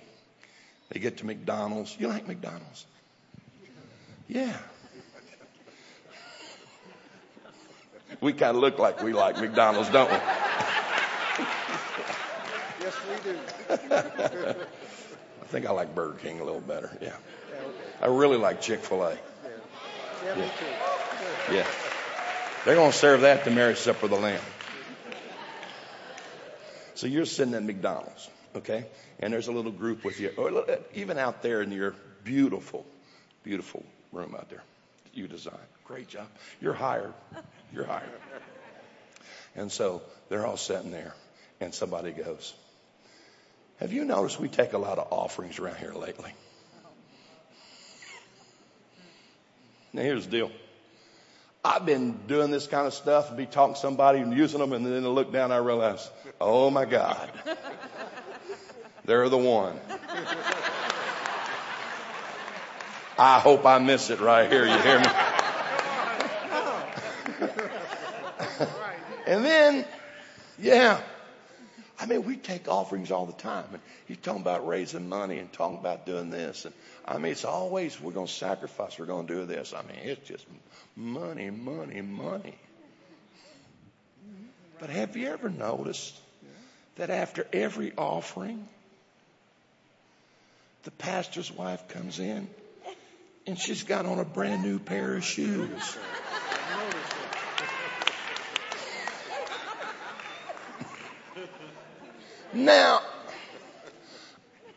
they 0.88 1.00
get 1.00 1.18
to 1.18 1.26
McDonald's. 1.26 1.94
You 2.00 2.08
like 2.08 2.26
McDonald's? 2.26 2.86
Yeah. 4.26 4.56
We 8.20 8.34
kind 8.34 8.56
of 8.56 8.62
look 8.62 8.78
like 8.78 9.02
we 9.02 9.12
like 9.12 9.40
McDonald's, 9.40 9.88
don't 9.88 10.10
we? 10.10 10.16
Yes, 12.80 12.96
we 13.08 13.32
do. 13.32 13.38
I 15.42 15.46
think 15.46 15.66
I 15.66 15.70
like 15.72 15.94
Burger 15.94 16.18
King 16.18 16.40
a 16.40 16.44
little 16.44 16.60
better. 16.60 16.90
Yeah. 17.00 17.16
I 18.00 18.06
really 18.06 18.36
like 18.36 18.60
Chick 18.60 18.80
fil 18.80 19.02
A. 19.02 19.16
Yeah, 20.24 20.34
me 20.34 20.42
too. 20.42 21.54
Yeah. 21.54 21.66
They're 22.64 22.74
going 22.74 22.92
to 22.92 22.96
serve 22.96 23.22
that 23.22 23.44
to 23.44 23.50
marriage 23.50 23.78
supper 23.78 24.06
of 24.06 24.10
the 24.10 24.18
Lamb. 24.18 24.40
So 26.94 27.06
you're 27.06 27.24
sitting 27.24 27.54
at 27.54 27.62
McDonald's, 27.62 28.28
okay? 28.54 28.86
And 29.18 29.32
there's 29.32 29.48
a 29.48 29.52
little 29.52 29.72
group 29.72 30.04
with 30.04 30.20
you, 30.20 30.32
or 30.36 30.66
even 30.94 31.16
out 31.16 31.42
there 31.42 31.62
in 31.62 31.72
your 31.72 31.94
beautiful, 32.22 32.84
beautiful 33.42 33.82
room 34.12 34.34
out 34.38 34.50
there 34.50 34.62
you 35.12 35.28
design. 35.28 35.54
Great 35.84 36.08
job. 36.08 36.26
You're 36.60 36.74
hired. 36.74 37.12
You're 37.72 37.84
hired. 37.84 38.10
And 39.56 39.70
so 39.70 40.02
they're 40.28 40.46
all 40.46 40.56
sitting 40.56 40.90
there, 40.90 41.14
and 41.60 41.74
somebody 41.74 42.12
goes, 42.12 42.54
Have 43.78 43.92
you 43.92 44.04
noticed 44.04 44.38
we 44.38 44.48
take 44.48 44.72
a 44.72 44.78
lot 44.78 44.98
of 44.98 45.12
offerings 45.12 45.58
around 45.58 45.76
here 45.76 45.92
lately? 45.92 46.32
Now 49.92 50.02
here's 50.02 50.26
the 50.26 50.30
deal. 50.30 50.50
I've 51.64 51.84
been 51.84 52.18
doing 52.26 52.50
this 52.50 52.66
kind 52.66 52.86
of 52.86 52.94
stuff 52.94 53.28
and 53.28 53.36
be 53.36 53.44
talking 53.44 53.74
to 53.74 53.80
somebody 53.80 54.20
and 54.20 54.32
using 54.32 54.60
them 54.60 54.72
and 54.72 54.86
then 54.86 55.04
I 55.04 55.08
look 55.08 55.32
down 55.32 55.52
I 55.52 55.58
realize, 55.58 56.08
oh 56.40 56.70
my 56.70 56.84
God. 56.84 57.30
They're 59.04 59.28
the 59.28 59.38
one. 59.38 59.78
I 63.20 63.38
hope 63.38 63.66
I 63.66 63.78
miss 63.78 64.08
it 64.08 64.18
right 64.18 64.50
here. 64.50 64.64
You 64.64 64.78
hear 64.78 64.98
me? 64.98 65.06
and 69.26 69.44
then, 69.44 69.84
yeah. 70.58 70.98
I 71.98 72.06
mean, 72.06 72.24
we 72.24 72.36
take 72.36 72.66
offerings 72.66 73.10
all 73.10 73.26
the 73.26 73.34
time. 73.34 73.66
And 73.72 73.82
he's 74.08 74.16
talking 74.16 74.40
about 74.40 74.66
raising 74.66 75.10
money 75.10 75.38
and 75.38 75.52
talking 75.52 75.76
about 75.76 76.06
doing 76.06 76.30
this. 76.30 76.64
And 76.64 76.72
I 77.04 77.18
mean, 77.18 77.32
it's 77.32 77.44
always, 77.44 78.00
we're 78.00 78.12
going 78.12 78.26
to 78.26 78.32
sacrifice. 78.32 78.98
We're 78.98 79.04
going 79.04 79.26
to 79.26 79.34
do 79.34 79.44
this. 79.44 79.74
I 79.74 79.82
mean, 79.82 79.98
it's 80.02 80.26
just 80.26 80.46
money, 80.96 81.50
money, 81.50 82.00
money. 82.00 82.56
But 84.78 84.88
have 84.88 85.14
you 85.18 85.28
ever 85.28 85.50
noticed 85.50 86.18
that 86.96 87.10
after 87.10 87.46
every 87.52 87.92
offering, 87.98 88.66
the 90.84 90.90
pastor's 90.92 91.52
wife 91.52 91.86
comes 91.88 92.18
in 92.18 92.48
and 93.46 93.58
she's 93.58 93.82
got 93.82 94.06
on 94.06 94.18
a 94.18 94.24
brand 94.24 94.62
new 94.62 94.78
pair 94.78 95.16
of 95.16 95.24
shoes? 95.24 95.96
Now, 102.52 103.00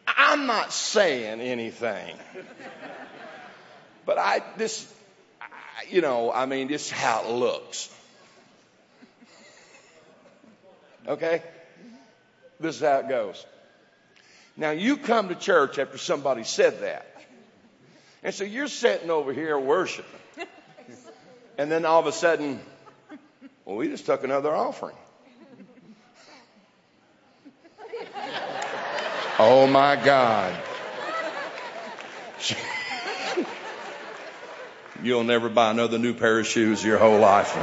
I'm 0.05 0.45
not 0.45 0.71
saying 0.71 1.41
anything, 1.41 2.15
but 4.05 4.19
I, 4.19 4.41
this, 4.57 4.91
I, 5.41 5.47
you 5.89 6.01
know, 6.01 6.31
I 6.31 6.45
mean, 6.45 6.67
this 6.67 6.85
is 6.85 6.91
how 6.91 7.23
it 7.23 7.31
looks. 7.31 7.89
Okay? 11.07 11.41
This 12.59 12.75
is 12.75 12.81
how 12.81 12.99
it 12.99 13.09
goes. 13.09 13.43
Now, 14.55 14.71
you 14.71 14.97
come 14.97 15.29
to 15.29 15.35
church 15.35 15.79
after 15.79 15.97
somebody 15.97 16.43
said 16.43 16.81
that. 16.81 17.12
And 18.23 18.33
so 18.33 18.43
you're 18.45 18.67
sitting 18.67 19.09
over 19.09 19.33
here 19.33 19.57
worshiping. 19.59 20.19
And 21.55 21.71
then 21.71 21.85
all 21.85 21.99
of 21.99 22.07
a 22.07 22.11
sudden, 22.11 22.59
well, 23.63 23.75
we 23.75 23.87
just 23.87 24.07
took 24.07 24.23
another 24.23 24.55
offering. 24.55 24.95
Oh 29.39 29.65
my 29.65 29.95
God. 29.95 30.55
You'll 35.03 35.23
never 35.23 35.49
buy 35.49 35.71
another 35.71 35.97
new 35.97 36.13
pair 36.13 36.39
of 36.39 36.45
shoes 36.45 36.83
your 36.83 36.99
whole 36.99 37.17
life. 37.17 37.57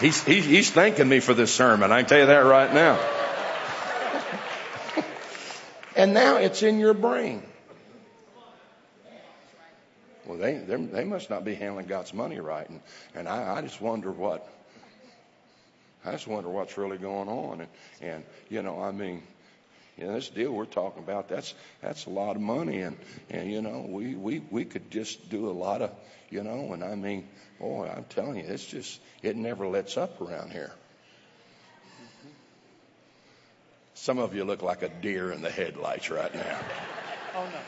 He's, 0.00 0.24
he's, 0.24 0.44
he's 0.44 0.70
thanking 0.72 1.08
me 1.08 1.20
for 1.20 1.34
this 1.34 1.54
sermon. 1.54 1.92
I 1.92 2.00
can 2.00 2.08
tell 2.08 2.18
you 2.18 2.26
that 2.26 2.38
right 2.38 2.74
now. 2.74 2.98
and 5.94 6.12
now 6.12 6.38
it's 6.38 6.64
in 6.64 6.80
your 6.80 6.94
brain. 6.94 7.44
Well, 10.34 10.42
they, 10.42 10.58
they're- 10.58 11.04
must 11.06 11.30
not 11.30 11.44
be 11.44 11.54
handling 11.54 11.86
God's 11.86 12.12
money 12.12 12.40
right. 12.40 12.68
And, 12.68 12.80
and 13.14 13.28
I, 13.28 13.58
I 13.58 13.62
just 13.62 13.80
wonder 13.80 14.10
what, 14.10 14.48
I 16.04 16.12
just 16.12 16.26
wonder 16.26 16.48
what's 16.48 16.76
really 16.76 16.98
going 16.98 17.28
on. 17.28 17.60
And, 17.60 17.70
and 18.00 18.24
you 18.48 18.62
know, 18.62 18.82
I 18.82 18.90
mean, 18.90 19.22
you 19.96 20.06
know, 20.06 20.14
this 20.14 20.28
deal 20.28 20.50
we're 20.50 20.64
talking 20.64 21.04
about, 21.04 21.28
that's, 21.28 21.54
that's 21.80 22.06
a 22.06 22.10
lot 22.10 22.34
of 22.34 22.42
money. 22.42 22.80
And, 22.80 22.96
and, 23.30 23.48
you 23.50 23.62
know, 23.62 23.86
we, 23.88 24.16
we, 24.16 24.42
we 24.50 24.64
could 24.64 24.90
just 24.90 25.30
do 25.30 25.48
a 25.48 25.52
lot 25.52 25.82
of, 25.82 25.92
you 26.30 26.42
know, 26.42 26.72
and 26.72 26.82
I 26.82 26.96
mean, 26.96 27.28
boy, 27.60 27.88
I'm 27.94 28.04
telling 28.04 28.38
you, 28.38 28.44
it's 28.44 28.66
just, 28.66 29.00
it 29.22 29.36
never 29.36 29.68
lets 29.68 29.96
up 29.96 30.20
around 30.20 30.50
here. 30.50 30.72
Some 33.94 34.18
of 34.18 34.34
you 34.34 34.42
look 34.44 34.62
like 34.62 34.82
a 34.82 34.88
deer 34.88 35.30
in 35.30 35.42
the 35.42 35.50
headlights 35.50 36.10
right 36.10 36.34
now. 36.34 36.58
Oh 37.36 37.44
no. 37.44 37.60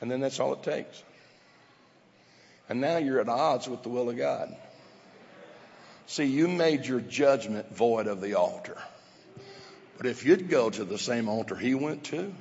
And 0.00 0.10
then 0.10 0.20
that's 0.20 0.40
all 0.40 0.52
it 0.52 0.62
takes. 0.62 1.02
And 2.68 2.80
now 2.80 2.98
you're 2.98 3.20
at 3.20 3.28
odds 3.28 3.68
with 3.68 3.82
the 3.82 3.88
will 3.88 4.10
of 4.10 4.16
God. 4.16 4.54
See, 6.06 6.24
you 6.24 6.48
made 6.48 6.86
your 6.86 7.00
judgment 7.00 7.74
void 7.74 8.06
of 8.06 8.20
the 8.20 8.34
altar. 8.34 8.76
But 9.96 10.06
if 10.06 10.24
you'd 10.24 10.48
go 10.48 10.70
to 10.70 10.84
the 10.84 10.98
same 10.98 11.28
altar 11.28 11.56
he 11.56 11.74
went 11.74 12.04
to, 12.04 12.34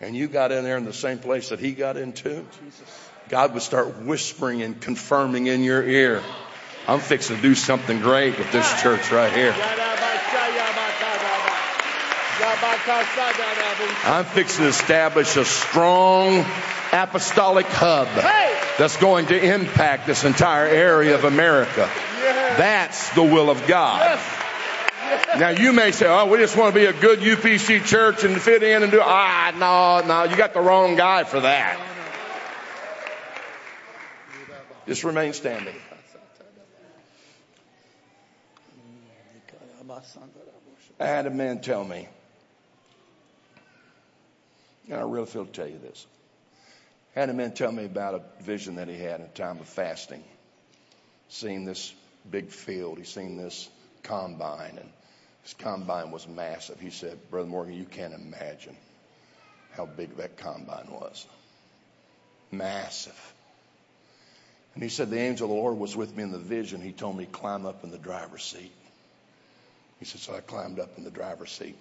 and 0.00 0.16
you 0.16 0.26
got 0.26 0.50
in 0.50 0.64
there 0.64 0.76
in 0.76 0.84
the 0.84 0.92
same 0.92 1.18
place 1.18 1.50
that 1.50 1.60
he 1.60 1.72
got 1.72 1.96
into, 1.96 2.44
God 3.28 3.54
would 3.54 3.62
start 3.62 3.98
whispering 4.02 4.62
and 4.62 4.80
confirming 4.80 5.46
in 5.46 5.62
your 5.62 5.82
ear 5.82 6.22
I'm 6.86 6.98
fixing 6.98 7.36
to 7.36 7.42
do 7.42 7.54
something 7.54 8.00
great 8.00 8.36
with 8.38 8.50
this 8.50 8.82
church 8.82 9.12
right 9.12 9.32
here. 9.32 9.91
I'm 14.04 14.24
fixing 14.24 14.64
to 14.64 14.68
establish 14.68 15.36
a 15.36 15.44
strong 15.44 16.44
apostolic 16.92 17.66
hub 17.66 18.08
that's 18.78 18.96
going 18.96 19.26
to 19.26 19.54
impact 19.54 20.06
this 20.06 20.24
entire 20.24 20.66
area 20.66 21.14
of 21.14 21.24
America. 21.24 21.90
That's 22.56 23.10
the 23.14 23.22
will 23.22 23.50
of 23.50 23.66
God. 23.66 24.18
Now 25.38 25.50
you 25.50 25.72
may 25.72 25.90
say, 25.92 26.06
"Oh, 26.06 26.26
we 26.26 26.38
just 26.38 26.56
want 26.56 26.74
to 26.74 26.80
be 26.80 26.86
a 26.86 26.92
good 26.92 27.20
UPC 27.20 27.84
church 27.84 28.24
and 28.24 28.40
fit 28.40 28.62
in 28.62 28.82
and 28.82 28.92
do." 28.92 29.00
Ah, 29.02 29.52
no, 29.56 30.06
no, 30.06 30.24
you 30.24 30.36
got 30.36 30.54
the 30.54 30.60
wrong 30.60 30.96
guy 30.96 31.24
for 31.24 31.40
that. 31.40 31.78
Just 34.86 35.04
remain 35.04 35.32
standing. 35.32 35.74
I 40.98 41.06
had 41.06 41.26
a 41.26 41.30
man 41.30 41.60
tell 41.60 41.84
me, 41.84 42.08
and 44.92 45.00
I 45.00 45.04
really 45.04 45.26
feel 45.26 45.46
to 45.46 45.50
tell 45.50 45.68
you 45.68 45.78
this. 45.78 46.06
Had 47.14 47.30
a 47.30 47.32
man 47.32 47.52
tell 47.54 47.72
me 47.72 47.86
about 47.86 48.14
a 48.14 48.42
vision 48.42 48.76
that 48.76 48.88
he 48.88 48.98
had 48.98 49.20
in 49.20 49.26
a 49.26 49.30
time 49.30 49.58
of 49.58 49.66
fasting. 49.66 50.22
Seeing 51.30 51.64
this 51.64 51.94
big 52.30 52.50
field, 52.50 52.98
he 52.98 53.04
seen 53.04 53.38
this 53.38 53.70
combine, 54.02 54.76
and 54.78 54.88
this 55.42 55.54
combine 55.54 56.10
was 56.10 56.28
massive. 56.28 56.78
He 56.78 56.90
said, 56.90 57.18
Brother 57.30 57.48
Morgan, 57.48 57.74
you 57.74 57.86
can't 57.86 58.12
imagine 58.12 58.76
how 59.72 59.86
big 59.86 60.16
that 60.18 60.36
combine 60.36 60.90
was. 60.90 61.26
Massive. 62.50 63.34
And 64.74 64.82
he 64.82 64.90
said, 64.90 65.08
The 65.08 65.18
angel 65.18 65.46
of 65.46 65.56
the 65.56 65.56
Lord 65.56 65.78
was 65.78 65.96
with 65.96 66.14
me 66.14 66.22
in 66.22 66.32
the 66.32 66.38
vision. 66.38 66.82
He 66.82 66.92
told 66.92 67.16
me, 67.16 67.24
climb 67.24 67.64
up 67.64 67.82
in 67.82 67.90
the 67.90 67.98
driver's 67.98 68.42
seat. 68.42 68.72
He 69.98 70.04
said, 70.04 70.20
So 70.20 70.34
I 70.34 70.40
climbed 70.40 70.78
up 70.78 70.98
in 70.98 71.04
the 71.04 71.10
driver's 71.10 71.50
seat. 71.50 71.76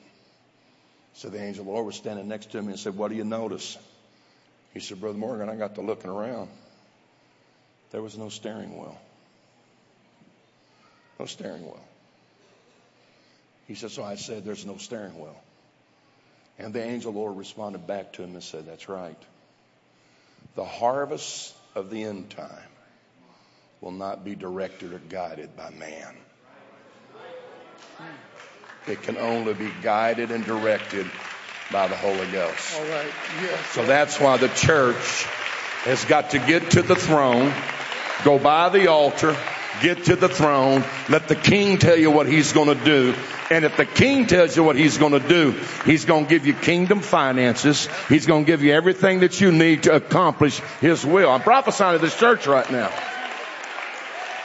So 1.13 1.29
the 1.29 1.41
angel 1.41 1.61
of 1.61 1.67
the 1.67 1.71
Lord 1.73 1.85
was 1.85 1.95
standing 1.95 2.27
next 2.27 2.51
to 2.51 2.61
me 2.61 2.69
and 2.69 2.79
said, 2.79 2.95
What 2.95 3.09
do 3.09 3.15
you 3.15 3.23
notice? 3.23 3.77
He 4.73 4.79
said, 4.79 5.01
Brother 5.01 5.17
Morgan, 5.17 5.49
I 5.49 5.55
got 5.55 5.75
to 5.75 5.81
looking 5.81 6.09
around. 6.09 6.49
There 7.91 8.01
was 8.01 8.17
no 8.17 8.29
steering 8.29 8.77
wheel. 8.77 8.97
No 11.19 11.25
steering 11.25 11.63
wheel. 11.63 11.83
He 13.67 13.75
said, 13.75 13.91
So 13.91 14.03
I 14.03 14.15
said, 14.15 14.45
There's 14.45 14.65
no 14.65 14.77
steering 14.77 15.19
wheel. 15.19 15.39
And 16.57 16.73
the 16.73 16.83
angel 16.83 17.09
of 17.09 17.15
the 17.15 17.19
Lord 17.19 17.37
responded 17.37 17.87
back 17.87 18.13
to 18.13 18.23
him 18.23 18.33
and 18.33 18.43
said, 18.43 18.65
That's 18.65 18.87
right. 18.87 19.21
The 20.55 20.65
harvest 20.65 21.55
of 21.75 21.89
the 21.89 22.03
end 22.03 22.29
time 22.29 22.69
will 23.81 23.91
not 23.91 24.23
be 24.23 24.35
directed 24.35 24.93
or 24.93 24.99
guided 24.99 25.55
by 25.57 25.69
man. 25.71 26.15
It 28.87 29.03
can 29.03 29.17
only 29.17 29.53
be 29.53 29.69
guided 29.83 30.31
and 30.31 30.43
directed 30.43 31.05
by 31.71 31.87
the 31.87 31.95
Holy 31.95 32.27
Ghost. 32.31 32.75
All 32.75 32.81
right. 32.81 33.11
Yes. 33.41 33.65
So 33.71 33.85
that's 33.85 34.19
why 34.19 34.37
the 34.37 34.49
church 34.49 35.25
has 35.83 36.03
got 36.05 36.31
to 36.31 36.39
get 36.39 36.71
to 36.71 36.81
the 36.81 36.95
throne, 36.95 37.53
go 38.23 38.39
by 38.39 38.69
the 38.69 38.87
altar, 38.87 39.35
get 39.81 40.05
to 40.05 40.15
the 40.15 40.27
throne, 40.29 40.83
let 41.09 41.27
the 41.27 41.35
king 41.35 41.77
tell 41.77 41.97
you 41.97 42.11
what 42.11 42.27
he's 42.27 42.53
going 42.53 42.67
to 42.67 42.85
do. 42.85 43.13
And 43.49 43.65
if 43.65 43.77
the 43.77 43.85
king 43.85 44.27
tells 44.27 44.55
you 44.55 44.63
what 44.63 44.75
he's 44.75 44.97
going 44.97 45.13
to 45.13 45.27
do, 45.27 45.51
he's 45.85 46.05
going 46.05 46.25
to 46.25 46.29
give 46.29 46.45
you 46.45 46.53
kingdom 46.53 47.01
finances. 47.01 47.87
He's 48.09 48.25
going 48.25 48.45
to 48.45 48.51
give 48.51 48.63
you 48.63 48.73
everything 48.73 49.19
that 49.21 49.41
you 49.41 49.51
need 49.51 49.83
to 49.83 49.95
accomplish 49.95 50.59
his 50.79 51.05
will. 51.05 51.29
I'm 51.29 51.41
prophesying 51.41 51.99
to 51.99 52.03
this 52.03 52.17
church 52.17 52.47
right 52.47 52.69
now. 52.71 52.91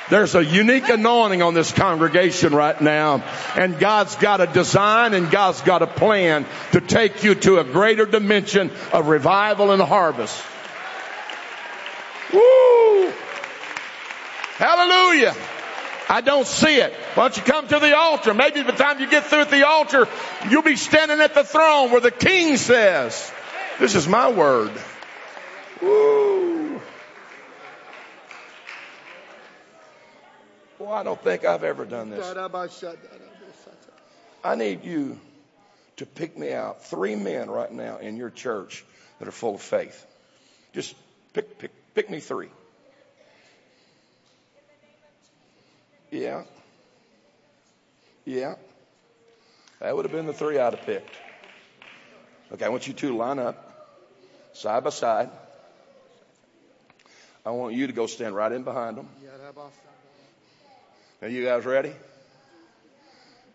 There's 0.09 0.37
a 0.37 0.45
unique 0.45 0.89
anointing 0.89 1.43
on 1.43 1.55
this 1.55 1.73
congregation 1.73 2.55
right 2.55 2.81
now. 2.81 3.25
And 3.57 3.79
God's 3.79 4.15
got 4.17 4.41
a 4.41 4.47
design 4.47 5.15
and 5.15 5.31
God's 5.31 5.61
got 5.63 5.83
a 5.83 5.87
plan 5.87 6.47
to 6.73 6.81
take 6.81 7.25
you 7.25 7.35
to 7.35 7.59
a 7.59 7.65
greater 7.65 8.07
dimension 8.07 8.71
of 8.93 9.09
revival 9.09 9.73
and 9.73 9.83
harvest. 9.83 10.41
Woo! 12.33 13.13
Hallelujah. 14.59 15.35
I 16.09 16.21
don't 16.21 16.47
see 16.47 16.77
it. 16.77 16.93
Why 17.15 17.25
don't 17.25 17.37
you 17.37 17.43
come 17.43 17.67
to 17.67 17.79
the 17.81 17.97
altar? 17.97 18.33
Maybe 18.33 18.63
by 18.63 18.71
the 18.71 18.77
time 18.77 19.01
you 19.01 19.11
get 19.11 19.25
through 19.25 19.41
at 19.41 19.51
the 19.51 19.67
altar, 19.67 20.07
you'll 20.49 20.63
be 20.63 20.77
standing 20.77 21.21
at 21.21 21.35
the 21.35 21.43
throne 21.43 21.91
where 21.91 22.01
the 22.01 22.13
king 22.13 22.57
says, 22.57 23.33
this 23.81 23.97
is 23.97 24.07
my 24.07 24.31
word. 24.31 24.71
Woo! 25.83 26.26
Well, 30.87 30.95
I 30.95 31.03
don't 31.03 31.21
think 31.21 31.45
I've 31.45 31.65
ever 31.65 31.85
done 31.85 32.11
this. 32.11 32.25
I 34.45 34.55
need 34.55 34.85
you 34.85 35.19
to 35.97 36.07
pick 36.07 36.39
me 36.39 36.53
out 36.53 36.85
three 36.85 37.17
men 37.17 37.51
right 37.51 37.73
now 37.73 37.97
in 37.97 38.17
your 38.17 38.31
church 38.31 38.85
that 39.19 39.27
are 39.27 39.33
full 39.33 39.57
of 39.57 39.61
faith. 39.61 40.07
Just 40.73 40.95
pick, 41.33 41.59
pick, 41.59 41.73
pick 41.97 42.09
me 42.09 42.21
three. 42.21 42.51
Yeah. 46.13 46.45
Yeah. 48.25 48.55
That 49.81 49.97
would 49.97 50.05
have 50.05 50.13
been 50.13 50.27
the 50.27 50.33
three 50.33 50.61
I'd 50.61 50.73
have 50.73 50.87
picked. 50.87 51.17
Okay, 52.53 52.65
I 52.65 52.69
want 52.69 52.87
you 52.87 52.93
two 52.93 53.09
to 53.09 53.17
line 53.17 53.41
up 53.41 53.57
side 54.53 54.85
by 54.85 54.91
side. 54.91 55.31
I 57.45 57.51
want 57.51 57.75
you 57.75 57.89
to 57.89 57.93
go 57.93 58.07
stand 58.07 58.37
right 58.37 58.53
in 58.53 58.63
behind 58.63 58.97
them. 58.97 59.09
Are 61.27 61.29
you 61.29 61.45
guys 61.45 61.65
ready? 61.65 61.91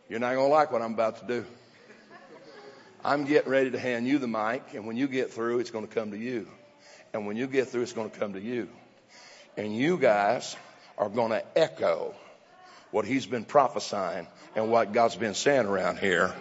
You're 0.09 0.19
not 0.19 0.33
going 0.33 0.49
to 0.49 0.53
like 0.53 0.73
what 0.73 0.81
I'm 0.81 0.93
about 0.93 1.21
to 1.21 1.25
do. 1.25 1.45
I'm 3.01 3.23
getting 3.23 3.49
ready 3.49 3.71
to 3.71 3.79
hand 3.79 4.05
you 4.05 4.19
the 4.19 4.27
mic, 4.27 4.73
and 4.73 4.85
when 4.85 4.97
you 4.97 5.07
get 5.07 5.31
through, 5.31 5.59
it's 5.59 5.71
going 5.71 5.87
to 5.87 5.95
come 5.95 6.11
to 6.11 6.17
you. 6.17 6.49
And 7.13 7.25
when 7.25 7.37
you 7.37 7.47
get 7.47 7.69
through, 7.69 7.83
it's 7.83 7.93
going 7.93 8.09
to 8.09 8.19
come 8.19 8.33
to 8.33 8.41
you. 8.41 8.67
And 9.55 9.73
you 9.73 9.97
guys 9.97 10.53
are 10.97 11.07
going 11.07 11.29
to 11.31 11.45
echo 11.57 12.13
what 12.91 13.05
he's 13.05 13.25
been 13.25 13.45
prophesying 13.45 14.27
and 14.53 14.69
what 14.69 14.91
God's 14.91 15.15
been 15.15 15.33
saying 15.33 15.65
around 15.65 15.97
here. 15.97 16.35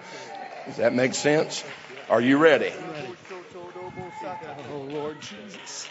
Does 0.66 0.78
that 0.78 0.94
make 0.94 1.14
sense? 1.14 1.62
Are 2.08 2.20
you 2.20 2.38
ready? 2.38 2.72
Oh, 4.72 4.80
Lord 4.80 5.20
Jesus. 5.20 5.88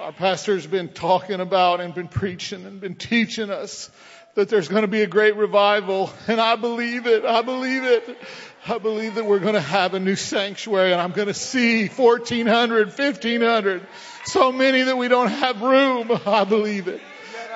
Our 0.00 0.12
pastor's 0.12 0.66
been 0.66 0.88
talking 0.88 1.40
about 1.40 1.82
and 1.82 1.94
been 1.94 2.08
preaching 2.08 2.64
and 2.64 2.80
been 2.80 2.94
teaching 2.94 3.50
us 3.50 3.90
that 4.34 4.48
there's 4.48 4.68
going 4.68 4.82
to 4.82 4.88
be 4.88 5.02
a 5.02 5.06
great 5.06 5.36
revival. 5.36 6.10
And 6.26 6.40
I 6.40 6.56
believe 6.56 7.06
it. 7.06 7.26
I 7.26 7.42
believe 7.42 7.84
it. 7.84 8.18
I 8.66 8.78
believe 8.78 9.16
that 9.16 9.26
we're 9.26 9.38
going 9.38 9.52
to 9.54 9.60
have 9.60 9.92
a 9.92 10.00
new 10.00 10.16
sanctuary 10.16 10.92
and 10.92 11.00
I'm 11.00 11.12
going 11.12 11.28
to 11.28 11.34
see 11.34 11.88
1400, 11.88 12.86
1500, 12.86 13.86
so 14.24 14.50
many 14.50 14.82
that 14.82 14.96
we 14.96 15.08
don't 15.08 15.28
have 15.28 15.60
room. 15.60 16.10
I 16.24 16.44
believe 16.44 16.88
it. 16.88 17.02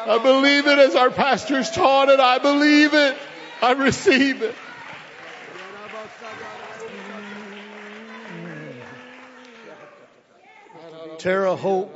I 0.07 0.19
believe 0.19 0.67
it 0.67 0.79
as 0.79 0.95
our 0.95 1.11
pastors 1.11 1.71
taught 1.71 2.11
it. 2.11 2.21
I 2.21 2.39
believe 2.39 2.93
it. 2.93 3.17
I 3.63 3.73
receive 3.73 4.43
it. 4.43 4.55
Terre 11.19 11.57
Haute 11.57 11.96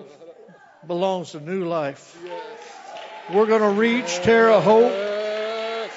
belongs 0.86 1.32
to 1.32 1.40
New 1.40 1.64
Life. 1.66 2.16
We're 3.32 3.46
going 3.46 3.62
to 3.62 3.70
reach 3.70 4.16
Terre 4.22 4.60
Haute. 4.60 4.92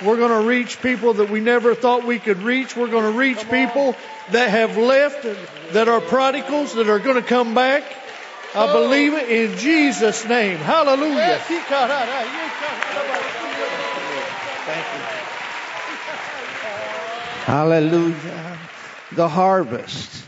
We're 0.03 0.17
going 0.17 0.41
to 0.41 0.47
reach 0.47 0.81
people 0.81 1.13
that 1.15 1.29
we 1.29 1.39
never 1.39 1.73
thought 1.75 2.05
we 2.05 2.19
could 2.19 2.39
reach. 2.39 2.75
We're 2.75 2.89
going 2.89 3.11
to 3.11 3.17
reach 3.17 3.49
people 3.49 3.95
that 4.31 4.49
have 4.49 4.77
left, 4.77 5.25
that 5.73 5.87
are 5.87 6.01
prodigals, 6.01 6.75
that 6.75 6.89
are 6.89 6.99
going 6.99 7.15
to 7.15 7.27
come 7.27 7.53
back. 7.55 7.83
I 8.55 8.71
believe 8.71 9.13
it 9.13 9.29
in 9.29 9.57
Jesus' 9.57 10.27
name. 10.27 10.57
Hallelujah. 10.57 11.39
Thank 11.39 11.69
you. 14.93 15.03
Hallelujah. 17.45 18.57
The 19.13 19.29
harvest 19.29 20.25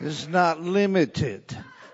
is 0.00 0.28
not 0.28 0.60
limited 0.60 1.42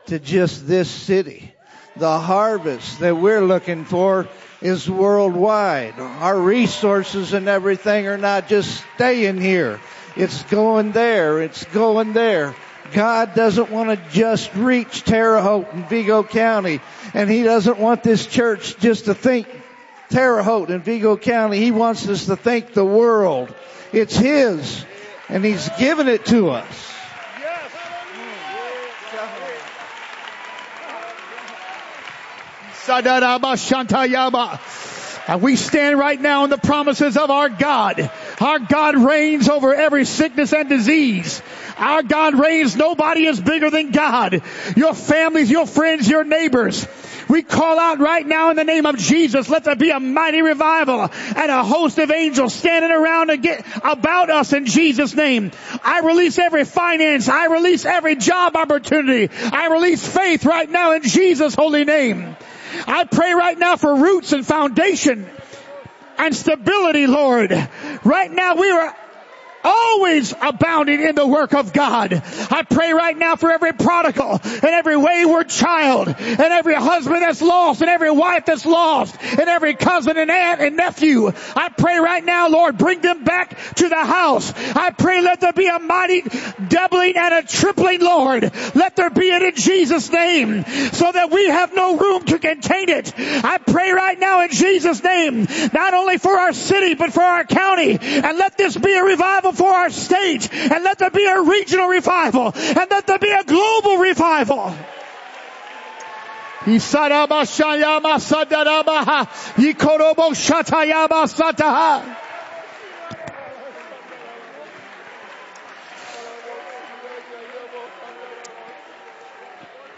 to 0.07 0.19
just 0.19 0.67
this 0.67 0.89
city. 0.91 1.55
The 1.97 2.19
harvest 2.19 3.01
that 3.01 3.17
we're 3.17 3.45
looking 3.45 3.85
for 3.85 4.29
is 4.63 4.89
worldwide. 4.89 5.99
Our 5.99 6.39
resources 6.39 7.33
and 7.33 7.49
everything 7.49 8.07
are 8.07 8.19
not 8.19 8.49
just 8.49 8.85
staying 8.95 9.41
here. 9.41 9.81
It's 10.17 10.43
going 10.45 10.93
there. 10.93 11.43
It's 11.43 11.65
going 11.67 12.13
there. 12.13 12.55
God 12.93 13.35
doesn't 13.35 13.71
want 13.71 13.91
to 13.91 14.11
just 14.13 14.55
reach 14.55 15.05
Terre 15.05 15.41
Haute 15.41 15.73
and 15.73 15.89
Vigo 15.89 16.23
County, 16.23 16.81
and 17.15 17.31
He 17.31 17.43
doesn't 17.43 17.79
want 17.79 18.03
this 18.03 18.27
church 18.27 18.77
just 18.79 19.05
to 19.05 19.15
think 19.15 19.49
Terre 20.09 20.43
Haute 20.43 20.71
and 20.71 20.85
Vigo 20.85 21.17
County. 21.17 21.59
He 21.59 21.71
wants 21.71 22.09
us 22.09 22.27
to 22.27 22.37
think 22.37 22.73
the 22.73 22.85
world. 22.85 23.55
It's 23.93 24.17
His, 24.17 24.85
and 25.29 25.45
He's 25.45 25.69
given 25.79 26.09
it 26.09 26.27
to 26.27 26.51
us. 26.51 26.93
And 35.29 35.43
we 35.43 35.57
stand 35.57 35.99
right 35.99 36.21
now 36.21 36.45
in 36.45 36.51
the 36.51 36.59
promises 36.59 37.17
of 37.17 37.31
our 37.31 37.49
God. 37.49 38.11
Our 38.41 38.59
God 38.59 38.97
reigns 38.97 39.49
over 39.49 39.75
every 39.75 40.05
sickness 40.05 40.53
and 40.53 40.69
disease. 40.69 41.41
Our 41.77 42.03
God 42.03 42.39
reigns. 42.39 42.75
Nobody 42.75 43.27
is 43.27 43.41
bigger 43.41 43.71
than 43.71 43.93
God. 43.93 44.43
Your 44.77 44.95
families, 44.95 45.51
your 45.51 45.67
friends, 45.67 46.09
your 46.09 46.25
neighbors. 46.25 46.87
We 47.29 47.43
call 47.45 47.79
out 47.79 48.01
right 48.01 48.27
now 48.27 48.51
in 48.51 48.57
the 48.57 48.65
name 48.65 48.87
of 48.87 48.97
Jesus, 48.97 49.49
let 49.49 49.63
there 49.63 49.77
be 49.77 49.91
a 49.91 50.01
mighty 50.01 50.43
revival 50.43 51.03
and 51.37 51.51
a 51.51 51.63
host 51.63 51.97
of 51.99 52.11
angels 52.11 52.53
standing 52.53 52.91
around 52.91 53.31
get 53.41 53.65
about 53.85 54.31
us 54.31 54.53
in 54.53 54.67
Jesus 54.67 55.15
name. 55.15 55.53
I 55.85 56.01
release 56.01 56.41
every 56.41 56.65
finance. 56.65 57.29
I 57.29 57.47
release 57.47 57.85
every 57.85 58.17
job 58.17 58.57
opportunity. 58.57 59.31
I 59.53 59.69
release 59.69 60.05
faith 60.05 60.45
right 60.45 60.69
now 60.69 60.93
in 60.93 61.05
Jesus 61.05 61.55
holy 61.55 61.85
name. 61.85 62.37
I 62.87 63.05
pray 63.05 63.33
right 63.35 63.59
now 63.59 63.77
for 63.77 63.95
roots 63.97 64.33
and 64.33 64.47
foundation 64.47 65.29
and 66.19 66.35
stability, 66.35 67.07
Lord. 67.07 67.51
Right 68.05 68.31
now 68.31 68.55
we 68.55 68.71
are 68.71 68.97
always 69.65 70.35
abounding 70.41 71.03
in 71.03 71.15
the 71.15 71.27
work 71.27 71.55
of 71.55 71.73
God. 71.73 72.13
I 72.51 72.63
pray 72.63 72.93
right 72.93 73.17
now 73.17 73.37
for 73.37 73.51
every 73.51 73.73
prodigal 73.73 74.41
and 74.43 74.65
every 74.65 74.97
wayward 74.97 75.49
child 75.49 76.09
and 76.09 76.41
every 76.41 76.75
husband 76.75 77.23
that's 77.23 77.43
lost 77.43 77.81
and 77.81 77.91
every 77.91 78.11
wife 78.11 78.47
that's 78.47 78.67
lost 78.67 79.17
and 79.23 79.49
every 79.49 79.75
cousin 79.75 80.17
and 80.17 80.31
aunt 80.31 80.61
and 80.61 80.77
nephew. 80.77 81.31
I 81.57 81.69
pray 81.69 81.99
right 81.99 82.25
now, 82.25 82.49
Lord, 82.49 82.79
bring 82.79 83.01
them 83.01 83.25
back 83.25 83.57
to 83.77 83.89
the 83.89 84.05
house. 84.05 84.53
I 84.75 84.91
pray 84.91 85.21
let 85.21 85.41
there 85.41 85.53
be 85.53 85.67
a 85.67 85.79
mighty 85.79 86.23
doubling 86.69 87.17
and 87.17 87.35
a 87.35 87.43
tripling, 87.43 88.01
Lord. 88.01 88.43
Let 88.75 88.97
there 88.97 89.11
be 89.11 89.31
it 89.31 89.43
in 89.43 89.55
Jesus 89.55 90.11
name 90.11 90.65
so 90.93 91.11
that 91.13 91.31
we 91.31 91.49
have 91.49 91.75
no 91.75 91.97
room 91.97 92.25
to 92.25 92.39
contain 92.39 92.89
it. 92.89 93.13
I 93.17 93.59
pray 93.59 93.93
right 93.93 94.19
now 94.19 94.43
in 94.43 94.51
Jesus 94.51 95.03
name, 95.03 95.47
not 95.73 95.95
only 95.95 96.19
for 96.19 96.33
our 96.33 96.53
city, 96.53 96.95
but 96.95 97.13
for 97.13 97.23
our 97.23 97.45
county 97.45 97.99
and 98.01 98.39
let 98.39 98.57
this 98.57 98.77
be 98.77 98.95
a 98.95 99.05
revival 99.05 99.50
for 99.53 99.69
our 99.69 99.91
state 99.91 100.53
and 100.53 100.85
let 100.85 100.99
there 100.99 101.11
be 101.11 101.27
a 101.27 101.41
regional 101.43 101.89
revival 101.89 102.53
and 102.55 102.91
let 102.91 103.07
there 103.07 103.19
be 103.19 103.31
a 103.31 103.45
global 103.45 103.97
revival. 103.97 104.75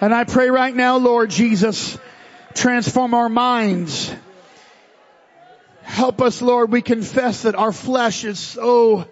And 0.03 0.13
I 0.13 0.25
pray 0.25 0.51
right 0.51 0.75
now, 0.75 0.97
Lord 0.97 1.31
Jesus, 1.31 1.97
transform 2.55 3.15
our 3.15 3.29
minds. 3.29 4.13
Help 5.83 6.21
us, 6.21 6.43
Lord. 6.43 6.73
We 6.73 6.83
confess 6.83 7.43
that 7.43 7.55
our 7.55 7.73
flesh 7.73 8.25
is 8.25 8.39
so 8.39 9.07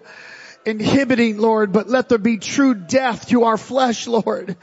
inhibiting, 0.65 1.37
Lord, 1.37 1.71
but 1.71 1.89
let 1.89 2.09
there 2.09 2.17
be 2.17 2.37
true 2.37 2.73
death 2.73 3.27
to 3.29 3.43
our 3.43 3.57
flesh, 3.57 4.07
Lord, 4.07 4.55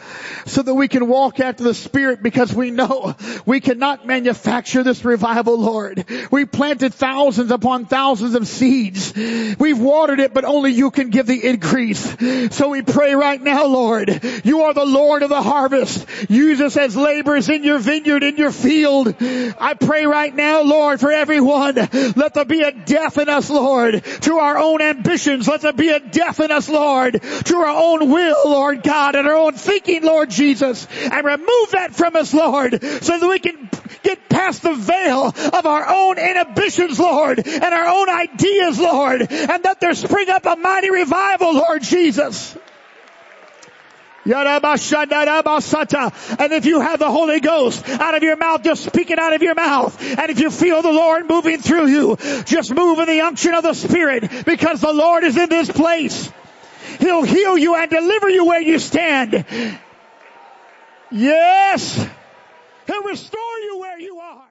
so 0.46 0.62
that 0.62 0.74
we 0.74 0.88
can 0.88 1.08
walk 1.08 1.40
after 1.40 1.64
the 1.64 1.74
Spirit 1.74 2.22
because 2.22 2.54
we 2.54 2.70
know 2.70 3.16
we 3.46 3.60
cannot 3.60 4.06
manufacture 4.06 4.82
this 4.82 5.04
revival, 5.04 5.58
Lord. 5.58 6.04
We 6.30 6.44
planted 6.44 6.94
thousands 6.94 7.50
upon 7.50 7.86
thousands 7.86 8.34
of 8.34 8.46
seeds. 8.46 9.12
We've 9.58 9.78
watered 9.78 10.20
it, 10.20 10.32
but 10.32 10.44
only 10.44 10.72
you 10.72 10.90
can 10.90 11.10
give 11.10 11.26
the 11.26 11.44
increase. 11.44 12.16
So 12.54 12.68
we 12.68 12.82
pray 12.82 13.14
right 13.14 13.40
now, 13.40 13.66
Lord, 13.66 14.22
you 14.44 14.62
are 14.62 14.74
the 14.74 14.84
Lord 14.84 15.22
of 15.22 15.30
the 15.30 15.42
harvest. 15.42 16.06
Use 16.30 16.60
us 16.60 16.76
as 16.76 16.96
laborers 16.96 17.48
in 17.48 17.64
your 17.64 17.78
vineyard, 17.78 18.22
in 18.22 18.36
your 18.36 18.52
field. 18.52 19.14
I 19.20 19.74
pray 19.74 20.06
right 20.06 20.34
now, 20.34 20.62
Lord, 20.62 21.00
for 21.00 21.10
everyone. 21.10 21.74
Let 21.74 22.34
there 22.34 22.44
be 22.44 22.62
a 22.62 22.72
death 22.72 23.18
in 23.18 23.28
us, 23.28 23.50
Lord, 23.50 24.04
to 24.04 24.38
our 24.38 24.58
own 24.58 24.80
ambitions. 24.80 25.48
Let 25.48 25.62
there 25.62 25.72
be 25.72 25.87
a 25.90 26.00
death 26.00 26.40
in 26.40 26.50
us, 26.50 26.68
Lord, 26.68 27.20
to 27.22 27.56
our 27.56 27.66
own 27.66 28.10
will, 28.10 28.42
Lord 28.44 28.82
God, 28.82 29.14
and 29.14 29.26
our 29.26 29.36
own 29.36 29.54
thinking, 29.54 30.02
Lord 30.02 30.30
Jesus, 30.30 30.86
and 31.02 31.24
remove 31.24 31.70
that 31.72 31.94
from 31.94 32.16
us, 32.16 32.32
Lord, 32.32 32.82
so 32.82 33.18
that 33.18 33.28
we 33.28 33.38
can 33.38 33.68
get 34.02 34.28
past 34.28 34.62
the 34.62 34.74
veil 34.74 35.26
of 35.26 35.66
our 35.66 35.88
own 35.88 36.18
inhibitions, 36.18 36.98
Lord, 36.98 37.46
and 37.46 37.64
our 37.64 37.86
own 37.86 38.08
ideas, 38.08 38.78
Lord, 38.78 39.20
and 39.22 39.62
that 39.64 39.80
there 39.80 39.94
spring 39.94 40.30
up 40.30 40.46
a 40.46 40.56
mighty 40.56 40.90
revival, 40.90 41.54
Lord 41.54 41.82
Jesus. 41.82 42.56
And 46.38 46.52
if 46.52 46.66
you 46.66 46.80
have 46.80 46.98
the 46.98 47.10
Holy 47.10 47.40
Ghost 47.40 47.88
out 47.88 48.14
of 48.14 48.22
your 48.22 48.36
mouth, 48.36 48.62
just 48.62 48.84
speak 48.84 49.10
it 49.10 49.18
out 49.18 49.32
of 49.32 49.42
your 49.42 49.54
mouth. 49.54 50.00
And 50.02 50.30
if 50.30 50.38
you 50.40 50.50
feel 50.50 50.82
the 50.82 50.92
Lord 50.92 51.28
moving 51.28 51.58
through 51.60 51.86
you, 51.86 52.16
just 52.44 52.74
move 52.74 52.98
in 52.98 53.06
the 53.06 53.20
unction 53.22 53.54
of 53.54 53.62
the 53.62 53.74
Spirit 53.74 54.44
because 54.44 54.80
the 54.80 54.92
Lord 54.92 55.24
is 55.24 55.36
in 55.36 55.48
this 55.48 55.70
place. 55.70 56.30
He'll 57.00 57.22
heal 57.22 57.56
you 57.56 57.74
and 57.74 57.90
deliver 57.90 58.28
you 58.28 58.44
where 58.46 58.60
you 58.60 58.78
stand. 58.78 59.44
Yes. 61.10 62.06
He'll 62.86 63.02
restore 63.04 63.58
you 63.64 63.78
where 63.78 63.98
you 63.98 64.18
are. 64.18 64.47